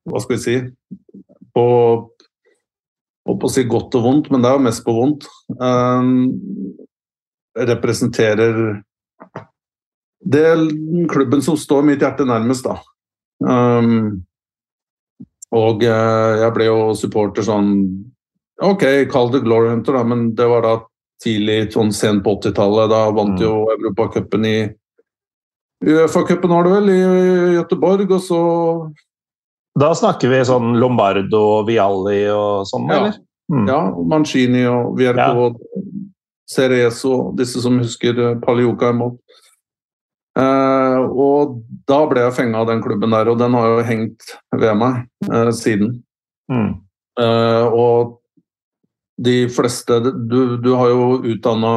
Hva 0.07 0.19
skal 0.23 0.35
vi 0.35 0.41
si 0.43 0.57
På, 1.55 1.63
på 3.35 3.49
å 3.49 3.51
si 3.51 3.65
godt 3.67 3.95
og 3.99 4.05
vondt, 4.05 4.29
men 4.31 4.43
det 4.43 4.49
er 4.49 4.55
jo 4.55 4.65
mest 4.67 4.83
på 4.85 4.95
vondt. 4.95 5.27
Um, 5.59 6.29
representerer 7.57 8.77
det 10.27 10.43
er 10.43 10.63
klubben 11.11 11.43
som 11.45 11.57
står 11.59 11.85
mitt 11.87 12.03
hjerte 12.03 12.25
nærmest, 12.27 12.67
da. 12.67 12.79
Um, 13.43 14.23
og 15.55 15.83
uh, 15.85 16.33
jeg 16.41 16.53
ble 16.55 16.67
jo 16.67 16.77
supporter 16.97 17.45
sånn 17.45 17.69
Ok, 18.57 18.81
kall 19.11 19.29
det 19.29 19.43
Glory 19.45 19.69
Hunter, 19.69 19.93
da, 19.93 20.01
men 20.01 20.31
det 20.33 20.47
var 20.49 20.63
da 20.65 20.71
tidlig, 21.21 21.67
sånn 21.75 21.91
sent 21.93 22.23
på 22.25 22.33
80-tallet. 22.39 22.89
Da 22.89 23.01
vant 23.13 23.35
mm. 23.35 23.43
jo 23.43 23.51
Europacupen 23.75 24.47
i 24.49 24.57
Uefa-cupen 25.85 26.49
var 26.49 26.65
det 26.65 26.71
vel, 26.71 26.89
i 26.89 27.53
Göteborg, 27.53 28.09
og 28.09 28.23
så 28.25 28.39
Da 29.77 29.93
snakker 29.95 30.31
vi 30.31 30.41
sånn 30.47 30.77
Lombardo 30.81 31.41
og 31.59 31.67
Vialli 31.69 32.23
og 32.33 32.65
sånn, 32.69 32.87
ja. 32.89 32.97
eller? 32.97 33.17
Mm. 33.51 33.67
Ja, 33.69 33.81
Mancini 34.11 34.65
og 34.67 34.97
Vierco 34.99 35.45
ja. 35.47 35.81
Cerezo, 36.47 37.13
disse 37.37 37.61
som 37.63 37.77
husker 37.79 38.15
Palioca 38.15 38.41
Palioka 38.45 38.89
imot. 38.95 39.19
Uh, 40.37 41.01
og 41.17 41.55
da 41.89 42.03
ble 42.09 42.27
jeg 42.27 42.35
fenga 42.37 42.61
av 42.61 42.69
den 42.69 42.83
klubben 42.83 43.13
der, 43.15 43.29
og 43.31 43.39
den 43.41 43.55
har 43.57 43.71
jo 43.71 43.85
hengt 43.87 44.35
ved 44.53 44.77
meg 44.77 45.07
uh, 45.31 45.49
siden. 45.55 45.95
Mm. 46.51 46.75
Uh, 47.17 47.65
og 47.73 48.17
de 49.17 49.47
fleste 49.49 49.95
Du, 50.29 50.57
du 50.61 50.69
har 50.77 50.91
jo 50.91 51.07
utdanna 51.25 51.71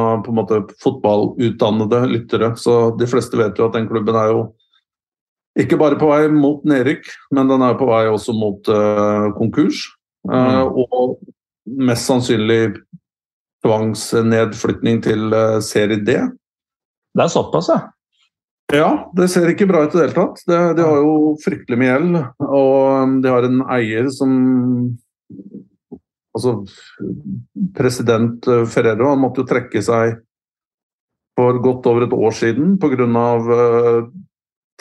fotballutdannede 0.83 2.03
lyttere, 2.11 2.51
så 2.55 2.91
de 2.99 3.07
fleste 3.09 3.39
vet 3.39 3.57
jo 3.57 3.65
at 3.65 3.77
den 3.79 3.89
klubben 3.89 4.17
er 4.17 4.29
jo 4.29 4.43
ikke 5.59 5.79
bare 5.79 5.99
på 5.99 6.07
vei 6.07 6.29
mot 6.31 6.63
nedrykk, 6.67 7.09
men 7.35 7.49
den 7.51 7.63
er 7.65 7.79
på 7.79 7.89
vei 7.89 8.05
også 8.07 8.35
mot 8.37 8.69
konkurs. 9.35 9.83
Mm. 10.29 10.77
Og 10.79 11.17
mest 11.89 12.07
sannsynlig 12.07 12.77
tvangsnedflytning 13.65 15.01
til 15.03 15.35
serie 15.65 15.99
D. 15.99 16.15
Det 17.11 17.25
er 17.25 17.33
såpass, 17.33 17.67
ja? 17.73 17.81
Ja, 18.71 18.91
det 19.17 19.27
ser 19.31 19.49
ikke 19.51 19.67
bra 19.67 19.83
ut 19.83 19.91
i 19.91 19.97
det 19.97 20.05
hele 20.05 20.15
tatt. 20.15 20.43
De, 20.47 20.57
de 20.77 20.83
har 20.85 20.99
jo 21.03 21.35
fryktelig 21.43 21.77
mye 21.79 21.91
gjeld. 21.91 22.17
Og 22.47 22.75
um, 23.03 23.15
de 23.23 23.31
har 23.31 23.47
en 23.47 23.63
eier 23.77 24.11
som 24.15 24.35
Altså, 26.31 26.61
president 27.75 28.45
uh, 28.47 28.61
Ferrero 28.71 29.09
han 29.09 29.19
måtte 29.19 29.43
jo 29.43 29.49
trekke 29.49 29.81
seg 29.83 30.13
for 31.35 31.57
godt 31.59 31.89
over 31.91 32.05
et 32.05 32.13
år 32.15 32.37
siden 32.37 32.77
pga. 32.79 33.07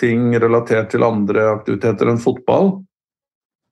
Ting 0.01 0.30
relatert 0.40 0.90
til 0.94 1.05
andre 1.05 1.51
aktiviteter 1.55 2.09
enn 2.11 2.22
fotball. 2.22 2.72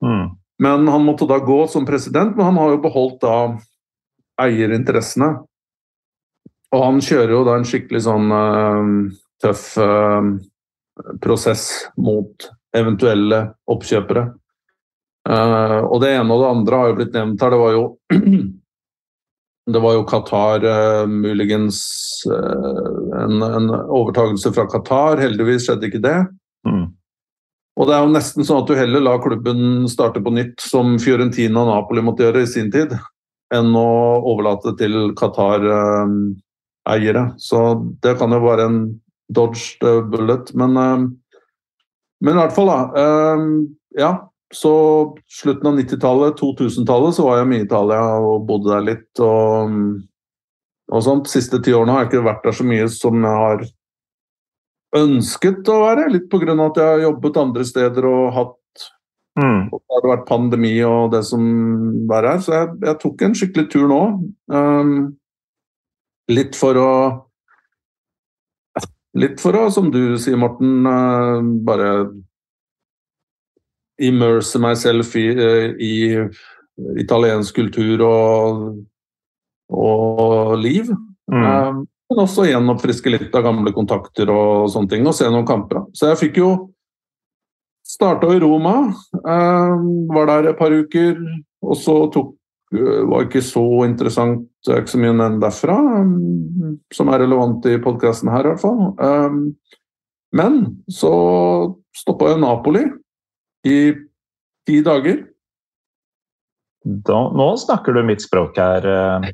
Mm. 0.05 0.37
Men 0.62 0.89
han 0.91 1.07
måtte 1.07 1.29
da 1.31 1.39
gå 1.39 1.62
som 1.70 1.87
president, 1.87 2.37
men 2.37 2.51
han 2.51 2.59
har 2.61 2.74
jo 2.74 2.83
beholdt 2.83 3.20
da 3.22 3.37
eierinteressene. 4.43 5.31
Og 6.74 6.85
han 6.85 7.01
kjører 7.05 7.33
jo 7.33 7.45
da 7.47 7.57
en 7.57 7.66
skikkelig 7.68 8.03
sånn 8.05 8.33
uh, 8.35 8.91
tøff 9.41 9.70
uh, 9.81 10.35
prosess 11.22 11.68
mot 11.97 12.51
eventuelle 12.76 13.45
oppkjøpere. 13.70 14.26
Uh, 15.29 15.81
og 15.87 16.03
det 16.03 16.14
ene 16.16 16.35
og 16.35 16.43
det 16.43 16.51
andre 16.51 16.81
har 16.81 16.91
jo 16.91 16.99
blitt 16.99 17.16
nevnt 17.16 17.45
her. 17.45 17.55
Det 17.55 17.62
var 17.62 17.76
jo 17.76 17.85
det 19.69 19.81
var 19.85 19.97
jo 19.97 20.07
Qatar 20.09 20.64
uh, 20.64 21.09
muligens 21.09 21.81
en, 22.29 23.43
en 23.45 23.71
overtagelse 23.71 24.53
fra 24.57 24.66
Qatar. 24.71 25.21
Heldigvis 25.23 25.69
skjedde 25.69 25.91
ikke 25.91 26.05
det. 26.05 26.19
Mm. 26.66 26.87
Og 27.79 27.87
det 27.87 27.95
er 27.95 28.03
jo 28.03 28.11
nesten 28.11 28.47
sånn 28.47 28.64
at 28.64 28.71
du 28.71 28.75
heller 28.75 29.05
lar 29.05 29.21
klubben 29.23 29.87
starte 29.91 30.23
på 30.25 30.33
nytt, 30.35 30.59
som 30.59 30.97
Fiorentina 30.99 31.62
og 31.62 31.71
Napoli 31.71 32.03
måtte 32.03 32.27
gjøre 32.27 32.43
i 32.43 32.51
sin 32.51 32.73
tid, 32.75 32.97
enn 33.55 33.71
å 33.79 33.91
overlate 34.27 34.73
til 34.81 35.12
Qatar-eiere. 35.19 37.25
Så 37.39 37.61
det 38.03 38.16
kan 38.19 38.35
jo 38.35 38.43
være 38.43 38.66
en 38.66 38.81
dodged 39.31 40.11
bullet. 40.11 40.51
Men, 40.59 40.77
eh, 40.77 41.07
men 42.25 42.35
i 42.35 42.41
hvert 42.41 42.57
fall, 42.57 42.73
da. 42.73 43.05
Eh, 43.05 43.45
ja, 44.03 44.12
så 44.55 44.75
slutten 45.29 45.69
av 45.69 45.79
90-tallet, 45.79 46.39
2000-tallet, 46.41 47.17
så 47.17 47.25
var 47.27 47.41
jeg 47.41 47.49
mye 47.51 47.63
i 47.63 47.67
Italia 47.67 48.05
og 48.17 48.47
bodde 48.49 48.71
der 48.73 48.87
litt. 48.87 49.11
og, 49.21 49.75
og 50.89 51.05
sånt. 51.05 51.29
Siste 51.29 51.61
ti 51.65 51.75
årene 51.77 51.95
har 51.95 52.07
jeg 52.07 52.13
ikke 52.13 52.29
vært 52.31 52.47
der 52.49 52.57
så 52.57 52.69
mye 52.69 52.87
som 52.93 53.19
jeg 53.27 53.43
har 53.43 53.67
ønsket 54.97 55.69
å 55.69 55.83
være. 55.83 56.09
Litt 56.15 56.31
pga. 56.33 56.57
at 56.65 56.81
jeg 56.81 56.95
har 56.95 57.05
jobbet 57.05 57.43
andre 57.43 57.67
steder 57.69 58.09
og 58.09 58.33
hatt 58.39 58.87
mm. 59.41 59.63
og 59.73 59.81
det 59.83 59.99
har 59.99 60.11
vært 60.15 60.29
pandemi 60.29 60.75
og 60.87 61.13
det 61.13 61.23
som 61.29 61.45
verre 62.09 62.37
her. 62.37 62.45
Så 62.45 62.55
jeg, 62.57 62.75
jeg 62.89 63.01
tok 63.05 63.25
en 63.25 63.39
skikkelig 63.43 63.67
tur 63.75 63.89
nå. 63.91 64.03
Um, 64.53 64.95
litt 66.33 66.59
for 66.59 66.79
å 66.81 66.93
Litt 69.19 69.41
for 69.41 69.57
å, 69.57 69.65
som 69.73 69.89
du 69.91 70.15
sier, 70.21 70.37
Morten, 70.39 70.85
uh, 70.87 71.41
bare 71.67 71.87
immerse 73.99 74.61
meg 74.63 74.79
selv 74.81 75.17
i, 75.19 75.27
eh, 75.33 75.75
i 75.79 75.95
italiensk 77.03 77.57
kultur 77.59 78.05
og, 78.07 78.65
og 79.75 80.57
liv. 80.63 80.91
Mm. 81.31 81.45
Eh, 81.45 81.83
men 82.09 82.25
også 82.25 82.49
gjenoppfriske 82.49 83.13
litt 83.13 83.35
av 83.37 83.45
gamle 83.45 83.75
kontakter 83.77 84.31
og 84.33 84.71
sånne 84.73 84.95
ting, 84.95 85.07
og 85.07 85.17
se 85.17 85.29
noen 85.29 85.49
kamper. 85.49 85.85
Så 85.93 86.09
jeg 86.13 86.23
fikk 86.23 86.41
jo 86.41 86.51
starta 87.89 88.31
i 88.33 88.41
Roma, 88.41 88.93
var 89.25 90.27
der 90.29 90.51
et 90.51 90.59
par 90.59 90.73
uker, 90.73 91.17
og 91.65 91.77
så 91.77 91.95
tok 92.13 92.35
Eh, 92.75 93.05
var 93.09 93.25
ikke 93.25 93.43
så 93.45 93.65
interessant. 93.89 94.45
Det 94.67 94.75
er 94.75 94.83
ikke 94.83 94.93
så 94.93 95.01
mye 95.01 95.17
nevnt 95.17 95.41
derfra 95.41 95.77
um, 96.03 96.79
som 96.93 97.09
er 97.13 97.23
relevant 97.25 97.65
i 97.71 97.79
podkasten 97.81 98.29
her, 98.33 98.45
i 98.45 98.53
hvert 98.53 98.61
fall. 98.61 99.53
Men 100.37 100.59
så 100.93 101.13
stoppa 101.97 102.35
jeg 102.35 102.43
Napoli 102.43 102.83
i 103.69 103.81
ti 104.69 104.81
dager. 104.85 105.23
Da, 106.85 107.19
nå 107.37 107.49
snakker 107.61 107.97
du 107.97 108.03
mitt 108.07 108.23
språk 108.25 108.57
her. 108.61 108.87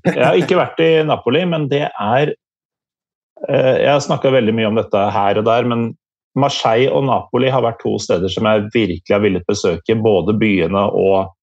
Jeg 0.08 0.22
har 0.24 0.38
ikke 0.38 0.58
vært 0.58 0.80
i 0.82 0.90
Napoli, 1.06 1.44
men 1.46 1.68
det 1.70 1.84
er 1.86 2.32
eh, 3.48 3.76
Jeg 3.84 3.90
har 3.92 4.02
snakka 4.02 4.32
veldig 4.34 4.54
mye 4.56 4.70
om 4.72 4.80
dette 4.80 5.04
her 5.14 5.38
og 5.38 5.46
der, 5.46 5.68
men 5.70 5.92
Marseille 6.34 6.90
og 6.90 7.06
Napoli 7.06 7.50
har 7.52 7.62
vært 7.62 7.82
to 7.84 7.94
steder 8.02 8.32
som 8.32 8.48
jeg 8.48 8.66
virkelig 8.74 9.14
har 9.14 9.22
villet 9.22 9.46
besøke. 9.46 9.94
Både 10.02 10.34
byene 10.38 10.88
og 10.90 11.34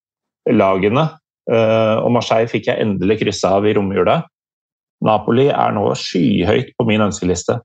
lagene. 0.51 1.07
Eh, 1.51 1.97
og 2.01 2.11
Marseille 2.17 2.49
fikk 2.51 2.67
jeg 2.69 2.83
endelig 2.83 3.21
kryssa 3.21 3.55
av 3.57 3.67
i 3.67 3.75
romjula. 3.77 4.21
Napoli 5.05 5.47
er 5.49 5.75
nå 5.75 5.87
skyhøyt 5.97 6.75
på 6.77 6.87
min 6.89 7.03
ønskeliste. 7.07 7.57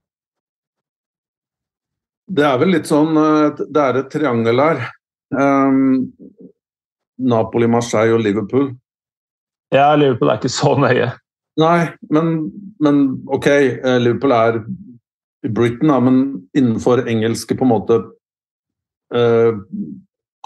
Det 2.27 2.47
er 2.47 2.57
vel 2.59 2.73
litt 2.75 2.89
sånn 2.91 3.15
eh, 3.21 3.65
Det 3.67 3.83
er 3.83 4.01
et 4.01 4.13
triangel 4.13 4.63
her. 4.63 4.87
Um, 5.35 6.13
Napoli, 7.19 7.69
Marseille 7.71 8.15
og 8.15 8.23
Liverpool. 8.23 8.71
Ja, 9.75 9.95
Liverpool 9.99 10.31
er 10.31 10.41
ikke 10.41 10.53
så 10.53 10.77
nøye. 10.79 11.11
Nei, 11.59 11.79
men, 12.13 12.35
men 12.85 13.01
OK, 13.33 13.49
Liverpool 14.03 14.35
er 14.37 14.61
Britain, 15.47 15.91
da, 15.91 15.99
men 16.03 16.21
innenfor 16.57 17.07
engelske 17.09 17.57
på 17.57 17.65
en 17.65 17.73
måte 17.73 17.99
uh, 19.15 19.59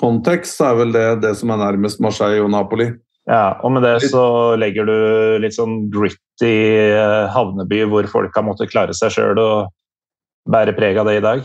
kontekst, 0.01 0.57
så 0.59 0.70
er 0.70 0.81
vel 0.85 0.94
det 0.97 1.07
det 1.24 1.35
som 1.40 1.52
er 1.52 1.62
nærmest 1.65 2.01
Marseille 2.05 2.43
og 2.44 2.52
Napoli. 2.55 2.90
Ja, 3.28 3.61
og 3.62 3.74
med 3.74 3.85
det 3.85 4.09
så 4.11 4.57
legger 4.59 4.89
du 4.89 4.97
litt 5.43 5.55
sånn 5.55 5.85
gritty 5.93 6.55
eh, 6.97 7.28
havneby 7.31 7.85
hvor 7.90 8.09
folk 8.11 8.35
har 8.35 8.47
måttet 8.47 8.73
klare 8.73 8.97
seg 8.97 9.12
sjøl 9.15 9.39
og 9.39 9.69
bære 10.51 10.74
preg 10.74 10.98
av 10.98 11.07
det 11.07 11.19
i 11.20 11.24
dag? 11.24 11.44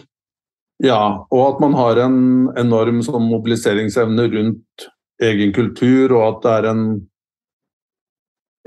Ja, 0.84 1.26
og 1.31 1.41
at 1.47 1.61
man 1.64 1.76
har 1.77 1.99
en 2.03 2.18
enorm 2.60 2.99
sånn 3.06 3.30
mobiliseringsevne 3.30 4.27
rundt 4.34 4.88
egen 5.23 5.53
kultur, 5.56 6.11
og 6.18 6.23
at 6.27 6.41
det 6.43 6.56
er 6.56 6.69
en 6.73 6.88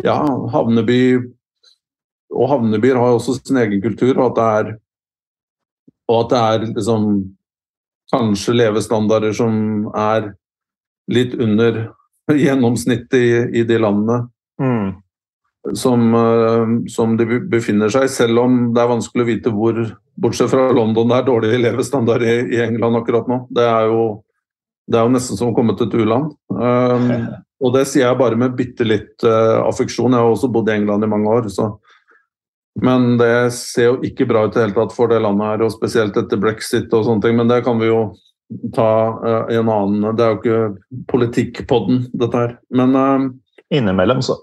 ja, 0.05 0.21
havneby 0.55 1.19
Og 2.29 2.45
havnebyer 2.53 2.99
har 3.01 3.17
også 3.17 3.39
sin 3.39 3.57
egen 3.57 3.81
kultur, 3.83 4.19
og 4.21 4.27
at 4.29 4.37
det 4.37 4.49
er 4.59 4.75
at 6.09 6.31
det 6.31 6.39
er 6.39 6.67
liksom 6.73 7.07
kanskje 8.13 8.55
levestandarder 8.57 9.35
som 9.37 9.89
er 9.97 10.31
litt 11.13 11.35
under 11.37 11.81
gjennomsnittet 12.33 13.19
i, 13.19 13.61
i 13.61 13.65
de 13.69 13.79
landene 13.81 14.19
mm. 14.61 14.89
Som, 15.77 16.15
uh, 16.15 16.87
som, 16.91 17.17
de 17.19 17.41
befinner 17.51 17.93
seg, 17.93 18.07
selv 18.13 18.45
om 18.45 18.61
det 18.75 18.83
er 18.83 18.93
vanskelig 18.93 19.25
å 19.25 19.29
vite 19.29 19.53
hvor, 19.55 19.83
bortsett 20.19 20.53
fra 20.53 20.71
London, 20.75 21.11
det 21.11 21.19
er 21.19 21.29
dårlig 21.29 21.61
levestandard 21.61 22.25
i, 22.25 22.39
i 22.57 22.63
England 22.65 23.03
akkurat 23.03 23.29
nå. 23.31 23.43
Det 23.55 23.67
er 23.67 23.91
jo, 23.91 24.07
det 24.89 25.01
er 25.01 25.07
jo 25.07 25.15
nesten 25.17 25.41
som 25.41 25.53
å 25.53 25.57
komme 25.57 25.77
til 25.79 25.91
et 25.91 26.01
u-land. 26.01 26.33
Um, 26.55 27.13
Og 27.65 27.75
det 27.75 27.89
sier 27.91 28.07
jeg 28.07 28.19
bare 28.21 28.39
med 28.39 28.55
bitte 28.59 28.87
litt 28.87 29.25
uh, 29.27 29.65
affeksjon. 29.67 30.15
Jeg 30.15 30.23
har 30.23 30.31
også 30.31 30.51
bodd 30.55 30.69
i 30.71 30.77
England 30.77 31.05
i 31.05 31.11
mange 31.11 31.31
år. 31.41 31.49
Så. 31.51 31.73
Men 32.85 33.17
det 33.19 33.51
ser 33.57 33.89
jo 33.89 33.97
ikke 34.07 34.29
bra 34.31 34.45
ut 34.47 34.53
i 34.53 34.61
det 34.61 34.69
hele 34.69 34.77
tatt 34.77 34.95
for 34.95 35.11
det 35.11 35.19
landet 35.25 35.51
her, 35.51 35.65
og 35.67 35.75
spesielt 35.75 36.17
etter 36.21 36.39
brexit 36.41 36.93
og 36.95 37.07
sånne 37.09 37.25
ting. 37.25 37.39
Men 37.41 37.51
det 37.51 37.65
kan 37.67 37.81
vi 37.83 37.91
jo 37.91 38.03
ta 38.77 38.91
uh, 39.19 39.51
i 39.53 39.59
en 39.59 39.69
annen 39.69 40.15
Det 40.17 40.25
er 40.25 40.31
jo 40.31 40.39
ikke 40.39 41.03
politikkpodden, 41.11 42.05
dette 42.15 42.45
her. 42.45 42.55
Men 42.71 42.95
uh, 42.95 43.27
Innimellom, 43.75 44.23
så. 44.25 44.39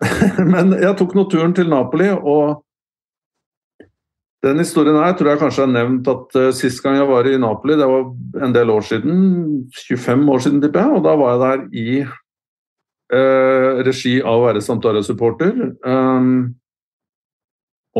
Men 0.52 0.74
jeg 0.80 0.96
tok 0.98 1.14
nå 1.16 1.26
turen 1.30 1.54
til 1.56 1.70
Napoli, 1.70 2.08
og 2.10 2.62
den 4.40 4.62
historien 4.62 4.96
her 4.96 5.12
tror 5.16 5.34
jeg 5.34 5.40
kanskje 5.42 5.60
jeg 5.60 5.68
har 5.68 5.74
nevnt 5.74 6.08
at 6.08 6.38
uh, 6.40 6.48
sist 6.56 6.80
gang 6.84 6.96
jeg 6.96 7.08
var 7.10 7.28
i 7.28 7.36
Napoli, 7.40 7.76
det 7.76 7.88
var 7.90 8.06
en 8.46 8.56
del 8.56 8.72
år 8.72 8.86
siden, 8.88 9.18
25 9.76 10.32
år 10.32 10.46
siden, 10.46 10.62
tipper 10.64 10.86
jeg, 10.86 10.96
og 10.96 11.04
da 11.04 11.14
var 11.20 11.34
jeg 11.34 11.42
der 11.44 11.66
i 11.82 11.88
uh, 12.06 13.84
regi 13.84 14.16
av 14.22 14.40
å 14.40 14.46
være 14.46 14.64
Sampdoria-supporter. 14.64 15.60
Um, 15.84 16.32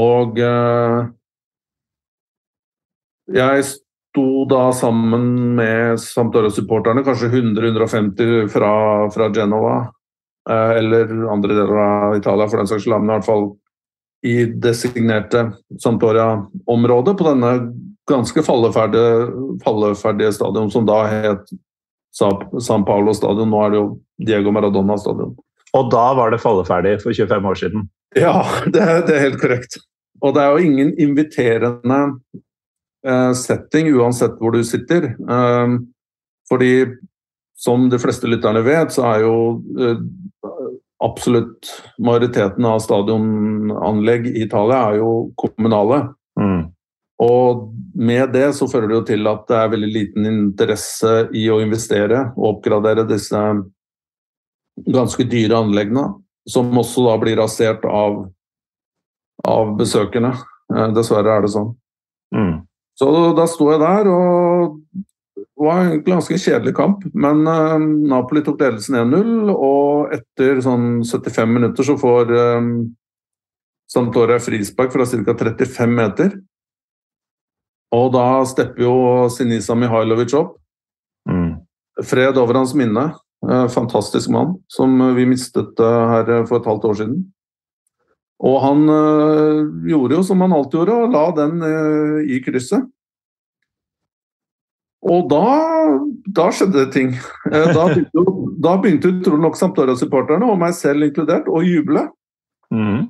og 0.01 0.41
uh, 0.41 1.05
jeg 3.37 3.69
sto 3.69 4.29
da 4.49 4.65
sammen 4.75 5.31
med 5.61 6.01
Sampdoria-supporterne, 6.01 7.05
kanskje 7.05 7.35
100-150 7.35 8.49
fra, 8.55 8.73
fra 9.13 9.33
Genova 9.37 9.81
Eh, 9.83 10.00
eller 10.49 11.11
andre 11.31 11.55
deler 11.55 11.81
av 11.85 12.15
Italia 12.17 12.47
for 12.49 12.61
den 12.61 12.71
saks 12.71 12.87
skyld, 12.87 12.97
men 13.03 13.11
i 13.11 13.17
hvert 13.19 13.29
fall 13.29 13.45
i 14.27 14.35
designerte 14.61 15.47
Santoria-området 15.81 17.15
på 17.19 17.27
denne 17.29 17.53
ganske 18.11 18.43
falleferdige, 18.45 19.29
falleferdige 19.65 20.33
stadion, 20.37 20.71
som 20.73 20.87
da 20.89 21.03
het 21.09 21.53
San 22.13 22.85
Paolo 22.85 23.15
stadion. 23.15 23.51
Nå 23.51 23.63
er 23.65 23.73
det 23.73 23.81
jo 23.81 23.87
Diego 24.27 24.53
Maradona 24.53 24.99
stadion. 25.01 25.37
Og 25.77 25.91
da 25.93 26.07
var 26.19 26.33
det 26.33 26.43
falleferdig 26.43 26.97
for 27.05 27.15
25 27.15 27.49
år 27.53 27.61
siden? 27.63 27.87
Ja, 28.19 28.43
det, 28.67 28.83
det 29.07 29.17
er 29.17 29.27
helt 29.29 29.41
korrekt. 29.43 29.79
Og 30.21 30.35
det 30.37 30.43
er 30.43 30.53
jo 30.53 30.67
ingen 30.67 30.91
inviterende 31.01 32.01
eh, 33.07 33.33
setting 33.39 33.93
uansett 33.95 34.37
hvor 34.41 34.57
du 34.57 34.65
sitter. 34.67 35.13
Eh, 35.15 35.77
fordi 36.51 36.73
som 37.61 37.89
de 37.93 37.99
fleste 38.01 38.29
lytterne 38.31 38.63
vet, 38.65 38.93
så 38.95 39.05
er 39.11 39.25
jo 39.27 39.35
eh, 39.77 39.99
absolutt 41.05 41.69
majoriteten 42.01 42.65
av 42.65 42.81
stadionanlegg 42.81 44.31
i 44.31 44.45
Italia 44.47 44.79
er 44.91 45.01
jo 45.01 45.11
kommunale. 45.41 46.03
Mm. 46.41 46.71
Og 47.21 47.67
med 48.01 48.33
det 48.33 48.47
så 48.57 48.69
fører 48.69 48.89
det 48.89 48.97
jo 48.97 49.03
til 49.11 49.29
at 49.29 49.45
det 49.51 49.59
er 49.59 49.73
veldig 49.75 49.91
liten 49.93 50.29
interesse 50.31 51.13
i 51.37 51.45
å 51.53 51.61
investere 51.61 52.31
og 52.33 52.47
oppgradere 52.55 53.05
disse 53.09 53.43
ganske 54.89 55.27
dyre 55.29 55.61
anleggene, 55.61 56.07
som 56.49 56.73
også 56.81 57.05
da 57.11 57.19
blir 57.21 57.37
rasert 57.43 57.85
av, 57.85 58.23
av 59.45 59.77
besøkende. 59.77 60.33
Eh, 60.73 60.89
dessverre 60.97 61.37
er 61.37 61.45
det 61.45 61.53
sånn. 61.53 61.75
Mm. 62.33 62.55
Så 62.97 63.13
da 63.37 63.45
sto 63.49 63.69
jeg 63.73 63.81
der, 63.85 64.09
og 64.09 64.81
det 65.61 65.67
var 65.67 65.81
en 65.85 65.99
ganske 66.05 66.39
kjedelig 66.41 66.73
kamp, 66.73 67.03
men 67.13 67.43
uh, 67.45 67.75
Napoli 68.09 68.41
tok 68.41 68.63
ledelsen 68.63 68.97
1-0. 68.97 69.51
Og 69.53 70.15
etter 70.17 70.63
sånn 70.65 71.03
75 71.05 71.51
minutter 71.53 71.85
så 71.85 71.99
får 72.01 72.31
um, 72.33 72.71
Santora 73.93 74.39
frispark 74.41 74.95
fra 74.95 75.05
ca. 75.05 75.35
35 75.37 75.93
meter. 75.93 76.31
Og 77.93 78.09
da 78.15 78.25
stepper 78.49 78.87
jo 78.87 78.95
Sinisa 79.35 79.77
Mihailovic 79.77 80.33
opp. 80.39 80.55
Mm. 81.29 81.59
Fred 82.09 82.41
over 82.41 82.57
hans 82.57 82.73
minne. 82.73 83.11
Uh, 83.45 83.67
fantastisk 83.69 84.33
mann, 84.33 84.55
som 84.73 84.95
vi 85.19 85.27
mistet 85.29 85.77
her 85.77 86.31
for 86.49 86.63
et 86.63 86.71
halvt 86.71 86.87
år 86.89 86.97
siden. 87.03 87.19
Og 88.41 88.57
han 88.65 88.81
gjorde 89.85 90.17
jo 90.17 90.25
som 90.25 90.41
han 90.41 90.57
alltid 90.57 90.79
gjorde, 90.79 90.97
og 90.97 91.13
la 91.13 91.27
den 91.37 91.61
i 92.33 92.41
krysset. 92.41 92.89
Og 95.01 95.31
da, 95.31 95.45
da, 96.29 96.51
skjedde 96.53 96.83
det 96.83 96.93
ting. 96.93 97.15
Eh, 97.49 97.73
da 97.73 97.87
begynte, 97.89 98.25
da 98.61 98.77
begynte 98.81 99.09
utrolig 99.15 99.43
nok 99.47 99.57
Sampdoria-supporterne, 99.61 100.45
og 100.45 100.61
meg 100.61 100.75
selv 100.77 101.05
inkludert, 101.07 101.47
å 101.49 101.63
juble. 101.65 102.03
Mm. 102.75 103.01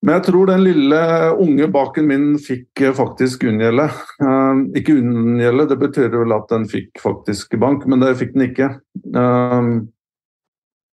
men 0.00 0.16
jeg 0.16 0.24
tror 0.30 0.48
den 0.48 0.62
lille 0.64 0.98
unge 1.44 1.66
baken 1.72 2.06
min 2.08 2.26
fikk 2.40 2.80
eh, 2.86 2.94
faktisk 2.96 3.44
unngjelde. 3.50 3.84
Uh, 4.22 4.62
ikke 4.78 4.96
unngjelde, 4.96 5.66
det 5.68 5.76
betyr 5.82 6.14
vel 6.14 6.32
at 6.36 6.46
den 6.52 6.64
fikk 6.70 7.02
faktisk 7.02 7.58
bank, 7.60 7.84
men 7.84 8.00
det 8.00 8.14
fikk 8.20 8.32
den 8.36 8.46
ikke. 8.48 8.74
Uh, 9.16 9.84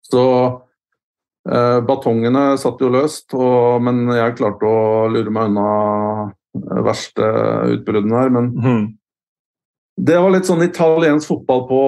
så 0.07 0.23
batongene 1.47 2.57
satt 2.59 2.81
jo 2.83 2.89
løst, 2.91 3.31
og, 3.31 3.77
men 3.79 4.01
jeg 4.11 4.33
klarte 4.35 4.67
å 4.67 5.05
lure 5.07 5.31
meg 5.31 5.47
unna 5.47 5.67
verste 6.83 7.23
utbruddene 7.71 8.17
her. 8.19 8.33
Men 8.35 8.49
mm. 8.51 8.81
det 10.09 10.17
var 10.19 10.33
litt 10.35 10.49
sånn 10.49 10.65
italiensk 10.65 11.31
fotball 11.31 11.63
på 11.69 11.79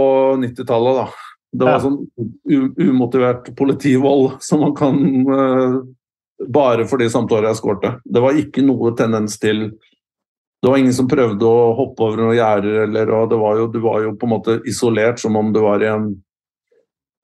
90-tallet, 0.46 1.02
da. 1.02 1.28
Det 1.60 1.68
var 1.68 1.84
sånn 1.84 2.00
umotivert 2.88 3.52
politivold 3.60 4.38
som 4.48 4.64
man 4.64 4.78
kan 4.80 5.04
bare 6.48 6.88
fordi 6.88 7.10
Sampdoria 7.11 7.53
skårte. 7.56 7.98
Det 8.06 8.24
var 8.24 8.38
ikke 8.38 8.64
noe 8.66 8.94
tendens 8.98 9.40
til 9.40 9.72
Det 10.60 10.68
var 10.68 10.78
ingen 10.78 10.94
som 10.94 11.07
prøvde 11.07 11.48
å 11.48 11.72
hoppe 11.72 12.03
over 12.03 12.20
noen 12.20 12.36
gjerder, 12.36 12.82
eller 12.84 13.11
og 13.16 13.30
det 13.32 13.38
var 13.40 13.60
jo, 13.61 13.68
Du 13.72 13.80
var 13.80 14.02
jo 14.03 14.16
på 14.20 14.28
en 14.28 14.34
måte 14.34 14.57
isolert, 14.68 15.20
som 15.20 15.38
om 15.40 15.53
du 15.56 15.61
var 15.64 15.84
i 15.84 15.88
en 15.88 16.10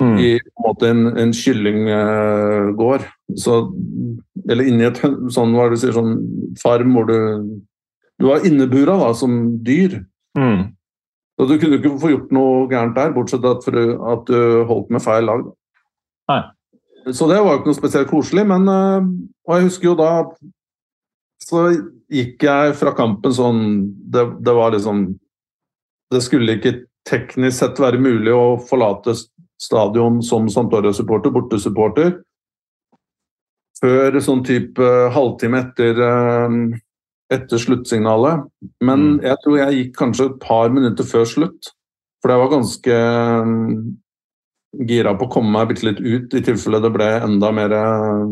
mm. 0.01 0.17
i 0.19 0.39
på 0.39 0.61
en 0.61 0.67
måte 0.69 0.89
en, 0.89 1.05
en 1.19 1.33
kyllinggård. 1.33 3.05
Så, 3.35 3.59
eller 4.49 4.67
inni 4.69 4.87
et 4.87 5.01
sånn, 5.01 5.55
hva 5.55 5.67
du 5.71 5.77
sier, 5.79 5.95
sånn 5.95 6.17
farm 6.61 6.95
hvor 6.95 7.09
du 7.11 7.17
Du 8.15 8.29
var 8.29 8.45
innebura 8.47 8.93
da, 8.95 9.09
som 9.11 9.57
dyr. 9.67 9.97
Mm. 10.39 10.71
Så 11.35 11.47
du 11.49 11.57
kunne 11.59 11.81
ikke 11.81 11.97
få 11.99 12.13
gjort 12.13 12.29
noe 12.31 12.67
gærent 12.71 12.95
der, 12.95 13.11
bortsett 13.11 13.43
fra 13.43 13.81
at 14.13 14.29
du 14.29 14.63
holdt 14.69 14.93
med 14.93 15.03
feil 15.03 15.27
lag. 15.27 15.41
Nei. 16.31 16.37
Så 17.13 17.27
det 17.29 17.37
var 17.37 17.53
jo 17.53 17.59
ikke 17.59 17.69
noe 17.69 17.77
spesielt 17.77 18.09
koselig, 18.09 18.45
men 18.49 18.69
eh, 18.71 19.07
Og 19.45 19.57
jeg 19.57 19.67
husker 19.67 19.89
jo 19.91 19.97
da 19.99 20.11
Så 21.43 21.67
gikk 22.11 22.45
jeg 22.47 22.75
fra 22.79 22.95
kampen 22.97 23.35
sånn 23.35 23.61
Det, 24.09 24.25
det 24.45 24.55
var 24.57 24.73
liksom 24.73 25.07
Det 26.13 26.21
skulle 26.25 26.57
ikke 26.57 26.79
teknisk 27.05 27.59
sett 27.59 27.81
være 27.81 28.01
mulig 28.01 28.33
å 28.33 28.55
forlate 28.65 29.13
stadion 29.61 30.23
som 30.25 30.47
Santoria-supporter, 30.49 31.29
bortesupporter, 31.29 32.15
før 33.77 34.17
sånn 34.25 34.41
type 34.47 34.87
halvtime 35.13 35.61
etter, 35.61 36.01
uh, 36.01 36.49
etter 37.29 37.61
sluttsignalet. 37.61 38.47
Men 38.81 39.05
mm. 39.05 39.19
jeg 39.29 39.41
tror 39.43 39.59
jeg 39.59 39.77
gikk 39.77 39.93
kanskje 39.99 40.27
et 40.31 40.39
par 40.41 40.73
minutter 40.73 41.05
før 41.05 41.29
slutt. 41.29 41.69
For 42.23 42.33
det 42.33 42.39
var 42.41 42.53
ganske 42.55 42.97
gira 44.87 45.13
på 45.17 45.27
å 45.27 45.33
komme 45.37 45.53
meg 45.55 45.69
bitte 45.71 45.87
litt 45.87 46.01
ut, 46.01 46.33
i 46.35 46.43
tilfelle 46.43 46.81
det 46.83 46.91
ble 46.93 47.11
enda 47.19 47.51
mer 47.55 47.75
eh, 47.75 48.25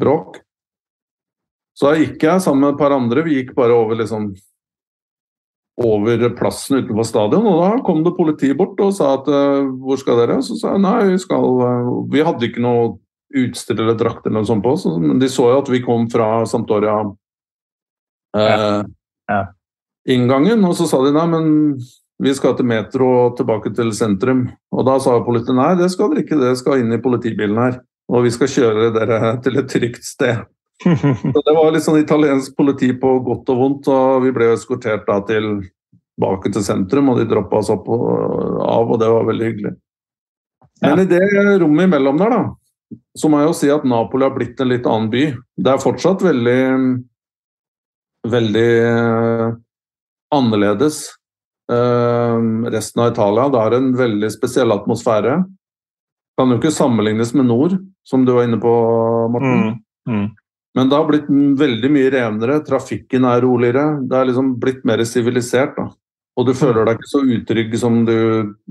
bråk. 0.00 0.40
Så 1.76 1.90
da 1.90 2.00
gikk 2.00 2.22
jeg 2.26 2.44
sammen 2.44 2.66
med 2.66 2.74
et 2.74 2.80
par 2.80 2.94
andre. 2.94 3.24
Vi 3.24 3.38
gikk 3.38 3.54
bare 3.56 3.76
over 3.76 3.98
liksom 4.00 4.32
over 5.80 6.24
plassen 6.36 6.82
utenfor 6.82 7.06
stadion, 7.08 7.46
og 7.48 7.60
da 7.62 7.68
kom 7.84 8.02
det 8.04 8.12
politi 8.16 8.50
bort 8.56 8.80
og 8.84 8.92
sa 8.96 9.14
at 9.16 9.28
eh, 9.32 9.68
hvor 9.80 10.00
skal 10.00 10.18
dere? 10.20 10.40
Så 10.44 10.58
sa 10.60 10.74
jeg 10.74 10.84
nei, 10.84 10.98
vi 11.14 11.20
skal 11.22 11.62
eh, 11.64 11.92
Vi 12.12 12.24
hadde 12.26 12.50
ikke 12.50 12.64
noe 12.64 12.90
utstyr 13.40 13.78
eller 13.78 13.96
drakt 13.96 14.26
eller 14.26 14.40
noe 14.40 14.48
sånt 14.48 14.64
på 14.64 14.74
oss, 14.74 14.84
men 15.00 15.20
de 15.22 15.30
så 15.30 15.46
jo 15.52 15.62
at 15.62 15.70
vi 15.72 15.80
kom 15.84 16.08
fra 16.12 16.42
Santoria. 16.50 16.98
eh, 18.36 18.50
ja. 18.50 18.84
Ja. 19.30 19.40
inngangen, 20.10 20.64
og 20.66 20.74
så 20.74 20.88
sa 20.90 20.98
de 21.04 21.14
nei, 21.14 21.26
men 21.30 21.48
vi 22.20 22.32
skal 22.36 22.56
til 22.56 22.68
metro 22.68 23.08
og 23.24 23.36
tilbake 23.38 23.72
til 23.76 23.92
sentrum. 23.96 24.44
Og 24.74 24.84
da 24.84 24.98
sa 25.00 25.16
politiet 25.24 25.56
nei, 25.56 25.72
det 25.78 25.88
skal 25.92 26.12
dere 26.12 26.24
ikke, 26.24 26.40
det 26.40 26.52
skal 26.60 26.82
inn 26.82 26.92
i 26.92 27.00
politibilen 27.00 27.60
her. 27.60 27.78
Og 28.10 28.26
vi 28.26 28.32
skal 28.34 28.50
kjøre 28.50 28.90
dere 28.92 29.36
til 29.44 29.60
et 29.60 29.70
trygt 29.70 30.04
sted. 30.04 30.42
Så 30.84 31.42
det 31.46 31.54
var 31.56 31.72
litt 31.72 31.84
sånn 31.84 32.00
italiensk 32.00 32.56
politi 32.58 32.90
på 32.96 33.14
godt 33.24 33.52
og 33.52 33.60
vondt, 33.60 33.90
og 33.92 34.24
vi 34.24 34.32
ble 34.36 34.50
eskortert 34.54 35.06
da 35.08 35.18
tilbake 35.28 36.52
til 36.52 36.64
sentrum, 36.64 37.12
og 37.12 37.20
de 37.20 37.28
droppa 37.28 37.60
oss 37.60 37.70
opp 37.72 37.88
og 37.92 38.04
av, 38.64 38.88
og 38.88 39.00
det 39.00 39.10
var 39.12 39.28
veldig 39.28 39.50
hyggelig. 39.50 39.74
Men 40.80 41.02
i 41.02 41.08
det 41.08 41.20
rommet 41.60 41.88
imellom 41.88 42.20
der, 42.20 42.32
da, 42.32 42.98
så 43.16 43.28
må 43.28 43.40
jeg 43.40 43.50
jo 43.50 43.56
si 43.60 43.70
at 43.72 43.84
Napoli 43.88 44.26
har 44.26 44.34
blitt 44.34 44.60
en 44.60 44.72
litt 44.72 44.88
annen 44.88 45.12
by. 45.12 45.24
Det 45.60 45.72
er 45.72 45.84
fortsatt 45.84 46.24
veldig 46.24 46.60
veldig 48.28 48.70
annerledes 50.36 51.04
Ehm, 51.04 51.19
resten 51.70 53.02
av 53.02 53.12
Italia. 53.12 53.48
Det 53.48 53.60
har 53.62 53.76
en 53.76 53.92
veldig 53.96 54.30
spesiell 54.34 54.72
atmosfære. 54.74 55.38
kan 56.38 56.50
jo 56.50 56.56
ikke 56.56 56.72
sammenlignes 56.72 57.34
med 57.36 57.46
nord, 57.46 57.74
som 58.02 58.24
du 58.24 58.32
var 58.32 58.48
inne 58.48 58.58
på, 58.60 58.72
Morten. 59.30 59.76
Mm. 60.08 60.14
Mm. 60.14 60.28
Men 60.74 60.88
det 60.88 60.96
har 60.96 61.08
blitt 61.08 61.28
veldig 61.60 61.90
mye 61.92 62.10
renere. 62.14 62.60
Trafikken 62.64 63.26
er 63.28 63.42
roligere. 63.42 64.00
Det 64.08 64.16
er 64.16 64.28
liksom 64.30 64.54
blitt 64.62 64.84
mer 64.88 65.02
sivilisert. 65.04 65.76
da. 65.76 65.90
Og 66.38 66.46
du 66.46 66.54
føler 66.54 66.86
deg 66.86 66.96
ikke 66.96 67.10
så 67.10 67.20
utrygg 67.26 67.74
som 67.80 68.04
du 68.06 68.16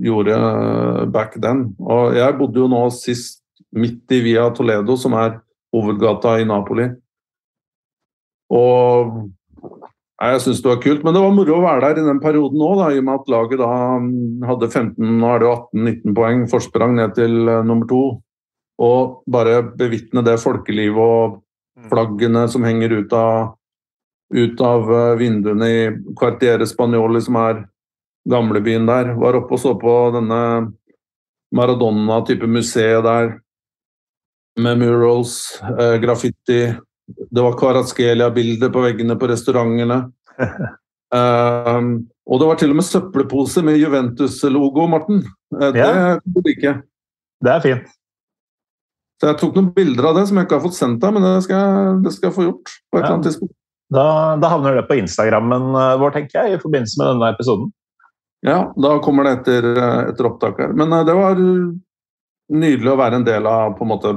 gjorde 0.01 0.37
eh, 0.37 1.03
back 1.11 1.35
then. 1.41 1.67
Og 1.83 2.15
jeg 2.17 2.37
bodde 2.39 2.63
jo 2.63 2.69
nå 2.71 2.85
sist 2.95 3.43
midt 3.75 4.09
i 4.15 4.23
Via 4.25 4.47
Toledo, 4.55 4.95
som 4.97 5.13
er 5.19 5.37
hovedgata 5.75 6.39
i 6.41 6.47
Napoli. 6.49 6.87
Og 8.49 9.29
nei, 10.19 10.31
jeg 10.33 10.41
syns 10.43 10.61
det 10.63 10.69
var 10.69 10.81
kult, 10.83 11.03
men 11.05 11.15
det 11.15 11.21
var 11.23 11.35
moro 11.35 11.57
å 11.57 11.63
være 11.63 11.81
der 11.85 12.01
i 12.01 12.07
den 12.07 12.21
perioden 12.23 12.63
òg, 12.63 12.81
i 12.91 12.99
og 12.99 13.05
med 13.07 13.21
at 13.21 13.29
laget 13.31 13.61
da 13.61 13.69
mm, 14.03 14.47
hadde 14.49 14.69
15, 14.69 15.13
nå 15.21 15.29
er 15.31 15.43
det 15.43 15.51
18-19 15.51 16.17
poeng 16.17 16.41
forsprang 16.51 16.95
ned 16.97 17.15
til 17.17 17.37
uh, 17.47 17.61
nummer 17.65 17.87
to. 17.89 18.03
Og 18.79 19.21
bare 19.31 19.61
bevitne 19.79 20.23
det 20.23 20.37
folkelivet 20.39 20.99
og 20.99 21.39
flaggene 21.91 22.45
som 22.51 22.63
henger 22.67 22.97
ut 23.01 23.15
av, 23.15 23.53
ut 24.35 24.63
av 24.63 24.91
uh, 24.91 25.17
vinduene 25.19 25.71
i 25.71 25.81
Quartiere 26.19 26.67
Spanioli, 26.67 27.23
som 27.23 27.39
er 27.39 27.63
gamlebyen 28.29 28.87
der. 28.87 29.13
Var 29.19 29.39
oppe 29.39 29.55
og 29.55 29.63
så 29.63 29.75
på 29.79 29.95
denne 30.15 30.41
Maradona-type 31.55 32.47
museet 32.47 33.03
der 33.07 33.33
med 34.59 34.83
murals, 34.83 35.39
uh, 35.63 35.95
graffiti 36.03 36.61
det 37.17 37.41
var 37.45 37.57
Kvaratskhelia-bilder 37.59 38.71
på 38.73 38.83
veggene 38.85 39.15
på 39.19 39.29
restaurantene. 39.31 39.99
um, 41.15 41.91
og 42.29 42.41
det 42.41 42.47
var 42.51 42.59
til 42.61 42.73
og 42.73 42.79
med 42.79 42.85
søppelpose 42.87 43.63
med 43.65 43.79
Juventus-logo, 43.81 44.87
Morten. 44.91 45.23
Uh, 45.55 45.71
det 45.73 45.81
Ja. 45.81 46.19
burde 46.25 46.53
ikke. 46.53 46.75
Det 47.41 47.51
er 47.55 47.63
fint. 47.65 47.87
Så 49.19 49.27
jeg 49.33 49.39
tok 49.41 49.55
noen 49.57 49.73
bilder 49.75 50.05
av 50.09 50.15
det 50.15 50.27
som 50.29 50.37
jeg 50.39 50.45
ikke 50.47 50.59
har 50.59 50.63
fått 50.69 50.77
sendt 50.77 51.01
deg, 51.03 51.13
men 51.13 51.23
det 51.25 51.43
skal, 51.43 51.57
jeg- 51.59 52.03
det 52.05 52.13
skal 52.15 52.29
jeg 52.29 52.35
få 52.37 52.45
gjort 52.47 52.69
på 52.91 52.99
et 52.99 53.03
Ja. 53.05 53.13
annet 53.13 53.25
tidspunkt. 53.27 53.55
Da, 53.91 54.35
da 54.37 54.49
havner 54.49 54.75
det 54.75 54.87
på 54.87 54.95
Instagrammen 55.01 55.75
eh, 55.75 55.97
vår, 55.97 56.11
tenker 56.13 56.43
jeg, 56.45 56.53
i 56.53 56.61
forbindelse 56.61 56.97
med 57.01 57.07
denne 57.09 57.33
episoden. 57.33 57.71
Ja, 58.45 58.71
da 58.79 58.99
kommer 58.99 59.23
det 59.25 59.39
etter, 59.39 59.65
eh, 59.75 60.09
etter 60.13 60.27
opptak 60.29 60.59
her. 60.61 60.73
Men 60.73 60.93
eh, 60.93 61.03
det 61.03 61.15
var 61.17 61.35
nydelig 62.49 62.91
å 62.93 62.97
være 62.99 63.15
en 63.19 63.25
del 63.25 63.47
av 63.49 63.73
på 63.77 63.81
en 63.83 63.91
måte 63.91 64.13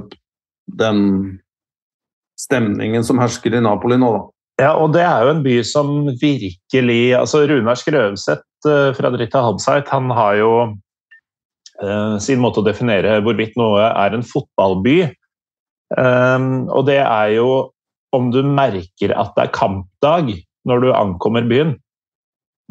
den 0.77 1.40
stemningen 2.43 3.05
som 3.06 3.20
hersker 3.23 3.55
i 3.55 3.62
Napoli 3.64 3.98
nå, 4.01 4.12
da. 4.16 4.23
Ja, 4.60 4.70
og 4.77 4.93
det 4.94 5.02
er 5.06 5.24
jo 5.24 5.32
en 5.32 5.43
by 5.44 5.56
som 5.64 5.93
virkelig 6.20 7.02
altså 7.16 7.43
Runar 7.48 7.78
Skrøvseth 7.81 8.69
eh, 8.69 8.90
fra 8.94 9.10
Drita 9.14 9.40
Halbseit, 9.43 9.89
han 9.90 10.10
har 10.12 10.36
jo 10.39 10.52
eh, 11.81 12.16
sin 12.23 12.43
måte 12.43 12.60
å 12.60 12.66
definere 12.66 13.20
hvorvidt 13.24 13.56
noe 13.59 13.89
er 13.89 14.14
en 14.14 14.27
fotballby. 14.27 14.98
Um, 15.93 16.70
og 16.73 16.86
det 16.89 17.01
er 17.02 17.35
jo 17.35 17.48
om 18.16 18.31
du 18.32 18.40
merker 18.44 19.12
at 19.16 19.32
det 19.36 19.44
er 19.44 19.56
kampdag 19.56 20.31
når 20.69 20.85
du 20.85 20.93
ankommer 20.94 21.44
byen. 21.48 21.74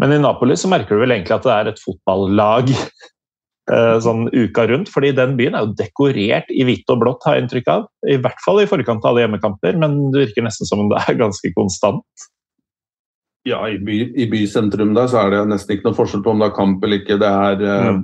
Men 0.02 0.15
i 0.15 0.22
Napoli 0.22 0.56
så 0.57 0.69
merker 0.72 0.95
du 0.95 1.03
vel 1.03 1.14
egentlig 1.14 1.35
at 1.35 1.45
det 1.45 1.53
er 1.53 1.69
et 1.69 1.81
fotballag 1.81 2.72
sånn 3.69 4.25
uka 4.33 4.65
rundt, 4.67 4.89
fordi 4.91 5.11
den 5.15 5.35
byen 5.38 5.53
er 5.55 5.63
jo 5.63 5.75
dekorert 5.77 6.49
i 6.49 6.63
hvitt 6.65 6.89
og 6.91 7.03
blått, 7.03 7.21
har 7.27 7.38
jeg 7.38 7.45
inntrykk 7.45 7.67
av. 7.71 7.83
I 8.09 8.17
hvert 8.19 8.41
fall 8.43 8.59
i 8.59 8.67
forkant 8.67 9.05
av 9.05 9.11
alle 9.11 9.23
hjemmekamper, 9.23 9.77
men 9.79 9.99
det 10.11 10.25
virker 10.25 10.43
nesten 10.43 10.67
som 10.67 10.81
om 10.81 10.89
det 10.91 10.99
er 11.05 11.19
ganske 11.19 11.53
konstant. 11.55 12.25
Ja, 13.47 13.61
i, 13.69 13.77
by, 13.81 14.01
i 14.17 14.27
bysentrum 14.29 14.93
der 14.97 15.07
så 15.09 15.23
er 15.23 15.33
det 15.33 15.45
nesten 15.49 15.75
ikke 15.75 15.89
noe 15.89 15.97
forskjell 15.97 16.25
på 16.25 16.33
om 16.33 16.41
det 16.41 16.49
er 16.51 16.57
kamp 16.57 16.83
eller 16.85 17.01
ikke. 17.01 17.19
Det 17.21 17.29
er, 17.29 17.63
eh, 17.69 17.91
Mm. 17.91 18.03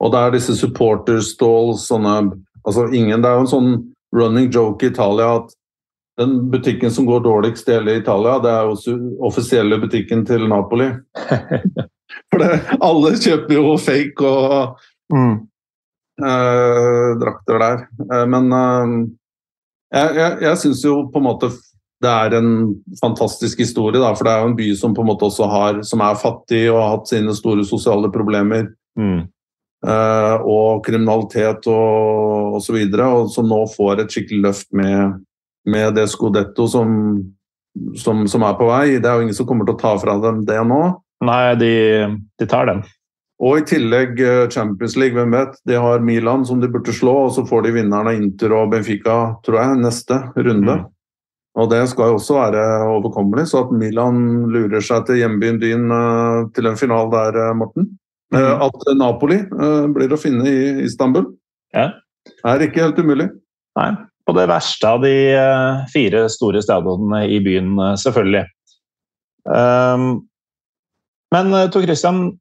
Og 0.00 0.12
det 0.12 0.20
er 0.20 0.30
disse 0.32 0.56
supporterstalls, 0.56 1.86
sånne 1.90 2.12
altså 2.64 2.86
ingen, 2.88 3.20
Det 3.20 3.28
er 3.28 3.34
jo 3.36 3.44
en 3.44 3.54
sånn 3.54 3.72
running 4.16 4.50
joke 4.50 4.86
i 4.86 4.88
Italia 4.88 5.36
at 5.42 5.52
den 6.18 6.50
butikken 6.50 6.90
som 6.90 7.06
går 7.06 7.20
dårligst 7.24 7.68
i 7.68 7.76
hele 7.76 7.98
Italia, 8.00 8.38
det 8.40 8.50
er 8.50 8.68
jo 8.68 8.74
den 8.84 9.16
offisielle 9.20 9.78
butikken 9.80 10.24
til 10.26 10.48
Napoli. 10.48 10.90
For 12.30 12.42
det, 12.42 12.60
alle 12.78 13.14
kjøper 13.18 13.56
jo 13.56 13.74
fake 13.80 14.26
og 14.26 14.76
eh, 16.22 17.08
drakter 17.20 17.64
der. 17.64 17.82
Eh, 18.06 18.26
men 18.30 18.52
eh, 18.54 18.94
jeg, 19.90 20.14
jeg, 20.20 20.38
jeg 20.46 20.62
syns 20.62 20.84
jo 20.86 21.02
på 21.10 21.22
en 21.22 21.28
måte 21.30 21.50
det 22.00 22.08
er 22.08 22.34
en 22.38 22.52
fantastisk 23.00 23.58
historie, 23.60 24.00
da, 24.00 24.14
for 24.16 24.24
det 24.24 24.32
er 24.32 24.40
jo 24.40 24.48
en 24.48 24.56
by 24.56 24.68
som 24.78 24.94
på 24.96 25.02
en 25.04 25.10
måte 25.10 25.26
også 25.26 25.48
har, 25.52 25.82
som 25.84 26.00
er 26.00 26.16
fattig 26.16 26.62
og 26.70 26.78
har 26.80 26.94
hatt 26.94 27.10
sine 27.10 27.34
store 27.36 27.64
sosiale 27.68 28.08
problemer. 28.12 28.70
Mm. 28.96 29.26
Uh, 29.80 30.36
og 30.44 30.82
kriminalitet 30.84 31.64
og 31.72 32.56
osv. 32.58 32.76
Og, 32.76 32.96
så 32.96 33.04
og 33.08 33.28
som 33.32 33.46
nå 33.48 33.60
får 33.74 34.02
et 34.02 34.16
skikkelig 34.16 34.40
løft 34.46 34.68
med, 34.76 35.20
med 35.68 35.94
det 35.96 36.06
Scudetto 36.12 36.66
som, 36.68 36.90
som, 38.00 38.24
som 38.28 38.48
er 38.48 38.56
på 38.56 38.68
vei. 38.68 38.96
Det 38.96 39.08
er 39.08 39.20
jo 39.20 39.28
ingen 39.28 39.36
som 39.36 39.48
kommer 39.48 39.68
til 39.68 39.76
å 39.76 39.80
ta 39.80 39.94
fra 40.00 40.16
dem 40.24 40.42
det 40.48 40.60
nå. 40.68 40.82
Nei, 41.24 41.54
de, 41.60 41.74
de 42.40 42.48
tar 42.48 42.70
den. 42.70 42.82
Og 43.40 43.56
i 43.56 43.64
tillegg 43.64 44.20
eh, 44.20 44.46
Champions 44.52 44.96
League, 45.00 45.16
hvem 45.16 45.32
vet. 45.32 45.56
De 45.68 45.78
har 45.80 46.02
Milan 46.04 46.44
som 46.48 46.60
de 46.60 46.68
burde 46.68 46.92
slå, 46.92 47.14
og 47.26 47.34
så 47.36 47.46
får 47.48 47.64
de 47.64 47.74
vinneren 47.78 48.10
av 48.10 48.18
Inter 48.18 48.52
og 48.56 48.72
Benfica, 48.74 49.16
tror 49.46 49.60
jeg, 49.62 49.78
neste 49.80 50.18
runde. 50.36 50.76
Mm. 50.82 50.88
Og 51.60 51.70
det 51.72 51.80
skal 51.90 52.12
jo 52.12 52.18
også 52.18 52.36
være 52.36 52.66
overkommelig, 52.92 53.48
så 53.50 53.64
at 53.64 53.72
Milan 53.74 54.20
lurer 54.52 54.84
seg 54.84 55.08
til 55.08 55.22
hjembyen 55.22 55.58
din 55.62 55.88
eh, 55.96 56.44
til 56.56 56.68
en 56.68 56.78
finale 56.80 57.10
der, 57.16 57.40
eh, 57.46 57.56
Morten. 57.56 57.88
Mm. 58.30 58.60
At 58.62 58.84
Napoli 58.94 59.40
blir 59.90 60.12
å 60.14 60.20
finne 60.20 60.44
i 60.46 60.84
Istanbul, 60.84 61.24
Ja. 61.74 61.88
er 62.46 62.62
ikke 62.62 62.84
helt 62.84 63.00
umulig. 63.02 63.26
Nei, 63.74 63.88
på 64.22 64.34
det 64.36 64.44
verste 64.46 64.86
av 64.86 65.02
de 65.02 65.14
fire 65.90 66.28
store 66.30 66.62
stadionene 66.62 67.24
i 67.26 67.40
byen, 67.42 67.72
selvfølgelig. 67.98 68.44
Um, 69.50 70.29
men 71.34 71.52
eh, 71.54 71.68
Tor 71.70 71.82
Christian, 71.86 72.38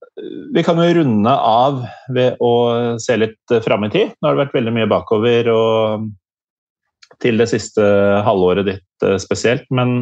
vi 0.54 0.64
kan 0.66 0.80
jo 0.82 0.94
runde 0.98 1.34
av 1.34 1.84
ved 2.14 2.40
å 2.42 2.54
se 3.02 3.18
litt 3.20 3.54
eh, 3.54 3.62
fram 3.66 3.86
i 3.86 3.92
tid. 3.94 4.16
Nå 4.18 4.28
har 4.28 4.38
det 4.38 4.46
vært 4.46 4.56
veldig 4.58 4.76
mye 4.80 4.90
bakover 4.90 5.52
og 5.54 6.08
til 7.20 7.42
det 7.42 7.50
siste 7.52 7.84
halvåret 8.26 8.66
ditt 8.70 9.06
eh, 9.06 9.20
spesielt. 9.22 9.68
Men 9.70 10.02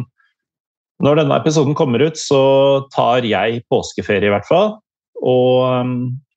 når 1.04 1.20
denne 1.20 1.36
episoden 1.36 1.76
kommer 1.78 2.02
ut, 2.02 2.16
så 2.18 2.40
tar 2.94 3.26
jeg 3.28 3.62
påskeferie 3.70 4.30
i 4.30 4.32
hvert 4.32 4.48
fall. 4.48 4.78
Og 5.18 5.66
um, 5.68 5.92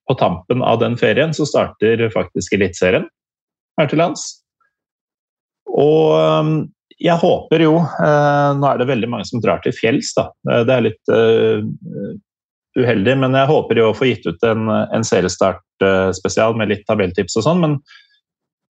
på 0.10 0.18
tampen 0.20 0.64
av 0.66 0.80
den 0.82 0.98
ferien 0.98 1.34
så 1.38 1.48
starter 1.48 2.02
faktisk 2.14 2.56
Eliteserien 2.58 3.08
her 3.80 3.90
til 3.90 4.02
lands. 4.02 4.26
Og 5.72 6.18
um, 6.18 6.54
jeg 7.02 7.18
håper 7.18 7.64
jo 7.64 7.78
Nå 7.82 8.66
er 8.68 8.78
det 8.78 8.86
veldig 8.90 9.08
mange 9.10 9.26
som 9.26 9.42
drar 9.42 9.62
til 9.64 9.74
fjells, 9.74 10.12
da. 10.14 10.28
Det 10.68 10.76
er 10.76 10.84
litt 10.86 11.14
uheldig, 12.80 13.18
men 13.20 13.36
jeg 13.36 13.50
håper 13.50 13.82
jo 13.82 13.90
å 13.90 13.98
få 13.98 14.08
gitt 14.08 14.26
ut 14.30 14.48
en, 14.48 14.70
en 14.70 15.06
seriestart-spesial 15.06 16.56
med 16.60 16.72
litt 16.72 16.86
tabelltips 16.88 17.36
og 17.40 17.48
sånn. 17.48 17.64
Men 17.64 17.78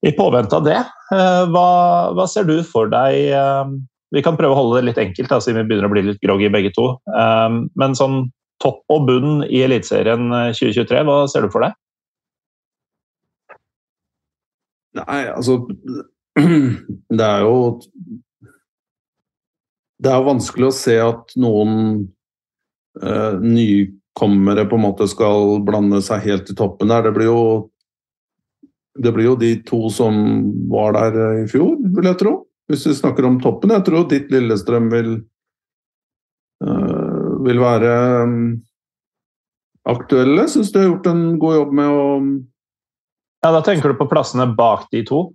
i 0.05 0.13
påvente 0.17 0.57
av 0.57 0.65
det, 0.65 0.79
eh, 1.13 1.43
hva, 1.53 1.69
hva 2.17 2.25
ser 2.29 2.47
du 2.49 2.57
for 2.65 2.89
deg 2.89 3.31
eh, 3.37 3.73
Vi 4.11 4.23
kan 4.25 4.35
prøve 4.35 4.55
å 4.55 4.57
holde 4.57 4.79
det 4.79 4.87
litt 4.89 5.01
enkelt, 5.03 5.29
da, 5.29 5.37
siden 5.39 5.61
vi 5.61 5.69
begynner 5.69 5.87
å 5.87 5.93
bli 5.93 6.03
litt 6.09 6.23
groggy 6.23 6.49
begge 6.51 6.73
to. 6.75 6.87
Eh, 7.13 7.59
Men 7.79 7.97
sånn 7.97 8.25
topp 8.61 8.81
og 8.93 9.05
bunn 9.07 9.45
i 9.47 9.61
Eliteserien 9.65 10.27
eh, 10.37 10.49
2023, 10.57 11.05
hva 11.07 11.21
ser 11.31 11.45
du 11.45 11.53
for 11.53 11.65
deg? 11.65 11.77
Nei, 14.99 15.21
altså 15.31 15.61
Det 17.17 17.27
er 17.27 17.45
jo 17.45 17.79
Det 20.01 20.11
er 20.11 20.25
vanskelig 20.25 20.67
å 20.67 20.75
se 20.75 20.97
at 20.99 21.31
noen 21.39 22.09
nykommere 23.41 24.65
på 24.67 24.75
en 24.75 24.83
måte 24.83 25.05
skal 25.07 25.61
blande 25.63 26.01
seg 26.03 26.25
helt 26.25 26.49
i 26.51 26.55
toppen 26.57 26.91
der. 26.91 27.05
Det 27.07 27.13
blir 27.15 27.29
jo 27.29 27.43
det 28.99 29.11
blir 29.15 29.31
jo 29.31 29.35
de 29.39 29.55
to 29.67 29.89
som 29.93 30.15
var 30.71 30.95
der 30.97 31.19
eh, 31.19 31.43
i 31.45 31.49
fjor, 31.51 31.77
vil 31.79 32.09
jeg 32.09 32.19
tro. 32.19 32.33
Hvis 32.71 32.85
vi 32.87 32.95
snakker 32.95 33.27
om 33.27 33.39
toppen. 33.43 33.73
Jeg 33.73 33.85
tror 33.87 34.07
ditt 34.11 34.31
Lillestrøm 34.31 34.89
vil 34.91 35.11
eh, 36.63 37.27
vil 37.47 37.59
være 37.59 37.93
um, 38.27 38.37
aktuelle. 39.89 40.47
Syns 40.51 40.71
du 40.71 40.79
har 40.79 40.89
gjort 40.89 41.11
en 41.11 41.23
god 41.41 41.59
jobb 41.61 41.75
med 41.79 41.99
å 41.99 42.07
Ja, 43.41 43.49
Da 43.55 43.63
tenker 43.65 43.89
du 43.91 43.97
på 43.97 44.09
plassene 44.11 44.45
bak 44.55 44.85
de 44.93 45.01
to? 45.07 45.31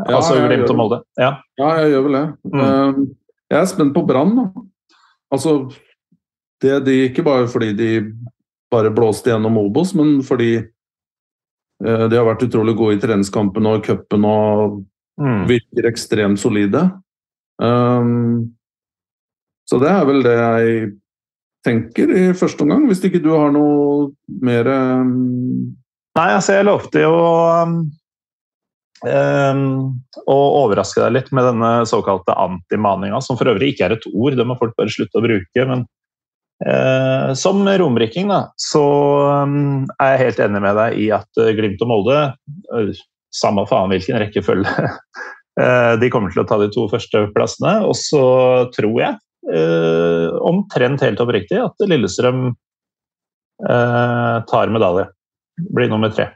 Ja, 0.00 0.16
altså 0.16 0.38
Glimt 0.40 0.70
og 0.70 0.78
Molde? 0.78 1.02
Ja. 1.20 1.34
Ja, 1.60 1.74
jeg 1.82 1.92
gjør 1.92 2.06
vel 2.06 2.16
det. 2.16 2.26
Mm. 2.54 3.00
Jeg 3.50 3.58
er 3.58 3.66
spent 3.68 3.92
på 3.92 4.06
Brann. 4.08 4.32
da. 4.38 4.44
Altså, 5.34 5.58
det 6.60 6.76
de 6.86 6.96
Ikke 7.08 7.24
bare 7.26 7.48
fordi 7.48 7.72
de 7.76 7.90
bare 8.70 8.92
blåste 8.94 9.32
gjennom 9.32 9.58
Obos, 9.58 9.94
men 9.98 10.20
fordi 10.22 10.52
eh, 10.60 12.04
de 12.06 12.16
har 12.16 12.28
vært 12.28 12.44
utrolig 12.46 12.76
gode 12.78 12.98
i 12.98 13.02
treningskampen 13.02 13.66
og 13.66 13.84
cupen 13.88 14.26
og 14.28 14.80
Mm. 15.20 15.44
virker 15.48 15.88
ekstremt 15.90 16.40
solide. 16.40 16.80
Um, 17.60 18.54
så 19.68 19.76
det 19.82 19.90
er 19.92 20.06
vel 20.08 20.22
det 20.24 20.32
jeg 20.32 20.92
tenker 21.66 22.12
i 22.16 22.22
første 22.32 22.64
omgang, 22.64 22.86
hvis 22.88 23.04
ikke 23.04 23.20
du 23.20 23.28
har 23.36 23.52
noe 23.52 24.14
mer 24.40 24.70
um, 24.72 25.76
Nei, 26.16 26.30
altså 26.34 26.56
jeg 26.56 26.66
lovte 26.66 27.02
jo 27.04 27.12
um, 29.04 29.92
og 30.24 30.56
overraske 30.64 31.04
deg 31.04 31.12
litt 31.14 31.28
med 31.36 31.46
denne 31.46 31.70
såkalte 31.86 32.34
antimaninga, 32.34 33.20
som 33.22 33.38
for 33.38 33.52
øvrig 33.52 33.74
ikke 33.74 33.86
er 33.86 33.94
et 33.94 34.08
ord, 34.10 34.34
det 34.40 34.46
må 34.48 34.56
folk 34.58 34.74
bare 34.80 34.90
slutte 34.90 35.20
å 35.20 35.22
bruke. 35.24 35.66
Men 35.68 35.84
som 37.40 37.62
romriking 37.64 38.28
da, 38.28 38.42
så 38.60 38.82
um, 39.46 39.86
er 39.96 40.10
jeg 40.12 40.20
helt 40.26 40.40
enig 40.44 40.60
med 40.60 40.76
deg 40.76 40.98
i 41.00 41.06
at 41.16 41.40
uh, 41.40 41.52
Glimt 41.56 41.80
og 41.80 41.88
Molde, 41.88 42.18
samme 43.32 43.64
faen 43.70 43.88
hvilken 43.94 44.18
rekkefølge, 44.20 44.90
de 46.02 46.10
kommer 46.12 46.34
til 46.34 46.42
å 46.42 46.48
ta 46.48 46.58
de 46.60 46.68
to 46.74 46.84
første 46.92 47.22
plassene. 47.34 47.78
Og 47.86 47.96
så 47.98 48.24
tror 48.76 48.96
jeg, 49.00 49.16
omtrent 50.46 51.02
helt 51.04 51.20
oppriktig, 51.20 51.58
at 51.64 51.84
Lillestrøm 51.88 52.52
tar 53.60 54.72
medalje. 54.72 55.08
Blir 55.74 55.90
nummer 55.92 56.12
tre. 56.14 56.30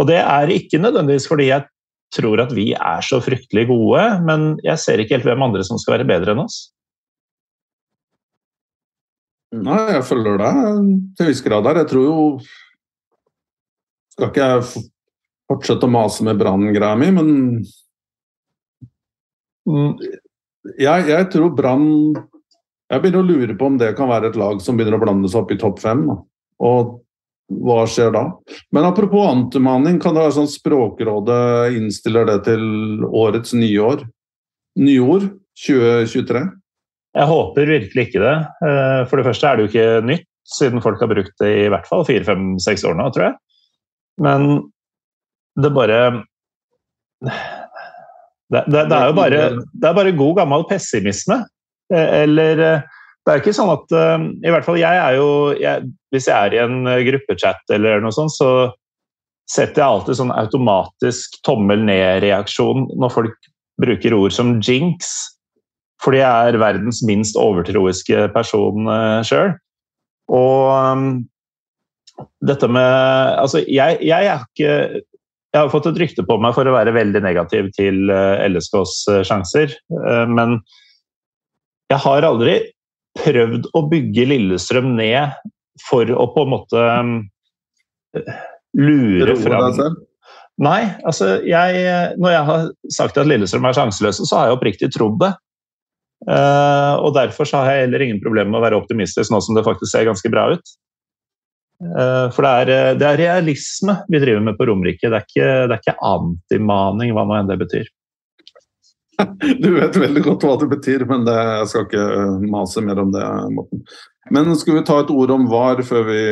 Og 0.00 0.08
det 0.08 0.20
er 0.22 0.52
ikke 0.52 0.80
nødvendigvis 0.80 1.28
fordi 1.28 1.50
jeg 1.50 1.66
tror 2.14 2.40
at 2.44 2.52
vi 2.54 2.70
er 2.76 3.04
så 3.04 3.18
fryktelig 3.24 3.66
gode, 3.70 4.02
men 4.26 4.54
jeg 4.64 4.80
ser 4.82 5.02
ikke 5.02 5.16
helt 5.16 5.28
hvem 5.28 5.44
andre 5.48 5.64
som 5.66 5.80
skal 5.80 5.98
være 5.98 6.08
bedre 6.08 6.34
enn 6.34 6.44
oss. 6.44 6.66
Nei, 9.64 9.80
jeg 9.94 10.04
følger 10.08 10.38
deg 10.40 10.60
til 11.16 11.24
en 11.24 11.30
viss 11.30 11.42
grad 11.44 11.66
der. 11.66 11.82
Jeg 11.82 11.90
tror 11.92 12.04
jo 12.06 12.20
Skal 14.16 14.30
ikke 14.30 14.50
jeg 14.50 14.84
fortsette 15.46 15.86
å 15.86 15.92
mase 15.92 16.24
med 16.26 16.38
Brann-greia 16.40 16.96
mi, 16.98 17.10
men 17.14 17.28
mm, 19.68 19.92
jeg, 20.80 21.06
jeg 21.12 21.28
tror 21.30 21.52
Brann 21.54 21.86
Jeg 22.90 23.02
begynner 23.02 23.22
å 23.22 23.28
lure 23.28 23.56
på 23.58 23.68
om 23.70 23.76
det 23.80 23.92
kan 23.98 24.10
være 24.10 24.32
et 24.32 24.38
lag 24.40 24.62
som 24.64 24.78
begynner 24.78 24.98
å 24.98 25.02
blande 25.02 25.30
seg 25.30 25.44
opp 25.44 25.52
i 25.54 25.58
topp 25.60 25.80
fem. 25.82 26.04
Da. 26.08 26.16
Og 26.66 26.96
hva 27.46 27.84
skjer 27.90 28.12
da? 28.14 28.24
Men 28.74 28.86
apropos 28.88 29.28
antimaning, 29.30 30.00
kan 30.02 30.14
det 30.14 30.24
være 30.24 30.36
sånn 30.38 30.50
Språkrådet 30.50 31.76
innstiller 31.78 32.26
det 32.26 32.40
til 32.48 33.06
årets 33.06 33.54
nyår? 33.54 34.02
Nyord 34.82 35.28
2023? 35.62 36.42
Jeg 37.16 37.28
håper 37.30 37.70
virkelig 37.70 38.08
ikke 38.08 38.22
det. 38.22 38.36
Eh, 38.68 39.02
for 39.08 39.18
det 39.18 39.26
første 39.26 39.48
er 39.48 39.56
det 39.56 39.64
jo 39.64 39.70
ikke 39.72 40.06
nytt, 40.10 40.26
siden 40.56 40.82
folk 40.84 41.00
har 41.02 41.10
brukt 41.10 41.32
det 41.42 41.52
i 41.64 41.68
hvert 41.72 41.88
fall 41.88 42.04
fire, 42.06 42.24
fem, 42.26 42.54
seks 42.62 42.84
år 42.86 42.98
nå, 42.98 43.08
tror 43.14 43.30
jeg. 43.30 43.36
Men 44.22 44.48
det 45.56 45.72
bare 45.72 46.00
det, 48.52 48.62
det, 48.68 48.82
det, 48.86 48.96
er 48.98 49.08
jo 49.08 49.16
bare, 49.16 49.40
det 49.56 49.88
er 49.88 49.96
bare 49.96 50.16
god 50.16 50.36
gammel 50.42 50.66
pessimisme. 50.68 51.40
Eh, 51.92 52.10
eller 52.22 52.64
eh, 52.66 52.84
det 53.26 53.32
er 53.32 53.40
ikke 53.42 53.56
sånn 53.56 53.72
at 53.72 53.90
I 54.46 54.50
hvert 54.54 54.62
fall 54.62 54.76
jeg 54.78 54.98
er 55.02 55.16
jo 55.16 55.30
jeg, 55.58 55.88
Hvis 56.14 56.28
jeg 56.28 56.36
er 56.36 56.52
i 56.54 56.60
en 56.62 56.86
gruppechat 57.08 57.72
eller 57.74 57.98
noe 57.98 58.14
sånt, 58.14 58.30
så 58.30 58.50
setter 59.50 59.82
jeg 59.82 59.86
alltid 59.86 60.18
sånn 60.20 60.30
automatisk 60.34 61.40
tommel 61.46 61.82
ned-reaksjon 61.88 62.86
når 62.98 63.14
folk 63.14 63.50
bruker 63.82 64.14
ord 64.14 64.34
som 64.34 64.56
jinx. 64.62 65.10
Fordi 66.04 66.20
jeg 66.20 66.50
er 66.50 66.60
verdens 66.60 67.00
minst 67.08 67.38
overtroiske 67.40 68.28
person 68.34 68.88
uh, 68.90 69.22
sjøl. 69.26 69.54
Og 70.32 70.70
um, 70.74 71.10
dette 72.44 72.68
med 72.72 73.36
Altså, 73.40 73.62
jeg, 73.64 74.00
jeg 74.04 74.32
er 74.32 74.42
ikke 74.44 75.02
jeg 75.54 75.62
har 75.62 75.70
fått 75.72 75.86
et 75.88 75.98
rykte 76.02 76.24
på 76.26 76.36
meg 76.42 76.52
for 76.52 76.68
å 76.68 76.74
være 76.74 76.92
veldig 76.92 77.22
negativ 77.24 77.70
til 77.72 78.10
LSKs 78.10 78.96
sjanser, 79.24 79.72
men 80.28 80.58
jeg 81.88 82.02
har 82.02 82.26
aldri 82.28 82.58
prøvd 83.16 83.70
å 83.76 83.82
bygge 83.90 84.26
Lillestrøm 84.32 84.92
ned 84.98 85.36
for 85.86 86.10
å 86.10 86.26
på 86.34 86.44
en 86.44 86.52
måte 86.52 86.82
eh, 88.16 88.44
lure 88.80 89.38
fram 89.40 89.96
Nei, 90.56 90.86
altså 91.04 91.34
jeg, 91.44 91.80
når 92.16 92.32
jeg 92.32 92.44
har 92.48 92.68
sagt 92.96 93.18
at 93.20 93.28
Lillestrøm 93.28 93.66
er 93.68 93.76
sjanseløse, 93.76 94.24
så 94.24 94.38
har 94.38 94.46
jeg 94.48 94.56
oppriktig 94.56 94.88
trodd 94.94 95.18
det. 95.20 95.34
Uh, 96.24 96.96
og 97.04 97.12
Derfor 97.14 97.48
så 97.48 97.60
har 97.60 97.74
jeg 97.74 97.86
heller 97.86 98.06
ingen 98.06 98.22
problemer 98.22 98.50
med 98.54 98.60
å 98.60 98.64
være 98.64 98.80
optimistisk 98.80 99.32
nå 99.32 99.40
som 99.44 99.56
det 99.56 99.66
faktisk 99.66 99.92
ser 99.92 100.08
ganske 100.08 100.30
bra 100.32 100.48
ut. 100.56 100.74
Uh, 101.76 102.32
for 102.32 102.46
det 102.46 102.52
er, 102.56 102.96
det 102.96 103.04
er, 103.04 103.20
realisme 103.20 103.98
vi 104.08 104.22
driver 104.22 104.40
med 104.46 104.56
på 104.56 104.64
Romerike, 104.70 105.10
det 105.12 105.18
er 105.18 105.26
ikke, 105.26 105.50
det 105.68 105.76
er 105.76 105.82
ikke 105.82 105.98
antimaning, 106.08 107.12
hva 107.12 107.26
nå 107.28 107.36
enn 107.36 107.52
det 107.52 107.60
betyr. 107.66 107.92
Du 109.62 109.70
vet 109.76 109.96
veldig 109.96 110.22
godt 110.24 110.44
hva 110.44 110.56
det 110.60 110.70
betyr, 110.72 111.04
men 111.08 111.24
det, 111.28 111.36
jeg 111.36 111.68
skal 111.72 111.86
ikke 111.86 112.06
mase 112.52 112.82
mer 112.84 113.00
om 113.00 113.12
det. 113.14 113.24
Morten. 113.56 113.84
Men 114.32 114.56
skal 114.58 114.80
vi 114.80 114.86
ta 114.88 114.98
et 115.00 115.12
ord 115.12 115.32
om 115.32 115.46
VAR 115.48 115.80
før 115.86 116.08
vi 116.08 116.22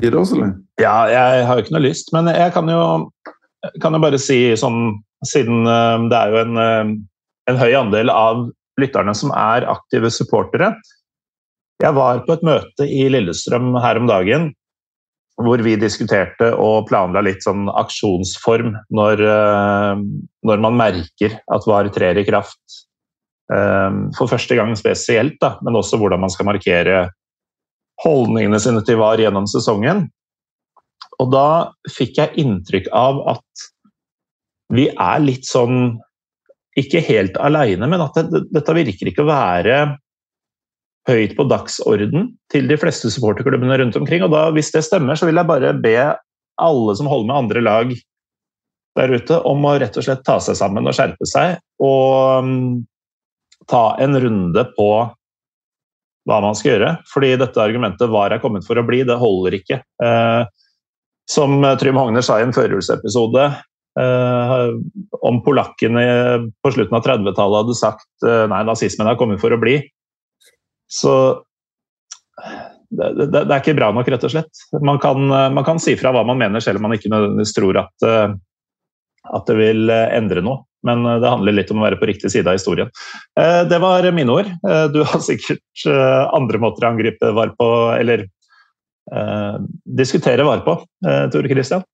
gir 0.00 0.16
oss, 0.16 0.32
eller? 0.32 0.54
Ja, 0.80 0.94
jeg 1.10 1.48
har 1.48 1.58
jo 1.58 1.64
ikke 1.64 1.74
noe 1.76 1.84
lyst, 1.84 2.12
men 2.14 2.30
jeg 2.32 2.52
kan 2.54 2.70
jo, 2.70 2.84
kan 3.82 3.96
jo 3.96 4.04
bare 4.04 4.20
si 4.20 4.46
sånn 4.60 5.00
Siden 5.24 5.64
eh, 5.64 6.02
det 6.12 6.16
er 6.18 6.34
jo 6.34 6.40
en, 6.42 6.58
eh, 6.60 6.88
en 7.50 7.60
høy 7.60 7.72
andel 7.76 8.12
av 8.12 8.46
lytterne 8.80 9.14
som 9.16 9.32
er 9.36 9.66
aktive 9.70 10.10
supportere. 10.12 10.72
Jeg 11.82 11.94
var 11.96 12.22
på 12.26 12.36
et 12.36 12.44
møte 12.46 12.86
i 12.86 13.06
Lillestrøm 13.10 13.74
her 13.82 14.00
om 14.00 14.08
dagen 14.10 14.52
hvor 15.42 15.58
vi 15.66 15.74
diskuterte 15.78 16.52
og 16.62 16.86
planla 16.86 17.24
litt 17.26 17.42
sånn 17.42 17.66
aksjonsform 17.74 18.70
når, 18.94 19.22
eh, 19.26 20.02
når 20.46 20.62
man 20.62 20.78
merker 20.78 21.40
at 21.50 21.66
VAR 21.66 21.90
trer 21.94 22.20
i 22.20 22.26
kraft. 22.26 22.62
Eh, 23.50 23.90
for 24.14 24.30
første 24.30 24.54
gang 24.54 24.70
spesielt, 24.78 25.34
da, 25.42 25.56
men 25.66 25.74
også 25.74 25.98
hvordan 25.98 26.22
man 26.22 26.30
skal 26.30 26.46
markere 26.46 27.08
holdningene 28.04 28.60
sine 28.62 28.82
til 28.86 29.00
VAR 29.02 29.18
gjennom 29.18 29.50
sesongen. 29.50 30.06
Og 31.18 31.30
da 31.34 31.74
fikk 31.90 32.18
jeg 32.22 32.38
inntrykk 32.44 32.90
av 32.94 33.20
at 33.34 33.68
vi 34.74 34.88
er 34.90 35.20
litt 35.22 35.46
sånn 35.46 35.98
Ikke 36.80 37.02
helt 37.06 37.36
aleine, 37.38 37.86
men 37.90 38.02
at 38.02 38.16
det, 38.18 38.46
dette 38.54 38.74
virker 38.74 39.10
ikke 39.10 39.22
å 39.22 39.30
være 39.30 39.76
høyt 41.08 41.34
på 41.36 41.46
dagsorden 41.50 42.32
til 42.52 42.70
de 42.70 42.78
fleste 42.80 43.10
supporterklubbene 43.12 43.76
rundt 43.80 43.98
omkring. 44.00 44.24
og 44.24 44.32
da, 44.32 44.48
Hvis 44.54 44.72
det 44.74 44.84
stemmer, 44.86 45.18
så 45.18 45.28
vil 45.28 45.38
jeg 45.38 45.50
bare 45.50 45.74
be 45.76 45.98
alle 46.60 46.96
som 46.96 47.10
holder 47.10 47.28
med 47.30 47.36
andre 47.42 47.64
lag 47.64 47.94
der 48.94 49.10
ute, 49.10 49.40
om 49.42 49.64
å 49.66 49.74
rett 49.82 49.96
og 49.98 50.06
slett 50.06 50.22
ta 50.26 50.38
seg 50.42 50.56
sammen 50.58 50.86
og 50.86 50.94
skjerpe 50.94 51.26
seg. 51.26 51.58
Og 51.82 52.46
um, 52.46 52.84
ta 53.70 53.96
en 54.02 54.14
runde 54.22 54.66
på 54.76 54.90
hva 56.24 56.40
man 56.40 56.56
skal 56.56 56.76
gjøre. 56.76 56.92
Fordi 57.10 57.34
dette 57.36 57.60
argumentet 57.60 58.08
'var 58.10 58.32
er 58.32 58.42
kommet 58.42 58.66
for 58.66 58.78
å 58.78 58.86
bli', 58.86 59.04
det 59.04 59.18
holder 59.20 59.58
ikke. 59.58 59.82
Uh, 60.02 60.46
som 61.28 61.58
Trym 61.80 61.98
Hogner 61.98 62.22
sa 62.22 62.38
i 62.38 62.46
en 62.46 62.54
førjulsepisode 62.54 63.48
eh, 64.00 64.66
om 65.24 65.40
polakkene 65.44 66.04
på 66.62 66.72
slutten 66.74 66.98
av 66.98 67.04
30-tallet 67.06 67.60
hadde 67.62 67.76
sagt 67.78 68.08
uh, 68.26 68.44
nei, 68.50 68.62
nazismen 68.66 69.10
er 69.10 69.18
kommet 69.20 69.42
for 69.42 69.54
å 69.54 69.60
bli, 69.60 69.78
så 70.90 71.14
det, 72.94 73.08
det, 73.18 73.28
det, 73.32 73.46
er 73.48 73.60
ikke 73.60 73.76
bra 73.78 73.88
nok, 73.94 74.08
rett 74.10 74.26
og 74.26 74.30
slett. 74.30 74.64
Man 74.84 75.00
kan, 75.02 75.26
man 75.26 75.64
kan, 75.66 75.80
si 75.82 75.96
fra 75.98 76.12
hva 76.14 76.22
man 76.26 76.38
mener, 76.38 76.62
selv 76.62 76.78
om 76.78 76.86
man 76.86 76.94
ikke 76.94 77.10
nødvendigvis 77.10 77.54
tror 77.56 77.80
at, 77.80 78.06
uh, 78.06 78.34
at 79.32 79.48
det 79.48 79.56
vil 79.58 79.90
eh, 79.92 80.12
endre 80.18 80.42
noe. 80.44 80.64
Men 80.84 81.04
eh, 81.08 81.18
det 81.22 81.32
handler 81.32 81.56
litt 81.56 81.72
om 81.72 81.80
å 81.80 81.86
være 81.86 81.98
på 82.00 82.08
riktig 82.10 82.32
side 82.32 82.50
av 82.50 82.58
historien. 82.58 82.92
Det 83.34 83.80
var 83.82 84.06
mine 84.14 84.34
ord. 84.34 84.50
Du 84.92 85.00
har 85.02 85.22
sikkert 85.30 85.86
andre 85.88 86.60
måter 86.62 86.86
å 86.86 86.92
angripe 86.92 87.32
var 87.36 87.54
på, 87.58 87.68
eller 87.96 88.26
eh, 88.26 89.56
diskutere 90.02 90.46
var 90.46 90.64
på, 90.66 90.78
Tore 91.32 91.52
Kristian? 91.52 91.84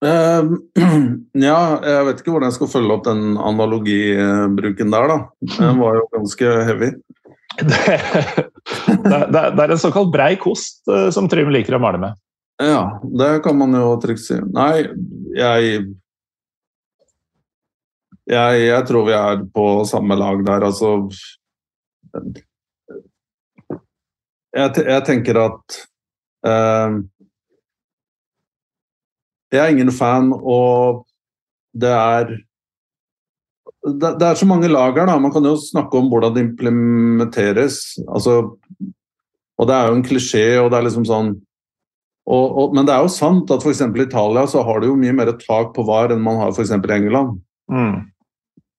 Uh, 0.00 0.56
ja, 1.50 1.60
jeg 1.84 2.04
vet 2.06 2.22
ikke 2.22 2.32
hvordan 2.32 2.48
jeg 2.48 2.56
skal 2.56 2.70
følge 2.72 2.94
opp 2.94 3.04
den 3.04 3.36
analogibruken 3.36 4.94
der, 4.94 5.10
da. 5.12 5.18
Den 5.58 5.80
var 5.82 5.98
jo 6.00 6.06
ganske 6.16 6.54
heavy. 6.70 6.92
Det, 9.00 9.26
det, 9.32 9.40
det, 9.56 9.62
er 9.64 9.72
en 9.74 9.80
såkalt 9.80 10.12
brei 10.12 10.34
kost 10.38 10.84
uh, 10.88 11.08
som 11.12 11.26
Trym 11.28 11.48
liker 11.52 11.74
å 11.76 11.80
male 11.82 11.98
med. 11.98 12.18
Ja, 12.62 13.00
det 13.02 13.40
kan 13.44 13.56
man 13.58 13.74
jo 13.74 13.94
trygt 14.00 14.22
si. 14.22 14.36
Nei, 14.54 14.84
jeg, 15.34 15.80
jeg 18.30 18.66
Jeg 18.68 18.86
tror 18.88 19.08
vi 19.08 19.16
er 19.16 19.42
på 19.56 19.64
samme 19.88 20.16
lag 20.20 20.44
der, 20.46 20.66
altså 20.68 21.08
Jeg, 24.54 24.68
jeg 24.76 25.04
tenker 25.08 25.40
at 25.40 25.80
uh, 26.46 27.00
Jeg 29.50 29.60
er 29.64 29.74
ingen 29.74 29.90
fan, 29.92 30.30
og 30.32 31.04
det 31.74 31.90
er 31.90 32.30
det, 33.80 34.10
det, 34.20 34.26
er 34.26 34.36
så 34.36 34.46
mange 34.46 34.68
lager, 34.68 35.06
da, 35.08 35.18
Man 35.18 35.32
kan 35.32 35.44
jo 35.44 35.56
snakke 35.56 35.96
om 35.98 36.10
hvordan 36.12 36.34
det 36.34 36.44
implementeres. 36.44 37.98
altså, 38.08 38.56
og 39.58 39.68
Det 39.68 39.74
er 39.74 39.88
jo 39.88 39.94
en 39.94 40.04
klisjé. 40.04 40.46
og 40.60 40.70
det 40.70 40.78
er 40.78 40.86
liksom 40.88 41.06
sånn 41.08 41.30
og, 42.30 42.46
og, 42.58 42.74
Men 42.74 42.86
det 42.86 42.94
er 42.94 43.02
jo 43.02 43.12
sant 43.12 43.50
at 43.50 43.64
f.eks. 43.64 43.80
i 43.80 44.04
Italia 44.04 44.46
så 44.46 44.62
har 44.62 44.80
du 44.80 44.90
jo 44.90 44.98
mye 44.98 45.14
mer 45.16 45.32
tak 45.40 45.72
på 45.74 45.84
VAR 45.88 46.12
enn 46.12 46.22
man 46.22 46.38
har 46.38 46.52
f.eks. 46.52 46.70
i 46.70 46.94
England. 46.94 47.40
Mm. 47.72 48.10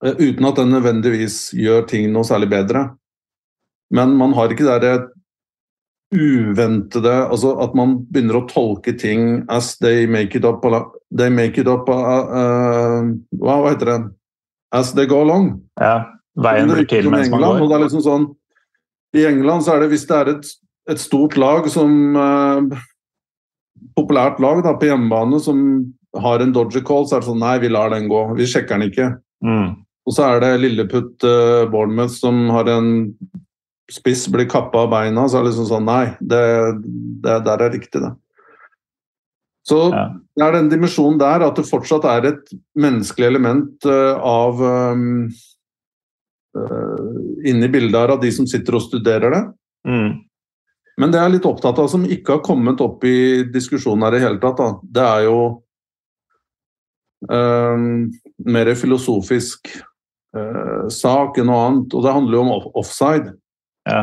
Eh, 0.06 0.16
uten 0.22 0.48
at 0.48 0.62
den 0.62 0.72
nødvendigvis 0.72 1.52
gjør 1.58 1.88
ting 1.90 2.12
noe 2.14 2.28
særlig 2.28 2.52
bedre. 2.54 2.92
Men 3.92 4.16
man 4.16 4.34
har 4.38 4.54
ikke 4.54 4.78
det 4.80 4.94
uventede 6.12 7.12
altså 7.32 7.54
At 7.64 7.76
man 7.78 8.02
begynner 8.12 8.42
å 8.42 8.48
tolke 8.50 8.94
ting 9.00 9.46
as 9.52 9.78
they 9.80 10.08
make 10.08 10.38
it 10.38 10.46
up. 10.46 10.66
They 11.12 11.30
make 11.30 11.60
it 11.62 11.70
up 11.72 11.90
uh, 11.90 11.96
uh, 11.96 13.12
hva, 13.40 13.62
heter 13.70 13.92
det? 13.92 14.00
As 14.76 14.94
they 14.96 15.08
go 15.08 15.22
along. 15.24 15.62
Ja, 15.80 16.06
Veien 16.40 16.72
blir 16.72 16.88
til 16.88 17.10
mens 17.12 17.30
man 17.32 17.42
England, 17.42 17.60
går. 17.60 17.64
Og 17.64 17.72
det 17.72 17.78
er 17.78 17.86
liksom 17.86 18.04
sånn, 18.06 18.28
I 19.18 19.26
England 19.28 19.66
så 19.66 19.76
er 19.76 19.84
det 19.84 19.92
hvis 19.92 20.06
det 20.08 20.18
er 20.18 20.32
et, 20.36 20.52
et 20.92 21.02
stort 21.02 21.36
lag 21.40 21.68
som 21.72 22.16
uh, 22.16 22.80
Populært 23.98 24.38
lag 24.40 24.62
da, 24.64 24.76
på 24.78 24.88
hjemmebane 24.88 25.40
som 25.42 25.58
har 26.22 26.44
en 26.44 26.52
dodgy 26.54 26.84
call, 26.86 27.08
så 27.08 27.18
er 27.18 27.24
det 27.24 27.28
sånn 27.28 27.42
Nei, 27.42 27.56
vi 27.64 27.72
lar 27.72 27.92
den 27.92 28.08
gå. 28.12 28.20
Vi 28.38 28.46
sjekker 28.48 28.78
den 28.78 28.92
ikke. 28.92 29.08
Mm. 29.44 29.74
Og 30.08 30.16
så 30.16 30.28
er 30.28 30.44
det 30.44 30.52
Lilleputt 30.62 31.26
uh, 31.28 31.68
Bournemouth 31.72 32.14
som 32.14 32.46
har 32.54 32.70
en 32.72 32.92
spiss 33.92 34.26
blir 34.32 34.48
kappa 34.50 34.86
av 34.86 34.92
beina, 34.94 35.28
så 35.28 35.40
er 35.40 35.44
det 35.46 35.52
liksom 35.52 35.68
sånn 35.70 35.88
Nei, 35.88 36.06
det, 36.20 36.42
det 37.26 37.38
der 37.48 37.66
er 37.68 37.74
riktig, 37.76 38.02
det. 38.02 38.12
Så 39.68 39.78
Ja. 39.94 40.08
det 40.36 40.44
er 40.48 40.56
den 40.58 40.70
dimensjonen 40.72 41.20
der 41.22 41.44
at 41.46 41.60
det 41.60 41.68
fortsatt 41.70 42.06
er 42.10 42.26
et 42.32 42.50
menneskelig 42.74 43.28
element 43.28 43.86
eh, 43.86 44.16
av 44.18 44.58
um, 44.62 45.30
Inni 47.48 47.70
bildet 47.72 47.96
her 47.96 48.12
av 48.16 48.20
de 48.24 48.32
som 48.34 48.48
sitter 48.50 48.76
og 48.76 48.82
studerer 48.84 49.32
det. 49.32 49.42
Mm. 49.88 50.10
Men 51.00 51.14
det 51.14 51.22
jeg 51.22 51.30
er 51.30 51.34
litt 51.38 51.46
opptatt 51.48 51.80
av, 51.80 51.88
som 51.94 52.04
ikke 52.04 52.36
har 52.36 52.42
kommet 52.46 52.82
opp 52.84 53.06
i 53.08 53.44
diskusjonen 53.54 54.04
her 54.04 54.18
i 54.18 54.24
hele 54.26 54.42
tatt, 54.42 54.60
da, 54.60 54.68
det 54.98 55.06
er 55.06 55.22
jo 55.30 55.38
um, 57.32 58.12
mer 58.52 58.74
filosofisk 58.76 59.72
uh, 60.36 60.90
sak 60.92 61.40
enn 61.40 61.48
noe 61.50 61.64
annet. 61.70 61.96
Og 61.96 62.04
det 62.06 62.18
handler 62.18 62.38
jo 62.38 62.44
om 62.44 62.54
off- 62.58 62.72
offside. 62.84 63.32
Ja. 63.90 64.02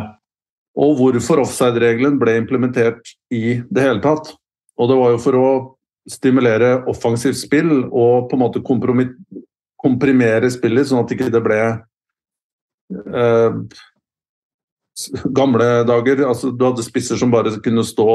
Og 0.78 0.94
hvorfor 0.98 1.42
offside-regelen 1.42 2.18
ble 2.20 2.36
implementert 2.38 3.14
i 3.34 3.60
det 3.66 3.84
hele 3.84 4.02
tatt. 4.04 4.32
Og 4.78 4.90
det 4.90 4.98
var 5.00 5.14
jo 5.14 5.20
for 5.22 5.38
å 5.38 5.50
stimulere 6.08 6.78
offensivt 6.88 7.38
spill 7.40 7.72
og 7.84 8.28
på 8.30 8.38
en 8.38 8.42
måte 8.44 8.62
komprimere 8.64 10.50
spillet, 10.52 10.88
sånn 10.88 11.02
at 11.02 11.14
ikke 11.14 11.30
det 11.34 11.44
ble 11.44 11.60
eh, 13.12 13.58
Gamle 15.30 15.66
dager, 15.86 16.24
altså 16.26 16.50
du 16.50 16.64
hadde 16.66 16.82
spisser 16.82 17.18
som 17.20 17.30
bare 17.30 17.52
kunne 17.62 17.84
stå 17.86 18.06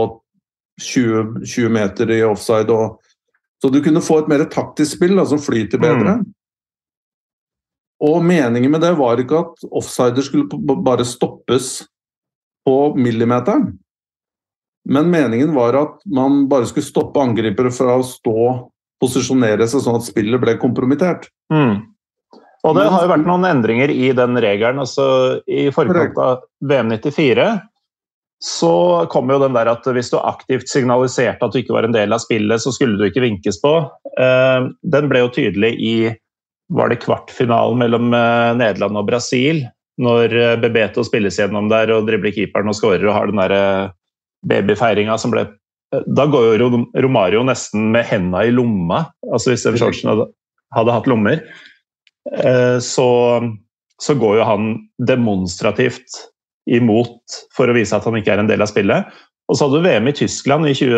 20, 0.84 1.46
20 1.46 1.70
meter 1.72 2.10
i 2.12 2.18
offside. 2.28 2.76
Og, 2.76 2.98
så 3.64 3.72
du 3.72 3.80
kunne 3.84 4.04
få 4.04 4.18
et 4.20 4.28
mer 4.28 4.44
taktisk 4.52 4.98
spill 4.98 5.16
da, 5.16 5.24
som 5.30 5.40
flyter 5.40 5.80
bedre. 5.80 6.18
Og 8.04 8.20
meningen 8.26 8.74
med 8.74 8.84
det 8.84 8.92
var 9.00 9.22
ikke 9.22 9.40
at 9.46 9.66
offsider 9.72 10.26
skulle 10.26 10.76
bare 10.84 11.06
stoppes 11.08 11.86
på 12.68 12.78
millimeteren. 13.00 13.72
Men 14.90 15.12
meningen 15.12 15.54
var 15.56 15.78
at 15.80 16.02
man 16.12 16.48
bare 16.52 16.68
skulle 16.68 16.86
stoppe 16.86 17.22
angripere 17.24 17.72
fra 17.72 17.96
å 18.00 18.06
stå 18.08 18.38
posisjonere 19.04 19.68
seg 19.68 19.84
sånn 19.84 20.00
at 20.00 20.08
spillet 20.08 20.42
ble 20.42 20.58
kompromittert. 20.60 21.30
Mm. 21.54 21.94
Og 22.64 22.78
det 22.78 22.88
har 22.88 23.04
jo 23.04 23.12
vært 23.12 23.28
noen 23.28 23.48
endringer 23.48 23.92
i 23.92 24.12
den 24.16 24.40
regelen. 24.40 24.80
altså 24.84 25.40
I 25.48 25.68
forkant 25.76 26.20
av 26.20 26.44
VM 26.64 26.92
94 26.92 27.48
så 28.44 29.06
kom 29.12 29.30
jo 29.32 29.40
den 29.40 29.56
der 29.56 29.70
at 29.72 29.86
hvis 29.88 30.12
du 30.12 30.18
aktivt 30.20 30.68
signaliserte 30.68 31.46
at 31.46 31.54
du 31.56 31.62
ikke 31.62 31.76
var 31.76 31.88
en 31.88 31.96
del 31.96 32.12
av 32.12 32.20
spillet, 32.20 32.60
så 32.60 32.74
skulle 32.76 33.00
du 33.00 33.06
ikke 33.08 33.24
vinkes 33.24 33.60
på. 33.64 33.72
Eh, 34.20 34.68
Den 34.84 35.08
ble 35.12 35.22
jo 35.24 35.32
tydelig 35.32 35.72
i 35.80 35.96
var 36.72 36.90
det 36.90 37.02
kvartfinalen 37.04 37.80
mellom 37.82 38.14
eh, 38.14 38.52
Nederland 38.60 39.00
og 39.00 39.08
Brasil, 39.10 39.64
når 40.02 40.36
eh, 40.38 40.56
Bebeto 40.62 41.04
spilles 41.06 41.38
gjennom 41.40 41.70
der 41.72 41.92
og 41.96 42.08
dribler 42.08 42.34
keeperen 42.36 42.72
og 42.72 42.78
skårer 42.78 43.06
og 43.08 43.18
har 43.18 43.30
den 43.30 43.42
der 43.42 43.56
eh, 43.58 43.92
babyfeiringa 44.50 45.18
som 45.20 45.34
ble 45.34 45.48
Da 46.18 46.26
går 46.26 46.58
jo 46.58 46.70
Romario 47.06 47.44
nesten 47.46 47.92
med 47.94 48.08
henda 48.10 48.42
i 48.48 48.54
lomma, 48.54 49.04
altså 49.30 49.52
hvis 49.52 49.68
Shortsen 49.78 50.10
hadde, 50.10 50.26
hadde 50.74 50.96
hatt 50.96 51.06
lommer. 51.06 51.44
Så, 52.82 53.06
så 54.02 54.16
går 54.18 54.40
jo 54.40 54.48
han 54.48 54.72
demonstrativt 54.98 56.18
imot 56.66 57.38
for 57.54 57.70
å 57.70 57.76
vise 57.78 57.94
at 57.94 58.08
han 58.10 58.18
ikke 58.18 58.34
er 58.34 58.42
en 58.42 58.50
del 58.50 58.66
av 58.66 58.72
spillet. 58.72 59.06
Og 59.46 59.60
så 59.60 59.68
hadde 59.68 59.84
du 59.84 59.86
VM 59.86 60.10
i 60.10 60.16
Tyskland 60.18 60.66
i 60.66 60.74
20, 60.74 60.98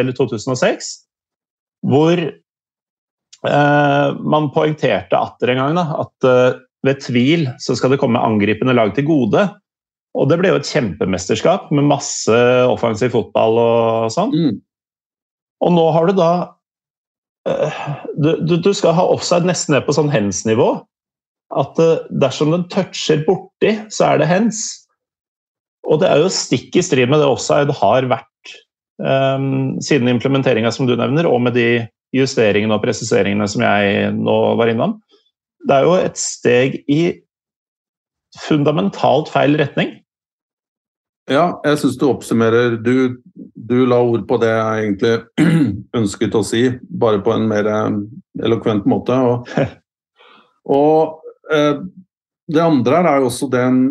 eller 0.00 0.16
2006, 0.16 0.88
hvor 1.92 2.24
man 3.44 4.50
poengterte 4.52 5.16
atter 5.16 5.54
en 5.54 5.62
gang 5.62 5.78
da, 5.78 5.84
at 6.02 6.26
eh, 6.28 6.58
ved 6.86 7.02
tvil 7.04 7.46
så 7.60 7.76
skal 7.76 7.92
det 7.92 8.00
komme 8.00 8.20
angripende 8.20 8.74
lag 8.76 8.92
til 8.96 9.06
gode. 9.08 9.46
Og 10.18 10.26
det 10.30 10.40
ble 10.40 10.50
jo 10.50 10.58
et 10.58 10.68
kjempemesterskap 10.68 11.68
med 11.76 11.88
masse 11.88 12.36
offensiv 12.66 13.12
fotball 13.14 13.60
og 13.62 14.12
sånn. 14.14 14.34
Mm. 14.34 14.56
Og 15.60 15.74
nå 15.76 15.84
har 15.94 16.08
du 16.08 16.14
da 16.18 16.30
eh, 17.48 17.82
du, 18.16 18.32
du, 18.42 18.56
du 18.58 18.72
skal 18.76 18.96
ha 18.96 19.06
offside 19.12 19.48
nesten 19.48 19.76
ned 19.76 19.86
på 19.86 19.94
sånn 19.96 20.10
hands-nivå. 20.12 20.72
At 21.60 21.78
eh, 21.82 22.00
dersom 22.22 22.54
den 22.54 22.66
toucher 22.72 23.22
borti, 23.26 23.76
så 23.92 24.12
er 24.12 24.22
det 24.22 24.30
hens. 24.30 24.64
Og 25.88 26.02
det 26.02 26.10
er 26.10 26.24
jo 26.24 26.32
stikk 26.32 26.76
i 26.76 26.84
strid 26.84 27.10
med 27.10 27.22
det 27.22 27.30
offside 27.30 27.72
har 27.78 28.08
vært 28.10 28.54
um, 29.00 29.78
siden 29.82 30.10
implementeringa 30.12 30.70
som 30.74 30.86
du 30.86 30.92
nevner, 30.98 31.26
og 31.26 31.40
med 31.46 31.56
de 31.56 31.68
justeringene 32.16 32.74
og 32.76 32.82
presiseringene 32.84 33.46
som 33.50 33.64
jeg 33.64 34.12
nå 34.16 34.36
var 34.58 34.72
innom. 34.72 34.98
Det 35.66 35.76
er 35.76 35.86
jo 35.86 35.96
et 35.98 36.18
steg 36.18 36.80
i 36.90 37.02
fundamentalt 38.46 39.30
feil 39.32 39.58
retning. 39.60 39.96
Ja, 41.30 41.60
jeg 41.62 41.78
syns 41.78 41.98
du 42.00 42.08
oppsummerer 42.08 42.74
du, 42.82 43.20
du 43.54 43.84
la 43.86 44.00
ord 44.02 44.24
på 44.26 44.38
det 44.42 44.50
jeg 44.50 44.86
egentlig 44.86 45.50
ønsket 46.00 46.34
å 46.34 46.42
si, 46.46 46.64
bare 46.90 47.20
på 47.22 47.34
en 47.34 47.46
mer 47.50 47.68
eh, 47.70 47.98
elokvent 48.46 48.88
måte. 48.90 49.14
Og, 49.14 49.50
og 50.80 51.52
eh, 51.54 51.82
det 52.50 52.64
andre 52.64 53.02
er 53.04 53.20
jo 53.20 53.28
også 53.30 53.50
den 53.52 53.82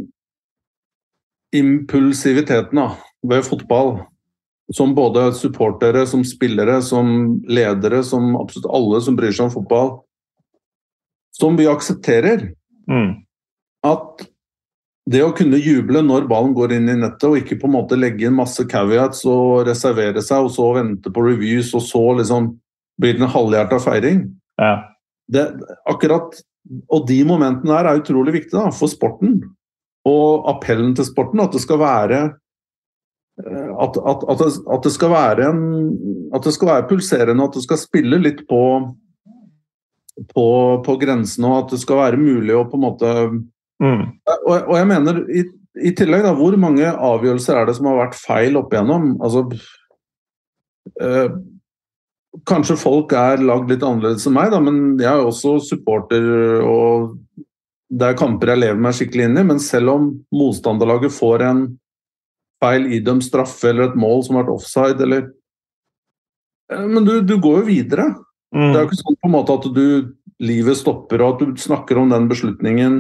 impulsiviteten 1.56 2.82
da, 2.82 2.90
ved 3.24 3.48
fotball. 3.48 3.96
Som 4.74 4.94
både 4.96 5.32
supportere, 5.34 6.06
som 6.08 6.22
spillere, 6.28 6.82
som 6.86 7.40
ledere, 7.50 8.04
som 8.06 8.36
absolutt 8.38 8.70
alle 8.70 9.02
som 9.02 9.16
bryr 9.18 9.34
seg 9.34 9.48
om 9.48 9.56
fotball. 9.56 9.96
Som 11.34 11.58
vi 11.58 11.70
aksepterer. 11.70 12.52
Mm. 12.90 13.22
at 13.86 14.24
det 15.10 15.22
å 15.22 15.34
kunne 15.34 15.60
juble 15.62 16.02
når 16.06 16.28
ballen 16.30 16.56
går 16.58 16.74
inn 16.76 16.90
i 16.92 16.98
nettet, 17.00 17.26
og 17.30 17.38
ikke 17.40 17.58
på 17.62 17.70
en 17.70 17.76
måte 17.78 17.98
legge 17.98 18.28
inn 18.28 18.38
masse 18.38 18.66
caveats 18.70 19.24
og 19.30 19.68
reservere 19.70 20.22
seg, 20.26 20.46
og 20.46 20.52
så 20.54 20.68
vente 20.78 21.14
på 21.14 21.24
reviews, 21.26 21.72
og 21.78 21.86
så 21.86 22.02
liksom 22.20 22.52
blir 23.00 23.16
det 23.18 23.24
en 23.26 23.34
halvhjerta 23.34 23.80
feiring 23.82 24.26
Ja. 24.60 24.84
det, 25.32 25.48
akkurat, 25.88 26.42
Og 26.92 27.08
de 27.08 27.24
momentene 27.24 27.72
der 27.72 27.88
er 27.88 28.02
utrolig 28.02 28.34
viktige 28.34 28.60
da, 28.60 28.70
for 28.70 28.92
sporten. 28.92 29.40
Og 30.06 30.44
appellen 30.46 30.92
til 30.94 31.06
sporten, 31.08 31.40
at 31.40 31.56
det 31.56 31.62
skal 31.64 31.80
være 31.80 32.20
at, 33.40 33.96
at, 33.98 34.24
at, 34.30 34.42
det, 34.42 34.50
at 34.76 34.84
det 34.84 34.92
skal 34.92 35.14
være 35.14 35.46
en 35.48 35.62
At 36.36 36.44
det 36.44 36.52
skal 36.54 36.68
være 36.68 36.88
pulserende, 36.90 37.46
at 37.46 37.56
det 37.56 37.64
skal 37.64 37.80
spille 37.80 38.20
litt 38.20 38.44
på 38.50 38.64
på, 40.36 40.48
på 40.84 40.94
grensene, 41.00 41.48
og 41.48 41.62
at 41.62 41.70
det 41.72 41.78
skal 41.80 42.02
være 42.02 42.20
mulig 42.20 42.52
å 42.52 42.66
på 42.68 42.76
en 42.76 42.84
måte 42.84 43.14
Mm. 43.80 44.02
og, 44.44 44.56
og 44.58 44.74
jeg 44.76 44.88
mener, 44.90 45.22
i, 45.32 45.46
i 45.88 45.94
tillegg, 45.96 46.26
da, 46.26 46.34
hvor 46.36 46.56
mange 46.60 46.84
avgjørelser 46.92 47.62
er 47.62 47.70
det 47.70 47.78
som 47.78 47.88
har 47.88 48.02
vært 48.02 48.18
feil 48.20 48.60
opp 48.60 48.74
igjennom? 48.76 49.14
Altså, 49.24 49.46
øh, 51.00 51.38
kanskje 52.50 52.76
folk 52.80 53.16
er 53.16 53.44
lagd 53.46 53.72
litt 53.72 53.86
annerledes 53.86 54.28
enn 54.28 54.36
meg, 54.36 54.52
da, 54.52 54.60
men 54.64 54.82
jeg 55.00 55.10
er 55.14 55.24
også 55.24 55.58
supporter, 55.64 56.28
og 56.68 57.16
det 57.90 58.12
er 58.12 58.20
kamper 58.20 58.52
jeg 58.54 58.64
lever 58.66 58.84
meg 58.84 58.98
skikkelig 58.98 59.30
inn 59.30 59.40
i. 59.40 59.46
Men 59.54 59.64
selv 59.64 59.96
om 59.96 60.10
motstanderlaget 60.36 61.16
får 61.16 61.46
en 61.48 61.64
feil 62.60 62.90
idømt 62.94 63.24
straffe 63.24 63.70
eller 63.70 63.90
et 63.90 64.00
mål 64.00 64.24
som 64.26 64.36
har 64.36 64.46
vært 64.46 64.58
offside, 64.60 65.04
eller 65.06 65.30
Eh, 66.74 66.88
Men 66.88 67.06
du, 67.06 67.22
du 67.22 67.38
går 67.38 67.62
jo 67.62 67.68
videre. 67.70 68.08
Mm. 68.56 68.72
Det 68.72 68.76
er 68.76 68.82
jo 68.82 68.90
ikke 68.90 69.02
sånn 69.04 69.20
på 69.20 69.30
en 69.30 69.36
måte 69.36 69.58
at 69.60 69.70
du, 69.76 69.86
livet 70.40 70.80
stopper 70.80 71.22
og 71.22 71.36
at 71.36 71.42
du 71.44 71.62
snakker 71.62 72.00
om 72.00 72.14
den 72.14 72.30
beslutningen 72.30 73.00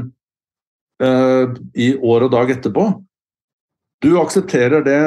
eh, 1.03 1.56
i 1.80 1.94
år 1.95 2.27
og 2.27 2.34
dag 2.36 2.52
etterpå. 2.53 2.90
Du 4.03 4.14
aksepterer 4.19 4.84
det 4.86 5.02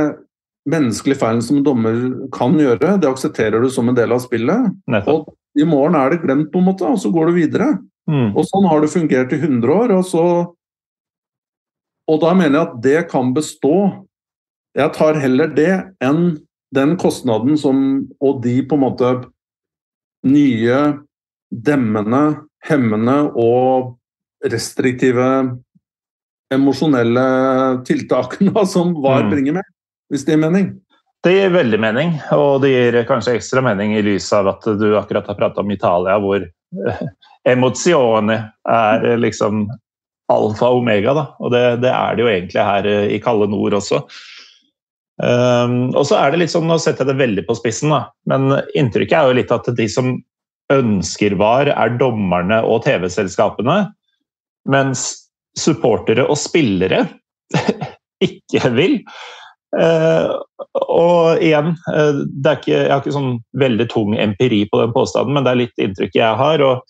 menneskelige 0.69 1.19
feilen 1.19 1.43
som 1.45 1.59
en 1.59 1.67
dommer 1.67 2.01
kan 2.35 2.55
gjøre, 2.59 2.97
det 3.03 3.11
aksepterer 3.11 3.63
du 3.63 3.71
som 3.73 3.89
en 3.91 3.97
del 3.99 4.15
av 4.15 4.23
spillet. 4.23 4.71
Nettopp. 4.91 5.33
Og 5.33 5.61
i 5.61 5.67
morgen 5.69 5.99
er 5.99 6.13
det 6.13 6.23
glemt, 6.23 6.53
på 6.53 6.61
en 6.63 6.69
måte, 6.71 6.87
og 6.89 7.01
så 7.03 7.11
går 7.13 7.29
du 7.29 7.37
videre. 7.37 7.69
Mm. 8.09 8.31
Og 8.31 8.47
sånn 8.49 8.69
har 8.71 8.83
det 8.83 8.93
fungert 8.93 9.35
i 9.35 9.41
100 9.41 9.73
år, 9.75 9.97
og 9.99 10.05
så 10.09 10.27
Og 12.11 12.19
da 12.19 12.33
mener 12.35 12.59
jeg 12.59 12.67
at 12.67 12.79
det 12.83 13.01
kan 13.13 13.29
bestå. 13.33 13.77
Jeg 14.79 14.95
tar 14.97 15.19
heller 15.21 15.51
det 15.53 15.73
enn 16.05 16.39
den 16.73 16.95
kostnaden 17.01 17.59
som 17.61 18.07
Og 18.25 18.41
de 18.45 18.63
på 18.65 18.79
en 18.79 18.85
måte 18.87 19.11
nye 20.25 20.79
demmende, 21.53 22.23
hemmende 22.65 23.17
og 23.37 23.99
restriktive 24.49 25.27
emosjonelle 26.53 27.27
tiltakene 27.89 28.65
som 28.75 28.95
VAR 29.03 29.27
Mm. 29.27 29.31
bringer 29.31 29.53
med, 29.59 29.69
hvis 30.11 30.25
det 30.25 30.37
gir 30.37 30.43
mening. 30.45 30.73
Det 31.23 31.33
gir 31.33 31.53
veldig 31.55 31.79
mening, 31.79 32.15
og 32.35 32.63
det 32.63 32.71
gir 32.73 32.97
kanskje 33.07 33.37
ekstra 33.39 33.63
mening 33.63 33.95
i 33.95 34.03
lys 34.03 34.33
av 34.35 34.49
at 34.49 34.65
du 34.79 34.97
akkurat 34.99 35.27
har 35.27 35.39
prata 35.39 35.61
om 35.61 35.71
Italia, 35.71 36.17
hvor 36.19 36.47
emozioner 37.47 38.49
er 38.69 39.17
liksom 39.19 39.69
alfa 40.33 40.71
og 40.71 40.83
omega. 40.83 41.15
Da. 41.15 41.27
Og 41.39 41.53
det, 41.55 41.63
det, 41.85 41.93
er 41.93 42.17
det 42.17 42.25
jo 42.25 42.33
egentlig 42.33 42.67
her 42.67 42.89
i 42.89 43.21
kalde 43.23 43.51
nord 43.53 43.79
også. 43.79 44.03
Um, 45.23 45.93
og 45.95 46.03
så 46.09 46.17
er 46.19 46.33
det 46.33 46.41
litt 46.41 46.51
sånn, 46.51 46.67
Nå 46.67 46.81
setter 46.83 47.05
jeg 47.05 47.13
det 47.13 47.21
veldig 47.21 47.45
på 47.47 47.55
spissen, 47.55 47.93
da. 47.95 48.09
men 48.27 48.57
inntrykket 48.75 49.15
er 49.15 49.29
jo 49.31 49.37
litt 49.39 49.53
at 49.55 49.69
de 49.79 49.87
som 49.91 50.17
ønsker 50.73 51.37
VAR, 51.39 51.71
er 51.71 51.99
dommerne 52.01 52.63
og 52.67 52.83
TV-selskapene. 52.87 53.85
Mens 54.73 55.05
supportere 55.59 56.25
og 56.31 56.39
spillere 56.41 57.05
ikke 58.27 58.71
vil. 58.77 58.99
Uh, 59.73 60.37
og 60.85 61.43
igjen, 61.45 61.73
uh, 61.89 62.23
ikke, 62.45 62.73
jeg 62.73 62.91
har 62.91 63.01
ikke 63.01 63.15
sånn 63.15 63.39
veldig 63.61 63.87
tung 63.93 64.17
empiri 64.21 64.63
på 64.69 64.83
den 64.83 64.93
påstanden, 64.97 65.37
men 65.37 65.47
det 65.47 65.53
er 65.53 65.63
litt 65.63 65.87
inntrykk 65.87 66.19
jeg 66.19 66.41
har. 66.41 66.65
og 66.67 66.83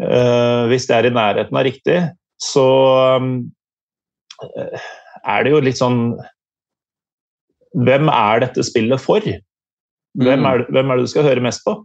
uh, 0.00 0.64
Hvis 0.70 0.88
det 0.90 0.98
er 0.98 1.08
i 1.10 1.14
nærheten 1.16 1.60
av 1.60 1.66
riktig, 1.66 1.98
så 2.40 2.68
um, 3.20 3.34
er 5.24 5.44
det 5.44 5.52
jo 5.52 5.64
litt 5.64 5.80
sånn 5.80 6.00
Hvem 7.74 8.10
er 8.12 8.44
dette 8.44 8.64
spillet 8.66 9.02
for? 9.02 9.24
Hvem 10.14 10.44
mm. 10.44 10.46
er, 10.50 10.64
hvem 10.70 10.90
er 10.90 11.00
det 11.00 11.06
du 11.06 11.10
skal 11.10 11.26
høre 11.26 11.42
mest 11.42 11.64
på? 11.66 11.78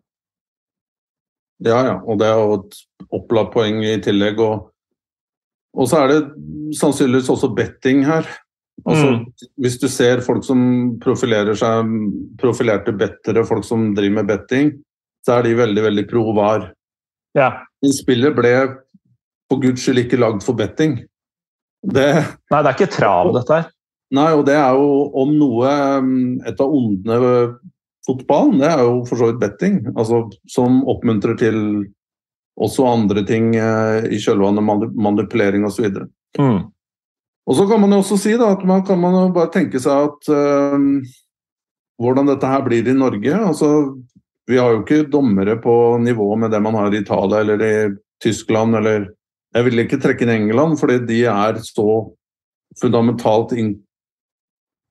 Ja, 1.65 1.79
ja. 1.87 1.95
Og 2.05 2.19
det 2.21 2.27
er 2.29 2.37
jo 2.39 2.59
et 2.59 2.77
opplagt 3.15 3.55
poeng 3.55 3.81
i 3.83 3.95
tillegg. 4.03 4.39
Og, 4.43 4.69
og 5.75 5.89
så 5.89 6.03
er 6.03 6.13
det 6.13 6.19
sannsynligvis 6.77 7.31
også 7.33 7.51
betting 7.57 8.05
her. 8.07 8.27
Altså, 8.85 9.07
mm. 9.11 9.47
Hvis 9.59 9.79
du 9.81 9.89
ser 9.91 10.21
folk 10.23 10.45
som 10.47 10.61
profilerer 11.03 11.57
seg, 11.57 11.89
profilerte 12.39 12.93
bettere, 12.95 13.43
folk 13.47 13.65
som 13.67 13.89
driver 13.97 14.21
med 14.21 14.29
betting, 14.29 14.71
så 15.25 15.39
er 15.39 15.49
de 15.49 15.57
veldig 15.59 15.83
veldig 15.89 16.05
pro 16.11 16.29
var. 16.37 16.69
Ja. 17.37 17.49
Men 17.83 17.95
spillet 17.95 18.37
ble 18.37 18.53
for 19.49 19.61
guds 19.63 19.83
skyld 19.83 20.05
ikke 20.05 20.21
lagd 20.21 20.45
for 20.45 20.57
betting. 20.57 20.99
Det, 21.79 22.07
Nei, 22.51 22.61
det 22.61 22.69
er 22.69 22.75
ikke 22.75 22.93
trav, 22.93 23.33
dette 23.35 23.55
her. 23.57 23.67
Nei, 24.15 24.29
og 24.33 24.45
det 24.47 24.55
er 24.57 24.73
jo 24.73 24.89
om 25.21 25.35
noe 25.37 25.73
mm, 26.01 26.39
Et 26.49 26.61
av 26.63 26.71
ondene 26.73 27.19
ved 27.21 27.51
fotballen, 28.07 28.57
det 28.57 28.69
er 28.71 28.83
jo 28.87 28.93
for 29.05 29.19
så 29.19 29.29
vidt 29.29 29.41
betting. 29.43 29.79
Altså, 29.93 30.23
som 30.49 30.81
oppmuntrer 30.89 31.37
til 31.37 31.59
også 32.59 32.87
andre 32.89 33.23
ting 33.27 33.53
eh, 33.55 34.09
i 34.09 34.19
kjølvannet, 34.19 34.91
manipulering 34.97 35.67
osv. 35.67 35.91
Mm. 36.39 36.63
Og 37.49 37.57
så 37.57 37.65
kan 37.69 37.81
man 37.81 37.93
jo 37.93 38.01
også 38.03 38.17
si 38.21 38.35
da, 38.37 38.51
at 38.53 38.65
man 38.67 38.83
kan 38.85 38.99
man 39.01 39.15
jo 39.15 39.27
bare 39.33 39.51
tenke 39.53 39.81
seg 39.81 40.09
at 40.09 40.29
uh, 40.29 40.77
hvordan 41.99 42.29
dette 42.29 42.49
her 42.49 42.61
blir 42.65 42.87
i 42.87 42.93
Norge. 42.93 43.33
altså 43.33 43.69
Vi 44.49 44.57
har 44.57 44.73
jo 44.73 44.83
ikke 44.83 45.07
dommere 45.09 45.57
på 45.61 45.97
nivå 46.01 46.35
med 46.37 46.51
det 46.53 46.61
man 46.61 46.77
har 46.77 46.93
i 46.93 47.01
Italia 47.01 47.41
eller 47.41 47.63
i 47.65 47.73
Tyskland 48.21 48.75
eller 48.75 49.09
Jeg 49.55 49.65
vil 49.65 49.81
ikke 49.81 49.97
trekke 49.97 50.21
inn 50.27 50.29
England, 50.29 50.77
fordi 50.77 50.99
de 51.09 51.23
er 51.25 51.57
så 51.65 52.13
fundamentalt 52.77 53.55
in, 53.57 53.57
in, 53.65 53.79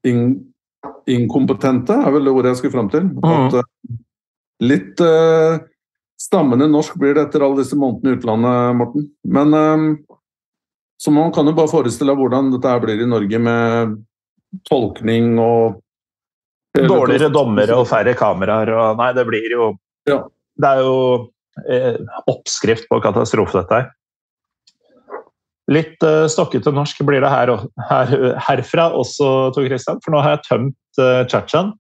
inkompetente, 0.07 1.97
er 1.97 2.15
vel 2.15 2.29
det 2.29 2.35
ordet 2.35 2.53
jeg 2.53 2.61
skulle 2.63 2.77
fram 2.77 2.93
til. 2.93 3.09
Mm. 3.11 3.27
At, 3.33 3.59
uh, 3.59 3.97
litt 4.65 5.03
uh, 5.05 5.59
stammende 6.21 6.69
norsk 6.71 6.99
blir 7.01 7.17
det 7.17 7.29
etter 7.29 7.47
alle 7.47 7.63
disse 7.63 7.79
månedene 7.79 8.15
i 8.15 8.19
utlandet, 8.19 8.79
Morten. 8.79 9.11
Men 9.25 9.59
så 10.99 11.11
man 11.15 11.33
kan 11.33 11.47
jo 11.47 11.55
bare 11.55 11.71
forestille 11.71 12.11
deg 12.11 12.19
hvordan 12.19 12.49
dette 12.57 12.73
blir 12.83 13.03
i 13.05 13.07
Norge 13.07 13.39
med 13.43 13.99
tolkning 14.67 15.37
og 15.39 15.79
Dårligere 16.79 17.31
dommere 17.33 17.75
og 17.79 17.87
færre 17.91 18.13
kameraer 18.19 18.71
og 18.75 18.99
Nei, 19.01 19.09
det 19.17 19.25
blir 19.27 19.47
jo 19.51 19.69
ja. 20.09 20.21
Det 20.59 20.69
er 20.69 20.83
jo 20.85 20.99
eh, 21.71 21.97
oppskrift 22.31 22.89
på 22.91 22.99
katastrofe, 23.03 23.61
dette 23.61 23.79
her. 23.79 23.89
Litt 25.69 26.01
uh, 26.07 26.25
stokkete 26.31 26.73
norsk 26.73 27.03
blir 27.05 27.21
det 27.25 27.33
her, 27.33 27.53
her, 27.91 28.15
herfra 28.47 28.89
også, 28.97 29.51
Tor 29.57 29.69
Christian, 29.69 30.01
for 30.05 30.15
nå 30.15 30.23
har 30.25 30.37
jeg 30.39 30.47
tømt 30.49 31.01
uh, 31.03 31.23
Chachaen. 31.29 31.75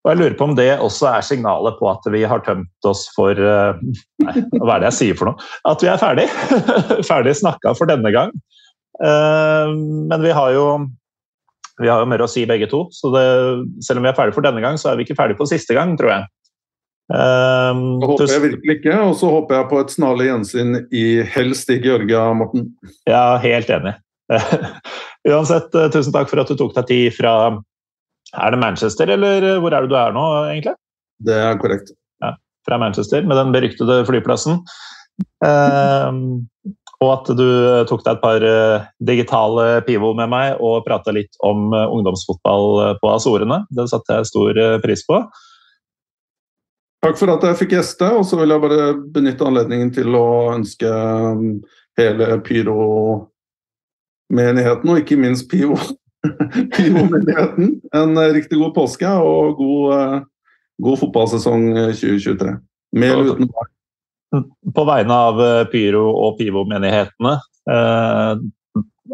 Og 0.00 0.12
jeg 0.12 0.20
lurer 0.20 0.36
på 0.36 0.46
om 0.48 0.54
det 0.56 0.68
også 0.80 1.10
er 1.10 1.24
signalet 1.24 1.76
på 1.76 1.88
at 1.90 2.06
vi 2.12 2.22
har 2.28 2.40
tømt 2.44 2.88
oss 2.88 3.04
for 3.12 3.36
uh, 3.36 3.76
Nei, 4.24 4.36
hva 4.56 4.76
er 4.76 4.84
det 4.84 4.90
jeg 4.92 4.98
sier 4.98 5.18
for 5.18 5.30
noe? 5.30 5.50
At 5.68 5.84
vi 5.84 5.90
er 5.92 6.00
ferdig. 6.00 6.26
ferdig 7.10 7.36
snakka 7.40 7.74
for 7.76 7.90
denne 7.90 8.12
gang. 8.14 8.32
Uh, 9.00 9.72
men 10.08 10.24
vi 10.24 10.32
har 10.36 10.56
jo 10.56 10.64
vi 11.80 11.88
har 11.88 12.02
jo 12.02 12.08
mer 12.12 12.20
å 12.20 12.28
si 12.28 12.42
begge 12.44 12.68
to, 12.68 12.82
så 12.92 13.08
det, 13.14 13.24
selv 13.80 14.00
om 14.00 14.04
vi 14.04 14.10
er 14.10 14.16
ferdig 14.16 14.34
for 14.36 14.44
denne 14.44 14.60
gang, 14.60 14.76
så 14.76 14.90
er 14.90 14.98
vi 14.98 15.06
ikke 15.06 15.16
ferdig 15.16 15.38
på 15.38 15.48
siste 15.48 15.72
gang, 15.72 15.94
tror 15.96 16.12
jeg. 16.12 16.26
Det 17.10 18.06
håper 18.06 18.30
jeg 18.30 18.42
virkelig 18.44 18.76
ikke, 18.78 18.98
og 19.02 19.16
så 19.18 19.30
håper 19.32 19.56
jeg 19.56 19.68
på 19.72 19.80
et 19.82 19.92
snarlig 19.96 20.28
gjensyn 20.28 20.76
i 20.94 21.04
helst 21.34 21.72
i 21.74 21.80
Georgia, 21.82 22.28
Morten. 22.38 22.68
Ja, 23.10 23.34
helt 23.42 23.72
enig. 23.74 23.96
Uansett, 25.30 25.74
tusen 25.90 26.14
takk 26.14 26.30
for 26.30 26.42
at 26.42 26.52
du 26.52 26.54
tok 26.60 26.76
deg 26.76 26.86
tid 26.86 27.16
fra 27.16 27.34
er 28.30 28.54
det 28.54 28.60
Manchester, 28.62 29.10
eller 29.10 29.48
hvor 29.58 29.74
er 29.74 29.82
det 29.82 29.90
du 29.90 29.96
er 29.98 30.14
nå, 30.14 30.26
egentlig? 30.52 30.76
Det 31.26 31.34
er 31.34 31.58
korrekt. 31.58 31.90
Ja, 32.22 32.36
fra 32.68 32.78
Manchester, 32.78 33.26
med 33.26 33.40
den 33.40 33.50
beryktede 33.56 34.04
flyplassen. 34.06 34.62
Um, 35.42 36.46
og 37.00 37.10
at 37.16 37.30
du 37.36 37.46
tok 37.88 38.04
deg 38.04 38.14
et 38.14 38.22
par 38.22 38.44
digitale 39.08 39.66
pivo 39.86 40.12
med 40.16 40.30
meg 40.30 40.60
og 40.62 40.84
prata 40.86 41.14
litt 41.16 41.32
om 41.42 41.72
ungdomsfotball 41.72 42.98
på 43.00 43.12
Azorene. 43.16 43.64
Det 43.72 43.88
satte 43.90 44.20
jeg 44.20 44.28
stor 44.30 44.60
pris 44.84 45.02
på. 45.08 45.24
Takk 47.00 47.16
for 47.16 47.32
at 47.32 47.44
jeg 47.48 47.56
fikk 47.62 47.74
gjeste, 47.78 48.08
og 48.12 48.26
så 48.28 48.36
vil 48.36 48.52
jeg 48.52 48.60
bare 48.60 48.90
benytte 49.14 49.46
anledningen 49.48 49.92
til 49.96 50.16
å 50.18 50.26
ønske 50.52 50.90
um, 50.90 51.54
hele 51.96 52.28
Pyro 52.44 52.82
menigheten, 54.30 54.92
og 54.92 55.00
ikke 55.00 55.16
minst 55.20 55.48
Pivo, 55.50 55.78
Pivo-menigheten 56.76 57.78
en 57.96 58.20
eh, 58.20 58.34
riktig 58.36 58.60
god 58.60 58.74
påske 58.76 59.08
og 59.08 59.56
god, 59.58 59.86
eh, 59.96 60.18
god 60.84 61.00
fotballsesong 61.00 61.64
2023. 61.88 62.52
Eh, 62.52 62.60
Med 63.00 63.14
eller 63.14 63.32
uten. 63.32 63.50
På 64.76 64.84
vegne 64.86 65.16
av 65.30 65.40
Pyro- 65.72 66.12
og 66.12 66.36
Pivo-menighetene 66.38 67.32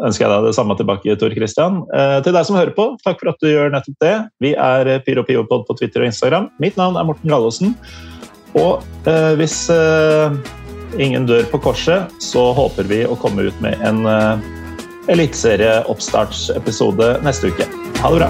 ønsker 0.05 0.25
jeg 0.25 0.31
deg 0.33 0.45
det 0.47 0.55
samme 0.57 0.75
tilbake, 0.77 1.15
Tor 1.19 1.33
Christian. 1.33 1.81
Til 2.23 2.33
deg 2.35 2.45
som 2.47 2.57
hører 2.59 2.73
på, 2.77 2.85
takk 3.03 3.17
for 3.21 3.29
at 3.31 3.41
du 3.41 3.47
gjør 3.49 3.73
nettopp 3.73 3.97
det. 4.03 4.15
Vi 4.43 4.51
er 4.53 5.01
PyroPivopod 5.05 5.61
på 5.67 5.73
Twitter 5.79 5.99
og 6.03 6.09
Instagram. 6.11 6.45
Mitt 6.61 6.77
navn 6.79 6.95
er 6.99 7.07
Morten 7.07 7.29
Gallosen. 7.31 7.69
Og 8.57 8.73
hvis 9.41 9.57
ingen 10.97 11.25
dør 11.29 11.43
på 11.51 11.57
korset, 11.65 12.01
så 12.23 12.53
håper 12.57 12.83
vi 12.89 13.05
å 13.09 13.19
komme 13.19 13.41
ut 13.49 13.57
med 13.63 13.73
en 13.85 13.99
eliteserieoppstartsepisode 15.11 17.07
neste 17.25 17.47
uke. 17.51 17.65
Ha 18.01 18.07
det 18.13 18.19
bra! 18.21 18.29